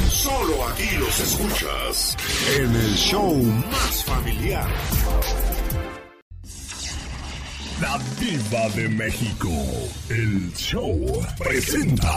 Solo 0.21 0.67
aquí 0.67 0.97
los 0.97 1.19
escuchas 1.19 2.15
en 2.55 2.75
el 2.75 2.93
show 2.93 3.33
más 3.71 4.05
familiar. 4.05 4.69
La 7.81 7.99
diva 8.19 8.69
de 8.75 8.87
México. 8.87 9.49
El 10.09 10.53
show 10.53 11.23
presenta. 11.39 12.13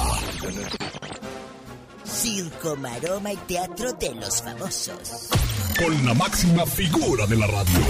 Circo, 2.05 2.77
maroma 2.77 3.33
y 3.33 3.37
teatro 3.49 3.95
de 3.95 4.15
los 4.17 4.43
famosos. 4.43 5.31
Con 5.79 6.05
la 6.05 6.13
máxima 6.13 6.67
figura 6.67 7.27
de 7.27 7.37
la 7.37 7.47
radio. 7.47 7.81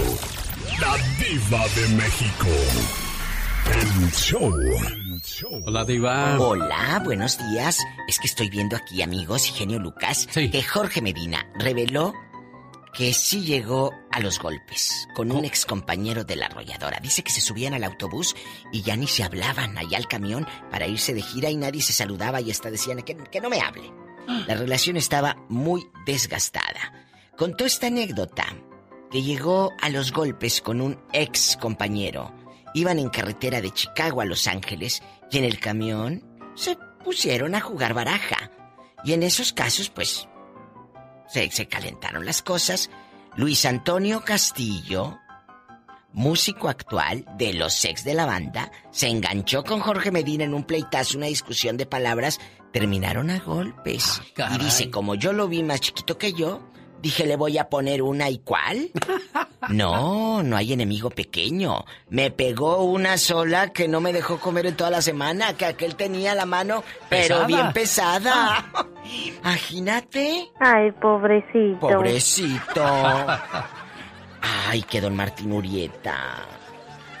La 0.79 0.95
diva 1.19 1.67
de 1.75 1.87
México. 1.89 2.47
El 3.81 4.11
show. 4.13 5.04
Hola, 5.65 5.83
Diva. 5.85 6.39
Hola, 6.39 7.01
buenos 7.03 7.37
días. 7.49 7.79
Es 8.07 8.19
que 8.19 8.27
estoy 8.27 8.49
viendo 8.49 8.75
aquí, 8.75 9.01
amigos, 9.01 9.49
y 9.49 9.53
genio 9.53 9.79
Lucas, 9.79 10.27
que 10.27 10.63
Jorge 10.63 11.01
Medina 11.01 11.49
reveló 11.55 12.13
que 12.93 13.13
sí 13.13 13.43
llegó 13.43 13.93
a 14.11 14.21
los 14.21 14.39
golpes 14.39 15.07
con 15.15 15.31
un 15.31 15.43
ex 15.43 15.65
compañero 15.65 16.23
de 16.23 16.37
la 16.37 16.45
arrolladora. 16.45 16.99
Dice 17.01 17.23
que 17.23 17.31
se 17.31 17.41
subían 17.41 17.73
al 17.73 17.83
autobús 17.83 18.35
y 18.71 18.83
ya 18.83 18.95
ni 18.95 19.07
se 19.07 19.23
hablaban 19.23 19.77
allá 19.77 19.97
al 19.97 20.07
camión 20.07 20.47
para 20.71 20.87
irse 20.87 21.13
de 21.13 21.21
gira 21.21 21.49
y 21.49 21.57
nadie 21.57 21.81
se 21.81 21.91
saludaba 21.91 22.39
y 22.39 22.51
hasta 22.51 22.71
decían 22.71 23.01
que, 23.01 23.17
que 23.17 23.41
no 23.41 23.49
me 23.49 23.59
hable. 23.59 23.91
La 24.47 24.55
relación 24.55 24.95
estaba 24.95 25.35
muy 25.49 25.87
desgastada. 26.05 26.93
Contó 27.35 27.65
esta 27.65 27.87
anécdota 27.87 28.45
que 29.11 29.23
llegó 29.23 29.73
a 29.81 29.89
los 29.89 30.13
golpes 30.13 30.61
con 30.61 30.79
un 30.79 30.97
ex 31.11 31.57
compañero. 31.57 32.44
Iban 32.75 32.99
en 32.99 33.07
carretera 33.07 33.61
de 33.61 33.71
Chicago 33.71 34.19
a 34.19 34.25
Los 34.25 34.47
Ángeles 34.47 35.01
y 35.31 35.37
en 35.37 35.45
el 35.45 35.59
camión 35.59 36.23
se 36.55 36.77
pusieron 37.05 37.55
a 37.55 37.61
jugar 37.61 37.93
baraja. 37.93 38.51
Y 39.05 39.13
en 39.13 39.23
esos 39.23 39.53
casos, 39.53 39.89
pues, 39.89 40.27
se, 41.27 41.49
se 41.51 41.67
calentaron 41.67 42.25
las 42.25 42.41
cosas. 42.41 42.89
Luis 43.37 43.65
Antonio 43.65 44.23
Castillo, 44.25 45.17
músico 46.11 46.67
actual 46.67 47.25
de 47.37 47.53
los 47.53 47.85
ex 47.85 48.03
de 48.03 48.13
la 48.13 48.25
banda, 48.25 48.69
se 48.91 49.07
enganchó 49.07 49.63
con 49.63 49.79
Jorge 49.79 50.11
Medina 50.11 50.43
en 50.43 50.53
un 50.53 50.65
pleitazo, 50.65 51.17
una 51.17 51.27
discusión 51.27 51.77
de 51.77 51.85
palabras, 51.85 52.39
terminaron 52.73 53.29
a 53.29 53.39
golpes. 53.39 54.21
y 54.29 54.33
caray. 54.33 54.57
dice, 54.57 54.91
como 54.91 55.15
yo 55.15 55.31
lo 55.31 55.47
vi 55.47 55.63
más 55.63 55.79
chiquito 55.79 56.17
que 56.17 56.33
yo, 56.33 56.69
dije, 57.05 57.27
le 57.27 57.35
voy 57.35 57.57
a 57.59 57.69
poner 57.69 58.01
una 58.01 58.29
y 58.29 58.39
cuál. 58.39 58.89
No, 59.67 60.43
no 60.43 60.57
hay 60.57 60.73
enemigo 60.73 61.09
pequeño. 61.09 61.85
Me 62.09 62.29
pegó 62.29 62.83
una 62.83 63.17
sola 63.17 63.69
que 63.73 63.87
no 63.87 63.99
me 63.99 64.13
dejó 64.13 64.39
comer 64.39 64.67
en 64.67 64.77
toda 64.77 64.91
la 64.91 65.01
semana, 65.01 65.57
que 65.57 65.65
aquel 65.65 65.95
tenía 65.95 66.35
la 66.35 66.45
mano, 66.45 66.83
pero 67.09 67.23
Pesada. 67.23 67.47
bien 67.47 67.73
pesada. 67.73 68.65
Imagínate. 69.39 70.51
Ay, 70.59 70.91
pobrecito. 70.91 71.79
Pobrecito. 71.79 72.85
Ay, 74.69 74.83
que 74.83 75.01
don 75.01 75.15
Martín 75.15 75.51
Urieta. 75.51 76.45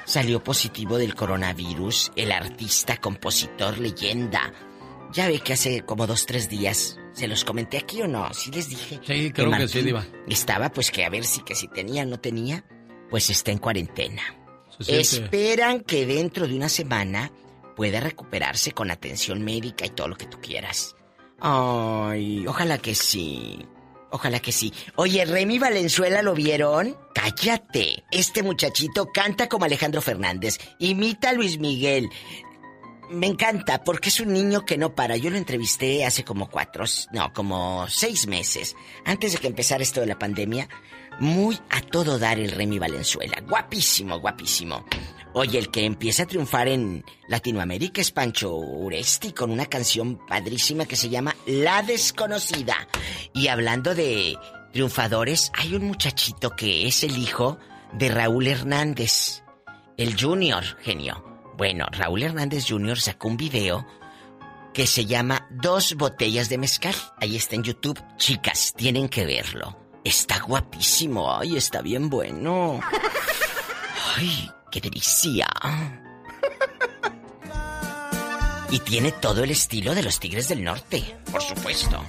Salió 0.03 0.43
positivo 0.43 0.99
del 0.99 1.15
coronavirus, 1.15 2.11
el 2.15 2.31
artista, 2.31 2.97
compositor, 2.97 3.79
leyenda. 3.79 4.53
Ya 5.13 5.27
ve 5.27 5.39
que 5.39 5.53
hace 5.53 5.81
como 5.81 6.05
dos, 6.05 6.27
tres 6.27 6.47
días, 6.47 6.99
¿se 7.15 7.27
los 7.27 7.43
comenté 7.43 7.77
aquí 7.77 8.01
o 8.01 8.07
no? 8.07 8.31
Sí 8.33 8.51
les 8.51 8.69
dije. 8.69 8.99
Sí, 9.03 9.31
creo 9.31 9.51
que 9.51 9.67
sí, 9.67 9.81
Diva. 9.81 10.05
Estaba 10.27 10.69
pues 10.69 10.91
que 10.91 11.05
a 11.05 11.09
ver 11.09 11.23
si 11.23 11.41
que 11.41 11.55
si 11.55 11.67
tenía 11.67 12.03
o 12.03 12.05
no 12.05 12.19
tenía, 12.19 12.65
pues 13.09 13.29
está 13.29 13.51
en 13.51 13.57
cuarentena. 13.57 14.21
Esperan 14.85 15.79
que 15.79 16.05
dentro 16.05 16.47
de 16.47 16.55
una 16.55 16.69
semana 16.69 17.31
pueda 17.75 18.01
recuperarse 18.01 18.73
con 18.73 18.91
atención 18.91 19.43
médica 19.43 19.85
y 19.85 19.89
todo 19.89 20.09
lo 20.09 20.17
que 20.17 20.25
tú 20.25 20.39
quieras. 20.41 20.95
Ay, 21.39 22.45
ojalá 22.45 22.77
que 22.77 22.93
sí. 22.93 23.65
Ojalá 24.11 24.39
que 24.39 24.51
sí. 24.51 24.73
Oye, 24.95 25.25
Remy 25.25 25.59
Valenzuela, 25.59 26.21
¿lo 26.21 26.33
vieron? 26.33 26.95
Cállate. 27.13 28.05
Este 28.11 28.43
muchachito 28.43 29.07
canta 29.13 29.49
como 29.49 29.65
Alejandro 29.65 30.01
Fernández. 30.01 30.57
Imita 30.79 31.31
a 31.31 31.33
Luis 31.33 31.59
Miguel. 31.59 32.09
Me 33.09 33.27
encanta 33.27 33.83
porque 33.83 34.09
es 34.09 34.19
un 34.19 34.33
niño 34.33 34.65
que 34.65 34.77
no 34.77 34.95
para. 34.95 35.17
Yo 35.17 35.29
lo 35.29 35.37
entrevisté 35.37 36.05
hace 36.05 36.23
como 36.23 36.49
cuatro, 36.49 36.85
no, 37.11 37.33
como 37.33 37.87
seis 37.87 38.27
meses, 38.27 38.75
antes 39.05 39.33
de 39.33 39.39
que 39.39 39.47
empezara 39.47 39.83
esto 39.83 40.01
de 40.01 40.07
la 40.07 40.19
pandemia. 40.19 40.67
Muy 41.19 41.57
a 41.69 41.79
todo 41.81 42.19
dar 42.19 42.39
el 42.39 42.51
Remy 42.51 42.77
Valenzuela. 42.77 43.41
Guapísimo, 43.47 44.19
guapísimo. 44.19 44.85
Oye, 45.33 45.59
el 45.59 45.71
que 45.71 45.85
empieza 45.85 46.23
a 46.23 46.27
triunfar 46.27 46.67
en 46.67 47.05
Latinoamérica 47.29 48.01
es 48.01 48.11
Pancho 48.11 48.53
Uresti 48.53 49.31
con 49.31 49.51
una 49.51 49.65
canción 49.65 50.19
padrísima 50.27 50.85
que 50.85 50.97
se 50.97 51.09
llama 51.09 51.35
La 51.45 51.83
Desconocida. 51.83 52.87
Y 53.33 53.47
hablando 53.47 53.95
de 53.95 54.37
triunfadores, 54.73 55.51
hay 55.53 55.75
un 55.75 55.85
muchachito 55.85 56.49
que 56.51 56.87
es 56.87 57.03
el 57.03 57.17
hijo 57.17 57.57
de 57.93 58.09
Raúl 58.09 58.47
Hernández, 58.47 59.41
el 59.97 60.19
Junior, 60.19 60.63
genio. 60.81 61.34
Bueno, 61.57 61.85
Raúl 61.91 62.23
Hernández 62.23 62.65
Jr. 62.67 62.99
sacó 62.99 63.29
un 63.29 63.37
video 63.37 63.87
que 64.73 64.85
se 64.87 65.05
llama 65.05 65.47
Dos 65.49 65.95
botellas 65.95 66.49
de 66.49 66.57
mezcal. 66.57 66.95
Ahí 67.17 67.37
está 67.37 67.55
en 67.55 67.63
YouTube. 67.63 68.01
Chicas, 68.17 68.73
tienen 68.75 69.07
que 69.07 69.25
verlo. 69.25 69.77
Está 70.03 70.39
guapísimo. 70.39 71.33
Ay, 71.33 71.55
está 71.55 71.81
bien 71.81 72.09
bueno. 72.09 72.81
Ay, 74.17 74.51
qué 74.69 74.81
delicia. 74.81 75.47
Y 78.69 78.79
tiene 78.79 79.13
todo 79.13 79.43
el 79.43 79.51
estilo 79.51 79.95
de 79.95 80.03
los 80.03 80.19
Tigres 80.19 80.49
del 80.49 80.61
Norte, 80.63 81.17
por 81.31 81.41
supuesto. 81.41 82.03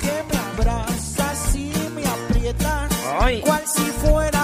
Ay. 3.20 3.40
Cual 3.42 3.62
si 3.66 3.82
fuera 3.82 4.35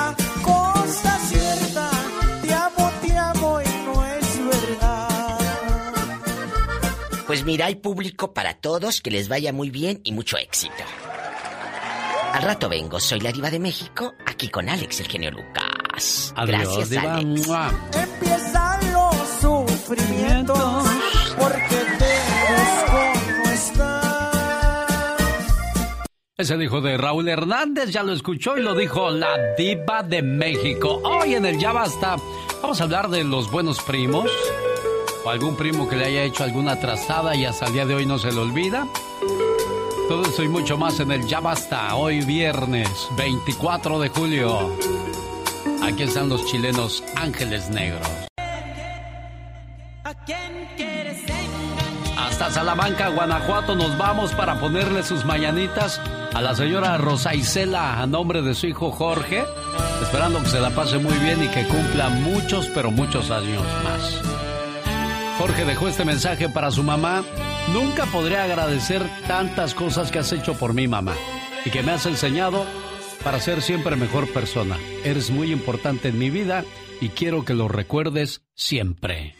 Pues 7.32 7.46
mira, 7.46 7.64
hay 7.64 7.76
público 7.76 8.34
para 8.34 8.52
todos, 8.52 9.00
que 9.00 9.10
les 9.10 9.26
vaya 9.26 9.54
muy 9.54 9.70
bien 9.70 10.02
y 10.04 10.12
mucho 10.12 10.36
éxito. 10.36 10.74
Al 12.30 12.42
rato 12.42 12.68
vengo, 12.68 13.00
soy 13.00 13.20
la 13.20 13.32
diva 13.32 13.50
de 13.50 13.58
México, 13.58 14.12
aquí 14.26 14.50
con 14.50 14.68
Alex, 14.68 15.00
el 15.00 15.08
genio 15.08 15.30
Lucas. 15.30 16.34
Adiós, 16.36 16.60
Gracias, 16.60 16.90
diva. 16.90 17.14
Alex. 17.14 17.46
Mua. 17.46 17.88
Empiezan 17.94 18.92
los 18.92 19.16
sufrimientos 19.40 20.84
porque 21.38 21.76
te 21.98 22.18
busco 22.52 23.00
no 23.38 23.50
estás. 23.50 24.46
Es 26.36 26.50
el 26.50 26.62
hijo 26.62 26.82
de 26.82 26.98
Raúl 26.98 27.30
Hernández, 27.30 27.88
ya 27.92 28.02
lo 28.02 28.12
escuchó 28.12 28.58
y 28.58 28.62
lo 28.62 28.74
dijo 28.74 29.08
la 29.10 29.54
diva 29.56 30.02
de 30.02 30.20
México. 30.20 31.00
Hoy 31.02 31.36
en 31.36 31.46
el 31.46 31.58
Ya 31.58 31.72
Basta 31.72 32.16
vamos 32.60 32.78
a 32.78 32.84
hablar 32.84 33.08
de 33.08 33.24
los 33.24 33.50
buenos 33.50 33.80
primos. 33.80 34.30
O 35.24 35.30
algún 35.30 35.56
primo 35.56 35.88
que 35.88 35.96
le 35.96 36.06
haya 36.06 36.24
hecho 36.24 36.42
alguna 36.42 36.80
trastada 36.80 37.36
y 37.36 37.44
hasta 37.44 37.66
el 37.66 37.72
día 37.72 37.86
de 37.86 37.94
hoy 37.94 38.06
no 38.06 38.18
se 38.18 38.32
le 38.32 38.38
olvida. 38.38 38.86
Todo 40.08 40.22
eso 40.24 40.42
y 40.42 40.48
mucho 40.48 40.76
más 40.76 40.98
en 41.00 41.12
el 41.12 41.26
Ya 41.26 41.40
Basta, 41.40 41.94
hoy 41.94 42.24
viernes 42.24 42.88
24 43.16 44.00
de 44.00 44.08
julio. 44.08 44.76
Aquí 45.82 46.02
están 46.02 46.28
los 46.28 46.44
chilenos 46.46 47.04
Ángeles 47.16 47.70
Negros. 47.70 48.08
Hasta 52.16 52.50
Salamanca, 52.50 53.08
Guanajuato 53.08 53.76
nos 53.76 53.96
vamos 53.96 54.32
para 54.32 54.58
ponerle 54.58 55.02
sus 55.02 55.24
mañanitas 55.24 56.00
a 56.34 56.40
la 56.40 56.54
señora 56.54 56.98
Rosa 56.98 57.34
Isela 57.34 58.00
a 58.00 58.06
nombre 58.06 58.42
de 58.42 58.54
su 58.54 58.66
hijo 58.66 58.90
Jorge, 58.90 59.44
esperando 60.02 60.42
que 60.42 60.48
se 60.48 60.60
la 60.60 60.70
pase 60.70 60.98
muy 60.98 61.16
bien 61.18 61.44
y 61.44 61.48
que 61.48 61.66
cumpla 61.66 62.08
muchos, 62.08 62.68
pero 62.74 62.90
muchos 62.90 63.30
años 63.30 63.62
más. 63.84 64.51
Jorge 65.42 65.64
dejó 65.64 65.88
este 65.88 66.04
mensaje 66.04 66.48
para 66.48 66.70
su 66.70 66.84
mamá. 66.84 67.24
Nunca 67.72 68.06
podré 68.06 68.36
agradecer 68.36 69.02
tantas 69.26 69.74
cosas 69.74 70.12
que 70.12 70.20
has 70.20 70.32
hecho 70.32 70.54
por 70.54 70.72
mi 70.72 70.86
mamá 70.86 71.14
y 71.64 71.70
que 71.70 71.82
me 71.82 71.90
has 71.90 72.06
enseñado 72.06 72.64
para 73.24 73.40
ser 73.40 73.60
siempre 73.60 73.96
mejor 73.96 74.32
persona. 74.32 74.76
Eres 75.02 75.32
muy 75.32 75.50
importante 75.50 76.10
en 76.10 76.18
mi 76.20 76.30
vida 76.30 76.64
y 77.00 77.08
quiero 77.08 77.44
que 77.44 77.54
lo 77.54 77.66
recuerdes 77.66 78.42
siempre. 78.54 79.34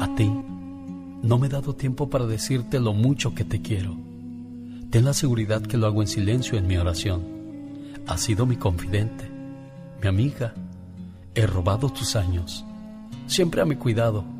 A 0.00 0.16
ti, 0.16 0.28
no 1.22 1.38
me 1.38 1.46
he 1.46 1.50
dado 1.50 1.76
tiempo 1.76 2.10
para 2.10 2.26
decirte 2.26 2.80
lo 2.80 2.92
mucho 2.92 3.36
que 3.36 3.44
te 3.44 3.62
quiero. 3.62 3.96
Ten 4.90 5.04
la 5.04 5.14
seguridad 5.14 5.62
que 5.62 5.76
lo 5.76 5.86
hago 5.86 6.02
en 6.02 6.08
silencio 6.08 6.58
en 6.58 6.66
mi 6.66 6.76
oración. 6.76 7.22
Has 8.08 8.22
sido 8.22 8.46
mi 8.46 8.56
confidente, 8.56 9.30
mi 10.02 10.08
amiga. 10.08 10.54
He 11.36 11.46
robado 11.46 11.88
tus 11.90 12.16
años, 12.16 12.64
siempre 13.28 13.60
a 13.60 13.64
mi 13.64 13.76
cuidado. 13.76 14.39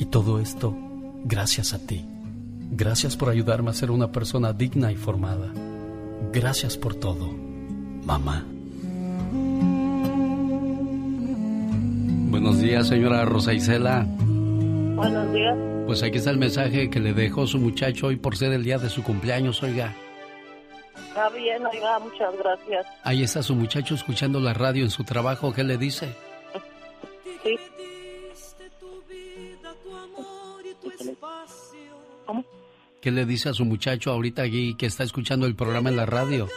Y 0.00 0.06
todo 0.06 0.40
esto 0.40 0.74
gracias 1.24 1.74
a 1.74 1.86
ti. 1.86 2.06
Gracias 2.72 3.16
por 3.16 3.28
ayudarme 3.28 3.70
a 3.70 3.74
ser 3.74 3.90
una 3.90 4.10
persona 4.10 4.54
digna 4.54 4.90
y 4.90 4.96
formada. 4.96 5.52
Gracias 6.32 6.78
por 6.78 6.94
todo, 6.94 7.28
mamá. 8.04 8.46
Buenos 12.30 12.60
días, 12.60 12.88
señora 12.88 13.26
Rosa 13.26 13.52
Isela. 13.52 14.06
Buenos 14.16 15.32
días. 15.34 15.56
Pues 15.86 16.02
aquí 16.02 16.16
está 16.16 16.30
el 16.30 16.38
mensaje 16.38 16.88
que 16.88 17.00
le 17.00 17.12
dejó 17.12 17.46
su 17.46 17.58
muchacho 17.58 18.06
hoy 18.06 18.16
por 18.16 18.38
ser 18.38 18.52
el 18.52 18.64
día 18.64 18.78
de 18.78 18.88
su 18.88 19.02
cumpleaños, 19.02 19.62
oiga. 19.62 19.94
Está 20.96 21.28
bien, 21.28 21.66
oiga, 21.66 21.98
muchas 21.98 22.34
gracias. 22.38 22.86
Ahí 23.02 23.22
está 23.22 23.42
su 23.42 23.54
muchacho 23.54 23.96
escuchando 23.96 24.40
la 24.40 24.54
radio 24.54 24.82
en 24.82 24.90
su 24.90 25.04
trabajo. 25.04 25.52
¿Qué 25.52 25.62
le 25.62 25.76
dice? 25.76 26.14
Sí. 27.42 27.58
¿Cómo? 32.26 32.44
¿Qué 33.00 33.10
le 33.10 33.24
dice 33.24 33.48
a 33.48 33.54
su 33.54 33.64
muchacho 33.64 34.10
ahorita 34.10 34.42
aquí 34.42 34.74
que 34.76 34.86
está 34.86 35.04
escuchando 35.04 35.46
el 35.46 35.54
programa 35.54 35.88
en 35.88 35.96
la 35.96 36.06
radio? 36.06 36.48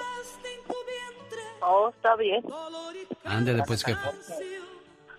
Oh, 1.61 1.90
está 1.90 2.15
bien. 2.18 2.44
Ándele 3.24 3.64
pues, 3.65 3.84
jefa. 3.84 4.11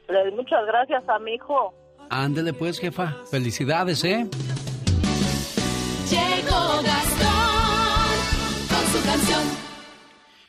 Le 0.08 0.18
doy 0.24 0.32
muchas 0.32 0.66
gracias 0.66 1.02
a 1.08 1.18
mi 1.18 1.34
hijo. 1.34 1.72
Ándele 2.10 2.52
pues, 2.52 2.78
jefa. 2.78 3.16
Felicidades, 3.30 4.04
¿eh? 4.04 4.28
Llegó 6.10 6.82
Gastón 6.82 8.14
con 8.68 8.86
su 8.92 9.06
canción. 9.06 9.73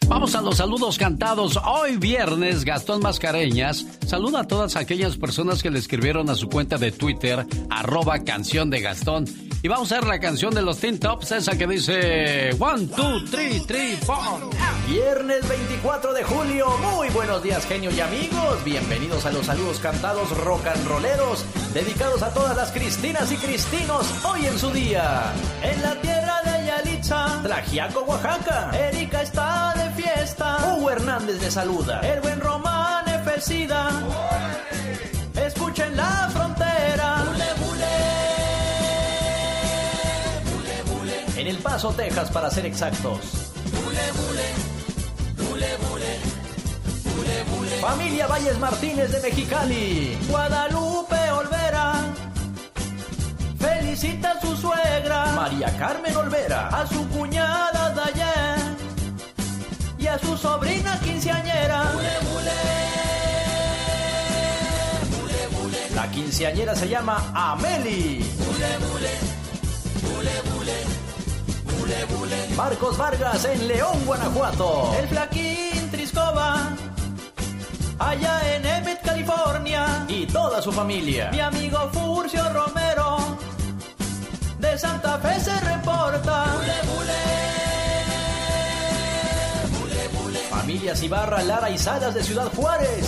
Vamos 0.08 0.36
a 0.36 0.42
los 0.42 0.58
saludos 0.58 0.98
cantados. 1.00 1.60
Hoy 1.66 1.98
viernes, 1.98 2.64
Gastón 2.64 3.02
Mascareñas 3.02 3.86
saluda 4.06 4.42
a 4.42 4.48
todas 4.48 4.76
aquellas 4.76 5.18
personas 5.18 5.64
que 5.64 5.72
le 5.72 5.80
escribieron 5.80 6.30
a 6.30 6.36
su 6.36 6.48
cuenta 6.48 6.78
de 6.78 6.92
Twitter, 6.92 7.46
arroba 7.72 8.20
canción 8.20 8.70
de 8.70 8.82
Gastón. 8.82 9.26
Y 9.64 9.68
vamos 9.68 9.92
a 9.92 9.96
ver 9.96 10.08
la 10.08 10.20
canción 10.20 10.54
de 10.54 10.62
los 10.62 10.78
Teen 10.78 11.00
Tops, 11.00 11.32
esa 11.32 11.58
que 11.58 11.66
dice 11.66 12.52
One, 12.60 12.86
two, 12.88 13.26
three, 13.32 13.60
three, 13.62 13.96
four. 13.96 14.52
Viernes 14.88 15.48
24 15.50 16.14
de 16.14 16.24
julio, 16.24 16.68
muy 16.94 17.10
buenos 17.10 17.42
días 17.42 17.66
genios 17.66 17.96
y 17.96 18.02
amigos, 18.02 18.64
bienvenidos 18.64 19.26
a 19.26 19.32
los 19.32 19.48
saludos 19.48 19.80
cantados 19.80 20.30
rock 20.44 20.68
and 20.68 20.88
rolleros, 20.88 21.44
dedicados 21.74 22.22
a 22.22 22.32
todas 22.32 22.56
las 22.56 22.72
Cristinas 22.72 23.32
y 23.32 23.38
Cristinos 23.38 24.06
hoy 24.24 24.46
en 24.46 24.60
su 24.60 24.70
día. 24.70 25.34
En 25.64 25.82
la 25.82 26.00
tierra 26.00 26.42
de 26.44 26.68
Yalitza, 26.68 27.42
Tlajiaco, 27.42 28.02
Oaxaca, 28.02 28.70
Erika 28.78 29.24
está 29.24 29.75
Hugo 30.26 30.90
Hernández 30.90 31.40
le 31.40 31.52
saluda, 31.52 32.02
el 32.02 32.20
buen 32.20 32.40
Román 32.40 33.08
Efesida, 33.08 33.92
escuchen 35.36 35.96
la 35.96 36.30
frontera. 36.34 37.24
En 41.38 41.48
El 41.48 41.58
Paso, 41.58 41.94
Texas, 41.94 42.32
para 42.32 42.50
ser 42.50 42.66
exactos. 42.66 43.20
Familia 47.82 48.26
Valles 48.26 48.58
Martínez 48.58 49.12
de 49.12 49.20
Mexicali. 49.22 50.18
Guadalupe 50.28 51.32
Olvera. 51.32 51.94
Felicita 53.60 54.32
a 54.32 54.42
su 54.42 54.58
suegra. 54.58 55.26
María 55.36 55.78
Carmen 55.78 56.16
Olvera. 56.16 56.70
A 56.70 56.88
su 56.88 57.08
cuñada 57.10 57.94
Dayan. 57.94 58.65
Y 59.98 60.08
a 60.08 60.20
su 60.20 60.38
sobrina 60.38 61.00
quinceañera. 61.00 61.92
La 65.96 66.12
quinceañera 66.12 66.76
se 66.76 66.90
llama 66.90 67.32
Ameli. 67.34 68.24
Marcos 72.56 72.98
Vargas 72.98 73.46
en 73.46 73.68
León, 73.68 74.06
Guanajuato. 74.06 74.94
El 75.00 75.08
Flaquín 75.08 75.92
Triscova. 75.92 76.70
Allá 78.00 78.56
en 78.56 78.66
Emmett, 78.66 79.02
California. 79.02 80.06
Y 80.08 80.26
toda 80.26 80.62
su 80.62 80.72
familia. 80.72 81.30
Mi 81.32 81.40
amigo 81.40 81.90
Furcio 81.92 82.44
Romero. 82.54 83.18
De 84.60 84.78
Santa 84.78 85.18
Fe 85.20 85.40
se 85.40 85.60
reporta. 85.60 86.46
Familias 90.76 91.04
Ibarra, 91.04 91.42
Lara 91.42 91.70
y 91.70 91.78
Salas 91.78 92.14
de 92.14 92.22
Ciudad 92.22 92.52
Juárez. 92.54 93.08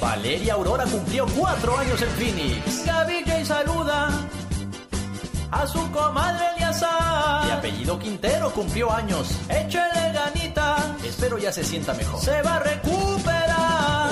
Valeria 0.00 0.54
Aurora 0.54 0.84
cumplió 0.84 1.26
cuatro 1.36 1.76
años 1.76 2.00
en 2.00 2.08
Phoenix. 2.10 2.86
Gaby 2.86 3.24
J 3.26 3.44
saluda 3.44 4.08
a 5.50 5.66
su 5.66 5.90
comadre 5.90 6.46
Eliasa. 6.54 7.42
De 7.44 7.52
apellido 7.54 7.98
Quintero 7.98 8.52
cumplió 8.52 8.92
años. 8.92 9.30
Échele 9.48 10.12
ganita. 10.14 10.96
Espero 11.04 11.36
ya 11.36 11.50
se 11.50 11.64
sienta 11.64 11.92
mejor. 11.94 12.20
Se 12.20 12.40
va 12.42 12.54
a 12.54 12.60
recuperar. 12.60 14.10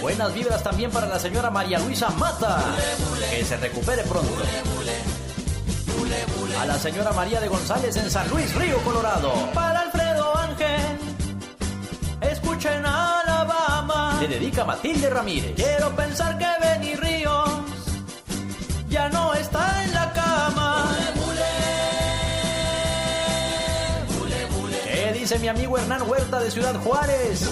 Buenas 0.00 0.32
vibras 0.32 0.62
también 0.62 0.92
para 0.92 1.08
la 1.08 1.18
señora 1.18 1.50
María 1.50 1.80
Luisa 1.80 2.08
Mata. 2.10 2.62
Que 3.30 3.44
se 3.44 3.56
recupere 3.56 4.04
pronto. 4.04 4.30
A 6.60 6.66
la 6.66 6.78
señora 6.78 7.12
María 7.12 7.40
de 7.40 7.48
González 7.48 7.96
en 7.96 8.10
San 8.10 8.28
Luis, 8.28 8.54
Río 8.54 8.78
Colorado. 8.82 9.32
Para 9.54 9.80
Alfredo 9.80 10.36
Ángel. 10.36 10.98
Escuchen 12.20 12.84
Alabama. 12.84 14.18
Le 14.20 14.28
dedica 14.28 14.64
Matilde 14.64 15.08
Ramírez. 15.08 15.54
Quiero 15.54 15.94
pensar 15.94 16.36
que 16.36 16.46
Benny 16.60 16.96
Ríos 16.96 17.50
ya 18.88 19.08
no 19.08 19.32
está 19.34 19.84
en 19.84 19.94
la 19.94 20.12
cama. 20.12 20.96
¿Qué 24.84 25.12
dice 25.18 25.38
mi 25.38 25.48
amigo 25.48 25.78
Hernán 25.78 26.02
Huerta 26.08 26.40
de 26.40 26.50
Ciudad 26.50 26.74
Juárez? 26.82 27.48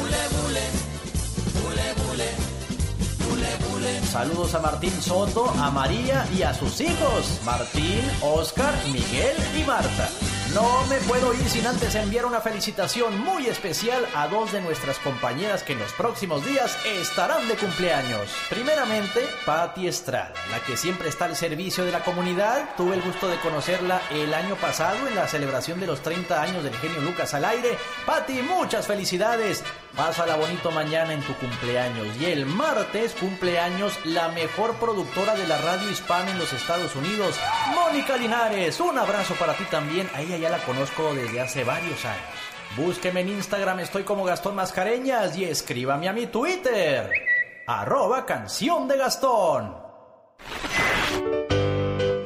Saludos 4.10 4.54
a 4.54 4.60
Martín 4.60 4.90
Soto, 5.00 5.50
a 5.50 5.70
María 5.70 6.26
y 6.36 6.42
a 6.42 6.52
sus 6.52 6.80
hijos, 6.80 7.40
Martín, 7.44 8.02
Oscar, 8.22 8.74
Miguel 8.86 9.36
y 9.56 9.62
Marta. 9.64 10.08
No 10.54 10.84
me 10.86 10.96
puedo 11.00 11.34
ir 11.34 11.48
sin 11.48 11.66
antes 11.66 11.94
enviar 11.94 12.24
una 12.24 12.40
felicitación 12.40 13.20
muy 13.20 13.46
especial 13.46 14.06
a 14.14 14.28
dos 14.28 14.50
de 14.50 14.62
nuestras 14.62 14.98
compañeras 14.98 15.62
que 15.62 15.74
en 15.74 15.78
los 15.78 15.92
próximos 15.92 16.44
días 16.44 16.76
estarán 16.86 17.46
de 17.46 17.54
cumpleaños. 17.54 18.30
Primeramente, 18.48 19.28
Patti 19.44 19.86
Estrada, 19.86 20.32
la 20.50 20.60
que 20.60 20.76
siempre 20.78 21.10
está 21.10 21.26
al 21.26 21.36
servicio 21.36 21.84
de 21.84 21.92
la 21.92 22.02
comunidad. 22.02 22.70
Tuve 22.76 22.94
el 22.94 23.02
gusto 23.02 23.28
de 23.28 23.38
conocerla 23.40 24.00
el 24.10 24.32
año 24.32 24.56
pasado 24.56 25.06
en 25.06 25.14
la 25.14 25.28
celebración 25.28 25.80
de 25.80 25.86
los 25.86 26.00
30 26.00 26.40
años 26.40 26.64
del 26.64 26.74
genio 26.76 27.02
Lucas 27.02 27.34
al 27.34 27.44
aire. 27.44 27.76
Patti, 28.06 28.40
muchas 28.40 28.86
felicidades. 28.86 29.62
Pásala 29.96 30.36
bonito 30.36 30.70
mañana 30.70 31.12
en 31.12 31.22
tu 31.22 31.34
cumpleaños. 31.34 32.16
Y 32.20 32.26
el 32.26 32.46
martes 32.46 33.14
cumpleaños 33.14 33.98
la 34.04 34.28
mejor 34.28 34.76
productora 34.76 35.34
de 35.34 35.46
la 35.46 35.58
radio 35.58 35.90
hispana 35.90 36.30
en 36.30 36.38
los 36.38 36.52
Estados 36.52 36.94
Unidos, 36.94 37.36
Mónica 37.74 38.16
Linares. 38.16 38.78
Un 38.80 38.98
abrazo 38.98 39.34
para 39.34 39.54
ti 39.54 39.64
también. 39.64 40.08
A 40.14 40.20
ella 40.20 40.36
ya 40.36 40.50
la 40.50 40.58
conozco 40.58 41.14
desde 41.14 41.40
hace 41.40 41.64
varios 41.64 42.04
años. 42.04 42.48
Búsqueme 42.76 43.22
en 43.22 43.30
Instagram, 43.30 43.80
estoy 43.80 44.04
como 44.04 44.24
Gastón 44.24 44.54
Mascareñas 44.54 45.36
y 45.36 45.44
escríbame 45.44 46.08
a 46.08 46.12
mi 46.12 46.26
Twitter. 46.26 47.10
Arroba 47.66 48.24
canción 48.24 48.86
de 48.86 48.96
Gastón. 48.96 49.76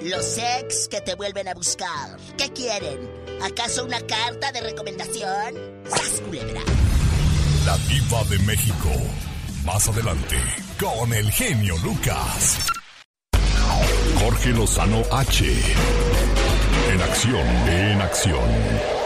Los 0.03 0.39
ex 0.39 0.89
que 0.89 1.01
te 1.01 1.15
vuelven 1.15 1.49
a 1.49 1.55
buscar. 1.55 2.19
¿Qué 2.37 2.53
quieren? 2.53 3.11
¿Acaso 3.43 3.85
una 3.85 4.01
carta 4.01 4.53
de 4.53 4.61
recomendación? 4.61 5.83
¡Sas, 5.89 6.21
culebra! 6.25 6.61
La 7.65 7.79
diva 7.79 8.25
de 8.25 8.39
México. 8.41 8.91
Más 9.65 9.89
adelante, 9.89 10.37
con 10.81 11.13
el 11.13 11.31
genio 11.31 11.77
Lucas. 11.85 12.59
Jorge 14.19 14.51
Lozano 14.51 15.03
H. 15.13 15.45
En 16.93 17.03
acción, 17.03 17.47
en 17.69 18.01
acción. 18.01 19.02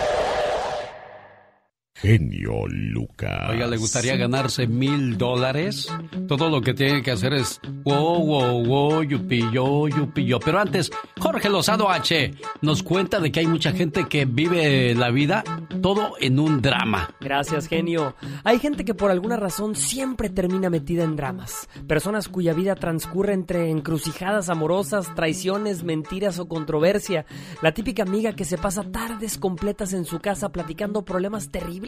Genio 1.99 2.67
Lucas. 2.69 3.49
Oiga, 3.49 3.67
¿le 3.67 3.79
gustaría 3.79 4.17
ganarse 4.17 4.67
mil 4.67 5.17
dólares? 5.17 5.89
Todo 6.29 6.51
lo 6.51 6.61
que 6.61 6.75
tiene 6.75 7.03
que 7.03 7.11
hacer 7.11 7.33
es 7.33 7.59
wow, 7.85 8.23
wow, 8.23 8.65
wow, 8.67 9.03
yupi, 9.03 9.43
yo, 9.51 9.89
yupi, 9.89 10.27
yo. 10.27 10.39
Pero 10.39 10.61
antes, 10.61 10.91
Jorge 11.19 11.49
Lozano 11.49 11.89
H. 11.89 12.35
nos 12.61 12.83
cuenta 12.83 13.19
de 13.19 13.33
que 13.33 13.41
hay 13.41 13.47
mucha 13.47 13.73
gente 13.73 14.05
que 14.09 14.27
vive 14.27 14.95
la 14.95 15.11
vida 15.11 15.43
todo 15.81 16.17
en 16.21 16.39
un 16.39 16.61
drama. 16.61 17.15
Gracias, 17.21 17.67
genio. 17.67 18.15
Hay 18.45 18.59
gente 18.59 18.85
que 18.85 18.93
por 18.95 19.11
alguna 19.11 19.37
razón 19.37 19.75
siempre 19.75 20.29
termina 20.29 20.69
metida 20.69 21.03
en 21.03 21.17
dramas. 21.17 21.67
Personas 21.87 22.29
cuya 22.29 22.53
vida 22.53 22.75
transcurre 22.75 23.33
entre 23.33 23.71
encrucijadas 23.71 24.51
amorosas, 24.51 25.15
traiciones, 25.15 25.83
mentiras 25.83 26.39
o 26.39 26.47
controversia. 26.47 27.25
La 27.63 27.73
típica 27.73 28.03
amiga 28.03 28.35
que 28.35 28.45
se 28.45 28.59
pasa 28.59 28.83
tardes 28.83 29.39
completas 29.39 29.95
en 29.95 30.05
su 30.05 30.21
casa 30.21 30.51
platicando 30.51 31.03
problemas 31.03 31.51
terribles. 31.51 31.86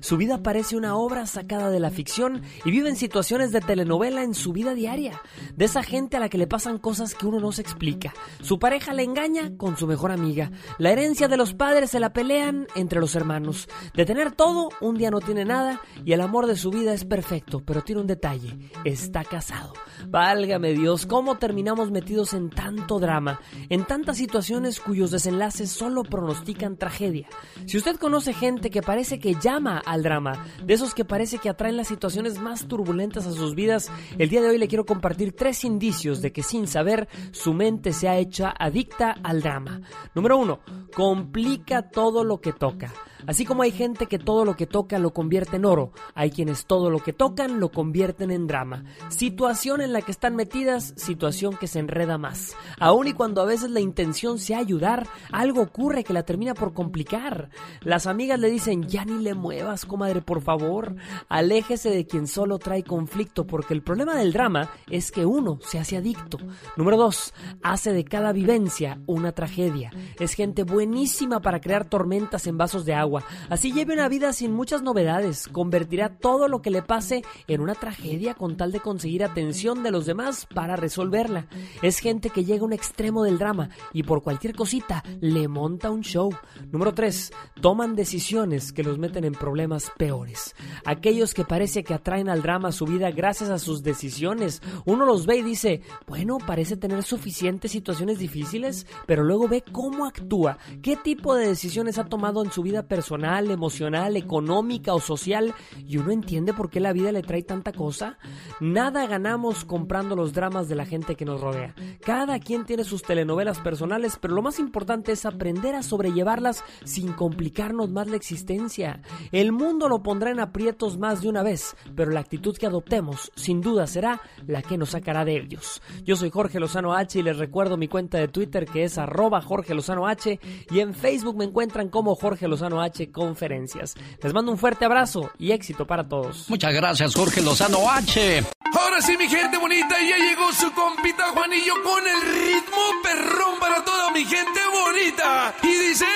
Su 0.00 0.16
vida 0.16 0.42
parece 0.42 0.76
una 0.76 0.96
obra 0.96 1.26
sacada 1.26 1.70
de 1.70 1.80
la 1.80 1.90
ficción 1.90 2.42
y 2.64 2.70
vive 2.70 2.88
en 2.88 2.96
situaciones 2.96 3.52
de 3.52 3.60
telenovela 3.60 4.22
en 4.22 4.34
su 4.34 4.52
vida 4.52 4.74
diaria. 4.74 5.20
De 5.56 5.64
esa 5.64 5.82
gente 5.82 6.16
a 6.16 6.20
la 6.20 6.28
que 6.28 6.38
le 6.38 6.46
pasan 6.46 6.78
cosas 6.78 7.14
que 7.14 7.26
uno 7.26 7.40
no 7.40 7.52
se 7.52 7.62
explica. 7.62 8.12
Su 8.40 8.58
pareja 8.58 8.92
le 8.92 9.02
engaña 9.02 9.56
con 9.56 9.76
su 9.76 9.86
mejor 9.86 10.12
amiga. 10.12 10.50
La 10.78 10.90
herencia 10.90 11.28
de 11.28 11.36
los 11.36 11.54
padres 11.54 11.90
se 11.90 12.00
la 12.00 12.12
pelean 12.12 12.66
entre 12.74 13.00
los 13.00 13.14
hermanos. 13.14 13.68
De 13.94 14.04
tener 14.04 14.32
todo, 14.32 14.68
un 14.80 14.96
día 14.96 15.10
no 15.10 15.20
tiene 15.20 15.44
nada 15.44 15.80
y 16.04 16.12
el 16.12 16.20
amor 16.20 16.46
de 16.46 16.56
su 16.56 16.70
vida 16.70 16.92
es 16.94 17.04
perfecto, 17.04 17.60
pero 17.64 17.82
tiene 17.82 18.00
un 18.02 18.06
detalle. 18.06 18.58
Está 18.84 19.24
casado. 19.24 19.72
Válgame 20.08 20.72
Dios, 20.72 21.06
¿cómo 21.06 21.36
terminamos 21.36 21.90
metidos 21.90 22.34
en 22.34 22.50
tanto 22.50 22.98
drama? 22.98 23.40
En 23.68 23.84
tantas 23.84 24.16
situaciones 24.16 24.80
cuyos 24.80 25.10
desenlaces 25.10 25.70
solo 25.70 26.02
pronostican 26.02 26.76
tragedia. 26.76 27.28
Si 27.66 27.78
usted 27.78 27.96
conoce 27.96 28.32
gente 28.32 28.70
que 28.70 28.82
parece 28.82 29.18
que 29.18 29.23
llama 29.32 29.78
al 29.78 30.02
drama, 30.02 30.44
de 30.62 30.74
esos 30.74 30.94
que 30.94 31.06
parece 31.06 31.38
que 31.38 31.48
atraen 31.48 31.78
las 31.78 31.88
situaciones 31.88 32.38
más 32.38 32.68
turbulentas 32.68 33.26
a 33.26 33.32
sus 33.32 33.54
vidas, 33.54 33.90
el 34.18 34.28
día 34.28 34.42
de 34.42 34.48
hoy 34.48 34.58
le 34.58 34.68
quiero 34.68 34.84
compartir 34.84 35.32
tres 35.32 35.64
indicios 35.64 36.20
de 36.20 36.32
que 36.32 36.42
sin 36.42 36.66
saber 36.66 37.08
su 37.32 37.54
mente 37.54 37.94
se 37.94 38.08
ha 38.08 38.18
hecho 38.18 38.52
adicta 38.58 39.16
al 39.22 39.40
drama. 39.40 39.80
Número 40.14 40.36
uno, 40.36 40.60
complica 40.94 41.90
todo 41.90 42.24
lo 42.24 42.42
que 42.42 42.52
toca. 42.52 42.92
Así 43.26 43.44
como 43.44 43.62
hay 43.62 43.70
gente 43.70 44.06
que 44.06 44.18
todo 44.18 44.44
lo 44.44 44.56
que 44.56 44.66
toca 44.66 44.98
lo 44.98 45.12
convierte 45.12 45.56
en 45.56 45.64
oro, 45.64 45.92
hay 46.14 46.30
quienes 46.30 46.66
todo 46.66 46.90
lo 46.90 46.98
que 46.98 47.12
tocan 47.12 47.60
lo 47.60 47.70
convierten 47.70 48.30
en 48.30 48.46
drama. 48.46 48.84
Situación 49.08 49.80
en 49.80 49.92
la 49.92 50.02
que 50.02 50.10
están 50.10 50.36
metidas, 50.36 50.92
situación 50.96 51.56
que 51.56 51.66
se 51.66 51.78
enreda 51.78 52.18
más. 52.18 52.54
Aun 52.78 53.08
y 53.08 53.12
cuando 53.12 53.40
a 53.40 53.46
veces 53.46 53.70
la 53.70 53.80
intención 53.80 54.38
sea 54.38 54.58
ayudar, 54.58 55.06
algo 55.32 55.62
ocurre 55.62 56.04
que 56.04 56.12
la 56.12 56.24
termina 56.24 56.54
por 56.54 56.74
complicar. 56.74 57.50
Las 57.80 58.06
amigas 58.06 58.38
le 58.38 58.50
dicen, 58.50 58.84
ya 58.88 59.04
ni 59.04 59.22
le 59.22 59.34
muevas, 59.34 59.86
comadre, 59.86 60.20
por 60.20 60.42
favor. 60.42 60.96
Aléjese 61.28 61.90
de 61.90 62.06
quien 62.06 62.26
solo 62.26 62.58
trae 62.58 62.82
conflicto, 62.82 63.46
porque 63.46 63.74
el 63.74 63.82
problema 63.82 64.14
del 64.14 64.32
drama 64.32 64.70
es 64.90 65.10
que 65.10 65.24
uno 65.24 65.58
se 65.62 65.78
hace 65.78 65.96
adicto. 65.96 66.38
Número 66.76 66.96
dos, 66.96 67.32
hace 67.62 67.92
de 67.92 68.04
cada 68.04 68.32
vivencia 68.32 69.00
una 69.06 69.32
tragedia. 69.32 69.90
Es 70.18 70.34
gente 70.34 70.64
buenísima 70.64 71.40
para 71.40 71.60
crear 71.60 71.84
tormentas 71.84 72.46
en 72.46 72.58
vasos 72.58 72.84
de 72.84 72.94
agua. 72.94 73.13
Así 73.48 73.72
lleve 73.72 73.94
una 73.94 74.08
vida 74.08 74.32
sin 74.32 74.52
muchas 74.52 74.82
novedades. 74.82 75.48
Convertirá 75.48 76.08
todo 76.08 76.48
lo 76.48 76.62
que 76.62 76.70
le 76.70 76.82
pase 76.82 77.22
en 77.48 77.60
una 77.60 77.74
tragedia 77.74 78.34
con 78.34 78.56
tal 78.56 78.72
de 78.72 78.80
conseguir 78.80 79.24
atención 79.24 79.82
de 79.82 79.90
los 79.90 80.06
demás 80.06 80.46
para 80.52 80.76
resolverla. 80.76 81.46
Es 81.82 81.98
gente 81.98 82.30
que 82.30 82.44
llega 82.44 82.62
a 82.62 82.66
un 82.66 82.72
extremo 82.72 83.24
del 83.24 83.38
drama 83.38 83.70
y 83.92 84.02
por 84.02 84.22
cualquier 84.22 84.54
cosita 84.54 85.02
le 85.20 85.48
monta 85.48 85.90
un 85.90 86.02
show. 86.02 86.32
Número 86.70 86.94
3. 86.94 87.32
Toman 87.60 87.94
decisiones 87.94 88.72
que 88.72 88.82
los 88.82 88.98
meten 88.98 89.24
en 89.24 89.32
problemas 89.32 89.92
peores. 89.96 90.54
Aquellos 90.84 91.34
que 91.34 91.44
parece 91.44 91.84
que 91.84 91.94
atraen 91.94 92.28
al 92.28 92.42
drama 92.42 92.68
a 92.68 92.72
su 92.72 92.86
vida 92.86 93.10
gracias 93.10 93.50
a 93.50 93.58
sus 93.58 93.82
decisiones. 93.82 94.62
Uno 94.84 95.04
los 95.04 95.26
ve 95.26 95.36
y 95.38 95.42
dice, 95.42 95.82
bueno, 96.06 96.38
parece 96.38 96.76
tener 96.76 97.02
suficientes 97.02 97.72
situaciones 97.72 98.18
difíciles, 98.18 98.86
pero 99.06 99.24
luego 99.24 99.48
ve 99.48 99.62
cómo 99.72 100.06
actúa, 100.06 100.58
qué 100.82 100.96
tipo 100.96 101.34
de 101.34 101.48
decisiones 101.48 101.98
ha 101.98 102.04
tomado 102.04 102.44
en 102.44 102.50
su 102.50 102.62
vida 102.62 102.82
personal, 102.82 103.03
emocional, 103.50 104.16
económica 104.16 104.94
o 104.94 105.00
social, 105.00 105.54
y 105.86 105.96
uno 105.98 106.10
entiende 106.12 106.52
por 106.52 106.70
qué 106.70 106.80
la 106.80 106.92
vida 106.92 107.12
le 107.12 107.22
trae 107.22 107.42
tanta 107.42 107.72
cosa. 107.72 108.18
Nada 108.60 109.06
ganamos 109.06 109.64
comprando 109.64 110.16
los 110.16 110.32
dramas 110.32 110.68
de 110.68 110.74
la 110.74 110.86
gente 110.86 111.14
que 111.16 111.24
nos 111.24 111.40
rodea. 111.40 111.74
Cada 112.04 112.38
quien 112.38 112.64
tiene 112.64 112.84
sus 112.84 113.02
telenovelas 113.02 113.60
personales, 113.60 114.18
pero 114.20 114.34
lo 114.34 114.42
más 114.42 114.58
importante 114.58 115.12
es 115.12 115.26
aprender 115.26 115.74
a 115.74 115.82
sobrellevarlas 115.82 116.64
sin 116.84 117.12
complicarnos 117.12 117.90
más 117.90 118.08
la 118.08 118.16
existencia. 118.16 119.00
El 119.32 119.52
mundo 119.52 119.88
lo 119.88 120.02
pondrá 120.02 120.30
en 120.30 120.40
aprietos 120.40 120.98
más 120.98 121.22
de 121.22 121.28
una 121.28 121.42
vez, 121.42 121.76
pero 121.94 122.10
la 122.10 122.20
actitud 122.20 122.56
que 122.56 122.66
adoptemos, 122.66 123.32
sin 123.34 123.60
duda, 123.60 123.86
será 123.86 124.20
la 124.46 124.62
que 124.62 124.78
nos 124.78 124.90
sacará 124.90 125.24
de 125.24 125.36
ellos. 125.36 125.82
Yo 126.04 126.16
soy 126.16 126.30
Jorge 126.30 126.60
Lozano 126.60 126.94
H 126.94 127.18
y 127.18 127.22
les 127.22 127.38
recuerdo 127.38 127.76
mi 127.76 127.88
cuenta 127.88 128.18
de 128.18 128.28
Twitter 128.28 128.66
que 128.66 128.84
es 128.84 128.98
arroba 128.98 129.40
Jorge 129.40 129.74
Lozano 129.74 130.06
H 130.06 130.38
y 130.70 130.80
en 130.80 130.94
Facebook 130.94 131.36
me 131.36 131.44
encuentran 131.44 131.88
como 131.88 132.14
Jorge 132.14 132.48
Lozano 132.48 132.80
H 132.80 132.83
Conferencias. 133.12 133.94
Les 134.22 134.32
mando 134.32 134.52
un 134.52 134.58
fuerte 134.58 134.84
abrazo 134.84 135.30
y 135.38 135.52
éxito 135.52 135.86
para 135.86 136.08
todos. 136.08 136.48
Muchas 136.48 136.72
gracias 136.72 137.14
Jorge 137.14 137.40
Lozano 137.42 137.90
H. 137.90 138.44
Ahora 138.78 139.00
sí, 139.00 139.16
mi 139.16 139.28
gente 139.28 139.56
bonita, 139.56 139.94
ya 140.00 140.16
llegó 140.16 140.52
su 140.52 140.72
compita 140.72 141.30
Juanillo 141.32 141.74
con 141.82 142.02
el 142.06 142.22
ritmo 142.22 142.82
perrón 143.02 143.60
para 143.60 143.84
toda 143.84 144.10
mi 144.10 144.24
gente 144.24 144.60
bonita. 144.72 145.54
Y 145.62 145.88
dice... 145.88 146.06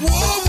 ¡Wow! 0.00 0.43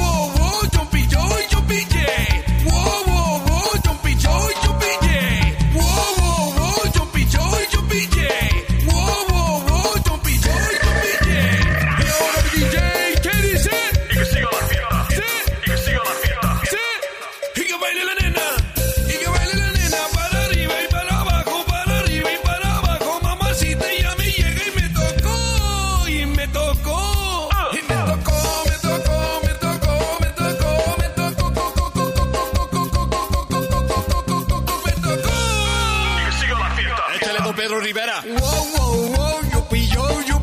Pedro 37.65 37.79
Rivera. 37.79 38.21
Wow, 38.23 38.77
wow, 38.77 39.17
wow, 39.17 39.41
yo 39.51 40.34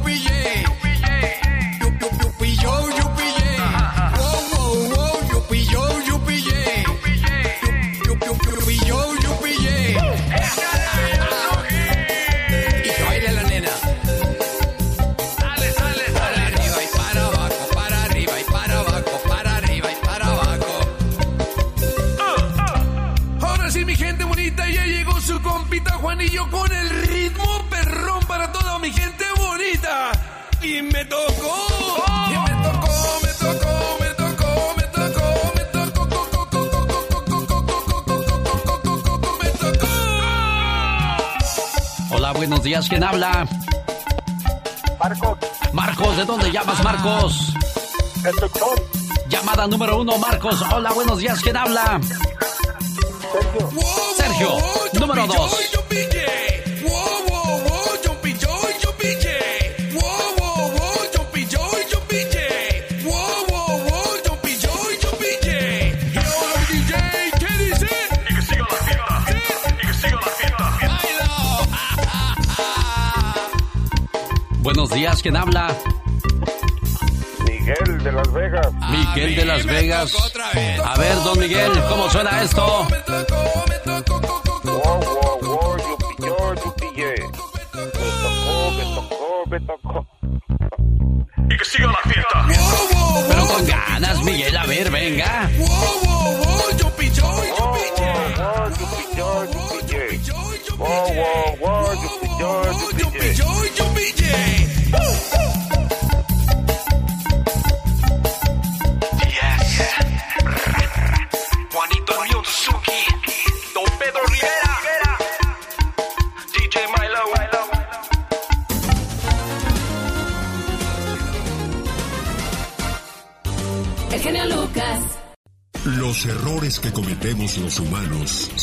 buenos 42.63 42.65
días. 42.65 42.89
¿Quién 42.89 43.03
habla? 43.03 43.47
Marcos. 45.01 45.39
Marcos, 45.73 46.17
¿de 46.17 46.25
dónde 46.25 46.53
llamas, 46.53 46.85
Marcos? 46.85 47.55
El 48.25 48.37
doctor. 48.37 48.89
Llamada 49.29 49.67
número 49.67 50.01
uno, 50.01 50.17
Marcos. 50.19 50.63
Hola, 50.73 50.93
buenos 50.93 51.19
días. 51.19 51.41
¿Quién 51.41 51.57
habla? 51.57 52.01
Sergio. 53.33 53.71
Sergio, 54.17 54.59
número 55.01 55.27
dos. 55.27 55.73
Días, 74.95 75.23
¿quién 75.23 75.37
habla? 75.37 75.69
Miguel 77.49 78.03
de 78.03 78.13
Las 78.13 78.33
Vegas. 78.33 78.69
Miguel 78.91 79.37
de 79.37 79.45
Las 79.45 79.65
Vegas. 79.65 80.15
A 80.85 80.99
ver, 80.99 81.15
don 81.23 81.39
Miguel, 81.39 81.73
¿cómo 81.89 82.11
suena 82.11 82.43
esto? 82.43 82.87
Wow, 84.65 85.01
wow, 85.01 85.39
wow, 85.41 85.77
yo, 86.19 86.55
yupi, 86.55 86.87
ye. 86.97 87.15
Me 87.15 87.91
tocó, 88.01 88.71
me 88.77 88.85
tocó, 88.95 89.45
me 89.49 89.61
tocó. 89.61 90.07
Y 91.51 91.57
que 91.57 91.65
siga 91.65 91.87
la 91.87 92.11
fiesta. 92.11 92.47
Pero 93.29 93.47
con 93.47 93.67
ganas, 93.67 94.23
Miguel, 94.23 94.57
a 94.57 94.67
ver, 94.67 94.91
venga. 94.91 95.51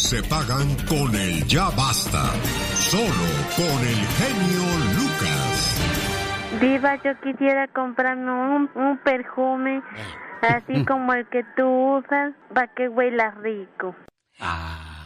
Se 0.10 0.24
pagan 0.24 0.68
con 0.88 1.14
el 1.14 1.46
ya 1.46 1.70
basta. 1.70 2.34
Solo 2.74 3.30
con 3.56 3.80
el 3.86 4.02
genio 4.18 4.66
Lucas. 4.98 5.78
Diva, 6.60 6.96
yo 7.04 7.12
quisiera 7.22 7.68
comprarme 7.68 8.32
un, 8.32 8.72
un 8.74 8.98
perfume 9.04 9.84
así 10.42 10.84
como 10.88 11.14
el 11.14 11.28
que 11.30 11.44
tú 11.56 12.00
usas 12.00 12.34
para 12.52 12.74
que 12.74 12.90
huela 12.90 13.36
rico. 13.44 13.96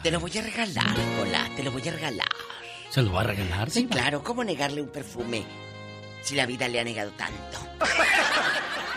Te 0.04 0.10
lo 0.10 0.22
voy 0.22 0.38
a 0.38 0.42
regalar, 0.42 0.96
hola, 1.22 1.50
te 1.58 1.64
lo 1.64 1.72
voy 1.72 1.86
a 1.86 1.92
regalar. 1.92 2.28
¿Se 2.90 3.02
lo 3.02 3.12
va 3.12 3.22
a 3.22 3.24
regalar? 3.26 3.70
Sí, 3.70 3.88
claro, 3.88 4.24
¿cómo 4.24 4.46
negarle 4.46 4.82
un 4.82 4.90
perfume 4.90 5.44
si 6.24 6.36
la 6.36 6.46
vida 6.46 6.68
le 6.68 6.80
ha 6.80 6.84
negado 6.84 7.12
tanto? 7.12 7.60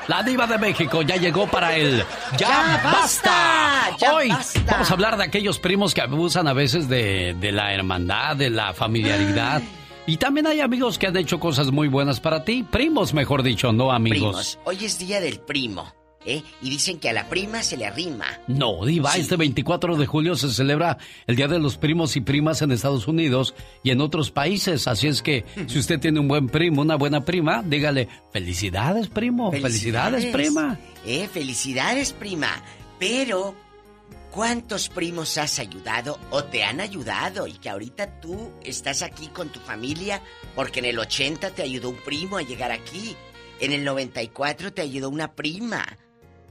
La 0.08 0.22
diva 0.22 0.46
de 0.46 0.56
México 0.56 1.02
ya 1.02 1.16
llegó 1.16 1.48
para 1.48 1.74
él. 1.76 2.04
¡Ya, 2.38 2.46
¡Ya 2.48 2.80
basta! 2.84 3.96
¡Ya 3.98 4.14
Hoy 4.14 4.28
basta! 4.28 4.60
vamos 4.70 4.88
a 4.88 4.94
hablar 4.94 5.16
de 5.16 5.24
aquellos 5.24 5.58
primos 5.58 5.94
que 5.94 6.00
abusan 6.00 6.46
a 6.46 6.52
veces 6.52 6.88
de, 6.88 7.34
de 7.40 7.50
la 7.50 7.74
hermandad, 7.74 8.36
de 8.36 8.50
la 8.50 8.72
familiaridad. 8.72 9.62
Y 10.06 10.18
también 10.18 10.46
hay 10.46 10.60
amigos 10.60 10.96
que 10.98 11.08
han 11.08 11.16
hecho 11.16 11.40
cosas 11.40 11.72
muy 11.72 11.88
buenas 11.88 12.20
para 12.20 12.44
ti. 12.44 12.62
Primos, 12.62 13.14
mejor 13.14 13.42
dicho, 13.42 13.72
no 13.72 13.90
amigos. 13.90 14.54
Primos, 14.54 14.58
hoy 14.62 14.84
es 14.84 14.96
día 15.00 15.20
del 15.20 15.40
primo. 15.40 15.92
¿Eh? 16.26 16.42
Y 16.60 16.70
dicen 16.70 16.98
que 16.98 17.08
a 17.08 17.12
la 17.12 17.28
prima 17.28 17.62
se 17.62 17.76
le 17.76 17.86
arrima. 17.86 18.26
No, 18.46 18.84
Diva, 18.84 19.16
este 19.16 19.36
24 19.36 19.96
de 19.96 20.06
julio 20.06 20.36
se 20.36 20.50
celebra 20.50 20.98
el 21.26 21.36
Día 21.36 21.48
de 21.48 21.58
los 21.58 21.78
Primos 21.78 22.16
y 22.16 22.20
Primas 22.20 22.60
en 22.62 22.72
Estados 22.72 23.08
Unidos 23.08 23.54
y 23.82 23.90
en 23.90 24.00
otros 24.00 24.30
países. 24.30 24.86
Así 24.88 25.06
es 25.06 25.22
que 25.22 25.44
si 25.66 25.78
usted 25.78 26.00
tiene 26.00 26.20
un 26.20 26.28
buen 26.28 26.48
primo, 26.48 26.82
una 26.82 26.96
buena 26.96 27.24
prima, 27.24 27.62
dígale, 27.62 28.08
felicidades, 28.32 29.08
primo, 29.08 29.52
felicidades, 29.52 30.26
prima. 30.26 30.78
Eh, 31.06 31.28
felicidades, 31.32 32.12
prima. 32.12 32.48
Pero, 32.98 33.54
¿cuántos 34.30 34.88
primos 34.88 35.38
has 35.38 35.58
ayudado 35.58 36.18
o 36.30 36.44
te 36.44 36.64
han 36.64 36.80
ayudado? 36.80 37.46
Y 37.46 37.52
que 37.52 37.68
ahorita 37.68 38.20
tú 38.20 38.52
estás 38.62 39.02
aquí 39.02 39.28
con 39.28 39.50
tu 39.50 39.60
familia 39.60 40.20
porque 40.54 40.80
en 40.80 40.86
el 40.86 40.98
80 40.98 41.50
te 41.50 41.62
ayudó 41.62 41.90
un 41.90 41.96
primo 41.96 42.38
a 42.38 42.42
llegar 42.42 42.72
aquí. 42.72 43.16
En 43.60 43.72
el 43.72 43.84
94 43.84 44.72
te 44.72 44.82
ayudó 44.82 45.08
una 45.08 45.34
prima. 45.34 45.86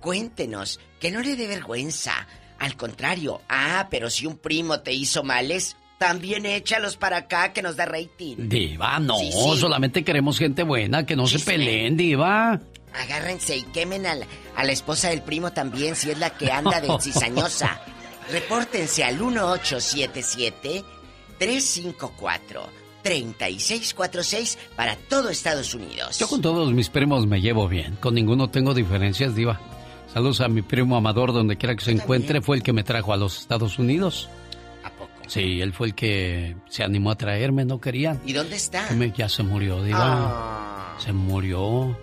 Cuéntenos, 0.06 0.80
que 1.00 1.10
no 1.10 1.20
le 1.22 1.36
dé 1.36 1.48
vergüenza. 1.48 2.14
Al 2.60 2.78
contrario, 2.78 3.42
ah, 3.50 3.88
pero 3.90 4.12
si 4.12 4.28
un 4.28 4.38
primo 4.38 4.82
te 4.82 4.94
hizo 4.94 5.24
males, 5.24 5.76
también 5.98 6.46
échalos 6.46 6.96
para 6.96 7.18
acá 7.18 7.54
que 7.54 7.64
nos 7.64 7.76
da 7.76 7.88
rating. 7.88 8.36
Diva, 8.48 9.00
no, 9.00 9.18
Sí, 9.18 9.32
sí. 9.32 9.58
solamente 9.58 10.04
queremos 10.04 10.38
gente 10.38 10.62
buena, 10.62 11.08
que 11.08 11.16
no 11.16 11.26
se 11.26 11.40
peleen, 11.40 11.98
Diva. 11.98 12.60
Agárrense 12.94 13.58
y 13.58 13.64
quemen 13.64 14.06
a 14.06 14.14
la, 14.14 14.28
a 14.56 14.64
la 14.64 14.72
esposa 14.74 15.10
del 15.10 15.24
primo 15.24 15.54
también, 15.54 15.96
si 15.96 16.12
es 16.12 16.20
la 16.20 16.30
que 16.30 16.52
anda 16.52 16.80
de 16.82 16.90
cizañosa. 17.02 17.82
Repórtense 18.32 19.04
al 19.04 19.18
1877-354-3646 23.04 24.58
para 24.76 24.96
todo 24.96 25.30
Estados 25.30 25.74
Unidos. 25.74 26.20
Yo 26.20 26.28
con 26.28 26.42
todos 26.44 26.72
mis 26.74 26.90
primos 26.90 27.26
me 27.26 27.42
llevo 27.42 27.68
bien, 27.68 27.96
con 27.96 28.14
ninguno 28.14 28.52
tengo 28.52 28.76
diferencias, 28.76 29.34
Diva. 29.36 29.60
Saludos 30.16 30.40
a 30.40 30.48
mi 30.48 30.62
primo 30.62 30.96
Amador, 30.96 31.34
donde 31.34 31.58
quiera 31.58 31.76
que 31.76 31.84
se 31.84 31.92
encuentre, 31.92 32.40
fue 32.42 32.56
el 32.56 32.64
que 32.64 32.72
me 32.72 32.86
trajo 32.86 33.12
a 33.12 33.18
los 33.18 33.38
Estados 33.42 33.78
Unidos. 33.80 34.30
¿A 34.82 34.90
poco? 34.90 35.12
Sí, 35.28 35.60
él 35.60 35.74
fue 35.74 35.88
el 35.88 35.94
que 35.94 36.56
se 36.70 36.84
animó 36.86 37.12
a 37.12 37.16
traerme, 37.18 37.66
no 37.66 37.82
querían. 37.82 38.22
¿Y 38.26 38.32
dónde 38.32 38.56
está? 38.56 38.90
Me- 38.92 39.12
ya 39.12 39.28
se 39.28 39.44
murió, 39.44 39.84
Diva. 39.84 40.00
Ah. 40.02 40.96
Se 41.00 41.12
murió. 41.12 41.98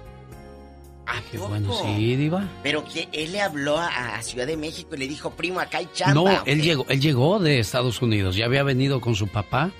Qué 1.30 1.38
bueno, 1.38 1.72
sí, 1.82 2.16
Diva. 2.16 2.46
Pero 2.62 2.84
que 2.84 3.08
él 3.12 3.32
le 3.32 3.40
habló 3.40 3.78
a, 3.78 4.16
a 4.16 4.22
Ciudad 4.22 4.46
de 4.46 4.58
México 4.58 4.94
y 4.94 4.98
le 4.98 5.08
dijo, 5.08 5.30
primo, 5.30 5.60
acá 5.60 5.78
hay 5.78 5.88
chamba. 5.94 6.12
No, 6.14 6.24
¿o 6.24 6.30
él 6.44 6.58
qué? 6.60 6.62
llegó, 6.66 6.84
él 6.90 7.00
llegó 7.00 7.38
de 7.38 7.60
Estados 7.60 8.02
Unidos, 8.02 8.36
ya 8.36 8.44
había 8.44 8.62
venido 8.62 9.00
con 9.00 9.14
su 9.14 9.28
papá 9.28 9.70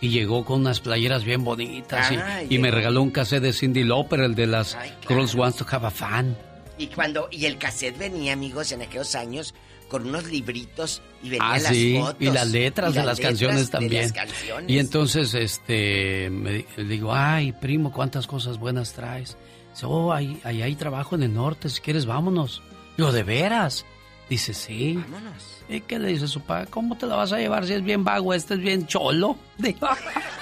y 0.00 0.08
llegó 0.08 0.44
con 0.44 0.62
unas 0.62 0.80
playeras 0.80 1.22
bien 1.24 1.44
bonitas 1.44 2.10
y- 2.10 2.16
Ah, 2.16 2.42
y, 2.48 2.58
me 2.58 2.72
regaló 2.72 3.02
un 3.02 3.10
cassette 3.12 3.44
de 3.44 3.52
Cindy 3.52 3.84
Lauper, 3.84 4.18
el 4.18 4.34
de 4.34 4.48
las 4.48 4.76
Girls 5.06 5.36
Wants 5.36 5.58
to 5.58 5.66
Have 5.70 5.86
a 5.86 5.90
Fan. 5.92 6.36
Y 6.82 6.88
cuando 6.88 7.28
y 7.30 7.46
el 7.46 7.58
cassette 7.58 7.96
venía, 7.96 8.32
amigos, 8.32 8.72
en 8.72 8.82
aquellos 8.82 9.14
años 9.14 9.54
con 9.88 10.06
unos 10.08 10.24
libritos 10.24 11.00
y 11.22 11.28
venían 11.30 11.46
Ah, 11.52 11.58
las 11.58 11.72
sí, 11.76 11.96
fotos 12.00 12.16
y 12.18 12.30
las 12.30 12.48
letras 12.50 12.90
y 12.90 12.94
de 12.98 13.04
las 13.04 13.18
letras 13.18 13.30
canciones 13.30 13.66
de 13.66 13.72
también. 13.72 14.02
las 14.02 14.12
canciones. 14.12 14.70
Y 14.70 14.78
entonces, 14.78 15.34
este, 15.34 16.28
me 16.30 16.64
digo, 16.76 17.14
ay, 17.14 17.52
primo, 17.52 17.92
cuántas 17.92 18.26
cosas 18.26 18.58
buenas 18.58 18.94
traes. 18.94 19.36
Dice, 19.72 19.86
oh, 19.86 20.12
ahí, 20.12 20.40
ahí 20.44 20.62
hay 20.62 20.74
trabajo 20.74 21.14
en 21.14 21.22
el 21.22 21.34
norte, 21.34 21.68
si 21.68 21.80
quieres, 21.80 22.04
vámonos. 22.06 22.62
Digo, 22.96 23.12
¿de 23.12 23.22
veras? 23.22 23.84
Dice, 24.28 24.54
sí. 24.54 24.94
Vámonos. 24.94 25.62
¿Y 25.68 25.82
qué 25.82 25.98
le 25.98 26.08
dice 26.08 26.26
su 26.26 26.40
papá? 26.40 26.66
¿Cómo 26.66 26.96
te 26.98 27.06
la 27.06 27.14
vas 27.14 27.32
a 27.32 27.38
llevar 27.38 27.66
si 27.66 27.74
es 27.74 27.82
bien 27.84 28.02
vago, 28.02 28.34
este 28.34 28.54
es 28.54 28.60
bien 28.60 28.86
cholo? 28.86 29.36
Digo, 29.58 29.88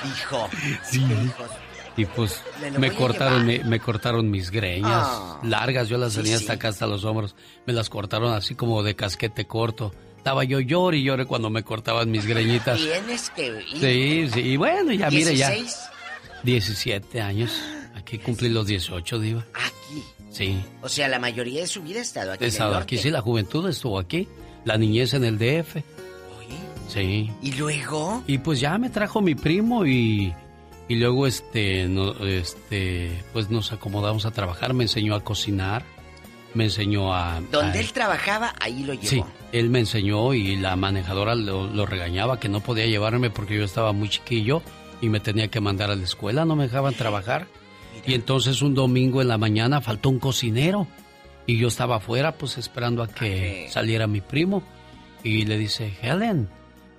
Hijo. 0.07 0.49
Sí. 0.89 1.05
Y 2.01 2.05
pues 2.07 2.43
Me 2.61 2.79
me 2.79 2.91
cortaron, 2.93 3.47
llevar. 3.47 3.67
me 3.67 3.81
cortaron 3.81 4.31
mis 4.31 4.51
greñas 4.51 4.91
Ah. 5.07 5.41
largas, 5.43 5.89
yo 5.89 5.99
las 5.99 6.15
tenía 6.15 6.37
sí. 6.39 6.45
hasta 6.45 6.55
acá, 6.55 6.69
hasta 6.69 6.87
los 6.87 7.05
hombros. 7.05 7.35
Me 7.67 7.73
las 7.73 7.89
cortaron 7.91 8.33
así 8.33 8.55
como 8.55 8.83
de 8.83 8.95
casquete 8.97 9.47
corto. 9.47 9.93
Estaba 10.17 10.45
yo 10.45 10.61
llore 10.61 10.99
y 10.99 11.05
llore 11.05 11.25
cuando 11.27 11.49
me 11.51 11.63
cortaban 11.63 12.11
mis 12.11 12.27
greñitas. 12.27 12.79
Tienes 12.79 13.31
que 13.31 13.47
ir. 13.47 13.65
Sí, 13.81 14.31
sí, 14.33 14.41
y 14.41 14.57
bueno, 14.57 14.93
ya 14.93 15.11
mire, 15.11 15.35
ya. 15.37 15.51
16 15.51 15.79
17 16.43 17.21
años. 17.21 17.51
Aquí 17.97 18.19
cumplí 18.19 18.49
los 18.49 18.67
18, 18.67 19.19
Diva. 19.19 19.45
aquí. 19.55 20.03
Sí. 20.31 20.59
O 20.83 20.89
sea, 20.89 21.09
la 21.09 21.19
mayoría 21.19 21.61
de 21.63 21.67
su 21.67 21.83
vida 21.83 21.99
ha 21.99 22.03
estado 22.03 22.33
aquí 22.33 22.45
He 22.45 22.47
en 22.47 22.49
el 22.49 22.53
estado 22.55 22.71
norte. 22.75 22.83
aquí, 22.85 22.99
sí, 22.99 23.11
la 23.11 23.21
juventud 23.21 23.69
estuvo 23.69 23.99
aquí. 23.99 24.27
La 24.65 24.77
niñez 24.79 25.13
en 25.15 25.25
el 25.25 25.39
DF. 25.39 25.83
Sí. 26.89 27.31
¿Y 27.43 27.53
luego? 27.53 28.23
Y 28.27 28.39
pues 28.39 28.59
ya 28.61 28.77
me 28.79 28.91
trajo 28.91 29.21
mi 29.21 29.35
primo 29.35 29.87
y, 29.87 30.33
y 30.91 30.97
luego 30.97 31.27
este, 31.27 31.87
no, 31.89 32.13
este, 32.27 33.23
pues 33.33 33.49
nos 33.49 33.71
acomodamos 33.73 34.27
a 34.27 34.33
trabajar, 34.33 34.75
me 34.75 34.83
enseñó 34.85 35.15
a 35.15 35.23
cocinar, 35.23 35.85
me 36.53 36.65
enseñó 36.65 37.15
a... 37.15 37.41
Donde 37.53 37.79
a- 37.79 37.81
él 37.81 37.93
trabajaba, 37.93 38.55
ahí 38.61 38.83
lo 38.83 38.95
llevó. 38.95 39.07
Sí, 39.07 39.23
él 39.53 39.71
me 39.71 39.79
enseñó 39.79 40.35
y 40.35 40.57
la 40.57 40.75
manejadora 40.75 41.37
lo, 41.37 41.67
lo 41.69 41.87
regañaba 41.87 42.41
que 42.41 42.49
no 42.49 42.59
podía 42.61 42.87
llevarme 42.87 43.31
porque 43.31 43.57
yo 43.57 43.65
estaba 43.65 43.93
muy 43.93 44.09
chiquillo 44.09 44.63
y 45.01 45.09
me 45.09 45.21
tenía 45.21 45.47
que 45.49 45.61
mandar 45.61 45.91
a 45.93 45.95
la 45.97 46.03
escuela, 46.03 46.45
no 46.45 46.57
me 46.57 46.65
dejaban 46.65 46.95
trabajar. 46.95 47.47
Y 48.05 48.15
entonces 48.15 48.61
un 48.61 48.75
domingo 48.75 49.23
en 49.23 49.29
la 49.29 49.39
mañana 49.39 49.81
faltó 49.81 50.09
un 50.11 50.19
cocinero 50.19 50.87
y 51.47 51.57
yo 51.59 51.69
estaba 51.69 51.97
afuera 51.97 52.33
pues 52.33 52.59
esperando 52.59 53.03
a 53.03 53.09
que 53.09 53.69
saliera 53.71 54.07
mi 54.09 54.21
primo 54.21 54.63
y 55.23 55.45
le 55.45 55.57
dice, 55.57 55.93
Helen, 56.03 56.49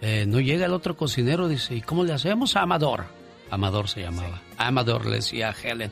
eh, 0.02 0.26
no 0.28 0.40
llega 0.40 0.66
el 0.66 0.74
otro 0.74 0.96
cocinero, 0.96 1.48
dice, 1.48 1.76
¿y 1.76 1.82
cómo 1.82 2.04
le 2.06 2.14
hacemos 2.14 2.56
a 2.56 2.62
Amador? 2.62 3.06
Amador 3.52 3.88
se 3.88 4.02
llamaba. 4.02 4.42
Amador 4.58 5.06
le 5.06 5.18
decía 5.18 5.50
a 5.50 5.52
Helen. 5.54 5.92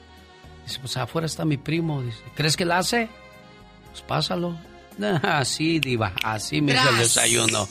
Dice, 0.65 0.80
pues 0.80 0.98
afuera 0.98 1.26
está 1.27 1.45
mi 1.45 1.57
primo, 1.57 2.02
dice, 2.02 2.18
¿crees 2.36 2.57
que 2.57 2.65
la 2.65 2.80
hace? 2.80 3.10
Pues 3.91 4.02
pásalo. 4.02 4.57
Así, 5.23 5.80
diva, 5.80 6.14
así 6.23 6.61
me 6.61 6.73
hizo 6.73 6.90
el 6.90 6.98
desayuno. 6.98 7.68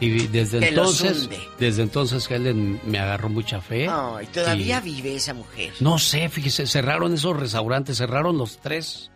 Y 0.00 0.26
desde 0.26 0.58
Te 0.60 0.68
entonces, 0.70 1.28
desde 1.58 1.82
entonces 1.82 2.28
Helen 2.30 2.80
me 2.84 2.98
agarró 2.98 3.28
mucha 3.28 3.60
fe. 3.60 3.86
Ay, 3.88 4.26
todavía 4.26 4.78
Y- 4.84 4.92
vive 4.92 5.14
esa 5.14 5.32
mujer. 5.32 5.72
no 5.80 5.98
sé, 5.98 6.28
fíjese, 6.28 6.66
cerraron 6.66 7.14
esos 7.14 7.38
restaurantes, 7.38 7.96
cerraron 7.98 8.36
los 8.36 8.58
tres. 8.58 9.10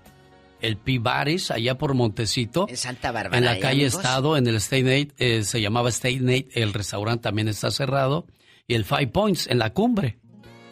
El 0.60 0.76
Pibaris, 0.76 1.50
allá 1.50 1.76
por 1.76 1.94
Montecito. 1.94 2.66
En 2.68 2.76
Santa 2.76 3.12
Bárbara. 3.12 3.36
En 3.38 3.44
la 3.44 3.56
¿eh, 3.56 3.60
calle 3.60 3.82
amigos? 3.86 3.94
Estado, 3.94 4.36
en 4.36 4.46
el 4.46 4.56
State 4.56 4.82
Nate, 4.82 5.08
eh, 5.18 5.42
se 5.42 5.60
llamaba 5.60 5.88
State 5.88 6.20
Nate, 6.20 6.48
el 6.54 6.72
restaurante 6.72 7.22
también 7.24 7.48
está 7.48 7.70
cerrado. 7.70 8.26
Y 8.70 8.74
el 8.74 8.84
Five 8.84 9.08
Points, 9.08 9.48
en 9.48 9.58
la 9.58 9.70
cumbre. 9.72 10.16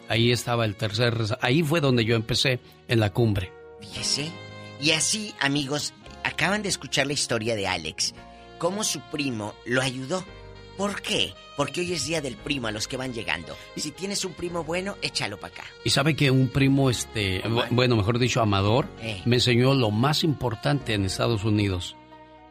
Ahí 0.07 0.31
estaba 0.31 0.63
el 0.63 0.77
tercer 0.77 1.17
Ahí 1.41 1.63
fue 1.63 1.81
donde 1.81 2.05
yo 2.05 2.15
empecé, 2.15 2.61
en 2.87 3.01
la 3.01 3.09
cumbre. 3.11 3.51
Fíjese. 3.81 4.31
Y 4.81 4.91
así, 4.91 5.33
amigos, 5.41 5.93
acaban 6.23 6.61
de 6.63 6.69
escuchar 6.69 7.07
la 7.07 7.13
historia 7.13 7.55
de 7.57 7.67
Alex. 7.67 8.15
Cómo 8.57 8.85
su 8.85 9.01
primo 9.11 9.53
lo 9.65 9.81
ayudó. 9.81 10.23
¿Por 10.77 11.01
qué? 11.01 11.33
Porque 11.57 11.81
hoy 11.81 11.91
es 11.91 12.05
día 12.05 12.21
del 12.21 12.37
primo 12.37 12.67
a 12.67 12.71
los 12.71 12.87
que 12.87 12.95
van 12.95 13.13
llegando. 13.13 13.53
Si 13.75 13.91
tienes 13.91 14.23
un 14.23 14.31
primo 14.31 14.63
bueno, 14.63 14.95
échalo 15.01 15.37
para 15.37 15.53
acá. 15.55 15.63
Y 15.83 15.89
sabe 15.89 16.15
que 16.15 16.31
un 16.31 16.47
primo, 16.47 16.89
este, 16.89 17.43
bu- 17.43 17.67
bueno, 17.71 17.97
mejor 17.97 18.17
dicho, 18.17 18.41
Amador, 18.41 18.87
Eh. 19.01 19.21
me 19.25 19.35
enseñó 19.35 19.73
lo 19.73 19.91
más 19.91 20.23
importante 20.23 20.93
en 20.93 21.03
Estados 21.03 21.43
Unidos. 21.43 21.97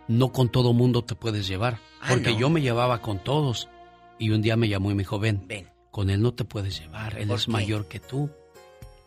No 0.09 0.31
con 0.31 0.51
todo 0.51 0.75
mundo 0.75 1.03
te 1.05 1.15
puedes 1.15 1.49
llevar. 1.49 1.79
Ah, 2.03 2.09
porque 2.11 2.33
¿no? 2.33 2.39
yo 2.39 2.51
me 2.51 2.61
llevaba 2.61 3.01
con 3.01 3.19
todos. 3.19 3.71
Y 4.19 4.31
un 4.31 4.43
día 4.43 4.57
me 4.57 4.69
llamó 4.69 4.91
y 4.91 4.95
me 4.95 5.03
dijo, 5.03 5.19
ven, 5.19 5.47
Ven. 5.47 5.69
con 5.91 6.11
él 6.11 6.21
no 6.21 6.33
te 6.35 6.45
puedes 6.45 6.81
llevar. 6.81 7.19
Él 7.19 7.29
¿Por 7.29 7.39
es 7.39 7.47
qué? 7.47 7.51
mayor 7.53 7.87
que 7.89 8.01
tú. 8.01 8.31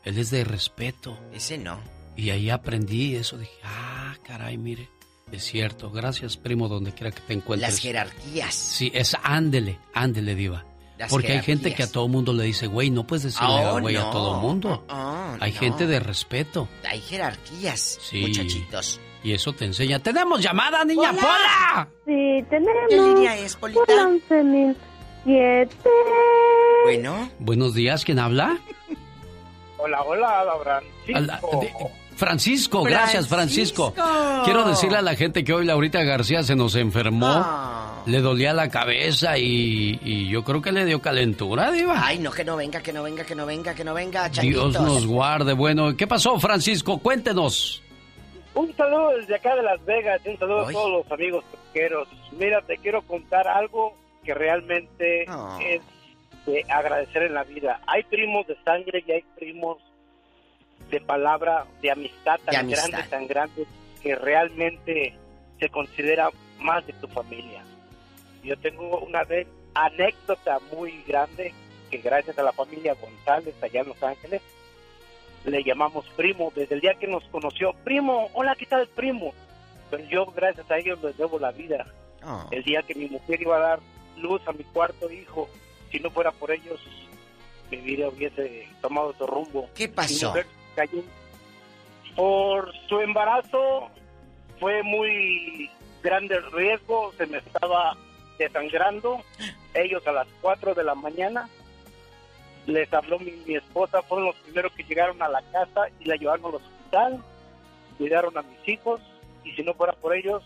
Él 0.04 0.18
es 0.18 0.32
de 0.32 0.44
respeto. 0.44 1.18
Ese 1.34 1.58
no. 1.58 1.80
Y 2.16 2.30
ahí 2.32 2.50
aprendí 2.50 3.16
eso. 3.16 3.38
Dije, 3.38 3.52
ah, 3.64 4.16
caray, 4.24 4.58
mire. 4.58 4.90
Es 5.32 5.44
cierto. 5.44 5.92
Gracias, 5.92 6.38
primo, 6.38 6.68
donde 6.68 6.92
quiera 6.94 7.12
que 7.12 7.22
te 7.22 7.34
encuentres. 7.34 7.72
Las 7.72 7.80
jerarquías. 7.80 8.54
Sí, 8.56 8.92
es 8.94 9.16
ándele, 9.24 9.80
ándele, 9.94 10.36
diva. 10.36 10.66
Las 10.98 11.10
Porque 11.10 11.32
hay 11.34 11.42
gente 11.42 11.74
que 11.74 11.84
a 11.84 11.92
todo 11.92 12.08
mundo 12.08 12.32
le 12.34 12.44
dice, 12.44 12.68
güey, 12.68 12.90
no 12.92 13.08
puedes 13.08 13.24
decirle 13.24 13.48
Oh, 13.50 13.80
güey 13.80 13.96
a 13.96 14.10
todo 14.12 14.40
mundo. 14.40 14.86
Oh, 14.90 15.36
hay 15.40 15.52
no. 15.54 15.60
gente 15.60 15.88
de 15.88 16.00
respeto. 16.00 16.68
Hay 16.88 17.00
jerarquías, 17.02 17.98
Sí. 18.02 18.22
muchachitos. 18.22 19.00
Y 19.24 19.34
eso 19.34 19.54
te 19.54 19.66
enseña. 19.66 20.00
¡Tenemos 20.00 20.42
llamada, 20.42 20.84
niña 20.84 21.12
Pola! 21.14 21.88
Sí, 22.06 22.44
tenemos. 22.50 22.82
¿Qué 22.90 22.98
línea 22.98 23.38
es, 23.38 23.56
Polita? 23.56 24.10
11.007. 25.26 25.70
Bueno. 26.84 27.30
Buenos 27.40 27.74
días, 27.74 28.04
¿quién 28.06 28.20
habla? 28.20 28.58
Hola, 29.78 30.02
hola. 30.04 30.40
Ala- 31.14 31.40
de- 31.62 31.74
Francisco, 32.16 32.84
gracias, 32.84 33.28
Francisco. 33.28 33.94
Quiero 34.46 34.64
decirle 34.68 34.98
a 34.98 35.02
la 35.02 35.16
gente 35.16 35.44
que 35.44 35.54
hoy 35.54 35.66
Laurita 35.66 36.04
García 36.04 36.44
se 36.44 36.56
nos 36.56 36.76
enfermó. 36.76 37.26
Ah. 37.28 38.04
Le 38.06 38.20
dolía 38.22 38.54
la 38.54 38.70
cabeza 38.70 39.38
y, 39.40 40.00
y 40.04 40.28
yo 40.30 40.44
creo 40.44 40.62
que 40.62 40.72
le 40.72 40.86
dio 40.86 41.02
calentura, 41.02 41.72
diva. 41.72 41.96
Ay, 42.04 42.20
no, 42.20 42.32
que 42.32 42.44
no 42.44 42.56
venga, 42.56 42.82
que 42.82 42.94
no 42.94 43.02
venga, 43.04 43.24
que 43.24 43.34
no 43.36 43.46
venga, 43.46 43.74
que 43.74 43.84
no 43.84 43.94
venga, 43.94 44.30
changuitos. 44.30 44.72
Dios 44.72 44.84
nos 44.84 45.06
guarde. 45.08 45.54
Bueno, 45.54 45.96
¿qué 45.98 46.06
pasó, 46.08 46.40
Francisco? 46.40 47.00
Cuéntenos. 47.00 47.82
Un 48.54 48.76
saludo 48.76 49.12
desde 49.18 49.36
acá 49.36 49.56
de 49.56 49.64
Las 49.64 49.84
Vegas, 49.86 50.20
un 50.26 50.38
saludo 50.38 50.68
a 50.68 50.72
todos 50.72 50.92
los 50.92 51.12
amigos 51.12 51.44
pesqueros. 51.52 52.08
Mira, 52.38 52.62
te 52.64 52.78
quiero 52.78 53.02
contar 53.04 53.48
algo 53.48 53.96
que 54.24 54.34
realmente 54.34 55.24
es 55.24 55.82
de 56.46 56.66
agradecer 56.70 57.24
en 57.24 57.34
la 57.34 57.44
vida. 57.44 57.82
Hay 57.88 58.04
primos 58.04 58.48
de 58.48 58.56
sangre 58.64 59.04
y 59.06 59.12
hay 59.12 59.24
primos 59.38 59.78
de 60.90 61.00
palabra, 61.02 61.66
de 61.82 61.92
amistad 61.92 62.40
tan 62.46 62.52
De 62.52 62.58
amistad. 62.58 62.90
grandes, 62.90 63.10
tan 63.10 63.28
grandes, 63.28 63.68
que 64.02 64.16
realmente 64.16 65.14
se 65.60 65.70
considera 65.70 66.30
más 66.60 66.86
de 66.88 66.94
tu 66.94 67.08
familia. 67.08 67.64
Yo 68.44 68.58
tengo 68.58 69.00
una 69.00 69.24
vez 69.24 69.48
anécdota 69.74 70.60
muy 70.76 71.04
grande 71.08 71.54
que 71.90 71.98
gracias 72.00 72.38
a 72.40 72.44
la 72.44 72.52
familia 72.52 72.96
González 72.96 73.56
allá 73.62 73.82
en 73.82 73.88
Los 73.90 74.02
Ángeles 74.02 74.42
le 75.46 75.64
llamamos 75.64 76.06
primo 76.16 76.52
desde 76.56 76.76
el 76.76 76.82
día 76.82 76.94
que 76.96 77.08
nos 77.08 77.24
conoció. 77.26 77.74
Primo, 77.84 78.30
hola, 78.34 78.56
¿qué 78.56 78.66
tal, 78.66 78.88
primo? 78.88 79.34
Pero 79.90 80.04
yo 80.06 80.26
gracias 80.28 80.70
a 80.70 80.78
ellos 80.78 81.02
les 81.04 81.18
debo 81.18 81.40
la 81.40 81.52
vida. 81.52 81.86
Ah. 82.22 82.46
El 82.52 82.64
día 82.64 82.84
que 82.84 82.96
mi 82.96 83.08
mujer 83.08 83.42
iba 83.42 83.58
a 83.58 83.60
dar 83.60 83.80
luz 84.22 84.42
a 84.48 84.52
mi 84.52 84.64
cuarto 84.64 85.12
hijo, 85.12 85.50
si 85.92 86.00
no 86.00 86.10
fuera 86.12 86.32
por 86.32 86.52
ellos, 86.52 86.80
mi 87.70 87.78
vida 87.78 88.10
hubiese 88.10 88.68
tomado 88.82 89.08
otro 89.08 89.28
rumbo. 89.28 89.70
¿Qué 89.76 89.88
pasó? 89.88 90.34
cayó 90.76 91.04
por 92.16 92.72
su 92.88 93.00
embarazo 93.00 93.90
fue 94.60 94.84
muy 94.84 95.70
grande 96.04 96.36
el 96.36 96.52
riesgo, 96.52 97.14
se 97.18 97.26
me 97.26 97.38
estaba 97.40 97.96
desangrando. 98.38 99.22
Ellos 99.74 100.06
a 100.06 100.12
las 100.12 100.28
4 100.42 100.76
de 100.76 100.84
la 100.84 100.96
mañana 100.96 101.50
les 102.68 102.92
habló 102.94 103.18
mi, 103.20 103.32
mi 103.46 103.56
esposa, 103.56 104.02
fueron 104.04 104.28
los 104.28 104.36
primeros 104.38 104.72
que 104.74 104.84
llegaron 104.84 105.22
a 105.22 105.30
la 105.30 105.42
casa 105.52 105.88
y 106.00 106.06
la 106.06 106.16
llevaron 106.16 106.46
al 106.46 106.56
hospital, 106.56 107.24
cuidaron 107.98 108.38
a 108.38 108.44
mis 108.44 108.68
hijos 108.68 109.02
y 109.44 109.52
si 109.54 109.64
no 109.64 109.74
fuera 109.74 109.94
por 109.94 110.16
ellos, 110.16 110.44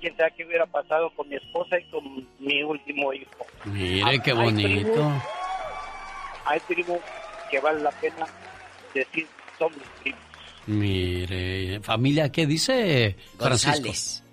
quién 0.00 0.16
sabe 0.16 0.32
qué 0.36 0.44
hubiera 0.44 0.66
pasado 0.66 1.10
con 1.10 1.28
mi 1.28 1.36
esposa 1.36 1.78
y 1.78 1.84
con 1.90 2.26
mi 2.38 2.62
último 2.62 3.12
hijo. 3.12 3.46
Mire, 3.64 4.20
qué 4.20 4.32
bonito. 4.32 4.92
primo, 4.92 5.22
Hay 6.46 6.60
primos 6.60 6.98
que 7.50 7.60
vale 7.60 7.80
la 7.80 7.90
pena 7.92 8.26
decir 8.94 9.26
son 9.58 9.72
mis 9.72 9.88
primos. 10.00 10.20
Mire, 10.66 11.80
familia, 11.80 12.30
¿qué 12.30 12.46
dice 12.46 13.16
Francisco? 13.38 13.76
González. 13.76 14.24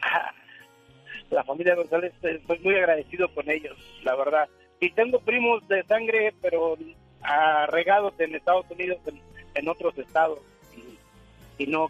la 1.30 1.44
familia 1.44 1.74
González, 1.74 2.12
eh, 2.22 2.38
estoy 2.40 2.58
muy 2.60 2.74
agradecido 2.76 3.32
con 3.34 3.50
ellos, 3.50 3.76
la 4.04 4.14
verdad. 4.16 4.48
Y 4.80 4.90
tengo 4.90 5.20
primos 5.20 5.66
de 5.68 5.82
sangre, 5.84 6.34
pero 6.40 6.76
regados 7.68 8.14
en 8.18 8.34
Estados 8.34 8.66
Unidos, 8.70 8.98
en, 9.06 9.20
en 9.54 9.68
otros 9.68 9.96
estados. 9.96 10.40
Y, 10.76 11.64
y 11.64 11.66
no, 11.66 11.88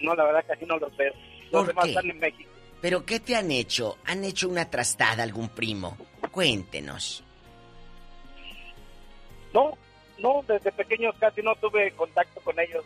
no, 0.00 0.14
la 0.14 0.24
verdad 0.24 0.44
casi 0.46 0.66
no 0.66 0.78
los 0.78 0.94
veo. 0.96 1.12
¿Por 1.58 1.66
demás 1.68 1.84
qué? 1.84 1.90
están 1.90 2.10
en 2.10 2.18
México. 2.18 2.50
¿Pero 2.80 3.04
qué 3.06 3.20
te 3.20 3.34
han 3.36 3.50
hecho? 3.50 3.98
¿Han 4.04 4.24
hecho 4.24 4.48
una 4.48 4.68
trastada 4.70 5.22
algún 5.22 5.48
primo? 5.48 5.96
Cuéntenos. 6.30 7.22
No, 9.52 9.76
no, 10.18 10.44
desde 10.46 10.72
pequeños 10.72 11.14
casi 11.18 11.40
no 11.42 11.54
tuve 11.56 11.92
contacto 11.92 12.40
con 12.40 12.58
ellos. 12.58 12.84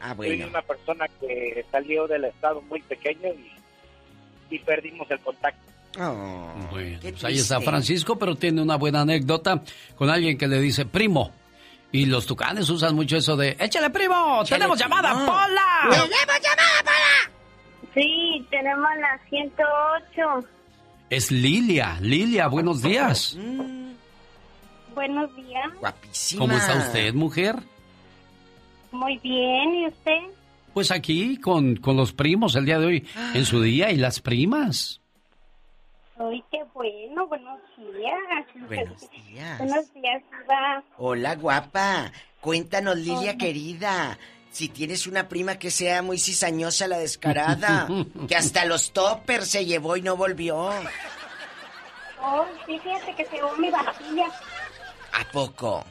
Ah, 0.00 0.14
Soy 0.16 0.28
bueno. 0.36 0.48
una 0.48 0.62
persona 0.62 1.06
que 1.20 1.64
salió 1.70 2.06
del 2.06 2.24
estado 2.26 2.60
muy 2.62 2.80
pequeño 2.82 3.28
y, 3.28 4.54
y 4.54 4.58
perdimos 4.60 5.10
el 5.10 5.18
contacto. 5.20 5.60
Bueno, 5.96 6.68
pues 6.70 7.24
ahí 7.24 7.38
está 7.38 7.60
Francisco, 7.60 8.16
pero 8.18 8.36
tiene 8.36 8.60
una 8.62 8.76
buena 8.76 9.00
anécdota 9.00 9.62
con 9.96 10.10
alguien 10.10 10.36
que 10.38 10.46
le 10.46 10.60
dice 10.60 10.86
primo. 10.86 11.32
Y 11.90 12.04
los 12.06 12.26
tucanes 12.26 12.68
usan 12.68 12.94
mucho 12.94 13.16
eso 13.16 13.34
de 13.36 13.56
¡Échale, 13.58 13.88
primo! 13.90 14.42
¡Tenemos 14.46 14.78
llamada, 14.78 15.12
Pola! 15.14 15.88
¡Tenemos 15.90 16.08
llamada, 16.42 16.82
Pola! 16.84 17.37
Sí, 17.94 18.46
tenemos 18.50 18.88
la 19.00 19.18
108. 19.28 20.48
Es 21.10 21.30
Lilia. 21.30 21.98
Lilia, 22.00 22.48
buenos 22.48 22.82
días. 22.82 23.36
Buenos 24.94 25.34
días. 25.36 25.66
Guapísima. 25.80 26.40
¿Cómo 26.40 26.56
está 26.56 26.76
usted, 26.76 27.14
mujer? 27.14 27.56
Muy 28.90 29.18
bien, 29.18 29.74
¿y 29.74 29.86
usted? 29.86 30.18
Pues 30.74 30.90
aquí 30.90 31.38
con, 31.38 31.76
con 31.76 31.96
los 31.96 32.12
primos 32.12 32.54
el 32.56 32.64
día 32.66 32.78
de 32.78 32.86
hoy, 32.86 33.08
en 33.34 33.44
su 33.44 33.62
día, 33.62 33.90
y 33.90 33.96
las 33.96 34.20
primas. 34.20 35.00
Ay, 36.18 36.42
qué 36.50 36.58
bueno, 36.74 37.26
buenos 37.26 37.60
días. 37.76 38.66
Buenos 38.66 39.10
días. 39.10 39.58
Buenos 39.58 39.94
días, 39.94 40.22
Iba. 40.44 40.82
Hola, 40.96 41.36
guapa. 41.36 42.12
Cuéntanos, 42.40 42.96
Lilia 42.96 43.18
Hola. 43.30 43.36
querida. 43.38 44.18
Si 44.50 44.68
tienes 44.68 45.06
una 45.06 45.28
prima 45.28 45.58
que 45.58 45.70
sea 45.70 46.02
muy 46.02 46.18
cizañosa, 46.18 46.88
la 46.88 46.98
descarada, 46.98 47.86
que 48.26 48.34
hasta 48.34 48.64
los 48.64 48.92
toppers 48.92 49.48
se 49.48 49.64
llevó 49.66 49.96
y 49.96 50.02
no 50.02 50.16
volvió. 50.16 50.70
Oh, 52.20 52.44
sí, 52.66 52.78
fíjate 52.78 53.14
que 53.14 53.24
se 53.26 53.36
llevó 53.36 53.56
mi 53.56 53.70
vajilla. 53.70 54.26
¿A 55.12 55.24
poco? 55.32 55.84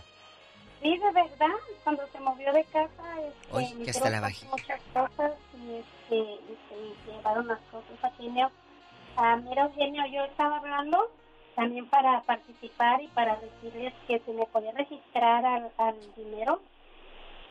Sí, 0.81 0.89
de 0.97 1.11
verdad, 1.11 1.55
cuando 1.83 2.03
se 2.11 2.19
movió 2.19 2.51
de 2.53 2.63
casa, 2.65 2.87
este, 3.51 3.83
que 3.83 3.89
hasta 3.89 4.09
la 4.09 4.21
vajilla. 4.21 4.51
muchas 4.51 4.81
cosas 4.93 5.31
y, 5.55 5.75
este, 5.77 6.15
y 6.15 6.57
se 7.05 7.11
llevaron 7.11 7.47
las 7.47 7.59
cosas 7.71 8.03
a 8.03 8.07
Eugenio. 8.09 8.51
Ah, 9.15 9.37
mira, 9.37 9.63
Eugenio, 9.63 10.03
yo 10.11 10.23
estaba 10.25 10.57
hablando 10.57 11.09
también 11.55 11.87
para 11.89 12.21
participar 12.23 13.01
y 13.01 13.07
para 13.07 13.37
decirles 13.37 13.93
que 14.07 14.19
si 14.25 14.31
me 14.31 14.45
podía 14.45 14.71
registrar 14.73 15.43
al, 15.45 15.71
al 15.77 15.95
dinero, 16.15 16.61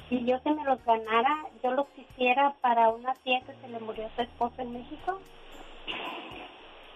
si 0.08 0.24
yo 0.24 0.38
se 0.40 0.50
me 0.52 0.64
los 0.64 0.82
ganara, 0.84 1.36
yo 1.62 1.72
los 1.72 1.86
quisiera 1.88 2.54
para 2.60 2.88
una 2.90 3.14
tía 3.16 3.40
que 3.40 3.54
se 3.60 3.68
le 3.68 3.78
murió 3.80 4.08
su 4.16 4.22
esposo 4.22 4.54
en 4.62 4.72
México. 4.72 5.20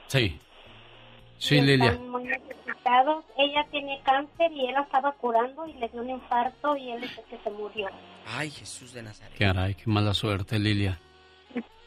Sí. 0.08 0.40
Sí, 1.38 1.56
y 1.56 1.60
Lilia. 1.62 1.92
Están 1.92 2.08
muy 2.10 2.24
necesitados. 2.24 3.24
Ella 3.38 3.66
tiene 3.70 4.00
cáncer 4.02 4.52
y 4.52 4.66
él 4.66 4.74
la 4.74 4.82
estaba 4.82 5.12
curando 5.12 5.66
y 5.66 5.72
le 5.74 5.88
dio 5.88 6.02
un 6.02 6.10
infarto 6.10 6.76
y 6.76 6.90
él 6.90 7.00
dice 7.00 7.22
que 7.30 7.38
se 7.38 7.50
murió. 7.50 7.88
Ay, 8.26 8.50
Jesús 8.50 8.92
de 8.92 9.02
Nazaret. 9.02 9.38
Caray, 9.38 9.74
qué 9.74 9.84
mala 9.86 10.12
suerte, 10.12 10.58
Lilia. 10.58 10.98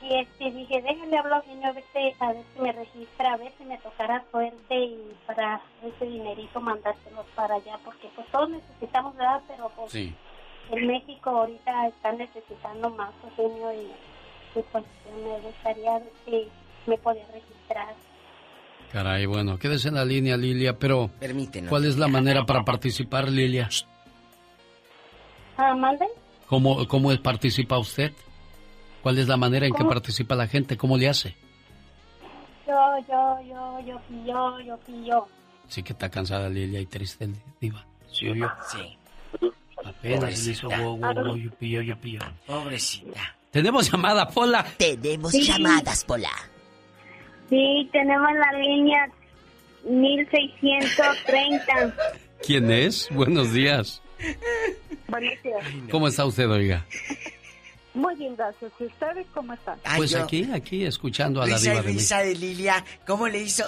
Y 0.02 0.16
este, 0.16 0.52
dije, 0.52 0.82
déjale 0.82 1.18
hablar 1.18 1.42
al 1.42 1.44
señor 1.46 1.66
a 1.68 1.72
ver, 1.72 1.84
si- 1.94 2.16
a 2.20 2.34
ver 2.34 2.44
si 2.54 2.60
me 2.62 2.72
registra, 2.74 3.34
a 3.34 3.38
ver 3.38 3.54
si 3.58 3.64
me 3.64 3.78
tocara 3.78 4.26
suerte 4.32 4.76
y 4.76 5.16
para 5.26 5.62
ese 5.82 6.06
dinerito 6.06 6.60
mandárselos 6.60 7.26
para 7.36 7.56
allá, 7.56 7.78
porque 7.86 8.10
pues 8.16 8.28
todos 8.32 8.50
necesitamos, 8.50 9.16
¿verdad? 9.16 9.42
Pero 9.48 9.72
pues 9.76 9.92
Sí. 9.94 10.14
En 10.72 10.88
México 10.88 11.30
ahorita 11.30 11.88
están 11.88 12.18
necesitando 12.18 12.90
más, 12.92 13.12
Eugenio, 13.24 13.74
y, 13.74 14.60
y 14.60 14.64
pues 14.72 14.84
me 15.24 15.40
gustaría 15.40 16.00
ver 16.00 16.12
si 16.26 16.48
me 16.88 16.98
podía 16.98 17.26
registrar. 17.34 17.94
Caray, 18.92 19.26
bueno, 19.26 19.58
quédese 19.58 19.88
en 19.90 19.96
la 19.96 20.06
línea, 20.06 20.38
Lilia, 20.38 20.78
pero 20.78 21.10
Permítenos. 21.20 21.70
¿cuál 21.70 21.86
es 21.86 21.98
la 21.98 22.08
manera 22.08 22.46
para 22.46 22.64
participar, 22.64 23.28
Lilia? 23.30 23.68
Ah, 25.58 25.74
¿mande? 25.76 26.08
¿Cómo, 26.48 26.88
cómo 26.88 27.12
es- 27.12 27.20
participa 27.20 27.78
usted? 27.78 28.12
¿Cuál 29.02 29.18
es 29.20 29.28
la 29.28 29.36
manera 29.38 29.66
en 29.66 29.74
que 29.74 29.84
participa 29.84 30.36
la 30.36 30.48
gente? 30.48 30.78
¿Cómo 30.78 30.98
le 30.98 31.10
hace? 31.10 31.36
Yo, 32.68 32.74
yo, 33.10 33.42
yo, 33.42 33.80
yo, 33.82 34.02
yo, 34.26 34.60
yo, 34.62 34.80
yo. 35.04 35.28
Sí 35.68 35.84
que 35.84 35.94
está 35.94 36.10
cansada 36.10 36.48
Lilia 36.50 36.80
y 36.80 36.86
triste, 36.86 37.30
Diva. 37.60 37.86
¿Sí 38.12 38.30
o 38.30 38.36
yo? 38.36 38.48
Sí. 38.72 38.98
Apenas 39.86 40.46
le 40.46 40.52
hizo 40.52 40.68
Pobrecita. 40.70 40.84
wow, 40.84 40.98
wow, 40.98 41.14
wow, 41.14 41.36
yo, 41.38 41.82
yo. 41.82 41.96
Pobrecita. 42.46 43.36
Tenemos 43.52 43.92
llamada, 43.92 44.28
Pola. 44.30 44.66
Tenemos 44.78 45.32
Sí. 45.32 45.44
llamadas, 45.44 46.04
Pola. 46.06 46.30
Sí, 47.50 47.90
tenemos 47.92 48.30
la 48.34 48.52
línea 48.60 49.10
1630. 49.86 51.94
¿Quién 52.46 52.72
es? 52.72 53.08
Buenos 53.12 53.54
días. 53.54 54.02
Buenos 55.08 55.44
días. 55.44 55.64
¿Cómo 55.92 56.08
está 56.08 56.26
usted, 56.26 56.50
oiga? 56.50 56.86
Muy 57.94 58.16
bien, 58.16 58.36
gracias. 58.36 58.72
¿Y 58.80 58.86
ustedes 58.86 59.28
cómo 59.34 59.54
están? 59.54 59.78
Ay, 59.84 59.98
Pues 59.98 60.12
yo- 60.12 60.24
aquí, 60.24 60.50
aquí, 60.52 60.86
escuchando 60.86 61.42
a 61.42 61.48
la 61.48 61.60
diva 61.60 61.76
de 61.76 61.82
risa 61.84 62.20
de 62.20 62.36
Lilia. 62.36 62.84
¿Cómo 63.06 63.28
le 63.28 63.42
hizo? 63.44 63.64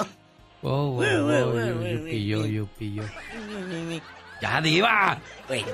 Wow, 0.61 0.93
wow, 0.93 1.01
Wow, 1.01 1.53
yo, 2.07 2.45
yo. 2.47 2.67
¡Ya, 4.41 4.61
diva! 4.61 5.17
Bueno, 5.47 5.67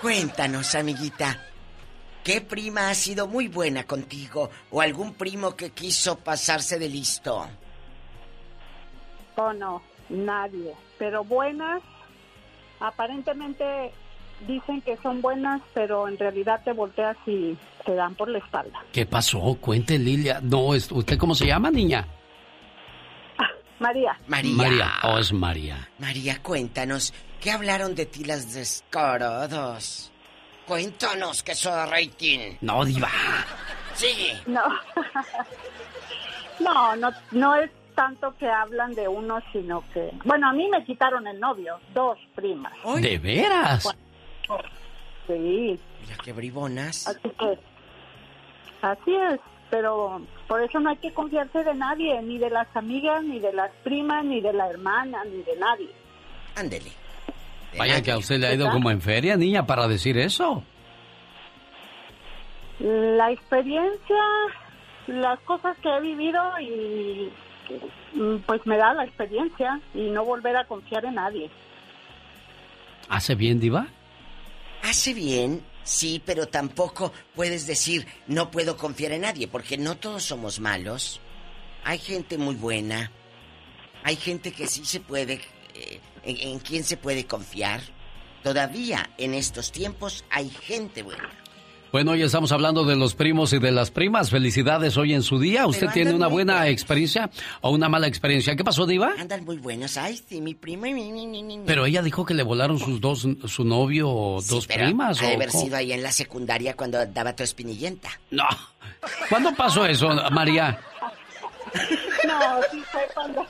cuéntanos, 0.00 0.74
amiguita. 0.74 1.38
¿Qué 2.24 2.40
prima 2.40 2.90
ha 2.90 2.94
sido 2.94 3.28
muy 3.28 3.46
buena 3.48 3.84
contigo? 3.84 4.50
¿O 4.70 4.80
algún 4.80 5.14
primo 5.14 5.54
que 5.54 5.70
quiso 5.70 6.18
pasarse 6.18 6.78
de 6.78 6.88
listo? 6.88 7.46
Oh, 9.36 9.52
no, 9.52 9.82
nadie. 10.08 10.74
Pero 10.98 11.22
buenas, 11.24 11.82
aparentemente 12.80 13.92
dicen 14.46 14.80
que 14.82 14.96
son 15.02 15.20
buenas, 15.22 15.62
pero 15.74 16.08
en 16.08 16.18
realidad 16.18 16.60
te 16.64 16.72
volteas 16.72 17.16
y 17.26 17.56
te 17.84 17.94
dan 17.94 18.14
por 18.14 18.28
la 18.28 18.38
espalda. 18.38 18.82
¿Qué 18.92 19.06
pasó? 19.06 19.56
Cuente, 19.60 19.98
Lilia. 19.98 20.40
No, 20.42 20.74
es- 20.74 20.90
¿usted 20.90 21.16
cómo 21.18 21.34
se 21.34 21.46
llama, 21.46 21.70
niña? 21.70 22.06
María. 23.78 24.18
María. 24.26 24.54
María. 24.54 24.92
Oh, 25.02 25.18
es 25.18 25.32
María. 25.32 25.88
María, 25.98 26.42
cuéntanos. 26.42 27.12
¿Qué 27.40 27.50
hablaron 27.50 27.94
de 27.94 28.06
ti 28.06 28.24
las 28.24 28.54
descaradas? 28.54 30.10
Cuéntanos 30.66 31.42
que 31.42 31.54
soy 31.54 31.88
rating. 31.88 32.56
No, 32.62 32.84
diva. 32.84 33.10
Sigue. 33.94 34.40
No. 34.46 34.62
no, 36.60 36.96
no, 36.96 37.10
no 37.32 37.54
es 37.56 37.70
tanto 37.94 38.34
que 38.36 38.48
hablan 38.48 38.94
de 38.94 39.08
uno, 39.08 39.40
sino 39.52 39.84
que... 39.92 40.10
Bueno, 40.24 40.48
a 40.48 40.52
mí 40.52 40.68
me 40.68 40.84
quitaron 40.84 41.26
el 41.26 41.38
novio, 41.38 41.78
dos 41.94 42.18
primas. 42.34 42.72
¿De 43.00 43.18
veras? 43.18 43.88
Sí. 45.26 45.80
Mira 46.00 46.16
qué 46.22 46.32
bribonas. 46.32 47.08
Así 47.08 47.28
que 47.30 47.58
Así 48.82 49.14
es, 49.14 49.40
pero 49.70 50.20
por 50.46 50.62
eso 50.62 50.78
no 50.80 50.90
hay 50.90 50.96
que 50.96 51.12
confiarse 51.12 51.64
de 51.64 51.74
nadie, 51.74 52.20
ni 52.22 52.38
de 52.38 52.50
las 52.50 52.68
amigas, 52.76 53.22
ni 53.24 53.38
de 53.38 53.52
las 53.52 53.70
primas, 53.82 54.24
ni 54.24 54.40
de 54.40 54.52
la 54.52 54.68
hermana, 54.68 55.24
ni 55.24 55.42
de 55.42 55.56
nadie. 55.58 55.90
Ándele. 56.54 56.90
Vaya 57.76 58.02
que 58.02 58.12
a 58.12 58.18
usted 58.18 58.38
le 58.38 58.46
ha 58.46 58.54
ido 58.54 58.70
como 58.70 58.90
en 58.90 59.00
feria, 59.00 59.36
niña, 59.36 59.66
para 59.66 59.86
decir 59.88 60.16
eso. 60.18 60.62
La 62.78 63.30
experiencia, 63.30 64.22
las 65.06 65.38
cosas 65.40 65.76
que 65.78 65.88
he 65.88 66.00
vivido 66.00 66.42
y 66.60 67.30
mm, 68.14 68.36
pues 68.46 68.64
me 68.66 68.76
da 68.76 68.94
la 68.94 69.04
experiencia 69.04 69.80
y 69.94 70.10
no 70.10 70.24
volver 70.24 70.56
a 70.56 70.64
confiar 70.64 71.04
en 71.04 71.14
nadie. 71.14 71.50
¿Hace 73.08 73.34
bien, 73.34 73.60
Diva? 73.60 73.86
Hace 74.82 75.14
bien, 75.14 75.62
sí, 75.86 76.22
pero 76.26 76.48
tampoco 76.48 77.12
puedes 77.34 77.66
decir 77.66 78.06
no 78.26 78.50
puedo 78.50 78.76
confiar 78.76 79.12
en 79.12 79.22
nadie, 79.22 79.48
porque 79.48 79.78
no 79.78 79.96
todos 79.96 80.24
somos 80.24 80.60
malos. 80.60 81.20
Hay 81.84 81.98
gente 81.98 82.36
muy 82.36 82.56
buena. 82.56 83.10
Hay 84.02 84.16
gente 84.16 84.52
que 84.52 84.66
sí 84.66 84.84
se 84.84 85.00
puede, 85.00 85.40
eh, 85.74 86.00
en, 86.22 86.36
en 86.36 86.58
quien 86.58 86.84
se 86.84 86.96
puede 86.96 87.26
confiar. 87.26 87.80
Todavía 88.42 89.10
en 89.18 89.34
estos 89.34 89.72
tiempos 89.72 90.24
hay 90.30 90.50
gente 90.50 91.02
buena. 91.02 91.30
Bueno, 91.92 92.10
hoy 92.10 92.22
estamos 92.22 92.52
hablando 92.52 92.84
de 92.84 92.96
los 92.96 93.14
primos 93.14 93.52
y 93.52 93.58
de 93.58 93.70
las 93.72 93.90
primas. 93.90 94.30
Felicidades 94.30 94.96
hoy 94.98 95.14
en 95.14 95.22
su 95.22 95.38
día. 95.38 95.66
¿Usted 95.66 95.82
Pero 95.82 95.92
tiene 95.92 96.14
una 96.14 96.26
buena 96.26 96.54
buenos. 96.56 96.70
experiencia 96.72 97.30
o 97.62 97.70
una 97.70 97.88
mala 97.88 98.06
experiencia? 98.06 98.54
¿Qué 98.54 98.64
pasó, 98.64 98.86
Diva? 98.86 99.14
Andan 99.18 99.44
muy 99.44 99.56
buenos. 99.56 99.96
Ay, 99.96 100.16
sí, 100.28 100.40
mi 100.40 100.54
prima. 100.54 100.88
mi, 100.88 100.94
mi, 101.10 101.26
mi, 101.26 101.42
mi. 101.42 101.60
Pero 101.64 101.86
ella 101.86 102.02
dijo 102.02 102.26
que 102.26 102.34
le 102.34 102.42
volaron 102.42 102.78
sus 102.78 103.00
dos, 103.00 103.26
su 103.46 103.64
novio 103.64 104.10
o 104.10 104.40
Sí, 104.42 104.50
dos 104.50 104.66
pero 104.66 104.84
primas. 104.84 105.22
Ha 105.22 105.26
de 105.26 105.32
¿o 105.32 105.36
haber 105.36 105.48
cómo? 105.48 105.64
sido 105.64 105.76
ahí 105.76 105.92
en 105.92 106.02
la 106.02 106.12
secundaria 106.12 106.76
cuando 106.76 107.04
daba 107.06 107.34
tu 107.34 107.42
espinillenta. 107.44 108.10
No. 108.30 108.44
¿Cuándo 109.30 109.54
pasó 109.54 109.86
eso, 109.86 110.08
María? 110.32 110.78
No, 112.26 112.60
sí 112.72 112.82
fue 112.92 113.02
cuando 113.14 113.46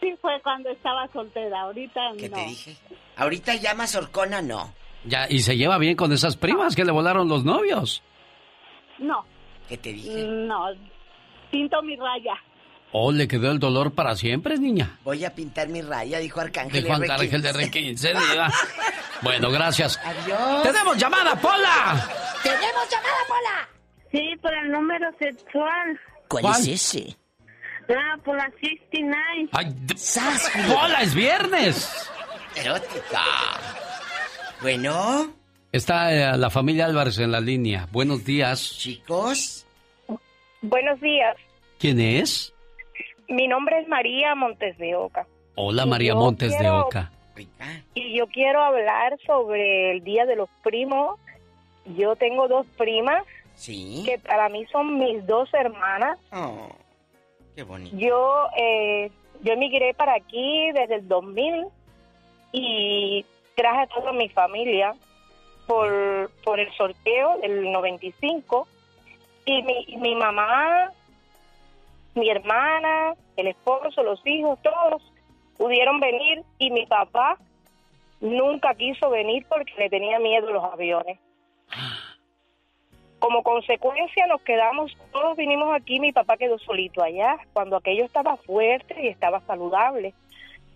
sí 0.00 0.14
fue 0.20 0.40
cuando 0.42 0.70
estaba 0.70 1.06
soltera. 1.12 1.60
Ahorita 1.62 2.00
¿Qué 2.18 2.28
no. 2.30 2.36
te 2.36 2.44
dije? 2.46 2.76
Ahorita 3.16 3.54
ya 3.54 3.74
Mazorcona 3.74 4.42
no. 4.42 4.72
Ya, 5.06 5.26
y 5.28 5.40
se 5.40 5.56
lleva 5.56 5.78
bien 5.78 5.96
con 5.96 6.12
esas 6.12 6.36
primas 6.36 6.74
que 6.76 6.84
le 6.84 6.92
volaron 6.92 7.28
los 7.28 7.44
novios. 7.44 8.02
No, 8.98 9.24
¿Qué 9.68 9.76
te 9.76 9.92
dije? 9.92 10.24
no. 10.26 10.66
Pinto 11.50 11.80
mi 11.82 11.96
raya. 11.96 12.34
¿O 12.92 13.12
le 13.12 13.28
quedó 13.28 13.50
el 13.50 13.58
dolor 13.58 13.92
para 13.94 14.16
siempre, 14.16 14.58
niña? 14.58 14.98
Voy 15.04 15.24
a 15.24 15.34
pintar 15.34 15.68
mi 15.68 15.82
raya, 15.82 16.18
dijo 16.18 16.40
Arcángel 16.40 16.82
Dijo 16.82 16.94
R15. 16.96 17.10
Arcángel 17.10 17.42
de 17.42 17.52
R15, 17.52 18.30
Diva. 18.30 18.52
Bueno, 19.22 19.50
gracias. 19.50 19.98
Adiós. 20.04 20.62
¡Tenemos 20.62 20.96
llamada, 20.98 21.34
Pola! 21.36 22.06
¡Tenemos 22.42 22.90
llamada, 22.90 23.16
Pola! 23.26 23.68
Sí, 24.12 24.36
por 24.42 24.52
el 24.54 24.70
número 24.70 25.08
sexual. 25.18 26.00
¿Cuál, 26.28 26.42
¿Cuál? 26.42 26.60
es 26.60 26.68
ese? 26.68 27.16
Ah, 27.88 28.16
por 28.22 28.36
la 28.36 28.50
69. 28.60 29.48
¡Ay, 29.52 29.74
Pola, 30.68 31.00
es 31.00 31.14
viernes! 31.14 32.10
Erótica. 32.56 33.22
Bueno, 34.62 35.32
Está 35.72 36.12
eh, 36.34 36.38
la 36.38 36.48
familia 36.48 36.86
Álvarez 36.86 37.18
en 37.18 37.32
la 37.32 37.40
línea. 37.40 37.86
Buenos 37.92 38.24
días. 38.24 38.60
chicos. 38.78 39.66
Buenos 40.62 41.00
días. 41.00 41.36
¿Quién 41.78 42.00
es? 42.00 42.54
Mi 43.28 43.46
nombre 43.46 43.80
es 43.80 43.88
María 43.88 44.34
Montes 44.34 44.78
de 44.78 44.94
Oca. 44.96 45.26
Hola, 45.56 45.84
Y 45.84 45.88
María 45.88 46.14
Montes 46.14 46.58
de 46.58 46.70
Oca. 46.70 47.10
Y 47.94 48.16
yo 48.16 48.26
quiero 48.28 48.62
hablar 48.62 49.18
sobre 49.26 49.90
el 49.92 50.04
Día 50.04 50.24
de 50.24 50.36
los 50.36 50.48
Primos. 50.62 51.18
Yo 51.96 52.16
tengo 52.16 52.48
dos 52.48 52.66
primas 52.78 53.22
Sí. 53.54 54.02
que 54.06 54.18
para 54.18 54.48
mí 54.48 54.64
son 54.72 54.98
mis 54.98 55.26
dos 55.26 55.52
hermanas. 55.52 56.18
Oh, 56.32 56.68
qué 57.54 57.62
bonito. 57.62 57.96
Yo 57.96 58.46
eh, 58.58 59.10
yo 59.42 59.52
emigré 59.52 59.92
para 59.94 60.14
aquí 60.14 60.70
desde 60.72 60.96
el 60.96 61.08
2000 61.08 61.66
y 62.52 63.24
traje 63.56 63.80
a 63.80 63.86
toda 63.88 64.12
mi 64.12 64.28
familia 64.28 64.94
por, 65.66 66.30
por 66.44 66.60
el 66.60 66.72
sorteo 66.74 67.38
del 67.38 67.72
95 67.72 68.68
y 69.46 69.62
mi, 69.62 69.84
y 69.88 69.96
mi 69.96 70.14
mamá, 70.14 70.92
mi 72.14 72.30
hermana, 72.30 73.14
el 73.36 73.48
esposo, 73.48 74.02
los 74.02 74.24
hijos, 74.26 74.60
todos 74.62 75.02
pudieron 75.56 75.98
venir 75.98 76.44
y 76.58 76.70
mi 76.70 76.86
papá 76.86 77.38
nunca 78.20 78.74
quiso 78.74 79.10
venir 79.10 79.46
porque 79.48 79.72
le 79.78 79.90
tenía 79.90 80.18
miedo 80.18 80.48
a 80.48 80.52
los 80.52 80.64
aviones. 80.64 81.18
Como 83.18 83.42
consecuencia 83.42 84.26
nos 84.26 84.42
quedamos, 84.42 84.96
todos 85.10 85.36
vinimos 85.36 85.74
aquí, 85.74 85.98
mi 85.98 86.12
papá 86.12 86.36
quedó 86.36 86.58
solito 86.58 87.02
allá, 87.02 87.38
cuando 87.54 87.76
aquello 87.76 88.04
estaba 88.04 88.36
fuerte 88.36 88.94
y 89.02 89.08
estaba 89.08 89.40
saludable. 89.40 90.14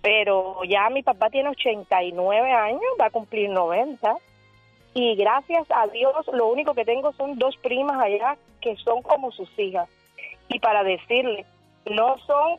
Pero 0.03 0.65
ya 0.65 0.89
mi 0.91 1.03
papá 1.03 1.29
tiene 1.31 1.51
89 1.51 2.53
años, 2.53 2.81
va 3.01 3.07
a 3.07 3.11
cumplir 3.11 3.51
90. 3.51 4.17
Y 4.95 5.15
gracias 5.15 5.67
a 5.71 5.87
Dios, 5.89 6.15
lo 6.33 6.49
único 6.49 6.75
que 6.75 6.85
tengo 6.85 7.13
son 7.13 7.39
dos 7.39 7.57
primas 7.59 8.01
allá 8.01 8.37
que 8.61 8.77
son 8.77 9.03
como 9.03 9.31
sus 9.31 9.49
hijas. 9.59 9.89
Y 10.49 10.59
para 10.59 10.83
decirle, 10.83 11.45
no 11.85 12.19
son 12.27 12.57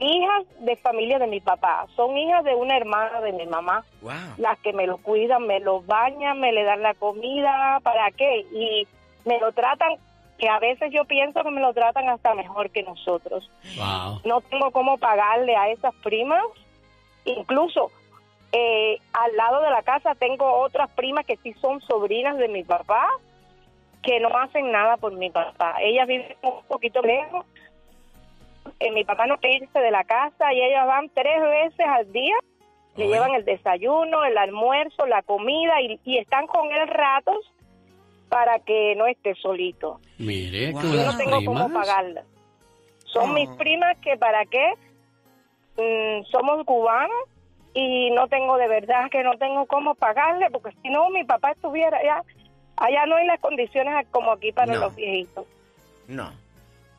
hijas 0.00 0.44
de 0.60 0.76
familia 0.76 1.18
de 1.18 1.26
mi 1.26 1.40
papá, 1.40 1.86
son 1.94 2.16
hijas 2.16 2.42
de 2.44 2.54
una 2.54 2.76
hermana 2.76 3.20
de 3.20 3.32
mi 3.32 3.46
mamá 3.46 3.84
Wow. 4.00 4.12
las 4.38 4.58
que 4.60 4.72
me 4.72 4.86
lo 4.86 4.96
cuidan, 4.98 5.46
me 5.46 5.60
lo 5.60 5.82
bañan, 5.82 6.40
me 6.40 6.52
le 6.52 6.64
dan 6.64 6.82
la 6.82 6.94
comida, 6.94 7.80
¿para 7.82 8.10
qué? 8.12 8.46
Y 8.52 8.88
me 9.26 9.38
lo 9.38 9.52
tratan, 9.52 9.92
que 10.40 10.48
a 10.48 10.58
veces 10.58 10.90
yo 10.90 11.04
pienso 11.04 11.44
que 11.44 11.50
me 11.50 11.60
lo 11.60 11.74
tratan 11.74 12.08
hasta 12.08 12.34
mejor 12.34 12.70
que 12.70 12.82
nosotros. 12.82 13.48
Wow. 13.76 14.22
No 14.24 14.40
tengo 14.40 14.70
cómo 14.70 14.96
pagarle 14.96 15.54
a 15.54 15.68
esas 15.68 15.94
primas, 15.96 16.42
incluso 17.26 17.92
eh, 18.50 18.98
al 19.12 19.36
lado 19.36 19.60
de 19.60 19.70
la 19.70 19.82
casa 19.82 20.14
tengo 20.14 20.50
otras 20.62 20.90
primas 20.92 21.26
que 21.26 21.36
sí 21.36 21.52
son 21.60 21.82
sobrinas 21.82 22.38
de 22.38 22.48
mi 22.48 22.64
papá, 22.64 23.06
que 24.02 24.18
no 24.18 24.34
hacen 24.34 24.72
nada 24.72 24.96
por 24.96 25.12
mi 25.12 25.28
papá. 25.28 25.76
Ellas 25.82 26.08
viven 26.08 26.34
un 26.40 26.64
poquito 26.66 27.02
lejos. 27.02 27.44
Eh, 28.78 28.90
mi 28.92 29.04
papá 29.04 29.26
no 29.26 29.36
quiere 29.36 29.64
irse 29.64 29.78
de 29.78 29.90
la 29.90 30.04
casa 30.04 30.54
y 30.54 30.62
ellas 30.62 30.86
van 30.86 31.10
tres 31.10 31.38
veces 31.42 31.86
al 31.86 32.10
día 32.12 32.34
le 32.96 33.08
llevan 33.08 33.34
el 33.34 33.44
desayuno, 33.44 34.24
el 34.24 34.36
almuerzo, 34.36 35.06
la 35.06 35.22
comida 35.22 35.80
y, 35.82 36.00
y 36.04 36.18
están 36.18 36.46
con 36.46 36.70
él 36.72 36.88
ratos 36.88 37.52
para 38.30 38.58
que 38.60 38.94
no 38.96 39.06
esté 39.06 39.34
solito. 39.34 40.00
Mire, 40.18 40.72
qué 40.72 40.72
Yo 40.72 41.04
no 41.04 41.16
tengo 41.18 41.36
primas. 41.38 41.62
cómo 41.64 41.74
pagarla. 41.74 42.22
Son 43.04 43.30
Ah. 43.30 43.32
mis 43.34 43.48
primas 43.50 43.98
que 43.98 44.16
para 44.16 44.46
qué 44.46 44.72
Mm, 45.76 46.24
somos 46.30 46.64
cubanos 46.66 47.16
y 47.72 48.10
no 48.10 48.28
tengo 48.28 48.56
de 48.58 48.68
verdad 48.68 49.08
que 49.10 49.22
no 49.22 49.38
tengo 49.38 49.64
cómo 49.66 49.94
pagarle 49.94 50.50
porque 50.50 50.72
si 50.82 50.90
no 50.90 51.08
mi 51.10 51.24
papá 51.24 51.52
estuviera 51.52 51.96
allá, 51.96 52.22
allá 52.76 53.06
no 53.06 53.16
hay 53.16 53.26
las 53.26 53.40
condiciones 53.40 54.06
como 54.10 54.32
aquí 54.32 54.52
para 54.52 54.74
No. 54.74 54.80
los 54.80 54.96
viejitos. 54.96 55.46
No. 56.08 56.30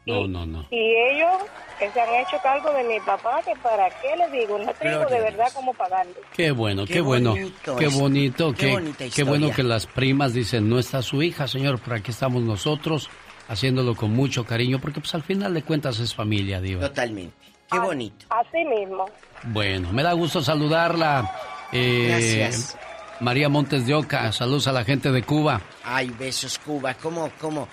No, 0.05 0.27
no, 0.27 0.45
no. 0.45 0.65
Y 0.71 0.95
ellos 0.95 1.37
que 1.77 1.91
se 1.91 2.01
han 2.01 2.09
hecho 2.15 2.37
cargo 2.41 2.71
de 2.73 2.83
mi 2.83 2.99
papá, 3.01 3.39
que 3.45 3.53
para 3.61 3.87
qué 4.01 4.15
les 4.17 4.31
digo, 4.31 4.57
no 4.57 4.71
tengo 4.73 4.99
Gloria 4.99 5.17
de 5.17 5.21
verdad 5.23 5.47
cómo 5.53 5.73
pagarle. 5.73 6.13
Qué 6.35 6.51
bueno, 6.51 6.85
qué, 6.85 6.93
Qué 6.93 7.01
bueno, 7.01 7.31
bonito 7.31 7.75
qué 7.77 7.87
bonito, 7.87 8.53
qué 8.53 8.93
qué, 8.97 9.09
qué 9.09 9.23
bueno 9.23 9.51
que 9.51 9.63
las 9.63 9.85
primas 9.85 10.33
dicen, 10.33 10.69
no 10.69 10.79
está 10.79 11.01
su 11.01 11.21
hija, 11.21 11.47
señor, 11.47 11.79
pero 11.83 11.97
aquí 11.97 12.09
estamos 12.11 12.41
nosotros 12.41 13.09
haciéndolo 13.47 13.95
con 13.95 14.11
mucho 14.11 14.43
cariño, 14.45 14.79
porque 14.79 14.99
pues 15.01 15.13
al 15.13 15.23
final 15.23 15.53
de 15.53 15.61
cuentas 15.63 15.99
es 15.99 16.15
familia, 16.15 16.59
Diva. 16.61 16.87
Totalmente. 16.87 17.33
Qué 17.71 17.79
bonito. 17.79 18.25
Así 18.29 18.65
mismo. 18.65 19.05
Bueno, 19.43 19.91
me 19.93 20.03
da 20.03 20.13
gusto 20.13 20.41
saludarla. 20.41 21.31
eh, 21.71 22.07
Gracias. 22.09 22.77
María 23.21 23.49
Montes 23.49 23.85
de 23.85 23.93
Oca, 23.93 24.31
saludos 24.31 24.67
a 24.67 24.71
la 24.71 24.83
gente 24.83 25.11
de 25.11 25.21
Cuba. 25.23 25.61
Ay, 25.83 26.09
besos, 26.17 26.57
Cuba. 26.59 26.95
¿Cómo, 26.95 27.29
cómo? 27.39 27.67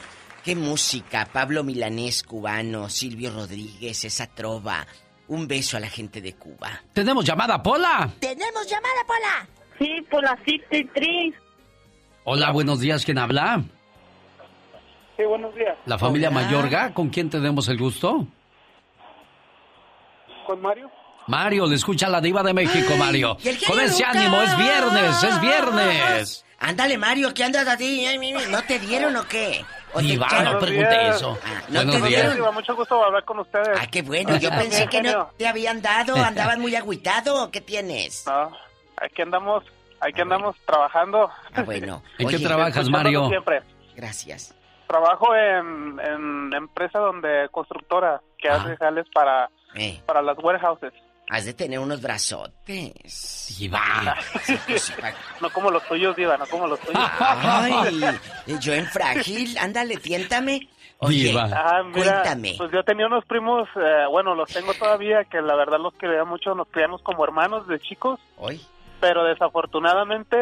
¿Qué 0.48 0.56
música? 0.56 1.28
Pablo 1.30 1.62
Milanés, 1.62 2.22
cubano. 2.22 2.88
Silvio 2.88 3.30
Rodríguez, 3.30 4.06
esa 4.06 4.26
trova. 4.28 4.86
Un 5.26 5.46
beso 5.46 5.76
a 5.76 5.80
la 5.80 5.90
gente 5.90 6.22
de 6.22 6.36
Cuba. 6.36 6.70
¿Tenemos 6.94 7.22
llamada, 7.22 7.62
Pola? 7.62 8.08
¿Tenemos 8.18 8.66
llamada, 8.66 9.04
Pola? 9.06 9.46
Sí, 9.78 10.00
por 10.10 10.22
la 10.22 10.34
63. 10.46 11.34
Hola, 12.24 12.50
buenos 12.50 12.80
días, 12.80 13.04
¿quién 13.04 13.18
habla? 13.18 13.62
Sí, 15.18 15.24
buenos 15.24 15.54
días. 15.54 15.76
La 15.84 15.98
familia 15.98 16.30
Hola. 16.30 16.40
Mayorga, 16.40 16.94
¿con 16.94 17.10
quién 17.10 17.28
tenemos 17.28 17.68
el 17.68 17.76
gusto? 17.76 18.26
¿Con 20.46 20.62
Mario? 20.62 20.90
Mario, 21.26 21.66
le 21.66 21.74
escucha 21.74 22.08
la 22.08 22.22
diva 22.22 22.42
de 22.42 22.54
México, 22.54 22.96
Mario. 22.96 23.36
Con 23.66 23.80
ese 23.80 24.02
Lucas. 24.02 24.16
ánimo, 24.16 24.40
es 24.40 24.56
viernes, 24.56 25.22
es 25.24 25.40
viernes. 25.42 26.44
Ándale, 26.58 26.96
Mario, 26.96 27.34
¿qué 27.34 27.44
andas 27.44 27.68
a 27.68 27.76
ti? 27.76 28.06
¿No 28.48 28.62
te 28.62 28.78
dieron 28.78 29.14
o 29.14 29.28
qué? 29.28 29.62
¿O 29.94 29.98
te 29.98 30.04
Diva, 30.04 30.28
no 30.44 30.58
pregunte 30.58 31.08
eso. 31.08 31.38
Ah, 31.44 31.62
¿No 31.68 31.74
Buenos 31.84 32.02
te 32.02 32.08
días. 32.08 32.34
Diva, 32.34 32.50
mucho 32.52 32.76
gusto 32.76 33.02
hablar 33.04 33.24
con 33.24 33.38
ustedes. 33.40 33.78
Ah, 33.80 33.86
qué 33.90 34.02
bueno. 34.02 34.36
Yo 34.36 34.50
pensé 34.50 34.86
que 34.88 35.02
no 35.02 35.30
te 35.36 35.46
habían 35.48 35.80
dado. 35.82 36.14
¿Andabas 36.24 36.58
muy 36.58 36.74
agüitado 36.76 37.50
qué 37.50 37.60
tienes? 37.60 38.24
No, 38.26 38.52
aquí 38.96 39.22
andamos, 39.22 39.64
aquí 40.00 40.20
andamos 40.20 40.56
trabajando. 40.66 41.30
Ah, 41.54 41.62
bueno. 41.62 42.02
¿En 42.18 42.28
qué 42.28 42.38
trabajas, 42.38 42.88
Mario? 42.88 43.28
Siempre. 43.28 43.62
Gracias. 43.96 44.54
trabajo 44.86 45.34
en, 45.34 45.98
en 46.00 46.52
empresa 46.54 46.98
donde 46.98 47.48
constructora 47.50 48.20
que 48.38 48.48
hace 48.48 48.76
jales 48.76 49.06
para, 49.12 49.50
Eh. 49.74 50.00
para 50.06 50.22
las 50.22 50.38
warehouses. 50.38 50.92
Has 51.30 51.44
de 51.44 51.52
tener 51.54 51.78
unos 51.78 52.00
brazotes. 52.00 53.56
Diva. 53.58 53.80
No 55.40 55.50
como 55.50 55.70
los 55.70 55.82
tuyos, 55.86 56.16
Diva, 56.16 56.36
no 56.36 56.46
como 56.46 56.66
los 56.66 56.80
tuyos. 56.80 57.02
Ay, 57.20 58.00
yo 58.60 58.72
en 58.74 58.86
frágil. 58.86 59.56
Ándale, 59.58 59.96
tiéntame. 59.98 60.68
Oye, 61.00 61.32
Ah, 61.38 61.82
mira, 61.84 62.22
cuéntame. 62.22 62.54
Pues 62.58 62.72
yo 62.72 62.82
tenía 62.82 63.06
unos 63.06 63.24
primos, 63.24 63.68
eh, 63.76 64.06
bueno, 64.10 64.34
los 64.34 64.50
tengo 64.52 64.74
todavía, 64.74 65.24
que 65.24 65.40
la 65.40 65.54
verdad 65.54 65.78
los 65.78 65.94
quería 65.94 66.24
mucho, 66.24 66.54
nos 66.56 66.66
criamos 66.68 67.02
como 67.02 67.22
hermanos 67.24 67.68
de 67.68 67.78
chicos. 67.78 68.18
Hoy. 68.36 68.60
Pero 69.00 69.22
desafortunadamente 69.24 70.36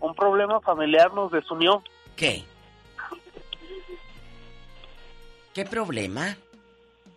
un 0.00 0.14
problema 0.14 0.60
familiar 0.60 1.14
nos 1.14 1.32
desunió. 1.32 1.82
¿Qué? 2.14 2.44
¿Qué 5.54 5.64
problema? 5.64 6.36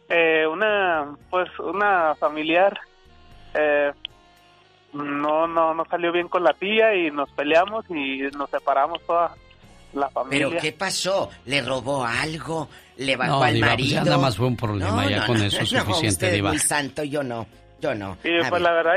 Eh, 0.08 0.48
una, 0.48 1.16
pues, 1.30 1.50
una 1.60 2.16
familiar 2.16 2.80
eh, 3.54 3.92
no, 4.94 5.48
no, 5.48 5.74
no 5.74 5.86
salió 5.86 6.12
bien 6.12 6.28
con 6.28 6.44
la 6.44 6.54
tía 6.54 6.96
y 6.96 7.12
nos 7.12 7.30
peleamos 7.32 7.86
y 7.90 8.22
nos 8.36 8.50
separamos 8.50 9.02
toda 9.06 9.36
la 9.94 10.10
familia. 10.10 10.48
¿Pero 10.50 10.62
qué 10.62 10.72
pasó? 10.72 11.30
¿Le 11.46 11.62
robó 11.62 12.04
algo? 12.06 12.70
¿Le 12.98 13.16
bajó 13.16 13.38
No, 13.38 13.44
al 13.44 13.54
Diva, 13.54 13.68
pues 13.68 13.78
marido? 13.78 13.96
ya 13.96 14.04
nada 14.04 14.18
más 14.18 14.36
fue 14.38 14.48
un 14.48 14.58
problema, 14.58 15.10
ya 15.10 15.26
con 15.26 15.38
eso 15.42 15.62
es 15.62 15.72
no, 15.74 15.80
suficiente, 15.82 16.08
usted 16.10 16.28
es 16.28 16.34
Diva. 16.34 16.50
muy 16.50 16.60
santo, 16.60 17.04
yo 17.04 17.24
no. 17.24 17.48
Yo 17.82 17.96
no. 17.96 18.18
Sí, 18.22 18.30
A 18.36 18.40
pues 18.50 18.52
ver. 18.52 18.62
la 18.62 18.72
verdad, 18.74 18.96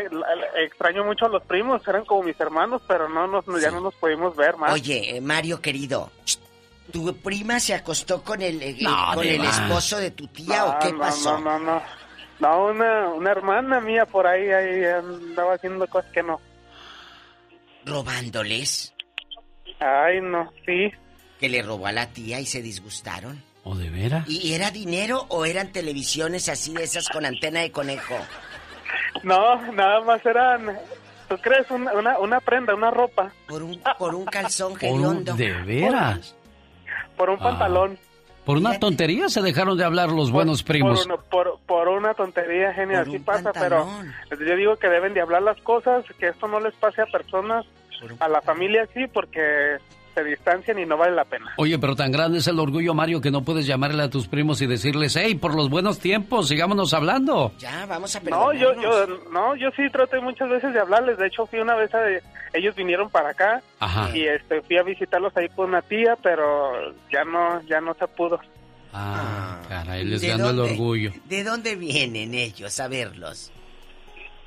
extraño 0.64 1.04
mucho 1.04 1.26
a 1.26 1.28
los 1.28 1.42
primos, 1.44 1.86
eran 1.86 2.04
como 2.04 2.24
mis 2.24 2.38
hermanos, 2.40 2.82
pero 2.88 3.08
no 3.08 3.28
nos, 3.28 3.44
ya 3.62 3.70
no 3.70 3.80
nos 3.80 3.94
pudimos 3.94 4.34
ver 4.34 4.56
más. 4.56 4.72
Oye, 4.72 5.16
eh, 5.16 5.20
Mario 5.20 5.60
querido, 5.60 6.10
¿tu 6.90 7.14
prima 7.18 7.60
se 7.60 7.74
acostó 7.74 8.22
con 8.24 8.42
el, 8.42 8.60
eh, 8.60 8.76
No, 8.80 9.12
con 9.14 9.24
el 9.24 9.44
esposo 9.44 9.98
de 9.98 10.10
tu 10.10 10.26
tía 10.26 10.58
No, 10.58 10.66
o 10.70 10.78
qué 10.80 10.92
no, 10.92 10.98
pasó? 10.98 11.38
No, 11.38 11.58
no, 11.60 11.74
no. 11.74 11.82
No, 12.42 12.66
una, 12.66 13.08
una 13.10 13.30
hermana 13.30 13.80
mía 13.80 14.04
por 14.04 14.26
ahí, 14.26 14.50
ahí 14.50 14.84
andaba 14.84 15.54
haciendo 15.54 15.86
cosas 15.86 16.10
que 16.12 16.24
no. 16.24 16.40
¿Robándoles? 17.84 18.92
Ay, 19.78 20.20
no, 20.20 20.50
sí. 20.66 20.90
Que 21.38 21.48
le 21.48 21.62
robó 21.62 21.86
a 21.86 21.92
la 21.92 22.08
tía 22.08 22.40
y 22.40 22.46
se 22.46 22.60
disgustaron. 22.60 23.40
¿O 23.64 23.76
de 23.76 23.90
veras? 23.90 24.28
¿Y 24.28 24.54
era 24.54 24.72
dinero 24.72 25.24
o 25.28 25.44
eran 25.44 25.70
televisiones 25.70 26.48
así 26.48 26.74
de 26.74 26.82
esas 26.82 27.08
con 27.08 27.24
antena 27.24 27.60
de 27.60 27.70
conejo? 27.70 28.16
No, 29.22 29.60
nada 29.72 30.00
más 30.00 30.24
eran, 30.26 30.76
¿tú 31.28 31.36
crees? 31.38 31.70
Una, 31.70 31.92
una, 31.92 32.18
una 32.18 32.40
prenda, 32.40 32.74
una 32.74 32.90
ropa. 32.90 33.30
Por 33.46 33.62
un, 33.62 33.80
por 33.98 34.16
un 34.16 34.24
calzón 34.24 34.74
Por 34.76 34.90
un- 35.00 35.24
¿De 35.24 35.52
veras? 35.62 36.34
Por 37.16 37.30
un 37.30 37.36
Ah. 37.38 37.42
pantalón. 37.44 37.98
Por 38.44 38.56
una 38.56 38.78
tontería 38.80 39.28
se 39.28 39.40
dejaron 39.40 39.78
de 39.78 39.84
hablar 39.84 40.10
los 40.10 40.30
buenos 40.32 40.62
primos. 40.64 41.06
Por, 41.06 41.14
una- 41.14 41.22
por, 41.22 41.58
por 41.66 41.88
una 41.88 42.14
tontería, 42.14 42.74
genio, 42.74 42.98
así 43.00 43.18
pasa, 43.20 43.52
pantalón. 43.52 44.12
pero 44.28 44.44
yo 44.44 44.56
digo 44.56 44.76
que 44.76 44.88
deben 44.88 45.14
de 45.14 45.20
hablar 45.20 45.42
las 45.42 45.60
cosas, 45.62 46.04
que 46.18 46.28
esto 46.28 46.48
no 46.48 46.58
les 46.58 46.74
pase 46.74 47.02
a 47.02 47.06
personas, 47.06 47.64
a 48.18 48.28
la 48.28 48.40
familia 48.42 48.88
sí, 48.92 49.06
porque 49.12 49.76
se 50.14 50.24
distancian 50.24 50.78
y 50.78 50.86
no 50.86 50.96
vale 50.96 51.14
la 51.14 51.24
pena. 51.24 51.52
Oye, 51.56 51.78
pero 51.78 51.96
tan 51.96 52.12
grande 52.12 52.38
es 52.38 52.46
el 52.46 52.58
orgullo, 52.58 52.94
Mario, 52.94 53.20
que 53.20 53.30
no 53.30 53.42
puedes 53.42 53.66
llamarle 53.66 54.02
a 54.02 54.10
tus 54.10 54.28
primos 54.28 54.60
y 54.62 54.66
decirles, 54.66 55.16
hey, 55.16 55.34
por 55.34 55.54
los 55.54 55.70
buenos 55.70 55.98
tiempos, 55.98 56.48
sigámonos 56.48 56.94
hablando. 56.94 57.52
Ya, 57.58 57.86
vamos 57.86 58.14
a 58.16 58.20
No, 58.20 58.52
yo, 58.52 58.74
yo, 58.80 59.06
no, 59.30 59.56
yo 59.56 59.70
sí 59.76 59.82
traté 59.90 60.20
muchas 60.20 60.48
veces 60.48 60.72
de 60.72 60.80
hablarles, 60.80 61.18
de 61.18 61.26
hecho 61.26 61.46
fui 61.46 61.60
una 61.60 61.74
vez 61.74 61.94
a, 61.94 62.00
ellos 62.52 62.74
vinieron 62.74 63.08
para 63.08 63.30
acá 63.30 63.62
Ajá. 63.80 64.16
y 64.16 64.26
este 64.26 64.60
fui 64.62 64.76
a 64.76 64.82
visitarlos 64.82 65.36
ahí 65.36 65.48
con 65.48 65.70
una 65.70 65.82
tía, 65.82 66.16
pero 66.22 66.94
ya 67.10 67.24
no, 67.24 67.62
ya 67.62 67.80
no 67.80 67.94
se 67.94 68.06
pudo. 68.08 68.38
Ah, 68.92 69.58
caray, 69.68 70.04
les 70.04 70.20
¿De 70.20 70.28
ganó 70.28 70.50
el 70.50 70.60
orgullo. 70.60 71.12
¿De 71.24 71.44
dónde 71.44 71.76
vienen 71.76 72.34
ellos 72.34 72.78
a 72.78 72.88
verlos? 72.88 73.50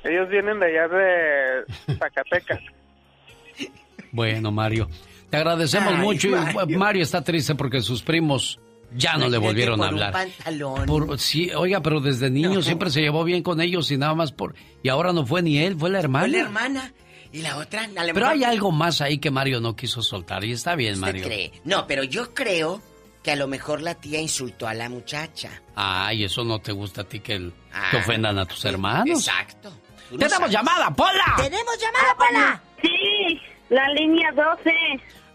Ellos 0.04 0.28
vienen 0.28 0.60
de 0.60 0.66
allá 0.66 0.88
de 0.88 1.96
Zacatecas. 1.98 2.60
Bueno, 4.12 4.50
Mario, 4.50 4.88
te 5.30 5.36
agradecemos 5.36 5.94
Ay, 5.94 6.00
mucho. 6.00 6.28
y 6.28 6.30
Mario. 6.32 6.78
Mario. 6.78 7.02
está 7.02 7.22
triste 7.22 7.54
porque 7.54 7.82
sus 7.82 8.02
primos 8.02 8.58
ya 8.94 9.16
no 9.16 9.28
le 9.28 9.38
volvieron 9.38 9.80
a 9.82 9.86
por 9.86 9.94
un 9.94 10.02
hablar. 10.02 10.12
pantalón. 10.12 10.86
Por- 10.86 11.18
sí, 11.18 11.50
oiga, 11.54 11.80
pero 11.82 12.00
desde 12.00 12.30
niño 12.30 12.62
siempre 12.62 12.90
se 12.90 13.00
llevó 13.00 13.24
bien 13.24 13.42
con 13.42 13.60
ellos 13.60 13.90
y 13.90 13.96
nada 13.98 14.14
más 14.14 14.32
por... 14.32 14.54
Y 14.82 14.88
ahora 14.88 15.12
no 15.12 15.26
fue 15.26 15.42
ni 15.42 15.58
él, 15.58 15.76
fue 15.78 15.90
la 15.90 15.98
hermana. 15.98 16.26
Fue 16.26 16.32
la 16.38 16.44
hermana. 16.44 16.92
Y 17.32 17.42
la 17.42 17.56
otra, 17.58 17.88
Pero 17.92 18.14
mejor- 18.14 18.24
hay 18.32 18.44
algo 18.44 18.70
más 18.72 19.00
ahí 19.00 19.18
que 19.18 19.30
Mario 19.30 19.60
no 19.60 19.74
quiso 19.76 20.00
soltar 20.00 20.44
y 20.44 20.52
está 20.52 20.74
bien, 20.76 20.94
¿Usted 20.94 21.06
Mario. 21.06 21.24
cree? 21.24 21.52
No, 21.64 21.86
pero 21.86 22.04
yo 22.04 22.32
creo 22.32 22.80
que 23.22 23.32
a 23.32 23.36
lo 23.36 23.48
mejor 23.48 23.82
la 23.82 23.96
tía 23.96 24.20
insultó 24.20 24.68
a 24.68 24.72
la 24.74 24.88
muchacha. 24.88 25.50
Ay, 25.74 26.22
eso 26.24 26.44
no 26.44 26.60
te 26.60 26.70
gusta 26.72 27.02
a 27.02 27.04
ti 27.04 27.18
que, 27.20 27.34
el- 27.34 27.52
Ah, 27.74 27.88
que 27.90 27.96
ofendan 27.98 28.38
a 28.38 28.46
tus 28.46 28.64
hermanos. 28.64 29.08
Exacto. 29.26 29.72
¡Tenemos 30.08 30.30
sabes. 30.32 30.52
llamada, 30.52 30.88
Pola! 30.94 31.34
¡Tenemos 31.36 31.74
llamada, 31.80 32.16
Pola! 32.16 32.62
Sí, 32.80 33.40
la 33.70 33.88
línea 33.90 34.30
12. 34.32 34.70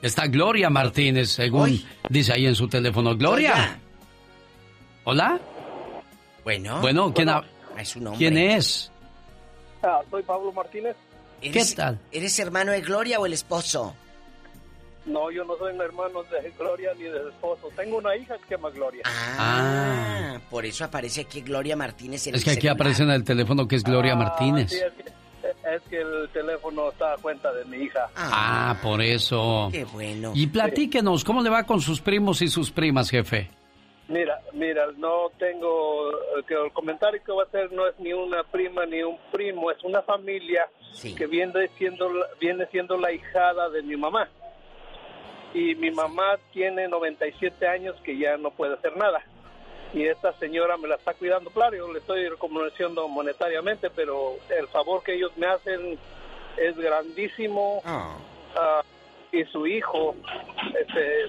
Está 0.02 0.28
Gloria 0.28 0.70
Martínez, 0.70 1.30
según 1.30 1.80
dice 2.10 2.34
ahí 2.34 2.46
en 2.48 2.56
su 2.56 2.68
teléfono. 2.68 3.16
Gloria. 3.16 3.80
Hola. 5.04 5.40
Bueno. 6.44 6.82
Bueno, 6.82 7.14
¿quién, 7.14 7.30
ha- 7.30 7.44
Es 7.78 7.90
su 7.90 8.00
nombre. 8.02 8.18
¿quién 8.18 8.38
es? 8.38 8.92
Ah, 9.84 10.00
soy 10.10 10.24
Pablo 10.24 10.52
Martínez. 10.52 10.96
¿Eres- 11.42 11.70
¿Qué 11.72 11.76
tal? 11.76 12.00
¿Eres 12.12 12.38
hermano 12.40 12.72
de 12.72 12.82
Gloria 12.82 13.20
o 13.20 13.26
el 13.26 13.34
esposo? 13.34 13.96
No, 15.06 15.32
yo 15.32 15.44
no 15.44 15.58
soy 15.58 15.74
un 15.74 15.82
hermano 15.82 16.22
de 16.24 16.52
Gloria 16.58 16.92
ni 16.96 17.04
de 17.06 17.20
su 17.22 17.30
esposo. 17.30 17.70
Tengo 17.76 17.98
una 17.98 18.16
hija 18.16 18.38
que 18.38 18.46
se 18.46 18.56
llama 18.56 18.70
Gloria. 18.70 19.02
Ah, 19.06 20.40
por 20.52 20.66
eso 20.66 20.86
aparece 20.86 21.22
aquí 21.22 21.42
Gloria 21.42 21.76
Martínez 21.76 22.28
en 22.28 22.36
Es 22.36 22.42
el 22.42 22.46
que 22.46 22.52
aquí 22.52 22.62
celular. 22.62 22.76
aparece 22.76 23.04
en 23.04 23.10
el 23.10 23.24
teléfono 23.24 23.68
que 23.68 23.76
es 23.78 23.84
Gloria 23.84 24.16
Martínez. 24.16 24.70
Sí, 24.72 24.78
es, 24.78 24.94
que, 24.94 25.11
es 25.76 25.82
que 25.84 26.02
el 26.02 26.30
teléfono 26.34 26.90
está 26.90 27.14
a 27.14 27.18
cuenta 27.18 27.52
de 27.54 27.66
mi 27.66 27.78
hija. 27.84 28.08
Ah, 28.16 28.78
por 28.82 29.02
eso. 29.02 29.70
Qué 29.72 29.84
bueno. 29.86 30.32
Y 30.36 30.48
platíquenos, 30.48 31.24
¿cómo 31.24 31.42
le 31.42 31.50
va 31.50 31.64
con 31.64 31.82
sus 31.82 32.02
primos 32.02 32.42
y 32.42 32.48
sus 32.48 32.72
primas, 32.72 33.10
jefe? 33.10 33.50
Mira, 34.08 34.40
mira, 34.54 34.88
no 34.98 35.30
tengo 35.40 36.12
eh, 36.12 36.44
que 36.48 36.54
el 36.56 36.72
comentario 36.74 37.22
que 37.26 37.32
voy 37.32 37.46
a 37.46 37.48
hacer 37.48 37.72
no 37.72 37.88
es 37.88 37.98
ni 38.00 38.12
una 38.12 38.44
prima 38.44 38.86
ni 38.86 39.02
un 39.04 39.18
primo, 39.32 39.72
es 39.72 39.82
una 39.84 40.02
familia 40.02 40.66
que 41.16 41.26
viene 41.28 41.70
siendo 41.78 42.12
la- 42.12 42.26
viene 42.40 42.66
siendo 42.72 42.98
la 42.98 43.14
hijada 43.14 43.70
de 43.70 43.82
mi 43.82 43.96
mamá. 43.96 44.28
Y 45.54 45.76
mi 45.76 45.92
mamá 45.92 46.38
tiene 46.54 46.88
97 46.88 47.68
años 47.68 47.96
que 48.04 48.18
ya 48.18 48.38
no 48.38 48.52
puede 48.52 48.74
hacer 48.74 48.96
nada. 48.98 49.22
Y 49.94 50.06
esta 50.08 50.32
señora 50.40 50.78
me 50.78 50.88
la 50.88 50.96
está 50.96 51.14
cuidando, 51.14 51.50
claro, 51.50 51.76
yo 51.76 51.92
le 51.92 52.00
estoy 52.00 52.28
reconociendo 52.30 53.08
monetariamente, 53.10 53.90
pero 53.90 54.36
el 54.50 54.68
favor 54.70 55.04
que 55.04 55.16
ellos 55.16 55.32
me 55.36 55.48
hacen 55.48 56.00
es 56.58 56.78
grandísimo. 56.78 57.82
Ah, 58.56 58.82
y 59.34 59.44
su 59.46 59.66
hijo, 59.68 60.16
este, 60.80 61.26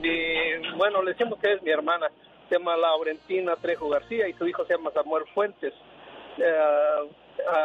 mi- 0.00 0.76
bueno, 0.76 1.02
le 1.02 1.12
decimos 1.12 1.38
que 1.38 1.52
es 1.54 1.62
mi 1.62 1.70
hermana, 1.70 2.10
se 2.48 2.56
llama 2.58 2.76
Laurentina 2.76 3.56
Trejo 3.56 3.88
García 3.88 4.28
y 4.28 4.32
su 4.34 4.46
hijo 4.46 4.64
se 4.66 4.74
llama 4.74 4.90
Samuel 4.92 5.24
Fuentes. 5.34 5.72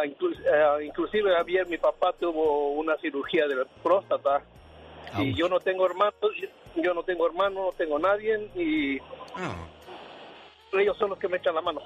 Inclu- 0.06 0.40
eh, 0.46 0.86
inclusive 0.86 1.36
ayer 1.36 1.68
mi 1.68 1.78
papá 1.78 2.14
tuvo 2.14 2.72
una 2.72 2.96
cirugía 2.98 3.48
de 3.48 3.56
la 3.56 3.66
y 5.20 5.34
yo 5.34 5.48
no 5.48 5.60
tengo 5.60 5.86
hermanos, 5.86 6.16
yo 6.76 6.94
no 6.94 7.04
tengo 7.04 7.28
hermano, 7.28 7.66
no 7.66 7.72
tengo 7.78 8.00
nadie 8.00 8.50
y 8.56 9.00
ellos 10.80 10.98
son 10.98 11.10
los 11.12 11.20
que 11.20 11.28
me 11.28 11.38
echan 11.38 11.56
la 11.56 11.62
mano. 11.62 11.82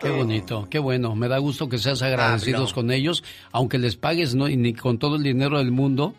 Qué 0.00 0.10
bonito, 0.10 0.66
qué 0.70 0.78
bueno. 0.78 1.14
Me 1.14 1.28
da 1.28 1.38
gusto 1.38 1.68
que 1.68 1.78
seas 1.78 2.02
agradecidos 2.02 2.72
con 2.72 2.90
ellos, 2.90 3.22
aunque 3.52 3.78
les 3.78 3.96
pagues 3.96 4.34
no, 4.34 4.48
y 4.48 4.56
ni 4.56 4.74
con 4.74 4.98
todo 4.98 5.16
el 5.16 5.22
dinero 5.22 5.58
del 5.58 5.70
mundo, 5.70 6.14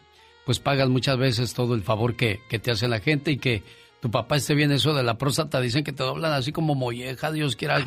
pues 0.45 0.59
pagas 0.59 0.89
muchas 0.89 1.17
veces 1.17 1.53
todo 1.53 1.75
el 1.75 1.83
favor 1.83 2.15
que, 2.15 2.39
que 2.49 2.59
te 2.59 2.71
hace 2.71 2.87
la 2.87 2.99
gente 2.99 3.31
y 3.31 3.37
que 3.37 3.63
tu 4.01 4.11
papá 4.11 4.37
esté 4.37 4.53
bien. 4.53 4.71
Eso 4.71 4.93
de 4.93 5.03
la 5.03 5.17
próstata, 5.17 5.59
dicen 5.59 5.83
que 5.83 5.91
te 5.91 6.03
doblan 6.03 6.33
así 6.33 6.51
como 6.51 6.75
molleja. 6.75 7.31
Dios 7.31 7.55
quiera 7.55 7.83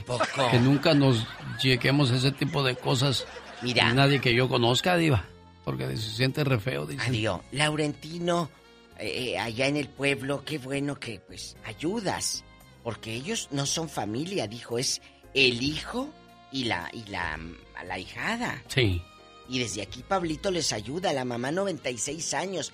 que 0.50 0.58
nunca 0.58 0.94
nos 0.94 1.26
lleguemos 1.62 2.10
a 2.10 2.16
ese 2.16 2.32
tipo 2.32 2.62
de 2.62 2.76
cosas. 2.76 3.26
Mira. 3.62 3.92
Nadie 3.92 4.20
que 4.20 4.34
yo 4.34 4.48
conozca, 4.48 4.96
Diva, 4.96 5.24
porque 5.66 5.96
se 5.96 6.10
siente 6.12 6.44
re 6.44 6.60
feo. 6.60 6.86
dicen. 6.86 7.08
Adiós. 7.08 7.40
Laurentino, 7.50 8.48
eh, 9.00 9.32
eh, 9.32 9.38
allá 9.38 9.66
en 9.66 9.76
el 9.76 9.88
pueblo, 9.88 10.44
qué 10.44 10.58
bueno 10.58 10.94
que 10.94 11.18
pues 11.18 11.56
ayudas. 11.64 12.44
Porque 12.84 13.12
ellos 13.12 13.48
no 13.50 13.66
son 13.66 13.88
familia, 13.88 14.46
dijo, 14.46 14.78
es 14.78 15.02
el 15.34 15.60
hijo 15.60 16.08
y 16.52 16.64
la, 16.64 16.88
y 16.92 17.10
la, 17.10 17.36
la 17.84 17.98
hijada. 17.98 18.62
Sí. 18.68 19.02
Y 19.48 19.58
desde 19.58 19.82
aquí 19.82 20.04
Pablito 20.06 20.52
les 20.52 20.72
ayuda, 20.72 21.12
la 21.12 21.24
mamá 21.24 21.50
96 21.50 22.32
años. 22.34 22.72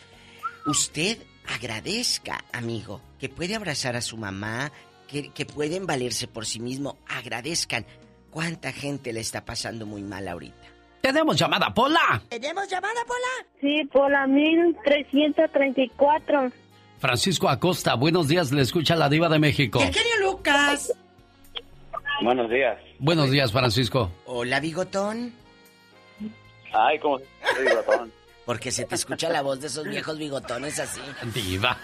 Usted 0.66 1.16
agradezca, 1.46 2.44
amigo, 2.52 3.00
que 3.18 3.30
puede 3.30 3.54
abrazar 3.54 3.96
a 3.96 4.02
su 4.02 4.18
mamá, 4.18 4.70
que, 5.08 5.30
que 5.32 5.46
pueden 5.46 5.86
valerse 5.86 6.28
por 6.28 6.44
sí 6.44 6.60
mismo. 6.60 6.98
Agradezcan. 7.08 7.86
¿Cuánta 8.30 8.70
gente 8.70 9.14
le 9.14 9.20
está 9.20 9.46
pasando 9.46 9.86
muy 9.86 10.02
mal 10.02 10.28
ahorita? 10.28 10.61
Tenemos 11.02 11.36
llamada, 11.36 11.74
Pola. 11.74 12.22
¿Tenemos 12.28 12.68
llamada, 12.68 13.00
Pola? 13.06 13.46
Sí, 13.60 13.84
por 13.92 14.10
la 14.10 14.26
1334. 14.28 16.52
Francisco 17.00 17.48
Acosta, 17.48 17.94
buenos 17.94 18.28
días, 18.28 18.52
le 18.52 18.62
escucha 18.62 18.94
la 18.94 19.08
diva 19.08 19.28
de 19.28 19.40
México. 19.40 19.80
¿Y 19.82 19.90
Lucas? 20.22 20.92
Buenos 22.22 22.48
días. 22.48 22.78
Buenos 23.00 23.32
días, 23.32 23.50
Francisco. 23.50 24.12
Hola, 24.26 24.60
bigotón. 24.60 25.34
Ay, 26.72 27.00
¿cómo 27.00 27.18
se 27.18 27.26
bigotón? 27.60 28.12
Porque 28.46 28.70
se 28.70 28.84
te 28.84 28.94
escucha 28.94 29.28
la 29.28 29.42
voz 29.42 29.60
de 29.60 29.66
esos 29.66 29.84
viejos 29.84 30.16
bigotones 30.16 30.78
así. 30.78 31.00
Diva. 31.34 31.76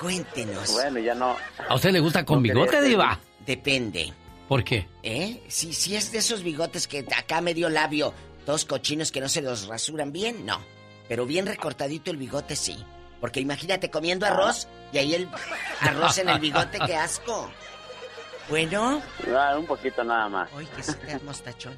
Cuéntenos. 0.00 0.74
Bueno, 0.74 1.00
ya 1.00 1.16
no. 1.16 1.34
¿A 1.68 1.74
usted 1.74 1.90
le 1.90 1.98
gusta 1.98 2.24
con 2.24 2.40
bigote, 2.40 2.80
Diva? 2.82 3.18
Depende. 3.44 4.12
¿Por 4.48 4.64
qué? 4.64 4.88
¿Eh? 5.02 5.42
Si, 5.48 5.72
si 5.72 5.96
es 5.96 6.12
de 6.12 6.18
esos 6.18 6.42
bigotes 6.42 6.86
que 6.86 7.04
acá 7.16 7.40
medio 7.40 7.68
labio, 7.68 8.14
todos 8.44 8.64
cochinos 8.64 9.10
que 9.10 9.20
no 9.20 9.28
se 9.28 9.42
los 9.42 9.66
rasuran 9.66 10.12
bien, 10.12 10.46
no. 10.46 10.60
Pero 11.08 11.26
bien 11.26 11.46
recortadito 11.46 12.10
el 12.10 12.16
bigote, 12.16 12.56
sí. 12.56 12.76
Porque 13.20 13.40
imagínate 13.40 13.90
comiendo 13.90 14.26
arroz 14.26 14.68
y 14.92 14.98
ahí 14.98 15.14
el 15.14 15.28
arroz 15.80 16.18
en 16.18 16.28
el 16.28 16.38
bigote, 16.38 16.78
qué 16.86 16.94
asco. 16.94 17.50
Bueno. 18.48 19.02
Ah, 19.36 19.56
un 19.58 19.66
poquito 19.66 20.04
nada 20.04 20.28
más. 20.28 20.48
Ay, 20.56 20.66
que 20.76 20.82
se 20.82 20.94
te 20.94 21.18
mostachón. 21.20 21.76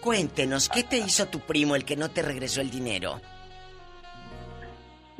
Cuéntenos, 0.00 0.68
¿qué 0.68 0.82
te 0.82 0.98
hizo 0.98 1.26
tu 1.28 1.40
primo 1.40 1.76
el 1.76 1.84
que 1.84 1.96
no 1.96 2.10
te 2.10 2.22
regresó 2.22 2.60
el 2.60 2.70
dinero? 2.70 3.20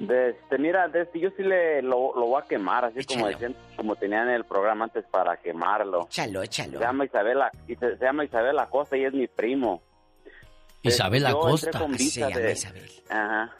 Este, 0.08 0.58
mira, 0.58 0.90
este, 0.92 1.20
yo 1.20 1.30
sí 1.36 1.44
le 1.44 1.80
lo, 1.80 2.12
voy 2.12 2.42
a 2.42 2.46
quemar, 2.46 2.84
así 2.84 3.04
como 3.04 3.28
decían, 3.28 3.54
como 3.76 3.94
tenían 3.94 4.28
el 4.28 4.44
programa 4.44 4.84
antes 4.84 5.04
para 5.04 5.36
quemarlo. 5.36 6.06
Échalo, 6.06 6.42
échalo. 6.42 6.78
Se 6.78 6.84
llama 6.84 7.04
Isabela, 7.04 7.52
y 7.68 7.76
se, 7.76 7.96
llama 7.98 8.24
Isabel 8.24 8.58
Acosta 8.58 8.96
y 8.96 9.04
es 9.04 9.12
mi 9.12 9.28
primo. 9.28 9.80
Isabel 10.82 11.26
Acosta. 11.26 11.70
Yo 11.70 11.78
entré 11.78 11.80
con 11.80 11.92
visa 11.92 12.28
de, 12.28 12.52
Isabel. 12.52 12.90
Ajá. 13.08 13.52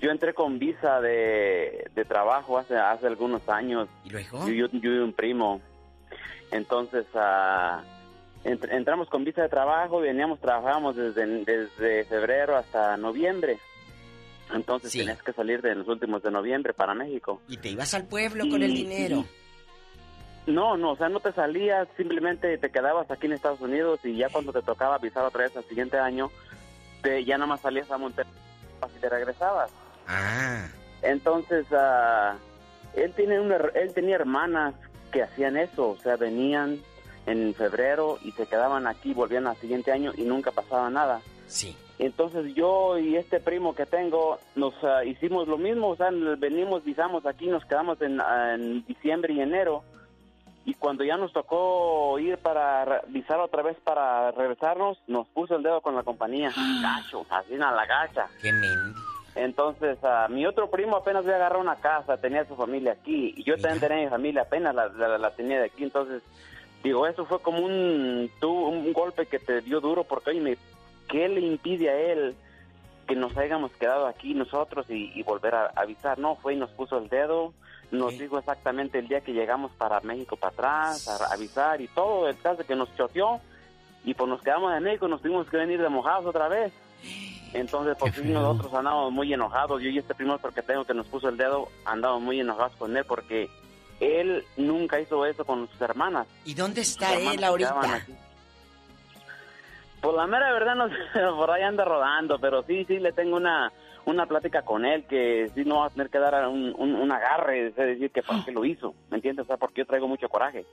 Yo 0.00 0.10
entré 0.10 0.34
con 0.34 0.58
visa 0.58 1.00
de, 1.00 1.88
de 1.94 2.04
trabajo 2.04 2.58
hace 2.58 2.76
hace 2.76 3.06
algunos 3.06 3.48
años. 3.48 3.88
¿Y 4.04 4.10
luego? 4.10 4.46
Yo, 4.46 4.66
yo, 4.66 4.68
yo 4.72 5.04
un 5.04 5.14
primo. 5.14 5.62
Entonces, 6.50 7.06
uh, 7.14 7.80
entramos 8.44 9.08
con 9.08 9.24
visa 9.24 9.42
de 9.42 9.48
trabajo, 9.48 10.00
veníamos, 10.00 10.40
trabajábamos 10.40 10.96
desde, 10.96 11.26
desde 11.44 12.04
febrero 12.04 12.56
hasta 12.56 12.98
noviembre. 12.98 13.58
Entonces 14.54 14.92
tenías 14.92 15.22
que 15.22 15.32
salir 15.32 15.62
de 15.62 15.74
los 15.74 15.88
últimos 15.88 16.22
de 16.22 16.30
noviembre 16.30 16.74
para 16.74 16.94
México. 16.94 17.40
¿Y 17.48 17.56
te 17.56 17.70
ibas 17.70 17.94
al 17.94 18.06
pueblo 18.06 18.44
con 18.50 18.62
el 18.62 18.74
dinero? 18.74 19.24
no, 20.46 20.76
no, 20.76 20.92
o 20.92 20.96
sea, 20.96 21.08
no 21.08 21.20
te 21.20 21.32
salías, 21.32 21.86
simplemente 21.96 22.58
te 22.58 22.70
quedabas 22.70 23.10
aquí 23.10 23.26
en 23.26 23.34
Estados 23.34 23.60
Unidos 23.60 24.00
y 24.04 24.16
ya 24.16 24.28
cuando 24.28 24.52
te 24.52 24.62
tocaba 24.62 24.96
avisar 24.96 25.24
otra 25.24 25.44
vez 25.44 25.56
al 25.56 25.64
siguiente 25.64 25.98
año, 25.98 26.30
te, 27.02 27.24
ya 27.24 27.36
nada 27.36 27.46
más 27.46 27.60
salías 27.60 27.90
a 27.90 27.98
Monterrey 27.98 28.32
y 28.96 29.00
te 29.00 29.08
regresabas. 29.08 29.70
Ah. 30.08 30.66
Entonces, 31.02 31.66
uh, 31.70 32.36
él, 32.94 33.12
tiene 33.14 33.40
una, 33.40 33.56
él 33.74 33.94
tenía 33.94 34.16
hermanas 34.16 34.74
que 35.12 35.22
hacían 35.22 35.56
eso, 35.56 35.90
o 35.90 35.98
sea, 35.98 36.16
venían 36.16 36.80
en 37.26 37.54
febrero 37.54 38.18
y 38.22 38.32
se 38.32 38.46
quedaban 38.46 38.86
aquí, 38.86 39.14
volvían 39.14 39.46
al 39.46 39.56
siguiente 39.56 39.92
año 39.92 40.12
y 40.16 40.22
nunca 40.22 40.50
pasaba 40.50 40.90
nada. 40.90 41.20
Sí. 41.46 41.76
Entonces 42.02 42.52
yo 42.56 42.98
y 42.98 43.14
este 43.14 43.38
primo 43.38 43.76
que 43.76 43.86
tengo 43.86 44.40
nos 44.56 44.74
ah, 44.82 45.04
hicimos 45.04 45.46
lo 45.46 45.56
mismo, 45.56 45.90
o 45.90 45.96
sea, 45.96 46.10
venimos, 46.36 46.84
visamos 46.84 47.24
aquí, 47.26 47.46
nos 47.46 47.64
quedamos 47.64 48.02
en, 48.02 48.20
en, 48.20 48.84
diciembre 48.86 49.34
y 49.34 49.40
enero. 49.40 49.84
Y 50.64 50.74
cuando 50.74 51.04
ya 51.04 51.16
nos 51.16 51.32
tocó 51.32 52.18
ir 52.18 52.38
para 52.38 53.02
visar 53.06 53.38
otra 53.38 53.62
vez 53.62 53.76
para 53.84 54.32
regresarnos, 54.32 54.98
nos 55.06 55.28
puso 55.28 55.54
el 55.54 55.62
dedo 55.62 55.80
con 55.80 55.94
la 55.94 56.02
compañía. 56.02 56.50
Gacho, 56.82 57.24
así 57.30 57.54
en 57.54 57.60
la 57.60 57.86
gacha. 57.86 58.26
Qué 58.40 58.50
mendigo. 58.52 59.00
Entonces, 59.36 60.02
a 60.02 60.26
mi 60.26 60.44
otro 60.44 60.70
primo 60.70 60.96
apenas 60.96 61.24
a 61.24 61.36
agarrar 61.36 61.60
una 61.60 61.76
casa, 61.76 62.16
tenía 62.16 62.44
su 62.46 62.56
familia 62.56 62.92
aquí, 62.92 63.32
y 63.36 63.44
yo 63.44 63.54
también 63.54 63.78
tenía 63.78 64.04
mi 64.04 64.10
familia, 64.10 64.42
apenas 64.42 64.74
la, 64.74 64.88
la, 64.88 65.30
tenía 65.30 65.60
de 65.60 65.66
aquí, 65.66 65.84
entonces, 65.84 66.22
digo, 66.82 67.06
eso 67.06 67.24
fue 67.24 67.40
como 67.40 67.64
un, 67.64 68.30
un 68.42 68.92
golpe 68.92 69.24
que 69.24 69.38
te 69.38 69.62
dio 69.62 69.80
duro, 69.80 70.04
porque, 70.04 70.30
oye, 70.30 70.58
¿qué 71.12 71.28
le 71.28 71.42
impide 71.42 71.90
a 71.90 72.12
él 72.12 72.34
que 73.06 73.14
nos 73.14 73.36
hayamos 73.36 73.70
quedado 73.72 74.06
aquí 74.06 74.32
nosotros 74.32 74.86
y, 74.88 75.22
volver 75.22 75.54
a 75.54 75.66
avisar? 75.76 76.18
No, 76.18 76.36
fue 76.36 76.54
y 76.54 76.56
nos 76.56 76.70
puso 76.70 76.96
el 76.96 77.10
dedo, 77.10 77.52
nos 77.90 78.18
dijo 78.18 78.38
exactamente 78.38 78.98
el 78.98 79.08
día 79.08 79.20
que 79.20 79.34
llegamos 79.34 79.70
para 79.72 80.00
México 80.00 80.36
para 80.36 80.54
atrás, 80.54 81.08
a, 81.08 81.34
avisar 81.34 81.82
y 81.82 81.88
todo, 81.88 82.28
el 82.28 82.38
caso 82.38 82.64
que 82.66 82.74
nos 82.74 82.96
choteó, 82.96 83.40
y 84.06 84.14
pues 84.14 84.28
nos 84.28 84.40
quedamos 84.40 84.74
en 84.74 84.82
México, 84.82 85.06
nos 85.06 85.20
tuvimos 85.20 85.46
que 85.50 85.58
venir 85.58 85.80
de 85.82 85.88
mojados 85.90 86.24
otra 86.24 86.48
vez. 86.48 86.72
Entonces, 87.52 87.94
por 87.98 88.10
fin 88.10 88.32
nosotros 88.32 88.72
andamos 88.72 89.12
muy 89.12 89.30
enojados. 89.30 89.82
Yo 89.82 89.90
y 89.90 89.98
este 89.98 90.14
primo 90.14 90.38
porque 90.38 90.62
tengo 90.62 90.86
que 90.86 90.94
nos 90.94 91.06
puso 91.06 91.28
el 91.28 91.36
dedo, 91.36 91.68
andamos 91.84 92.22
muy 92.22 92.40
enojados 92.40 92.74
con 92.76 92.96
él 92.96 93.04
porque 93.04 93.50
él 94.00 94.42
nunca 94.56 94.98
hizo 94.98 95.26
eso 95.26 95.44
con 95.44 95.68
sus 95.68 95.80
hermanas. 95.82 96.26
¿Y 96.46 96.54
dónde 96.54 96.80
está 96.80 97.12
él 97.14 97.44
ahorita? 97.44 98.06
Pues 100.02 100.16
la 100.16 100.26
mera 100.26 100.52
verdad 100.52 100.74
no 100.74 100.88
sé, 101.12 101.20
por 101.36 101.50
ahí 101.50 101.62
anda 101.62 101.84
rodando, 101.84 102.38
pero 102.38 102.62
sí, 102.64 102.84
sí 102.84 102.98
le 102.98 103.12
tengo 103.12 103.36
una 103.36 103.72
una 104.04 104.26
plática 104.26 104.62
con 104.62 104.84
él 104.84 105.04
que 105.04 105.48
sí 105.54 105.64
no 105.64 105.80
va 105.80 105.86
a 105.86 105.90
tener 105.90 106.10
que 106.10 106.18
dar 106.18 106.48
un, 106.48 106.74
un, 106.76 107.12
agarre, 107.12 107.68
es 107.68 107.76
decir, 107.76 108.10
que 108.10 108.22
por 108.22 108.44
qué 108.44 108.50
lo 108.50 108.64
hizo, 108.64 108.94
¿me 109.10 109.18
entiendes? 109.18 109.44
O 109.44 109.46
sea, 109.46 109.56
porque 109.56 109.82
yo 109.82 109.86
traigo 109.86 110.08
mucho 110.08 110.28
coraje. 110.28 110.66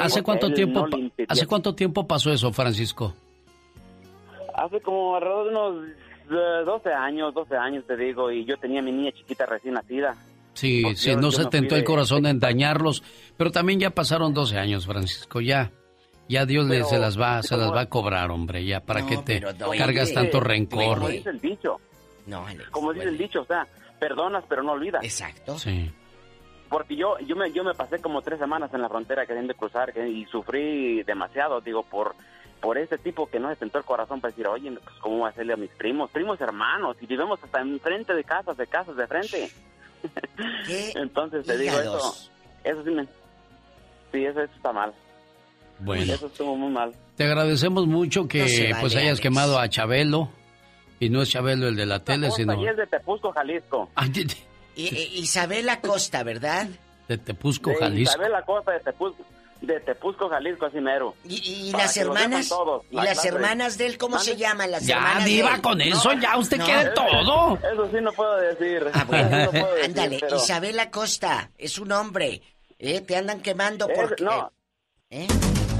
¿Hace 0.00 0.22
cuánto 0.22 0.52
tiempo 0.52 0.86
hace 1.28 1.46
cuánto 1.46 1.74
tiempo 1.74 2.06
pasó 2.06 2.30
eso, 2.30 2.52
Francisco? 2.52 3.14
Hace 4.54 4.80
como 4.80 5.16
alrededor 5.16 5.44
de 5.44 5.50
unos 5.50 6.66
12 6.66 6.92
años, 6.92 7.34
12 7.34 7.56
años 7.56 7.84
te 7.86 7.96
digo, 7.96 8.30
y 8.30 8.44
yo 8.44 8.56
tenía 8.58 8.82
mi 8.82 8.92
niña 8.92 9.12
chiquita 9.12 9.46
recién 9.46 9.74
nacida. 9.74 10.14
Sí, 10.52 10.84
sí, 10.94 11.16
no 11.16 11.32
se 11.32 11.46
tentó 11.46 11.74
el 11.74 11.84
corazón 11.84 12.26
en 12.26 12.38
dañarlos, 12.38 13.02
pero 13.36 13.50
también 13.50 13.80
ya 13.80 13.90
pasaron 13.90 14.34
12 14.34 14.58
años, 14.58 14.86
Francisco, 14.86 15.40
ya. 15.40 15.72
Ya 16.28 16.46
Dios 16.46 16.66
le, 16.66 16.84
se 16.84 16.98
las 16.98 17.20
va, 17.20 17.42
se 17.42 17.56
las 17.56 17.70
va 17.70 17.82
a 17.82 17.86
cobrar, 17.86 18.30
hombre, 18.30 18.64
ya 18.64 18.80
para 18.80 19.04
que 19.06 19.18
te 19.18 19.42
cargas 19.76 20.12
tanto 20.12 20.40
rencor. 20.40 20.98
Como 20.98 21.08
dice 21.08 21.30
el 21.30 21.40
dicho. 21.40 21.80
No, 22.26 22.46
como 22.70 22.92
dice 22.92 23.08
el 23.08 23.18
dicho, 23.18 23.42
o 23.42 23.44
sea, 23.44 23.66
perdonas 23.98 24.44
pero 24.48 24.62
no 24.62 24.72
olvidas. 24.72 25.04
Exacto. 25.04 25.58
Sí. 25.58 25.92
Porque 26.70 26.96
yo 26.96 27.18
yo 27.20 27.36
me 27.36 27.52
yo 27.52 27.62
me 27.62 27.74
pasé 27.74 28.00
como 28.00 28.22
tres 28.22 28.38
semanas 28.38 28.72
en 28.72 28.80
la 28.80 28.88
frontera 28.88 29.26
queriendo 29.26 29.54
cruzar 29.54 29.92
y 29.96 30.24
sufrí 30.26 31.02
demasiado, 31.02 31.60
digo, 31.60 31.82
por 31.82 32.14
por 32.60 32.78
ese 32.78 32.96
tipo 32.96 33.26
que 33.26 33.38
no 33.38 33.50
se 33.50 33.56
tentó 33.56 33.76
el 33.76 33.84
corazón 33.84 34.22
para 34.22 34.30
decir, 34.30 34.46
oye, 34.46 34.72
pues 34.72 34.96
cómo 35.00 35.18
voy 35.18 35.26
a 35.26 35.30
hacerle 35.30 35.52
a 35.52 35.56
mis 35.56 35.70
primos, 35.72 36.10
primos 36.10 36.40
hermanos, 36.40 36.96
y 36.98 37.06
vivimos 37.06 37.38
hasta 37.42 37.60
enfrente 37.60 38.14
de 38.14 38.24
casas, 38.24 38.56
de 38.56 38.66
casas 38.66 38.96
de 38.96 39.06
frente. 39.06 39.50
Entonces 40.94 41.44
te 41.46 41.58
digo 41.58 41.78
eso, 41.78 42.30
eso 42.64 42.82
sí 42.82 42.90
me, 42.90 43.04
sí, 44.10 44.24
eso, 44.24 44.40
está 44.40 44.72
mal. 44.72 44.94
Bueno. 45.80 46.12
Eso 46.12 46.26
estuvo 46.26 46.56
muy 46.56 46.70
mal. 46.70 46.94
Te 47.16 47.24
agradecemos 47.24 47.86
mucho 47.86 48.26
que 48.26 48.74
pues 48.80 48.96
hayas 48.96 49.20
quemado 49.20 49.58
a 49.58 49.68
Chabelo. 49.68 50.30
Y 51.00 51.10
no 51.10 51.22
es 51.22 51.30
Chabelo 51.30 51.68
el 51.68 51.76
de 51.76 51.86
la 51.86 52.02
tele, 52.02 52.30
sino... 52.30 52.54
Y 52.62 52.68
es 52.68 52.76
de 52.76 52.86
Tepusco, 52.86 53.32
Jalisco. 53.32 53.90
Isabel 54.76 55.68
Acosta, 55.68 56.22
¿verdad? 56.22 56.68
De 57.08 57.18
Tepusco, 57.18 57.72
Jalisco. 57.78 58.12
Isabel 58.14 58.34
Acosta 58.34 58.72
de 58.72 58.80
Tepusco 58.80 59.24
de 59.66 59.80
Tepusco, 59.80 60.28
Jalisco, 60.28 60.66
así 60.66 60.80
mero. 60.80 61.14
¿Y, 61.24 61.72
las 61.72 61.96
hermanas? 61.96 62.52
¿Y 62.90 62.96
las 62.96 63.24
hermanas 63.24 63.78
de 63.78 63.86
él 63.86 63.98
cómo 63.98 64.18
se 64.18 64.36
llaman? 64.36 64.70
Las 64.70 64.86
ya, 64.86 64.96
hermanas 64.96 65.24
diva, 65.24 65.62
con 65.62 65.80
eso 65.80 66.12
ya 66.14 66.36
usted 66.36 66.60
quiere 66.60 66.90
todo. 66.90 67.56
Eso 67.56 67.90
sí 67.90 67.96
no 68.00 68.12
puedo 68.12 68.36
decir. 68.36 68.90
Ah, 68.92 69.06
Ándale, 69.84 70.20
Isabel 70.36 70.78
Acosta, 70.78 71.50
es 71.56 71.78
un 71.78 71.92
hombre. 71.92 72.42
¿eh? 72.78 73.00
Te 73.00 73.16
andan 73.16 73.40
quemando 73.40 73.88
porque... 73.88 74.22
No. 74.22 74.52
¿Eh? 75.10 75.26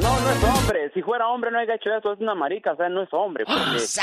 No, 0.04 0.20
no 0.20 0.30
es 0.30 0.44
hombre. 0.44 0.90
Si 0.92 1.00
fuera 1.00 1.28
hombre 1.28 1.50
no 1.50 1.58
haya 1.58 1.76
hecho 1.76 1.88
eso. 1.96 2.12
Es 2.12 2.20
una 2.20 2.34
marica, 2.34 2.72
o 2.72 2.76
sea, 2.76 2.90
no 2.90 3.02
es 3.02 3.08
hombre. 3.12 3.46
Porque 3.46 3.70
los 3.70 3.98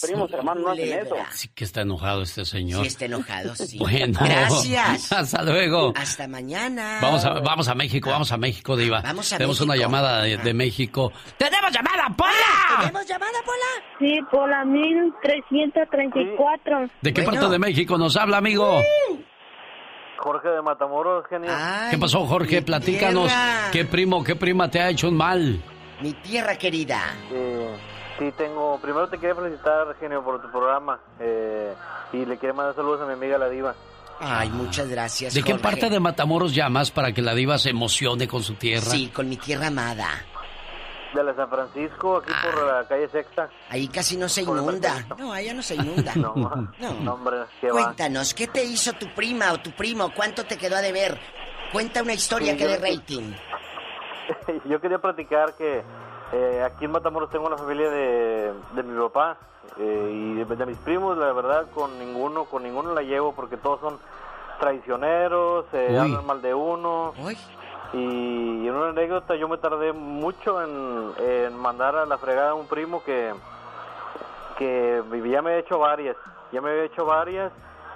primos 0.00 0.32
hermanos 0.32 0.62
no 0.62 0.70
hacen 0.70 0.92
eso. 0.92 1.16
Sí 1.32 1.48
que 1.48 1.64
está 1.64 1.80
enojado 1.80 2.22
este 2.22 2.44
señor. 2.44 2.82
Sí 2.82 2.88
está 2.88 3.06
enojado, 3.06 3.56
sí. 3.56 3.78
Bueno. 3.78 4.16
Gracias. 4.20 5.10
Hasta 5.12 5.42
luego. 5.42 5.92
Hasta 5.96 6.28
mañana. 6.28 7.00
Vamos 7.02 7.24
a, 7.24 7.40
vamos 7.40 7.66
a 7.66 7.74
México, 7.74 8.10
vamos 8.10 8.30
a 8.30 8.36
México, 8.36 8.76
Diva. 8.76 9.00
Vamos 9.00 9.32
a 9.32 9.38
Tenemos 9.38 9.60
una 9.60 9.74
llamada 9.74 10.22
de, 10.22 10.54
México. 10.54 11.10
¡Tenemos 11.36 11.72
llamada, 11.72 12.06
Pola! 12.16 12.78
¿Tenemos 12.78 13.04
llamada, 13.08 13.38
Pola? 13.44 13.66
Sí, 13.98 14.20
Pola 14.30 14.64
1334. 14.64 16.90
¿De 17.02 17.12
qué 17.12 17.24
parte 17.24 17.48
de 17.48 17.58
México 17.58 17.98
nos 17.98 18.16
habla, 18.16 18.36
amigo? 18.36 18.80
Jorge 20.18 20.48
de 20.48 20.62
Matamoros, 20.62 21.24
genio. 21.28 21.50
¿Qué 21.90 21.98
pasó, 21.98 22.26
Jorge? 22.26 22.62
Platícanos. 22.62 23.32
¿Qué 23.72 23.84
primo, 23.84 24.22
qué 24.24 24.36
prima 24.36 24.70
te 24.70 24.80
ha 24.80 24.90
hecho 24.90 25.08
un 25.08 25.16
mal? 25.16 25.62
Mi 26.02 26.12
tierra 26.12 26.56
querida. 26.56 27.00
Eh, 27.32 27.76
sí, 28.18 28.32
tengo. 28.36 28.78
Primero 28.80 29.08
te 29.08 29.18
quería 29.18 29.34
felicitar, 29.34 29.96
genio, 29.98 30.22
por 30.22 30.42
tu 30.42 30.50
programa. 30.50 30.98
Eh, 31.20 31.74
y 32.12 32.24
le 32.24 32.36
quiero 32.38 32.54
mandar 32.54 32.74
saludos 32.74 33.02
a 33.02 33.06
mi 33.06 33.12
amiga 33.12 33.38
la 33.38 33.48
Diva. 33.48 33.74
Ay, 34.20 34.50
muchas 34.50 34.88
gracias. 34.88 35.34
¿De 35.34 35.42
qué 35.42 35.54
parte 35.54 35.88
de 35.88 36.00
Matamoros 36.00 36.54
llamas 36.54 36.90
para 36.90 37.12
que 37.12 37.22
la 37.22 37.34
Diva 37.34 37.56
se 37.58 37.70
emocione 37.70 38.26
con 38.26 38.42
su 38.42 38.54
tierra? 38.54 38.90
Sí, 38.90 39.08
con 39.08 39.28
mi 39.28 39.36
tierra 39.36 39.68
amada. 39.68 40.08
De 41.14 41.24
la 41.24 41.34
San 41.34 41.48
Francisco, 41.48 42.18
aquí 42.18 42.32
por 42.42 42.66
la 42.66 42.86
calle 42.86 43.08
Sexta. 43.08 43.48
Ahí 43.70 43.88
casi 43.88 44.16
no 44.16 44.28
se 44.28 44.42
inunda. 44.42 45.06
No, 45.18 45.32
allá 45.32 45.54
no 45.54 45.62
se 45.62 45.74
inunda. 45.74 46.12
no, 46.16 46.68
no, 46.78 47.14
hombre, 47.14 47.38
¿qué 47.60 47.68
Cuéntanos, 47.68 48.34
¿qué 48.34 48.46
te 48.46 48.62
hizo 48.62 48.92
tu 48.92 49.06
prima 49.14 49.52
o 49.52 49.58
tu 49.58 49.70
primo? 49.72 50.12
¿Cuánto 50.14 50.44
te 50.44 50.58
quedó 50.58 50.76
a 50.76 50.82
deber? 50.82 51.18
Cuenta 51.72 52.02
una 52.02 52.12
historia 52.12 52.56
que 52.56 52.66
de 52.66 52.76
rating. 52.76 53.32
yo 54.66 54.80
quería 54.80 54.98
platicar 54.98 55.54
que 55.54 55.82
eh, 56.32 56.62
aquí 56.62 56.84
en 56.84 56.90
Matamoros 56.90 57.30
tengo 57.30 57.46
una 57.46 57.56
familia 57.56 57.88
de, 57.88 58.52
de 58.74 58.82
mi 58.82 58.98
papá 59.00 59.38
eh, 59.78 60.10
y 60.12 60.34
de, 60.44 60.66
mis 60.66 60.78
primos, 60.78 61.16
la 61.16 61.32
verdad, 61.32 61.66
con 61.74 61.98
ninguno, 61.98 62.44
con 62.44 62.62
ninguno 62.62 62.94
la 62.94 63.02
llevo 63.02 63.32
porque 63.32 63.56
todos 63.56 63.80
son 63.80 63.98
traicioneros, 64.58 65.66
se 65.70 65.96
hablan 65.96 66.26
mal 66.26 66.42
de 66.42 66.52
uno. 66.52 67.14
Y 67.92 68.66
en 68.66 68.74
una 68.74 68.90
anécdota 68.90 69.34
yo 69.36 69.48
me 69.48 69.56
tardé 69.56 69.92
mucho 69.92 70.62
en, 70.62 71.56
mandar 71.56 71.96
a 71.96 72.06
la 72.06 72.18
fregada 72.18 72.50
a 72.50 72.54
un 72.54 72.66
primo 72.66 73.02
que, 73.02 73.32
que 74.58 75.02
ya 75.30 75.42
me 75.42 75.50
había 75.50 75.60
hecho 75.60 75.78
varias, 75.78 76.16
ya 76.52 76.60
me 76.60 76.70
había 76.70 76.84
hecho 76.84 77.06
varias 77.06 77.50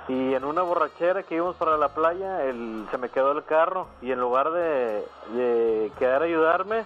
y 0.09 0.35
en 0.35 0.45
una 0.45 0.63
borrachera 0.63 1.23
que 1.23 1.37
íbamos 1.37 1.57
para 1.57 1.77
la 1.77 1.89
playa 1.89 2.45
el, 2.45 2.87
se 2.91 2.99
me 2.99 3.09
quedó 3.11 3.33
el 3.33 3.45
carro 3.45 3.89
y 4.01 4.11
en 4.11 4.19
lugar 4.19 4.51
de, 4.51 5.05
de 5.35 5.93
quedar 5.99 6.23
a 6.23 6.25
ayudarme, 6.25 6.85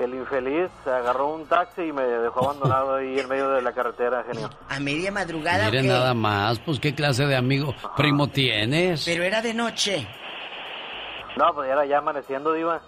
el 0.00 0.14
infeliz 0.14 0.70
agarró 0.86 1.34
un 1.34 1.46
taxi 1.46 1.82
y 1.82 1.92
me 1.92 2.02
dejó 2.02 2.44
abandonado 2.44 2.96
ahí 2.96 3.18
en 3.18 3.28
medio 3.28 3.50
de 3.50 3.62
la 3.62 3.72
carretera, 3.72 4.24
genio. 4.24 4.50
A 4.68 4.80
media 4.80 5.12
madrugada. 5.12 5.66
Mire 5.66 5.82
nada 5.82 6.14
más, 6.14 6.58
pues 6.60 6.80
qué 6.80 6.94
clase 6.94 7.26
de 7.26 7.36
amigo 7.36 7.74
primo 7.96 8.28
tienes. 8.28 9.04
Pero 9.04 9.22
era 9.24 9.42
de 9.42 9.54
noche. 9.54 10.08
No, 11.36 11.54
pues 11.54 11.68
era 11.68 11.84
ya 11.84 11.98
amaneciendo, 11.98 12.52
Diva. 12.52 12.80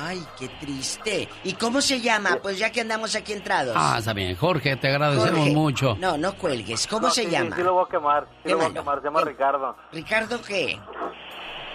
Ay, 0.00 0.24
qué 0.38 0.48
triste. 0.60 1.28
¿Y 1.44 1.54
cómo 1.54 1.80
se 1.80 2.00
llama? 2.00 2.38
Pues 2.42 2.58
ya 2.58 2.70
que 2.70 2.80
andamos 2.80 3.14
aquí 3.14 3.32
entrados. 3.32 3.74
Ah, 3.76 3.96
está 3.98 4.12
bien. 4.12 4.34
Jorge, 4.36 4.76
te 4.76 4.88
agradecemos 4.88 5.48
mucho. 5.48 5.96
No, 5.98 6.16
no 6.16 6.34
cuelgues. 6.34 6.86
¿Cómo 6.86 7.10
se 7.10 7.28
llama? 7.28 7.56
Sí, 7.56 7.62
lo 7.62 7.74
voy 7.74 7.84
a 7.86 7.90
quemar. 7.90 8.26
Sí 8.44 8.50
lo 8.50 8.58
voy 8.58 8.66
a 8.66 8.72
quemar. 8.72 8.98
Se 8.98 9.04
llama 9.04 9.20
Ricardo. 9.22 9.76
¿Ricardo 9.92 10.40
qué? 10.42 10.78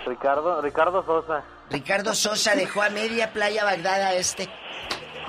Ricardo, 0.06 0.62
Ricardo 0.62 1.06
Sosa. 1.06 1.44
Ricardo 1.70 2.14
Sosa 2.14 2.56
dejó 2.56 2.82
a 2.82 2.90
media 2.90 3.32
playa 3.32 3.64
Bagdad 3.64 4.02
a 4.02 4.14
este. 4.16 4.50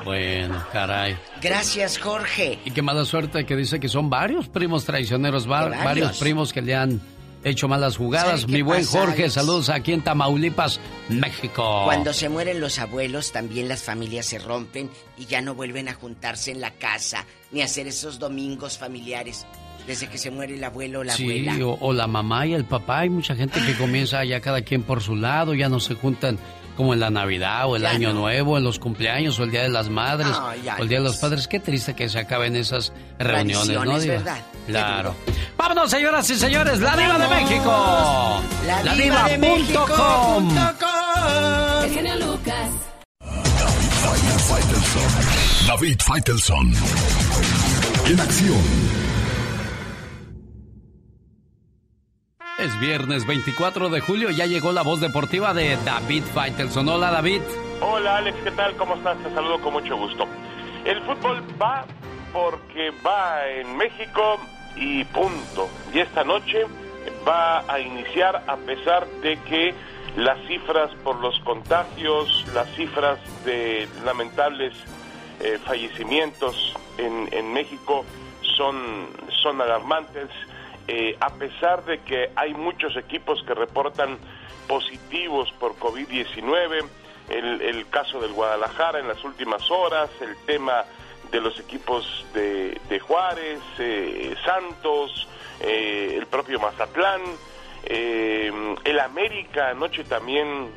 Bueno, 0.05 0.63
caray. 0.73 1.17
Gracias, 1.41 1.99
Jorge. 1.99 2.59
Y 2.65 2.71
qué 2.73 2.83
mala 2.83 3.05
suerte 3.05 3.47
que 3.47 3.57
dice 3.57 3.81
que 3.81 3.89
son 3.89 4.11
varios 4.11 4.49
primos 4.49 4.85
traicioneros, 4.85 5.47
varios 5.47 6.19
primos 6.19 6.53
que 6.53 6.61
le 6.61 6.75
han 6.75 7.01
hecho 7.45 7.69
malas 7.69 7.97
jugadas. 7.97 8.49
Mi 8.49 8.63
buen 8.63 8.85
Jorge, 8.85 9.31
saludos 9.31 9.69
aquí 9.69 9.93
en 9.93 10.03
Tamaulipas, 10.03 10.81
México. 11.09 11.83
Cuando 11.85 12.13
se 12.13 12.29
mueren 12.29 12.61
los 12.61 12.79
abuelos, 12.79 13.33
también 13.33 13.69
las 13.69 13.83
familias 13.83 14.27
se 14.27 14.39
rompen 14.39 14.91
y 15.19 15.27
ya 15.27 15.41
no 15.41 15.55
vuelven 15.55 15.89
a 15.89 15.95
juntarse 15.95 16.51
en 16.51 16.61
la 16.61 16.73
casa 16.73 17.25
ni 17.53 17.63
a 17.63 17.67
hacer 17.67 17.87
esos 17.87 18.19
domingos 18.19 18.79
familiares. 18.79 19.47
Desde 19.87 20.09
que 20.09 20.17
se 20.17 20.31
muere 20.31 20.55
el 20.55 20.65
abuelo 20.65 21.01
o 21.01 21.05
la 21.05 21.13
abuela. 21.13 21.55
Sí, 21.55 21.61
o, 21.63 21.93
la 21.93 22.07
mamá 22.07 22.47
y 22.47 22.55
el 22.55 22.65
papá. 22.65 23.01
Hay 23.01 23.11
mucha 23.11 23.37
gente 23.37 23.61
que 23.61 23.75
comienza 23.75 24.25
ya 24.25 24.41
cada 24.41 24.63
quien 24.63 24.83
por 24.83 25.03
su 25.03 25.15
lado, 25.15 25.53
ya 25.53 25.69
no 25.69 25.79
se 25.79 25.95
juntan 25.95 26.39
como 26.77 26.95
en 26.95 27.01
la 27.01 27.11
Navidad 27.11 27.67
o 27.67 27.77
el 27.77 27.87
Año 27.87 28.13
Nuevo, 28.13 28.59
en 28.59 28.65
los 28.65 28.79
cumpleaños 28.79 29.39
o 29.39 29.45
el 29.45 29.51
Día 29.51 29.63
de 29.63 29.69
las 29.69 29.89
Madres 29.89 30.33
o 30.33 30.83
el 30.83 30.89
Día 30.89 30.99
de 30.99 31.05
los 31.05 31.17
Padres. 31.17 31.49
Qué 31.49 31.61
triste 31.61 31.95
que 31.95 32.09
se 32.09 32.19
acaben 32.19 32.57
esas 32.57 32.93
reuniones, 33.19 33.69
¿no? 33.69 33.99
verdad. 33.99 34.39
Claro. 34.67 35.15
Vámonos, 35.57 35.91
señoras 35.91 36.29
y 36.31 36.37
señores, 36.37 36.81
la 36.81 36.97
Diva 36.97 37.19
de 37.19 37.29
México. 37.29 38.43
La, 38.67 38.95
Diva, 38.95 39.29
de 39.29 39.39
México.com. 39.39 40.57
El 41.97 42.21
Lucas. 42.21 42.71
David 45.67 45.99
Faitelson. 46.01 46.75
En 48.07 48.21
acción. 48.21 49.04
Es 52.57 52.79
viernes 52.79 53.27
24 53.27 53.89
de 53.89 54.01
julio, 54.01 54.31
ya 54.31 54.47
llegó 54.47 54.71
la 54.71 54.83
voz 54.83 55.01
deportiva 55.01 55.53
de 55.53 55.77
David 55.85 56.23
Faitelson. 56.23 56.89
Hola 56.89 57.11
David. 57.11 57.43
Hola 57.81 58.19
Alex, 58.19 58.39
¿qué 58.45 58.53
tal? 58.53 58.77
¿Cómo 58.77 58.95
estás? 58.95 59.19
Te 59.19 59.35
saludo 59.35 59.61
con 59.61 59.73
mucho 59.73 59.97
gusto. 59.97 60.25
El 60.85 61.03
fútbol 61.03 61.43
va 61.61 61.85
porque 62.33 62.93
va 63.05 63.45
en 63.49 63.77
México 63.77 64.39
y 64.77 65.03
punto. 65.07 65.69
Y 65.93 65.99
esta 65.99 66.23
noche 66.23 66.65
va 67.27 67.65
a 67.67 67.81
iniciar 67.81 68.45
a 68.47 68.57
pesar 68.59 69.05
de 69.21 69.37
que 69.49 69.75
las 70.17 70.39
cifras 70.47 70.93
por 71.03 71.17
los 71.17 71.37
contagios, 71.41 72.47
las 72.55 72.69
cifras 72.77 73.19
de 73.45 73.89
lamentables 74.05 74.75
eh, 75.41 75.59
fallecimientos 75.65 76.73
en, 76.99 77.29
en 77.33 77.53
México 77.53 78.05
son, 78.57 79.09
son 79.43 79.61
alarmantes 79.61 80.29
eh, 80.87 81.17
a 81.21 81.31
pesar 81.31 81.85
de 81.85 82.01
que 82.01 82.31
hay 82.37 82.53
muchos 82.53 82.97
equipos 82.97 83.43
que 83.47 83.55
reportan 83.55 84.19
positivos 84.69 85.51
por 85.59 85.77
COVID-19, 85.77 86.87
el, 87.31 87.87
caso 87.89 88.21
del 88.21 88.33
Guadalajara 88.33 88.99
en 88.99 89.09
las 89.09 89.25
últimas 89.25 89.71
horas, 89.71 90.11
el 90.21 90.37
tema 90.45 90.85
de 91.31 91.41
los 91.41 91.59
equipos 91.59 92.27
de, 92.35 93.01
Juárez, 93.01 93.61
eh, 93.79 94.35
Santos, 94.45 95.27
eh, 95.61 96.17
el 96.19 96.27
propio 96.27 96.61
Mazatlán, 96.61 97.23
el 97.87 99.01
América 99.01 99.71
anoche 99.71 100.05
también 100.05 100.71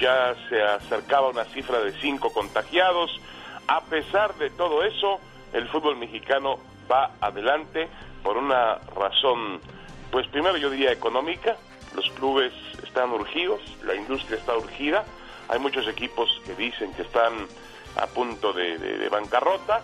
ya 0.00 0.34
se 0.48 0.60
acercaba 0.60 1.28
a 1.28 1.30
una 1.30 1.44
cifra 1.44 1.78
de 1.78 1.92
cinco 2.00 2.32
contagiados. 2.32 3.20
A 3.68 3.82
pesar 3.82 4.34
de 4.34 4.50
todo 4.50 4.82
eso, 4.82 5.20
el 5.52 5.68
fútbol 5.68 5.96
mexicano 5.96 6.58
va 6.90 7.12
adelante 7.20 7.88
por 8.22 8.36
una 8.36 8.76
razón, 8.96 9.60
pues 10.10 10.26
primero 10.28 10.56
yo 10.56 10.70
diría 10.70 10.92
económica, 10.92 11.56
los 11.94 12.08
clubes 12.10 12.52
están 12.82 13.10
urgidos, 13.10 13.60
la 13.84 13.94
industria 13.94 14.38
está 14.38 14.56
urgida, 14.56 15.04
hay 15.48 15.58
muchos 15.58 15.88
equipos 15.88 16.28
que 16.44 16.54
dicen 16.54 16.92
que 16.94 17.02
están 17.02 17.46
a 17.96 18.06
punto 18.06 18.52
de, 18.52 19.08
bancarrota. 19.10 19.82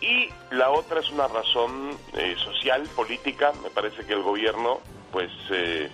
Y 0.00 0.28
la 0.50 0.70
otra 0.70 1.00
es 1.00 1.10
una 1.10 1.28
razón 1.28 1.96
eh, 2.14 2.34
social, 2.36 2.82
política, 2.94 3.52
me 3.62 3.70
parece 3.70 4.04
que 4.04 4.12
el 4.12 4.22
gobierno 4.22 4.80
pues 5.10 5.30
eh, 5.50 5.88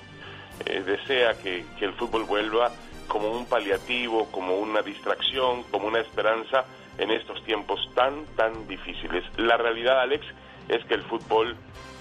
eh, 0.66 0.80
desea 0.80 1.34
que, 1.34 1.64
que 1.78 1.84
el 1.84 1.92
fútbol 1.92 2.24
vuelva 2.24 2.72
como 3.06 3.30
un 3.30 3.46
paliativo, 3.46 4.26
como 4.32 4.56
una 4.56 4.82
distracción, 4.82 5.62
como 5.64 5.86
una 5.86 6.00
esperanza 6.00 6.64
en 6.98 7.10
estos 7.10 7.42
tiempos 7.44 7.88
tan, 7.94 8.24
tan 8.36 8.66
difíciles. 8.66 9.24
La 9.36 9.56
realidad, 9.56 10.00
Alex, 10.00 10.26
es 10.68 10.84
que 10.86 10.94
el 10.94 11.02
fútbol 11.02 11.56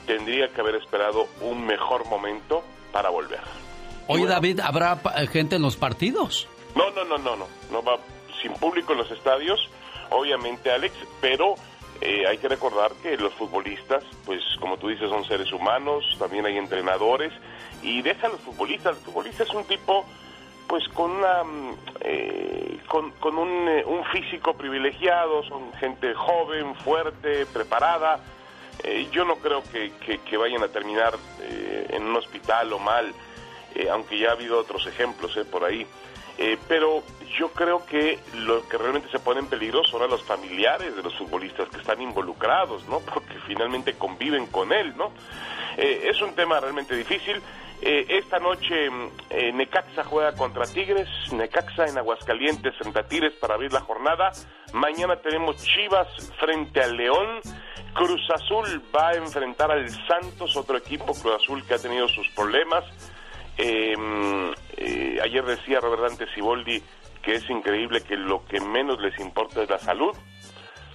tendría 0.06 0.49
que 0.49 0.61
haber 0.61 0.76
esperado 0.76 1.27
un 1.41 1.65
mejor 1.65 2.06
momento 2.07 2.64
para 2.91 3.10
volver. 3.10 3.41
Oye, 4.07 4.26
David, 4.26 4.60
¿habrá 4.60 4.98
gente 5.31 5.57
en 5.57 5.61
los 5.61 5.77
partidos? 5.77 6.48
No, 6.76 6.90
no, 6.91 7.03
no, 7.06 7.18
no, 7.18 7.36
no. 7.36 7.48
No 7.72 7.84
va 7.84 7.98
sin 8.41 8.53
público 8.53 8.94
en 8.94 8.99
los 8.99 9.11
estadios, 9.11 9.69
obviamente, 10.10 10.72
Alex, 10.72 10.95
pero 11.22 11.56
eh, 12.02 12.26
hay 12.27 12.38
que 12.38 12.48
recordar 12.48 12.91
que 13.03 13.18
los 13.18 13.34
futbolistas, 13.34 14.03
pues 14.26 14.41
como 14.60 14.77
tú 14.77 14.88
dices, 14.88 15.10
son 15.10 15.26
seres 15.26 15.52
humanos, 15.52 16.15
también 16.18 16.45
hay 16.45 16.57
entrenadores, 16.57 17.34
y 17.81 18.02
deja 18.02 18.27
a 18.27 18.30
los 18.31 18.40
futbolistas. 18.41 18.98
El 18.98 19.03
futbolista 19.03 19.44
es 19.44 19.53
un 19.53 19.65
tipo, 19.65 20.06
pues 20.68 20.88
con 20.90 21.11
una, 21.11 21.44
mm, 21.44 21.77
eh, 22.02 22.80
con, 22.88 23.11
con 23.11 23.38
un, 23.38 23.68
eh, 23.68 23.84
un 23.86 24.03
físico 24.06 24.53
privilegiado, 24.53 25.44
son 25.44 25.73
gente 25.73 26.14
joven, 26.14 26.73
fuerte, 26.76 27.45
preparada, 27.48 28.19
eh, 28.84 29.07
yo 29.11 29.26
no 29.26 29.35
creo 29.38 29.61
que, 29.64 29.91
que, 30.26 30.38
vayan 30.38 30.64
a 30.64 30.69
terminar 30.69 31.15
eh, 31.41 31.88
en 31.89 32.03
un 32.03 32.15
hospital 32.15 32.72
o 32.73 32.80
mal, 32.80 33.14
eh, 33.76 33.89
aunque 33.89 34.18
ya 34.18 34.30
ha 34.30 34.31
habido 34.34 34.57
otros 34.57 34.85
ejemplos 34.88 35.38
por 35.51 35.64
ahí. 35.64 35.85
pero 36.69 37.03
yo 37.38 37.49
creo 37.49 37.85
que 37.85 38.18
lo 38.35 38.68
que 38.69 38.77
realmente 38.77 39.10
se 39.11 39.19
pone 39.19 39.41
en 39.41 39.47
peligro 39.47 39.84
son 39.84 40.01
a 40.01 40.07
los 40.07 40.23
familiares 40.23 40.95
de 40.95 41.03
los 41.03 41.14
futbolistas 41.18 41.68
que 41.68 41.77
están 41.77 42.01
involucrados, 42.01 42.88
¿no? 42.88 42.99
Porque 43.14 43.35
finalmente 43.45 43.93
conviven 43.95 44.47
con 44.47 44.72
él, 44.72 44.95
¿no? 44.95 45.11
es 45.77 46.22
un 46.22 46.34
tema 46.35 46.60
realmente 46.60 46.93
difícil. 46.93 47.41
Esta 47.81 48.39
noche 48.39 48.89
Necaxa 49.53 50.03
juega 50.03 50.34
contra 50.35 50.65
Tigres, 50.65 51.07
Necaxa 51.31 51.85
en 51.85 51.97
Aguascalientes 51.97 52.76
frente 52.77 52.99
a 52.99 53.07
Tigres 53.07 53.34
para 53.39 53.56
abrir 53.56 53.72
la 53.72 53.81
jornada. 53.81 54.31
Mañana 54.73 55.15
tenemos 55.18 55.57
Chivas 55.64 56.07
frente 56.39 56.81
al 56.81 56.97
León. 56.97 57.39
Cruz 57.93 58.22
Azul 58.34 58.81
va 58.95 59.10
a 59.10 59.15
enfrentar 59.15 59.72
al 59.72 59.89
Santos, 59.89 60.56
otro 60.56 60.77
equipo 60.77 61.14
Cruz 61.14 61.35
Azul 61.41 61.65
que 61.65 61.73
ha 61.76 61.80
tenido 61.80 62.07
sus 62.07 62.27
problemas. 62.30 62.84
Em, 63.57 64.51
eh, 64.77 65.19
ayer 65.22 65.43
decía 65.43 65.80
Roberto 65.80 66.26
Siboldi 66.34 66.81
que 67.22 67.34
es 67.34 67.49
increíble 67.49 68.01
que 68.01 68.15
lo 68.15 68.45
que 68.45 68.61
menos 68.61 69.01
les 69.01 69.19
importa 69.19 69.64
es 69.64 69.69
la 69.69 69.80
salud 69.80 70.15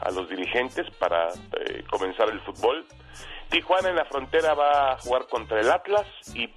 a 0.01 0.11
los 0.11 0.28
dirigentes 0.28 0.86
para 0.98 1.28
eh, 1.28 1.85
comenzar 1.90 2.28
el 2.31 2.40
fútbol. 2.40 2.86
Tijuana 3.55 3.91
en 3.91 3.95
la 3.95 4.05
frontera 4.05 4.53
va 4.55 4.95
a 4.95 4.99
jugar 4.99 5.29
contra 5.29 5.61
el 5.61 5.71
Atlas 5.71 6.05
y, 6.35 6.51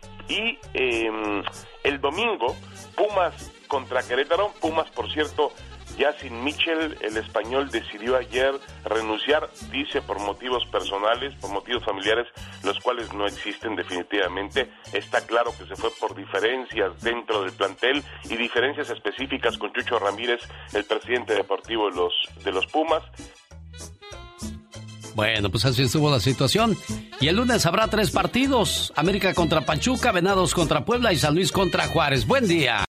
em, 0.74 1.44
el 1.84 2.02
domingo 2.02 2.56
Pumas 2.96 3.52
contra 3.68 4.02
Querétaro. 4.02 4.52
Pumas, 4.60 4.90
por 4.90 5.08
cierto, 5.12 5.52
Ya 5.98 6.14
sin 6.14 6.44
Mitchell, 6.44 6.96
el 7.02 7.18
español 7.18 7.72
decidió 7.72 8.18
ayer 8.18 8.54
renunciar, 8.84 9.50
dice 9.72 10.00
por 10.02 10.20
motivos 10.20 10.64
personales, 10.68 11.34
por 11.36 11.50
motivos 11.50 11.84
familiares, 11.86 12.28
los 12.64 12.80
cuales 12.82 13.12
no 13.14 13.26
existen 13.26 13.76
definitivamente. 13.76 14.70
Está 14.94 15.26
claro 15.26 15.52
que 15.58 15.66
se 15.66 15.76
fue 15.76 15.90
por 16.00 16.14
diferencias 16.14 17.02
dentro 17.02 17.42
del 17.42 17.54
plantel 17.54 18.04
y 18.26 18.36
diferencias 18.36 18.92
específicas 18.92 19.58
con 19.58 19.74
Chucho 19.74 19.98
Ramírez, 19.98 20.42
el 20.74 20.84
presidente 20.84 21.34
deportivo 21.34 21.90
de 21.90 21.96
los, 21.96 22.14
de 22.44 22.52
los 22.52 22.68
Pumas. 22.68 23.02
Bueno, 25.18 25.50
pues 25.50 25.66
así 25.66 25.82
estuvo 25.82 26.12
la 26.12 26.20
situación. 26.20 26.78
Y 27.20 27.28
el 27.28 27.38
lunes 27.38 27.66
habrá 27.66 27.88
tres 27.88 28.12
partidos. 28.12 28.94
América 28.96 29.34
contra 29.34 29.62
Pachuca, 29.62 30.12
Venados 30.12 30.54
contra 30.54 30.86
Puebla 30.86 31.12
y 31.12 31.18
San 31.18 31.34
Luis 31.34 31.52
contra 31.52 31.88
Juárez. 31.88 32.28
Buen 32.28 32.48
día. 32.48 32.86